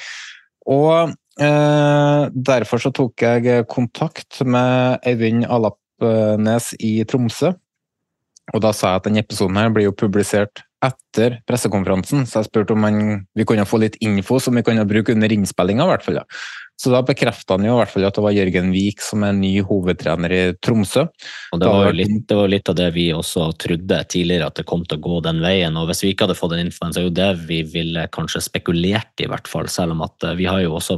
Og 0.73 1.13
eh, 1.41 2.23
derfor 2.33 2.81
så 2.81 2.91
tok 2.97 3.23
jeg 3.23 3.67
kontakt 3.71 4.41
med 4.45 5.05
Eivind 5.07 5.45
Alapnes 5.45 6.73
i 6.81 6.97
Tromsø, 7.07 7.53
og 8.51 8.63
da 8.63 8.73
sa 8.75 8.93
jeg 8.93 9.01
at 9.01 9.07
denne 9.07 9.23
episoden 9.23 9.59
her 9.59 9.71
blir 9.73 9.87
jo 9.89 9.95
publisert 9.95 10.63
etter 10.81 11.37
pressekonferansen, 11.45 12.25
så 12.25 12.39
jeg 12.39 12.49
spurte 12.49 12.73
om 12.73 12.81
man, 12.81 12.95
vi 13.37 13.45
kunne 13.45 13.67
få 13.69 13.77
litt 13.83 13.99
info 14.01 14.39
som 14.41 14.57
vi 14.57 14.63
kunne 14.65 14.87
bruke 14.89 15.13
under 15.13 15.31
innspillinga. 15.31 15.85
I 15.85 15.91
hvert 15.91 16.05
fall, 16.07 16.17
ja. 16.17 16.23
Så 16.81 16.89
da 16.89 17.03
bekrefta 17.05 17.53
han 17.53 17.67
jo 17.67 17.75
i 17.75 17.77
hvert 17.77 17.91
fall 17.93 18.07
at 18.07 18.17
det 18.17 18.23
var 18.25 18.33
Jørgen 18.33 18.71
Wiik 18.73 19.03
som 19.05 19.21
er 19.27 19.35
ny 19.37 19.51
hovedtrener 19.61 20.33
i 20.33 20.39
Tromsø. 20.57 21.03
Og 21.53 21.61
det 21.61 21.69
var, 21.69 21.91
litt, 21.93 22.15
det 22.25 22.37
var 22.39 22.49
litt 22.49 22.71
av 22.73 22.79
det 22.79 22.87
vi 22.95 23.05
også 23.13 23.51
trodde 23.61 23.99
tidligere, 24.09 24.49
at 24.49 24.57
det 24.57 24.65
kom 24.71 24.81
til 24.87 24.97
å 24.97 25.03
gå 25.05 25.19
den 25.27 25.43
veien. 25.45 25.77
Og 25.77 25.85
hvis 25.91 26.01
vi 26.01 26.15
ikke 26.15 26.25
hadde 26.25 26.39
fått 26.39 26.55
den 26.55 26.65
infoen, 26.65 26.95
så 26.95 27.03
er 27.03 27.07
jo 27.11 27.13
det 27.21 27.29
vi 27.45 27.61
ville 27.75 28.07
kanskje 28.17 28.41
spekulert 28.47 29.21
i, 29.21 29.29
hvert 29.29 29.51
fall. 29.51 29.69
Selv 29.69 29.93
om 29.93 30.01
at 30.07 30.25
eh, 30.25 30.35
vi 30.41 30.49
har 30.49 30.65
jo 30.65 30.73
også 30.81 30.97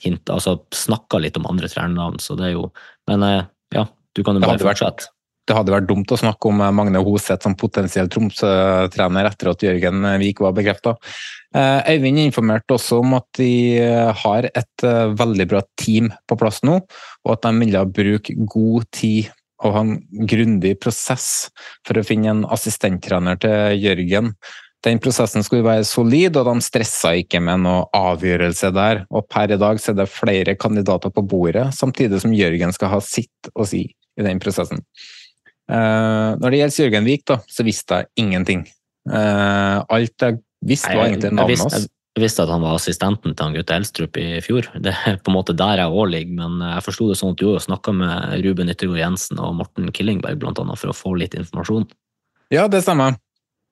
hint, 0.00 0.24
altså 0.32 0.56
snakka 0.72 1.20
litt 1.20 1.36
om 1.36 1.50
andre 1.52 1.68
trenernavn, 1.68 2.16
så 2.22 2.38
det 2.38 2.48
er 2.48 2.56
jo 2.56 2.70
Men 3.10 3.28
eh, 3.28 3.44
ja, 3.76 3.84
du 4.16 4.24
kan 4.24 4.40
jo 4.40 4.46
bare 4.46 4.64
fortsette 4.64 5.12
det 5.48 5.56
hadde 5.56 5.72
vært 5.72 5.88
dumt 5.88 6.12
å 6.12 6.18
snakke 6.20 6.50
om 6.50 6.60
Magne 6.76 7.00
Hoseth 7.04 7.46
som 7.46 7.56
potensiell 7.58 8.10
Tromsø-trener 8.12 9.30
etter 9.30 9.52
at 9.52 9.64
Jørgen 9.64 10.04
Vik 10.20 10.42
var 10.44 10.54
bekrefta. 10.56 10.94
Eh, 11.56 11.94
Øyvind 11.94 12.20
informerte 12.26 12.76
også 12.76 13.00
om 13.00 13.16
at 13.16 13.26
de 13.40 13.80
har 14.22 14.50
et 14.52 14.84
eh, 14.84 15.16
veldig 15.16 15.48
bra 15.48 15.64
team 15.80 16.12
på 16.28 16.38
plass 16.40 16.60
nå, 16.68 16.78
og 17.24 17.34
at 17.34 17.48
de 17.48 17.64
ville 17.64 17.84
bruke 17.96 18.36
god 18.44 18.88
tid 18.92 19.32
og 19.64 19.74
ha 19.74 19.82
en 19.82 19.96
grundig 20.30 20.76
prosess 20.82 21.48
for 21.86 21.98
å 21.98 22.06
finne 22.06 22.30
en 22.30 22.46
assistenttrener 22.54 23.40
til 23.42 23.80
Jørgen. 23.82 24.34
Den 24.86 25.00
prosessen 25.02 25.42
skulle 25.42 25.66
være 25.66 25.86
solid, 25.88 26.36
og 26.38 26.46
de 26.46 26.62
stressa 26.62 27.16
ikke 27.18 27.40
med 27.42 27.64
noe 27.64 27.88
avgjørelse 27.98 28.70
der. 28.76 29.02
Og 29.10 29.26
per 29.32 29.50
i 29.50 29.58
dag 29.58 29.80
er 29.82 29.96
det 29.98 30.06
flere 30.12 30.54
kandidater 30.54 31.10
på 31.10 31.24
bordet, 31.26 31.66
samtidig 31.74 32.20
som 32.22 32.36
Jørgen 32.36 32.74
skal 32.76 32.92
ha 32.92 33.00
sitt 33.02 33.50
å 33.58 33.66
si 33.66 33.88
i 33.90 34.26
den 34.26 34.38
prosessen. 34.42 34.84
Uh, 35.68 36.32
når 36.40 36.50
det 36.50 36.60
gjelder 36.62 36.84
Jørgen 36.84 37.08
Vik, 37.08 37.36
så 37.52 37.64
visste 37.66 38.00
jeg 38.00 38.24
ingenting. 38.24 38.64
Uh, 39.08 39.84
alt 39.84 40.24
jeg 40.24 40.38
visste, 40.64 40.94
var 40.96 41.10
egentlig 41.10 41.32
navnet 41.36 41.64
hans. 41.64 41.78
Jeg, 41.84 41.92
visste 42.18 42.42
at 42.42 42.50
han 42.50 42.64
var 42.64 42.74
assistenten 42.74 43.36
til 43.36 43.46
han 43.46 43.54
Gutte 43.54 43.76
Elstrup 43.76 44.16
i 44.18 44.40
fjor. 44.42 44.66
Det 44.84 44.94
er 45.06 45.20
på 45.22 45.30
en 45.30 45.36
måte 45.36 45.54
der 45.56 45.84
jeg 45.84 45.94
òg 45.94 46.10
ligger, 46.14 46.34
men 46.40 46.64
jeg 46.64 46.86
forsto 46.88 47.10
det 47.10 47.18
sånn 47.20 47.36
at 47.36 47.44
du 47.44 47.52
snakka 47.62 47.94
med 47.94 48.44
Ruben 48.46 48.72
Yttergård 48.72 49.02
Jensen 49.02 49.40
og 49.44 49.54
Morten 49.60 49.92
Killingberg 49.94 50.40
blant 50.40 50.60
annet, 50.62 50.80
for 50.80 50.92
å 50.92 50.96
få 50.96 51.14
litt 51.20 51.36
informasjon. 51.38 51.86
Ja, 52.54 52.66
det 52.72 52.82
stemmer. 52.86 53.20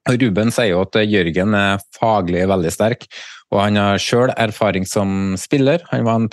Ruben 0.06 0.52
sier 0.54 0.70
jo 0.76 0.84
at 0.84 0.94
Jørgen 1.02 1.56
er 1.58 1.82
faglig 1.96 2.44
veldig 2.46 2.70
sterk, 2.70 3.08
og 3.54 3.60
han 3.62 3.78
har 3.78 4.00
sjøl 4.02 4.32
erfaring 4.34 4.86
som 4.88 5.36
spiller. 5.38 5.84
Han 5.92 6.06
var 6.06 6.18
en, 6.18 6.26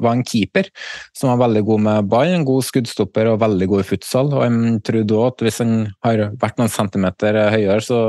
var 0.00 0.14
en, 0.14 0.24
keeper 0.24 0.70
som 1.16 1.32
var 1.32 1.42
veldig 1.44 1.62
god 1.68 1.82
med 1.86 2.08
ball, 2.08 2.32
en 2.32 2.46
god 2.48 2.64
skuddstopper 2.64 3.28
og 3.28 3.42
veldig 3.42 3.68
god 3.68 3.82
i 3.82 3.88
futsal. 3.90 4.32
Og 4.32 4.44
han 4.46 4.78
trodde 4.86 5.18
òg 5.18 5.26
at 5.28 5.44
hvis 5.44 5.60
han 5.60 5.74
har 6.06 6.24
vært 6.40 6.60
noen 6.60 6.72
centimeter 6.72 7.36
høyere, 7.52 7.84
så 7.84 8.00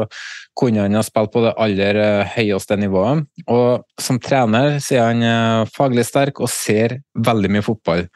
kunne 0.55 0.85
han 0.85 0.95
ha 0.95 1.03
spilt 1.03 1.33
på 1.33 1.43
det 1.43 1.51
aller 1.65 1.99
eh, 1.99 2.31
høyeste 2.37 2.79
nivået. 2.79 3.25
Og 3.51 3.83
som 4.01 4.21
trener 4.23 4.79
så 4.79 5.01
er 5.01 5.11
han 5.11 5.27
eh, 5.27 5.73
faglig 5.75 6.07
sterk 6.07 6.39
og 6.39 6.51
ser 6.51 7.01
veldig 7.27 7.51
mye 7.57 7.65
fotball. 7.65 8.07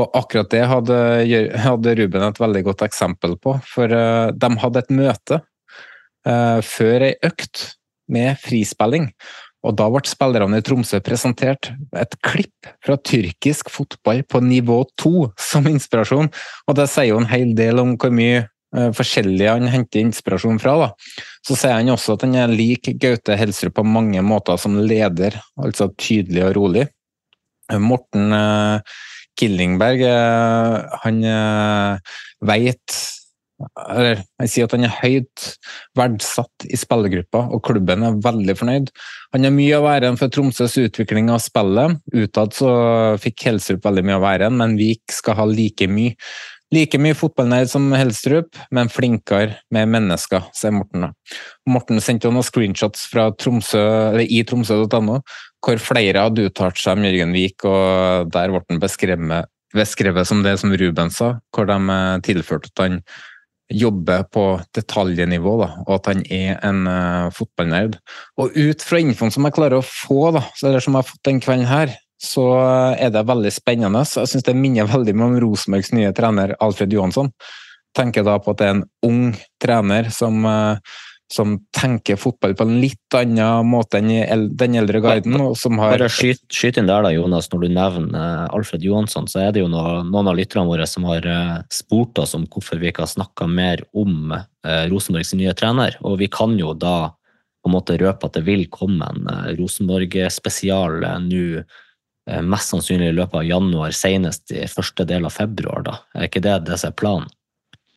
Og 0.00 0.16
akkurat 0.16 0.48
det 0.54 0.64
hadde, 0.70 0.98
hadde 1.66 1.96
Ruben 1.98 2.24
et 2.24 2.40
veldig 2.40 2.64
godt 2.70 2.86
eksempel 2.88 3.36
på, 3.36 3.58
for 3.74 3.92
eh, 3.92 4.32
de 4.32 4.52
hadde 4.64 4.84
et 4.86 4.94
møte 5.02 5.42
før 6.22 7.02
ei 7.02 7.16
økt 7.26 7.64
med 8.14 8.38
frispilling. 8.38 9.08
Og 9.62 9.76
da 9.78 9.86
ble 9.92 10.02
spillerne 10.10 10.58
i 10.58 10.64
Tromsø 10.66 10.98
presentert 11.04 11.70
et 11.98 12.16
klipp 12.24 12.70
fra 12.82 12.96
tyrkisk 12.98 13.70
fotball 13.70 14.24
på 14.26 14.40
nivå 14.42 14.80
to 14.98 15.28
som 15.38 15.68
inspirasjon, 15.70 16.32
og 16.66 16.78
det 16.78 16.88
sier 16.90 17.12
jo 17.12 17.20
en 17.22 17.30
hel 17.30 17.54
del 17.58 17.78
om 17.82 17.94
hvor 17.94 18.10
mye 18.14 18.48
Eh, 18.72 18.88
forskjellige 18.96 19.52
han 19.52 19.68
henter 19.68 20.00
inspirasjon 20.00 20.60
fra. 20.62 20.76
Da. 20.80 21.24
Så 21.44 21.56
sier 21.60 21.76
han 21.76 21.92
også 21.92 22.16
at 22.16 22.24
han 22.24 22.36
er 22.40 22.52
lik 22.52 22.88
Gaute 23.00 23.36
Helsrud 23.36 23.74
på 23.76 23.84
mange 23.84 24.22
måter 24.24 24.56
som 24.60 24.78
leder, 24.80 25.36
altså 25.60 25.90
tydelig 26.00 26.46
og 26.48 26.54
rolig. 26.56 26.86
Morten 27.82 28.32
eh, 28.36 28.96
Killingberg, 29.38 30.04
eh, 30.08 30.96
han 31.04 31.20
veit 32.42 32.96
eller 33.82 34.22
jeg 34.42 34.52
sier 34.52 34.68
at 34.68 34.74
han 34.76 34.86
er 34.86 34.94
høyt 35.00 35.48
verdsatt 35.98 36.66
i 36.68 36.78
spillergruppa, 36.78 37.44
og 37.52 37.62
klubben 37.66 38.06
er 38.06 38.20
veldig 38.24 38.56
fornøyd. 38.58 38.90
Han 39.36 39.46
har 39.48 39.54
mye 39.54 39.76
av 39.78 39.90
æren 39.94 40.18
for 40.20 40.32
Tromsøs 40.32 40.78
utvikling 40.82 41.30
av 41.32 41.42
spillet. 41.44 42.00
Utad 42.14 42.56
så 42.56 42.72
fikk 43.22 43.46
Helsrup 43.48 43.84
veldig 43.86 44.06
mye 44.08 44.18
av 44.20 44.26
æren, 44.34 44.58
men 44.60 44.78
Vik 44.80 45.14
skal 45.14 45.38
ha 45.40 45.46
like 45.48 45.88
mye. 45.90 46.16
Like 46.72 46.96
mye 46.96 47.16
fotballnerd 47.16 47.68
som 47.68 47.90
Helstrup, 47.92 48.56
men 48.72 48.88
flinkere 48.88 49.58
med 49.76 49.90
mennesker, 49.92 50.46
sier 50.56 50.72
Morten. 50.72 51.10
Morten 51.68 52.00
sendte 52.00 52.30
noen 52.32 52.46
screenshots 52.46 53.04
fra 53.12 53.26
Tromsø, 53.36 53.82
i 54.24 54.40
tromsø.no, 54.48 55.18
hvor 55.62 55.82
flere 55.84 56.24
hadde 56.24 56.46
uttalt 56.48 56.80
seg 56.80 56.96
om 56.96 57.04
Jørgen 57.04 57.36
Vik, 57.36 57.66
og 57.68 58.32
der 58.32 58.54
ble 58.54 58.64
han 58.64 58.80
beskrevet 58.80 60.28
som 60.28 60.40
det 60.44 60.56
som 60.62 60.72
Ruben 60.72 61.12
sa, 61.12 61.34
hvor 61.52 61.68
de 61.68 61.76
eh, 61.76 62.22
tilførte 62.24 62.72
at 62.72 62.82
han 62.86 62.98
jobber 63.72 64.24
på 64.32 64.44
detaljnivå, 64.76 65.56
da, 65.62 65.68
og 65.86 65.92
at 65.96 66.08
han 66.10 66.22
er 66.32 66.58
en 66.66 66.86
uh, 66.88 67.32
fotballnerd. 67.34 67.98
Og 68.40 68.56
ut 68.56 68.84
fra 68.84 69.00
infoen 69.00 69.32
som 69.32 69.46
jeg 69.48 69.56
klarer 69.56 69.78
å 69.80 69.86
få, 69.86 70.32
da, 70.36 70.44
eller 70.64 70.82
som 70.82 70.96
jeg 70.96 71.04
har 71.04 71.10
fått 71.10 71.28
den 71.28 71.40
kvelden 71.42 71.70
her, 71.70 71.94
så 72.22 72.46
er 72.94 73.10
det 73.10 73.24
veldig 73.26 73.50
spennende. 73.50 74.04
Jeg 74.06 74.30
syns 74.30 74.46
det 74.46 74.54
minner 74.54 74.90
veldig 74.90 75.14
om 75.18 75.38
Rosenborgs 75.42 75.90
nye 75.96 76.12
trener 76.14 76.54
Alfred 76.62 76.92
Johansson. 76.94 77.32
Tenker 77.96 78.24
da 78.24 78.38
på 78.40 78.54
at 78.54 78.60
det 78.60 78.68
er 78.68 78.76
en 78.76 78.84
ung 79.08 79.24
trener 79.60 80.08
som, 80.14 80.44
eh, 80.46 80.78
som 81.32 81.54
tenker 81.72 82.18
fotball 82.20 82.54
på 82.58 82.66
en 82.66 82.76
litt 82.82 83.16
annen 83.16 83.68
måte 83.68 84.00
enn 84.00 84.48
den 84.58 84.76
eldre 84.80 85.00
guiden. 85.04 85.38
Bare 85.80 86.10
skyt, 86.12 86.44
skyt, 86.52 86.80
inn 86.80 86.90
der 86.90 87.06
da, 87.06 87.12
Jonas, 87.14 87.48
når 87.52 87.64
du 87.64 87.68
nevner 87.72 88.44
Alfred 88.52 88.84
Johansson, 88.84 89.28
så 89.30 89.46
er 89.46 89.54
det 89.54 89.64
jo 89.64 89.70
noen, 89.72 90.12
av 90.12 90.36
lytterne 90.38 90.68
våre 90.68 90.86
som 90.88 91.08
har 91.08 91.26
eh, 91.26 91.56
spurt 91.72 92.20
oss 92.22 92.36
om 92.38 92.44
hvorfor 92.46 92.80
vi 92.82 92.92
ikke 92.92 93.06
har 93.06 93.14
snakka 93.14 93.48
mer 93.50 93.84
om 93.96 94.34
eh, 94.36 94.84
Rosenborgs 94.92 95.34
nye 95.38 95.56
trener. 95.58 95.96
Og 96.06 96.20
vi 96.22 96.30
kan 96.32 96.54
jo 96.60 96.76
da 96.76 97.12
på 97.62 97.70
en 97.70 97.76
måte 97.76 97.96
røpe 98.00 98.28
at 98.28 98.36
det 98.36 98.44
vil 98.46 98.68
komme 98.72 99.08
en 99.08 99.32
eh, 99.32 99.54
Rosenborg-spesial 99.58 101.00
eh, 101.08 101.22
nå 101.30 101.46
Eh, 102.30 102.42
mest 102.42 102.70
sannsynlig 102.70 103.08
i 103.10 103.14
løpet 103.16 103.40
av 103.40 103.46
januar, 103.46 103.94
senest 103.96 104.52
i 104.54 104.66
første 104.70 105.06
del 105.08 105.26
av 105.26 105.34
februar. 105.34 105.82
da. 105.82 105.98
Er 106.14 106.28
ikke 106.28 106.42
det 106.42 106.66
det 106.68 106.78
som 106.78 106.92
er 106.92 106.94
planen? 106.94 107.30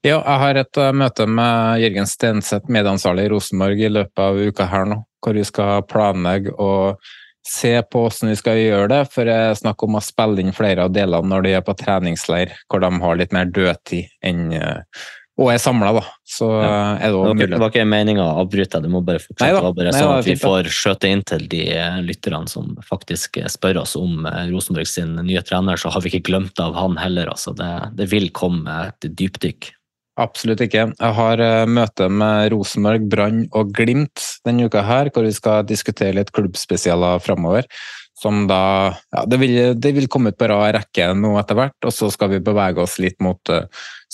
Ja, 0.06 0.20
jeg 0.20 0.42
har 0.44 0.58
et 0.62 0.78
uh, 0.78 0.92
møte 0.94 1.26
med 1.26 1.82
Jørgen 1.82 2.10
Stenseth, 2.10 2.70
medieansvarlig 2.70 3.26
i 3.26 3.34
Rosenborg, 3.34 3.80
i 3.82 3.90
løpet 3.90 4.22
av 4.22 4.38
uka 4.38 4.68
her 4.70 4.86
nå, 4.92 5.00
hvor 5.26 5.38
vi 5.38 5.46
skal 5.48 5.86
planlegge 5.90 6.54
og 6.62 7.02
se 7.46 7.74
på 7.90 8.04
hvordan 8.04 8.32
vi 8.32 8.38
skal 8.38 8.62
gjøre 8.62 8.92
det. 8.94 9.02
For 9.14 9.26
det 9.26 9.36
er 9.48 9.58
snakk 9.58 9.82
om 9.86 9.98
å 9.98 10.04
spille 10.06 10.42
inn 10.44 10.54
flere 10.54 10.86
av 10.86 10.94
delene 10.94 11.30
når 11.32 11.48
de 11.48 11.54
er 11.58 11.66
på 11.66 11.74
treningsleir, 11.80 12.54
hvor 12.70 12.86
de 12.86 12.92
har 13.02 13.22
litt 13.22 13.34
mer 13.34 13.50
dødtid 13.50 14.14
enn 14.26 14.52
uh, 14.54 14.82
og 15.36 15.50
er 15.52 15.58
samla, 15.60 15.90
da. 15.98 16.02
Så 16.24 16.48
ja. 16.48 16.76
er 16.96 17.12
det, 17.12 17.18
det, 17.18 17.20
var, 17.20 17.50
det 17.52 17.58
var 17.60 17.72
ikke 17.74 17.88
meninga 17.92 18.24
å 18.24 18.44
avbryte 18.46 18.80
du 18.80 18.88
må 18.92 19.02
bare 19.04 19.20
fortsette. 19.20 19.52
Det 19.52 19.64
var 19.66 19.74
bare 19.76 19.92
sånn 19.92 20.14
at 20.14 20.30
vi 20.30 20.36
får 20.40 20.70
skjøte 20.72 21.12
inn 21.12 21.24
til 21.28 21.44
de 21.52 21.64
eh, 21.76 21.98
lytterne 22.08 22.48
som 22.48 22.70
faktisk 22.88 23.42
eh, 23.42 23.50
spør 23.52 23.82
oss 23.84 23.98
om 24.00 24.24
eh, 24.30 24.46
Rosenborg 24.54 24.88
sin 24.88 25.12
nye 25.20 25.44
trener, 25.44 25.80
så 25.82 25.92
har 25.92 26.06
vi 26.06 26.14
ikke 26.14 26.30
glemt 26.32 26.62
av 26.64 26.78
han 26.80 26.96
heller. 27.02 27.34
Altså. 27.34 27.52
Det, 27.58 27.72
det 28.00 28.08
vil 28.14 28.30
komme 28.36 28.78
et 28.88 29.10
dypdykk. 29.12 29.74
Absolutt 30.22 30.62
ikke. 30.64 30.88
Jeg 30.96 31.16
har 31.18 31.42
møte 31.68 32.08
med 32.08 32.54
Rosenborg, 32.54 33.10
Brann 33.12 33.44
og 33.52 33.74
Glimt 33.76 34.24
denne 34.48 34.70
uka 34.70 34.86
her, 34.88 35.12
hvor 35.12 35.28
vi 35.28 35.34
skal 35.36 35.66
diskutere 35.68 36.16
litt 36.16 36.32
klubbspesialer 36.36 37.20
framover. 37.24 37.68
Som 38.16 38.46
da 38.48 38.96
ja, 39.12 39.26
det 39.28 39.38
vil, 39.42 39.58
det 39.76 39.92
vil 39.98 40.08
komme 40.08 40.32
ut 40.32 40.38
på 40.40 40.48
rad 40.48 40.72
rekke 40.78 41.10
nå 41.20 41.34
etter 41.36 41.58
hvert, 41.60 41.76
og 41.84 41.92
så 41.92 42.08
skal 42.14 42.32
vi 42.32 42.40
bevege 42.44 42.80
oss 42.80 42.96
litt 43.04 43.18
mot 43.24 43.52
uh, 43.52 43.66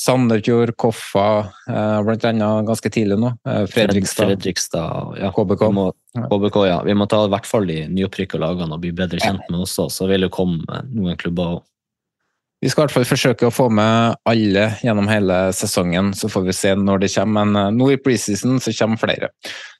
Sandefjord, 0.02 0.74
Koffa, 0.82 1.28
uh, 1.70 2.00
blant 2.08 2.26
annet 2.26 2.66
ganske 2.66 2.90
tidlig 2.90 3.20
nå. 3.22 3.30
Fredrikstad, 3.70 4.32
Fredrikstad 4.32 5.20
ja. 5.22 5.30
KBK. 5.36 5.68
Må, 5.78 5.92
KBK, 6.18 6.58
ja. 6.72 6.80
Vi 6.88 6.98
må 6.98 7.06
ta 7.12 7.22
i 7.28 7.34
hvert 7.36 7.50
fall 7.50 7.70
de 7.70 7.84
nyopprykka 7.94 8.42
lagene 8.42 8.74
og 8.74 8.82
bli 8.82 8.94
bedre 8.98 9.22
kjent 9.22 9.46
med 9.54 9.68
oss, 9.68 9.78
så 9.78 10.10
vil 10.10 10.26
det 10.26 10.34
komme 10.34 10.82
noen 10.90 11.20
klubber. 11.22 11.62
Vi 12.62 12.70
skal 12.70 12.84
i 12.84 12.86
hvert 12.86 12.94
fall 12.94 13.08
forsøke 13.10 13.48
å 13.48 13.54
få 13.54 13.66
med 13.74 14.20
alle 14.30 14.68
gjennom 14.86 15.08
hele 15.10 15.38
sesongen, 15.58 16.12
så 16.14 16.28
får 16.30 16.44
vi 16.46 16.54
se 16.54 16.74
når 16.78 17.02
det 17.02 17.10
kommer. 17.16 17.48
Men 17.48 17.58
eh, 17.58 17.72
nå 17.74 17.88
i 17.90 17.98
preseason 17.98 18.62
så 18.62 18.74
kommer 18.78 19.02
flere. 19.02 19.32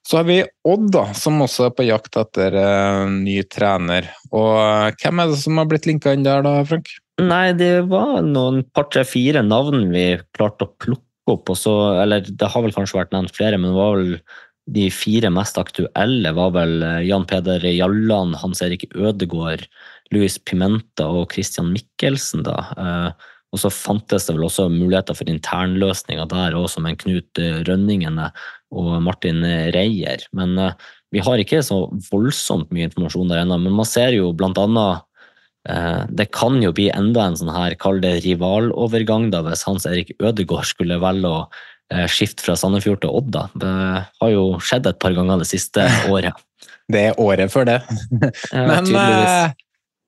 Så 0.02 0.18
har 0.18 0.26
vi 0.26 0.40
Odd, 0.66 0.88
da, 0.96 1.04
som 1.14 1.38
også 1.46 1.68
er 1.68 1.76
på 1.78 1.86
jakt 1.86 2.18
etter 2.18 2.58
uh, 2.58 3.06
ny 3.06 3.38
trener. 3.46 4.10
Og 4.34 4.50
uh, 4.58 4.90
hvem 4.98 5.22
er 5.22 5.30
det 5.30 5.38
som 5.44 5.62
har 5.62 5.70
blitt 5.70 5.86
linka 5.86 6.16
inn 6.16 6.26
der, 6.26 6.42
da, 6.46 6.56
Frank? 6.66 6.90
Nei, 7.22 7.52
det 7.54 7.84
var 7.92 8.24
noen 8.26 8.64
par-tre-fire 8.74 9.46
navn 9.46 9.92
vi 9.94 10.06
klarte 10.34 10.66
å 10.66 10.74
plukke 10.82 11.36
opp. 11.36 11.54
Så, 11.54 11.76
eller 12.02 12.26
det 12.26 12.50
har 12.50 12.66
vel 12.66 12.74
kanskje 12.74 12.98
vært 12.98 13.14
nevnt 13.14 13.38
flere, 13.38 13.62
men 13.62 13.76
det 13.76 13.78
var 13.78 14.00
vel 14.00 14.16
de 14.74 14.90
fire 14.94 15.30
mest 15.34 15.58
aktuelle 15.62 16.34
var 16.38 16.54
vel 16.58 16.82
Jan 17.06 17.30
Peder 17.30 17.62
Jalland, 17.70 18.40
Hans 18.42 18.62
Erik 18.66 18.88
Ødegård, 18.94 19.68
Louis 20.12 20.38
Pimenta 20.46 21.08
og 21.10 21.32
Christian 21.34 21.72
Mikkelsen. 21.74 22.44
da. 22.48 22.58
Eh, 22.78 23.30
og 23.52 23.60
så 23.60 23.72
fantes 23.74 24.28
det 24.28 24.38
vel 24.38 24.48
også 24.48 24.70
muligheter 24.72 25.16
for 25.18 25.28
internløsninger 25.28 26.28
der 26.32 26.56
òg, 26.56 26.70
som 26.72 26.86
en 26.88 26.96
Knut 27.00 27.40
Rønningene 27.68 28.30
og 28.72 28.92
Martin 29.04 29.44
Reier. 29.76 30.24
Men 30.36 30.58
eh, 30.60 30.76
vi 31.12 31.24
har 31.24 31.42
ikke 31.42 31.64
så 31.64 31.84
voldsomt 32.12 32.72
mye 32.72 32.88
informasjon 32.88 33.32
der 33.32 33.44
ennå. 33.44 33.60
Men 33.60 33.76
man 33.82 33.88
ser 33.88 34.16
jo 34.16 34.32
blant 34.36 34.60
annet 34.62 35.04
eh, 35.68 36.06
det 36.12 36.30
kan 36.36 36.62
jo 36.64 36.72
bli 36.76 36.88
enda 36.96 37.28
en 37.28 37.40
sånn 37.40 37.52
her, 37.52 37.76
kall 37.80 38.00
det 38.04 38.22
rivalovergang, 38.28 39.30
da, 39.34 39.44
hvis 39.48 39.66
Hans 39.68 39.88
Erik 39.90 40.16
Ødegaard 40.20 40.72
skulle 40.72 41.02
velge 41.02 41.28
å 41.28 41.44
skifte 42.08 42.46
fra 42.46 42.54
Sandefjord 42.56 43.02
til 43.04 43.12
Odd. 43.12 43.36
Det 43.60 43.72
har 44.00 44.30
jo 44.32 44.46
skjedd 44.64 44.86
et 44.88 45.00
par 45.04 45.12
ganger 45.12 45.42
det 45.42 45.50
siste 45.50 45.84
året. 46.14 46.40
Det 46.88 47.02
er 47.10 47.20
året 47.20 47.52
før 47.52 47.68
det. 47.68 47.82
Men 48.56 48.88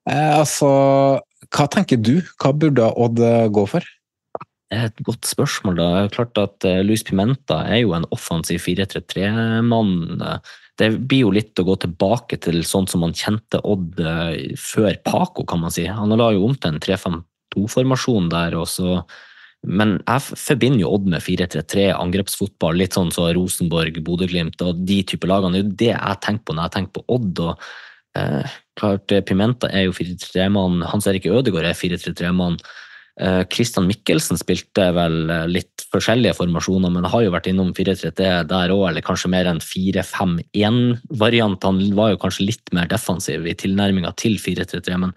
Eh, 0.10 0.32
altså, 0.36 0.70
hva 1.54 1.68
tenker 1.72 2.00
du? 2.02 2.18
Hva 2.42 2.52
burde 2.56 2.90
Odd 3.00 3.22
eh, 3.24 3.50
gå 3.54 3.66
for? 3.72 3.86
Det 4.74 4.80
er 4.80 4.90
et 4.90 5.04
godt 5.06 5.28
spørsmål. 5.30 5.78
da. 5.78 5.90
Klart 6.14 6.40
at 6.42 6.66
uh, 6.66 6.82
Luis 6.82 7.04
Pimenta 7.06 7.62
er 7.70 7.84
jo 7.84 7.94
en 7.94 8.08
offensiv 8.16 8.64
4-3-3-mann. 8.66 10.24
Det 10.82 10.88
blir 10.98 11.28
jo 11.28 11.34
litt 11.36 11.60
å 11.62 11.66
gå 11.68 11.76
tilbake 11.84 12.40
til 12.42 12.64
sånn 12.66 12.90
som 12.90 13.04
man 13.06 13.14
kjente 13.14 13.62
Odd 13.62 14.02
uh, 14.02 14.34
før 14.58 14.98
Paco, 15.06 15.46
kan 15.46 15.62
man 15.62 15.76
si. 15.76 15.86
Han 15.86 16.16
la 16.18 16.32
jo 16.34 16.48
om 16.48 16.58
til 16.58 16.74
en 16.74 16.82
3-5-2-formasjon 16.82 18.34
der. 18.34 18.58
også. 18.58 19.04
Men 19.64 20.00
jeg 20.02 20.26
forbinder 20.42 20.88
jo 20.88 20.96
Odd 20.98 21.08
med 21.14 21.22
4-3-3, 21.22 21.88
angrepsfotball, 21.94 22.82
litt 22.82 22.98
sånn 22.98 23.14
som 23.14 23.30
så 23.30 23.38
Rosenborg, 23.38 24.02
Bodø-Glimt 24.04 24.66
og 24.66 24.82
de 24.90 25.04
typer 25.08 25.36
lagene. 25.36 25.62
Det 25.62 25.62
er 25.62 25.70
jo 25.70 25.80
det 25.84 25.94
jeg 25.94 26.24
tenker 26.26 26.48
på 26.50 26.58
når 26.58 26.66
jeg 26.66 26.78
tenker 26.80 26.98
på 26.98 27.06
Odd. 27.14 27.46
og 27.46 27.68
Eh, 28.18 28.56
klart, 28.80 29.12
eh, 29.12 29.24
Pimenta 29.26 29.70
er 29.72 29.88
jo 29.88 29.98
4-3-mann. 29.98 30.84
Hans 30.92 31.08
Erik 31.10 31.26
Ødegaard 31.26 31.66
er 31.66 31.78
4-3-3-mann. 31.78 32.60
Eh, 33.22 33.44
Christian 33.54 33.86
Mikkelsen 33.86 34.40
spilte 34.42 34.88
vel 34.96 35.30
eh, 35.30 35.46
litt 35.46 35.86
forskjellige 35.94 36.34
formasjoner, 36.40 36.90
men 36.94 37.06
har 37.06 37.22
jo 37.22 37.34
vært 37.34 37.48
innom 37.52 37.70
4-3-3 37.78 38.48
der 38.50 38.74
òg, 38.74 38.88
eller 38.90 39.06
kanskje 39.06 39.30
mer 39.30 39.46
enn 39.50 39.62
4-5-1-variant. 39.62 41.68
Han 41.70 41.82
var 41.98 42.14
jo 42.14 42.22
kanskje 42.24 42.48
litt 42.50 42.74
mer 42.74 42.90
defensiv 42.90 43.46
i 43.46 43.54
tilnærminga 43.58 44.16
til 44.18 44.40
4-3-3, 44.42 44.98
men 45.06 45.14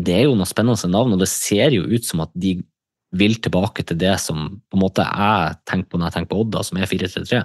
det 0.00 0.14
er 0.16 0.24
jo 0.24 0.36
noe 0.38 0.48
spennende 0.48 0.88
navn, 0.88 1.12
og 1.12 1.20
det 1.20 1.28
ser 1.28 1.76
jo 1.76 1.84
ut 1.84 2.08
som 2.08 2.24
at 2.24 2.32
de 2.32 2.62
vil 3.12 3.36
tilbake 3.44 3.84
til 3.84 3.98
det 4.00 4.16
som 4.22 4.56
på 4.72 4.78
en 4.78 4.80
måte 4.80 5.04
jeg 5.04 5.58
tenker 5.68 5.92
på 5.92 6.00
når 6.00 6.08
jeg 6.08 6.16
tenker 6.16 6.32
på 6.32 6.40
Odda, 6.46 6.64
som 6.64 6.80
er 6.80 6.88
4-3-3. 6.88 7.44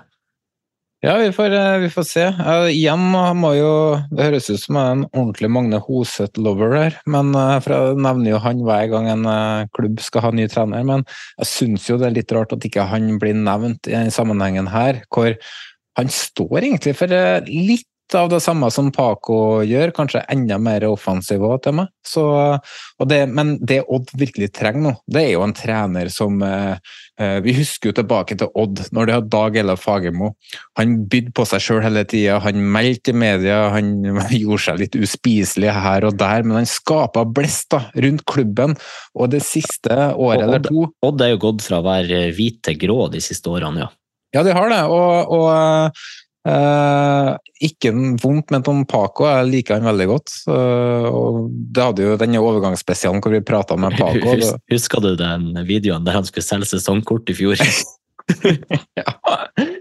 Ja, 1.06 1.18
vi 1.18 1.32
får, 1.32 1.52
eh, 1.54 1.78
vi 1.78 1.90
får 1.94 2.04
se. 2.10 2.24
Uh, 2.26 2.72
igjen 2.74 3.04
må 3.38 3.52
jo 3.54 3.74
Det 4.10 4.24
høres 4.26 4.48
ut 4.50 4.64
som 4.64 4.80
en 4.82 5.04
ordentlig 5.12 5.50
Magne 5.54 5.78
Hoseth-lover 5.78 6.74
her, 6.74 6.96
men 7.06 7.30
uh, 7.38 7.60
for 7.62 7.76
jeg 7.76 8.00
nevner 8.02 8.32
jo 8.32 8.40
han 8.42 8.64
hver 8.66 8.88
gang 8.90 9.10
en 9.12 9.28
uh, 9.30 9.68
klubb 9.78 10.02
skal 10.02 10.26
ha 10.26 10.32
ny 10.34 10.48
trener. 10.50 10.82
Men 10.88 11.06
jeg 11.38 11.50
syns 11.52 11.86
jo 11.86 12.00
det 12.02 12.10
er 12.10 12.16
litt 12.18 12.34
rart 12.34 12.56
at 12.56 12.66
ikke 12.66 12.88
han 12.90 13.20
blir 13.22 13.38
nevnt 13.38 13.86
i 13.86 13.94
denne 13.94 14.16
sammenhengen 14.16 14.72
her, 14.74 15.04
hvor 15.14 15.38
han 16.02 16.10
står 16.10 16.64
egentlig 16.64 16.96
for 16.98 17.14
litt 17.46 17.86
av 18.16 18.30
det 18.32 18.40
samme 18.44 18.70
som 18.72 18.92
Paco 18.96 19.62
gjør, 19.68 19.92
kanskje 19.96 20.24
enda 20.32 20.56
mer 20.62 20.86
offensiv 20.88 21.44
òg 21.44 21.60
til 21.66 21.76
meg. 21.80 21.90
Så, 22.08 22.24
det, 23.10 23.20
men 23.28 23.58
det 23.68 23.82
Odd 23.92 24.14
virkelig 24.16 24.54
trenger 24.56 24.84
nå, 24.86 24.94
det 25.12 25.26
er 25.26 25.34
jo 25.34 25.44
en 25.44 25.56
trener 25.56 26.08
som 26.14 26.40
eh, 26.46 26.78
eh 27.20 27.40
Vi 27.44 27.56
husker 27.58 27.90
jo 27.90 27.98
tilbake 27.98 28.38
til 28.40 28.52
Odd, 28.56 28.86
når 28.96 29.06
de 29.06 29.16
hadde 29.18 29.32
Dag 29.34 29.58
Ella 29.60 29.76
Fagermo. 29.76 30.32
Han 30.80 30.96
bydde 31.12 31.34
på 31.36 31.46
seg 31.50 31.64
sjøl 31.66 31.82
hele 31.84 32.06
tida, 32.08 32.40
han 32.44 32.62
meldte 32.62 33.12
i 33.12 33.18
media, 33.18 33.60
han 33.76 33.92
gjorde 34.32 34.64
seg 34.70 34.82
litt 34.86 34.96
uspiselig 34.96 35.74
her 35.74 36.08
og 36.08 36.16
der, 36.22 36.48
men 36.48 36.62
han 36.62 36.70
skapa 36.70 37.26
blest 37.28 37.72
da, 37.76 37.84
rundt 37.96 38.24
klubben. 38.30 38.78
Og 39.18 39.34
det 39.34 39.44
siste 39.44 40.14
året 40.16 40.46
eller 40.48 40.64
to 40.64 40.88
Odd 41.04 41.26
er 41.26 41.36
jo 41.36 41.44
gått 41.50 41.66
fra 41.68 41.82
å 41.82 41.88
være 41.90 42.30
hvit 42.38 42.62
til 42.64 42.80
grå 42.88 43.10
de 43.12 43.24
siste 43.24 43.52
årene, 43.52 43.88
ja. 43.88 43.92
Ja, 44.36 44.42
de 44.44 44.52
har 44.52 44.68
det. 44.70 44.82
og, 44.92 45.32
og 45.34 45.94
Uh, 46.48 47.34
ikke 47.60 47.92
vondt 48.22 48.54
ment 48.54 48.70
om 48.72 48.86
Paco, 48.88 49.26
jeg 49.28 49.50
liker 49.50 49.80
han 49.82 49.90
veldig 49.90 50.08
godt. 50.08 50.34
Uh, 50.48 51.08
og 51.10 51.40
det 51.52 51.84
hadde 51.90 52.06
jo 52.06 52.18
denne 52.22 52.44
overgangsspesialen 52.44 53.20
hvor 53.24 53.36
vi 53.36 53.44
prata 53.44 53.76
med 53.80 53.98
Paco. 54.00 54.38
Husker 54.72 55.04
du 55.04 55.12
den 55.20 55.52
videoen 55.68 56.08
der 56.08 56.16
han 56.20 56.28
skulle 56.28 56.46
selge 56.48 56.70
sesongkort 56.72 57.34
i 57.34 57.38
fjor? 57.38 57.60
ja. 59.00 59.04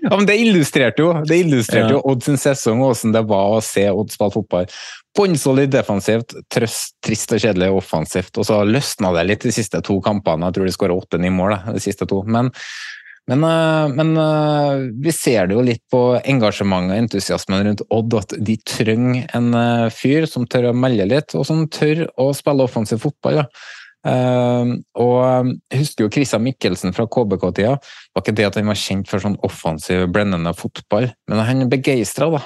ja. 0.03 0.11
men 0.11 0.27
det 0.27 0.37
illustrerte 0.39 1.03
jo 1.03 1.09
det 1.27 1.41
illustrerte 1.43 1.91
ja. 1.91 1.97
jo 1.97 2.03
Odd 2.07 2.23
sin 2.23 2.39
sesong 2.39 2.79
og 2.79 2.93
hvordan 2.93 3.15
det 3.17 3.23
var 3.27 3.57
å 3.57 3.63
se 3.65 3.87
Odd 3.91 4.15
spille 4.15 4.35
fotball. 4.35 4.69
Bånnsolid 5.17 5.73
defensivt, 5.73 6.35
trøst, 6.53 6.97
trist 7.05 7.31
og 7.33 7.41
kjedelig 7.41 7.71
offensivt. 7.79 8.35
Og 8.37 8.49
så 8.51 8.59
løsna 8.69 9.15
det 9.17 9.25
litt 9.31 9.47
de 9.47 9.55
siste 9.55 9.81
to 9.87 9.97
kampene. 10.05 10.51
Jeg 10.51 10.59
tror 10.59 10.69
de 10.69 10.75
skåra 10.75 10.99
åtte-ni 10.99 11.31
mål 11.33 11.57
de 11.71 11.81
siste 11.81 12.09
to. 12.11 12.21
Men 12.29 12.51
men, 13.27 13.45
eh, 13.45 13.89
men, 13.89 14.17
eh, 14.17 14.91
vi 15.03 15.13
ser 15.13 15.49
det 15.49 15.57
jo 15.57 15.65
litt 15.67 15.83
på 15.91 16.03
engasjementet 16.23 16.93
og 16.95 17.01
entusiasmen 17.01 17.65
rundt 17.67 17.83
Odd, 17.91 18.15
at 18.15 18.35
de 18.39 18.55
trenger 18.63 19.27
en 19.35 19.49
eh, 19.59 19.89
fyr 19.91 20.29
som 20.31 20.47
tør 20.47 20.71
å 20.71 20.77
melde 20.77 21.09
litt, 21.11 21.35
og 21.35 21.47
som 21.49 21.65
tør 21.67 22.07
å 22.23 22.31
spille 22.37 22.67
offensiv 22.67 23.03
fotball. 23.03 23.43
Ja. 23.43 23.49
Og 24.07 25.17
jeg 25.67 25.81
husker 25.81 26.05
jo 26.05 26.11
Christian 26.15 26.45
Mikkelsen 26.45 26.93
fra 26.95 27.09
KBK-tida. 27.11 27.73
Var 28.15 28.23
ikke 28.23 28.35
det 28.39 28.45
at 28.47 28.59
han 28.61 28.69
var 28.71 28.79
kjent 28.79 29.09
for 29.11 29.19
sånn 29.19 29.35
offensiv, 29.43 30.05
blendende 30.15 30.53
fotball, 30.55 31.09
men 31.27 31.43
han 31.43 31.65
begeistra, 31.73 32.29
da. 32.31 32.45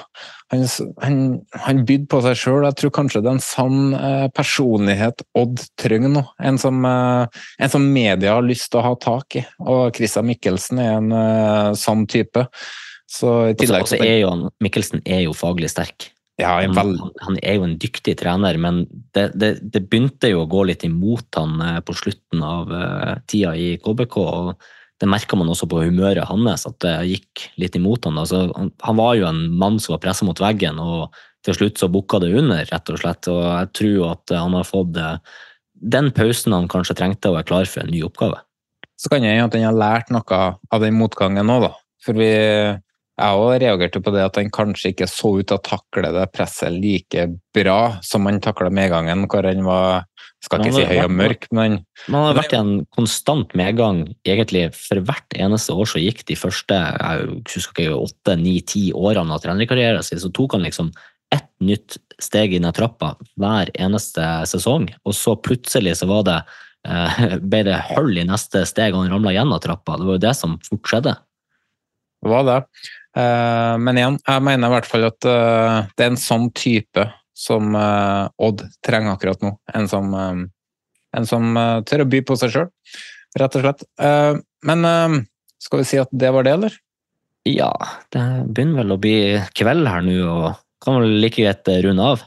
Han, 0.51 0.65
han, 0.99 1.17
han 1.63 1.81
bydde 1.87 2.09
på 2.11 2.19
seg 2.25 2.37
sjøl. 2.39 2.65
Jeg 2.67 2.77
tror 2.81 2.93
kanskje 2.97 3.21
det 3.23 3.29
er 3.31 3.37
en 3.37 3.43
sann 3.43 3.95
uh, 3.95 4.27
personlighet 4.35 5.23
Odd 5.39 5.63
trenger 5.79 6.11
nå. 6.11 6.23
En 6.43 6.59
som, 6.59 6.81
uh, 6.83 7.43
en 7.61 7.71
som, 7.71 7.85
media 7.95 8.35
har 8.35 8.43
lyst 8.43 8.67
til 8.71 8.81
å 8.81 8.87
ha 8.89 8.95
tak 8.99 9.39
i. 9.39 9.45
Og 9.63 9.95
Christian 9.95 10.27
Mikkelsen 10.27 10.81
er 10.83 10.97
en 10.97 11.75
sann 11.79 12.03
type. 12.11 12.43
Så 13.11 13.35
i 13.51 13.55
tillegg 13.59 13.87
også, 13.87 13.99
også 13.99 14.09
er 14.09 14.17
jo 14.21 14.33
han, 14.33 14.43
Mikkelsen 14.63 15.05
er 15.05 15.23
jo 15.25 15.37
faglig 15.37 15.71
sterk. 15.71 16.11
Ja, 16.41 16.57
han, 16.63 16.93
han, 17.21 17.39
er 17.43 17.59
jo 17.59 17.65
en 17.67 17.77
dyktig 17.79 18.15
trener, 18.17 18.57
men 18.57 18.85
det, 19.13 19.27
det, 19.37 19.51
det, 19.61 19.83
begynte 19.91 20.31
jo 20.31 20.41
å 20.41 20.49
gå 20.49 20.63
litt 20.71 20.85
imot 20.87 21.37
han 21.37 21.59
eh, 21.61 21.75
på 21.85 21.93
slutten 21.99 22.41
av 22.41 22.71
tida 23.29 23.51
i 23.53 23.75
KBK. 23.83 24.15
og 24.23 24.71
Det 25.01 25.09
merka 25.09 25.37
man 25.39 25.49
også 25.49 25.65
på 25.65 25.81
humøret 25.81 26.27
hans, 26.29 26.67
at 26.69 26.77
det 26.85 26.93
gikk 27.09 27.47
litt 27.61 27.77
imot 27.79 28.05
han. 28.05 28.19
Altså, 28.21 28.43
han, 28.53 28.99
var 28.99 29.15
jo 29.17 29.25
en 29.25 29.47
mann 29.57 29.79
som 29.81 29.95
var 29.95 30.03
pressa 30.03 30.27
mot 30.27 30.37
veggen, 30.37 30.77
og 30.77 31.15
til 31.45 31.57
slutt 31.57 31.81
så 31.81 31.89
bukka 31.89 32.19
det 32.21 32.29
under, 32.37 32.61
rett 32.69 32.93
og 32.93 33.01
slett. 33.01 33.29
Og 33.31 33.41
jeg 33.41 33.71
tror 33.79 34.11
at 34.11 34.35
han 34.37 34.57
har 34.59 34.67
fått 34.67 34.99
uh, 35.01 35.41
den 35.73 36.11
pausen 36.13 36.53
han 36.53 36.69
kanskje 36.69 36.99
trengte, 37.01 37.33
og 37.33 37.41
er 37.41 37.49
klar 37.49 37.65
for 37.65 37.81
en 37.81 37.89
ny 37.89 38.03
oppgave. 38.05 38.37
Så 39.01 39.09
kan 39.09 39.25
jeg 39.25 39.41
at 39.41 39.57
han 39.57 39.65
har 39.65 39.81
lært 39.81 40.13
noe 40.13 40.41
av 40.53 40.85
den 40.85 40.99
motgangen 40.99 41.49
nå, 41.49 41.57
da. 41.65 41.73
For 42.05 42.17
vi 42.17 42.29
jeg 43.21 43.37
òg 43.37 43.51
reagerte 43.61 44.01
på 44.01 44.13
det 44.15 44.23
at 44.25 44.37
han 44.39 44.49
kanskje 44.53 44.93
ikke 44.93 45.07
så 45.09 45.35
ut 45.37 45.49
til 45.49 45.57
å 45.57 45.63
takle 45.65 46.09
det 46.15 46.23
presset 46.33 46.73
like 46.73 47.27
bra 47.53 47.97
som 48.05 48.25
han 48.25 48.39
takla 48.41 48.71
medgangen, 48.73 49.27
hvor 49.29 49.45
han 49.45 49.61
var 49.65 50.07
skal 50.41 50.63
ikke 50.63 50.73
si 50.73 50.85
høy 50.89 51.03
og 51.03 51.13
mørk, 51.13 51.45
men 51.53 51.77
Man 52.09 52.25
har 52.25 52.37
vært 52.39 52.55
i 52.55 52.59
en 52.59 52.73
konstant 52.95 53.53
medgang 53.57 54.03
egentlig 54.25 54.71
for 54.73 55.01
hvert 55.05 55.37
eneste 55.37 55.75
år 55.77 55.89
så 55.91 56.01
gikk 56.01 56.23
de 56.29 56.37
første 56.39 56.77
jeg 56.77 57.27
husker 57.53 57.85
ikke, 57.85 57.99
åtte, 58.09 58.35
ni, 58.41 58.57
ti 58.65 58.87
årene 58.89 59.35
av 59.35 59.43
trenerkarrieren 59.43 60.05
sin, 60.05 60.21
så 60.21 60.31
tok 60.33 60.57
han 60.57 60.65
liksom 60.65 60.89
ett 61.31 61.47
nytt 61.63 61.99
steg 62.21 62.55
inn 62.57 62.65
i 62.67 62.73
trappa 62.75 63.13
hver 63.39 63.71
eneste 63.79 64.25
sesong, 64.49 64.89
og 65.05 65.15
så 65.15 65.37
plutselig 65.37 65.99
så 66.01 66.09
var 66.09 66.25
det 66.27 66.39
eh, 66.89 67.37
ble 67.51 67.63
det 67.69 67.77
hull 67.93 68.17
i 68.17 68.25
neste 68.27 68.65
steg, 68.69 68.95
og 68.95 69.05
han 69.05 69.13
ramla 69.13 69.35
gjennom 69.37 69.61
trappa. 69.63 69.99
Det 69.99 70.09
var 70.09 70.17
jo 70.17 70.25
det 70.25 70.35
som 70.37 70.57
fortsatte. 70.65 71.15
Det 72.21 72.29
var 72.29 72.45
det. 72.49 72.59
Eh, 73.17 73.77
men 73.81 73.99
igjen, 73.99 74.19
jeg 74.25 74.45
mener 74.45 74.69
i 74.69 74.75
hvert 74.75 74.89
fall 74.89 75.07
at 75.09 75.27
eh, 75.27 75.89
det 75.95 76.05
er 76.05 76.13
en 76.13 76.21
sånn 76.21 76.49
type 76.57 77.07
som 77.41 77.75
eh, 77.77 78.29
Odd 78.45 78.63
trenger 78.85 79.15
akkurat 79.15 79.41
nå. 79.45 79.55
En 79.73 79.89
som, 79.91 80.13
en 81.17 81.27
som 81.27 81.59
tør 81.87 82.05
å 82.05 82.09
by 82.11 82.21
på 82.27 82.37
seg 82.39 82.53
sjøl, 82.53 82.71
rett 83.41 83.57
og 83.57 83.65
slett. 83.65 83.85
Men 84.67 84.87
skal 85.61 85.81
vi 85.81 85.87
si 85.89 85.99
at 86.01 86.11
det 86.13 86.31
var 86.33 86.45
det, 86.45 86.55
eller? 86.59 86.75
Ja, 87.49 87.71
det 88.13 88.21
begynner 88.53 88.83
vel 88.83 88.93
å 88.93 88.99
bli 89.01 89.15
kveld 89.57 89.89
her 89.89 90.03
nå, 90.05 90.17
og 90.29 90.59
kan 90.81 90.99
vel 91.01 91.17
like 91.23 91.41
greit 91.41 91.69
runde 91.85 92.11
av. 92.13 92.25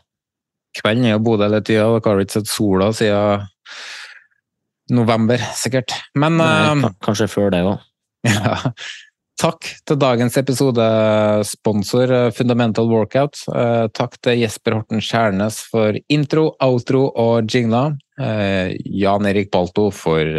Kvelden 0.74 1.07
er 1.07 1.15
jo 1.15 1.23
Bodø 1.23 1.47
hele 1.47 1.62
tida, 1.62 1.86
og 1.86 2.07
har 2.07 2.23
ikke 2.23 2.41
sett 2.41 2.51
sola 2.51 2.91
siden 2.97 3.47
november, 4.95 5.43
sikkert. 5.57 5.95
Men 6.19 6.39
Nei, 6.41 6.91
Kanskje 7.05 7.31
før 7.31 7.53
det 7.55 7.65
òg. 7.66 7.77
Ja. 8.24 8.57
Takk 9.40 9.66
til 9.82 9.98
dagens 9.98 10.36
episodesponsor 10.39 12.12
eh, 12.15 12.28
Fundamental 12.36 12.86
Workout. 12.86 13.40
Eh, 13.51 13.86
takk 13.97 14.15
til 14.23 14.39
Jesper 14.44 14.77
Horten 14.78 15.02
Skjærnes 15.02 15.59
for 15.73 15.98
intro, 16.12 16.52
outro 16.62 17.09
og 17.11 17.51
jingler. 17.51 17.97
Eh, 18.15 18.77
Jan 18.94 19.27
Erik 19.27 19.51
Balto 19.55 19.89
for 19.94 20.31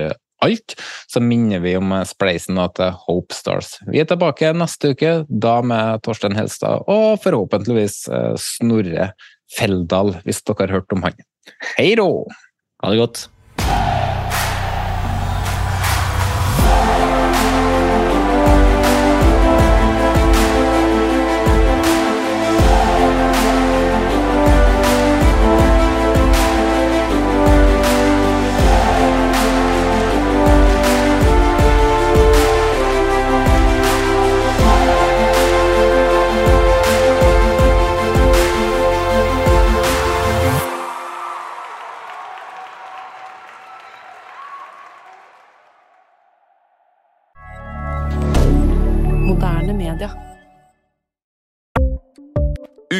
alt. 0.46 0.78
Så 1.12 1.20
minner 1.20 1.60
vi 1.64 1.76
om 1.76 1.92
spleisen 2.08 2.62
til 2.78 2.96
Hope 3.04 3.36
Stars. 3.36 3.76
Vi 3.92 4.00
er 4.00 4.08
tilbake 4.08 4.54
neste 4.56 4.94
uke, 4.96 5.14
da 5.28 5.60
med 5.66 6.04
Torstein 6.06 6.38
Helstad 6.38 6.88
og 6.88 7.20
forhåpentligvis 7.24 8.04
Snorre 8.40 9.12
Feldal, 9.58 10.16
hvis 10.24 10.44
dere 10.46 10.68
har 10.68 10.80
hørt 10.80 10.96
om 10.96 11.08
han. 11.08 11.24
Hei 11.76 11.94
rå! 12.00 12.10
Ha 12.84 12.94
det 12.94 13.04
godt. 13.04 13.26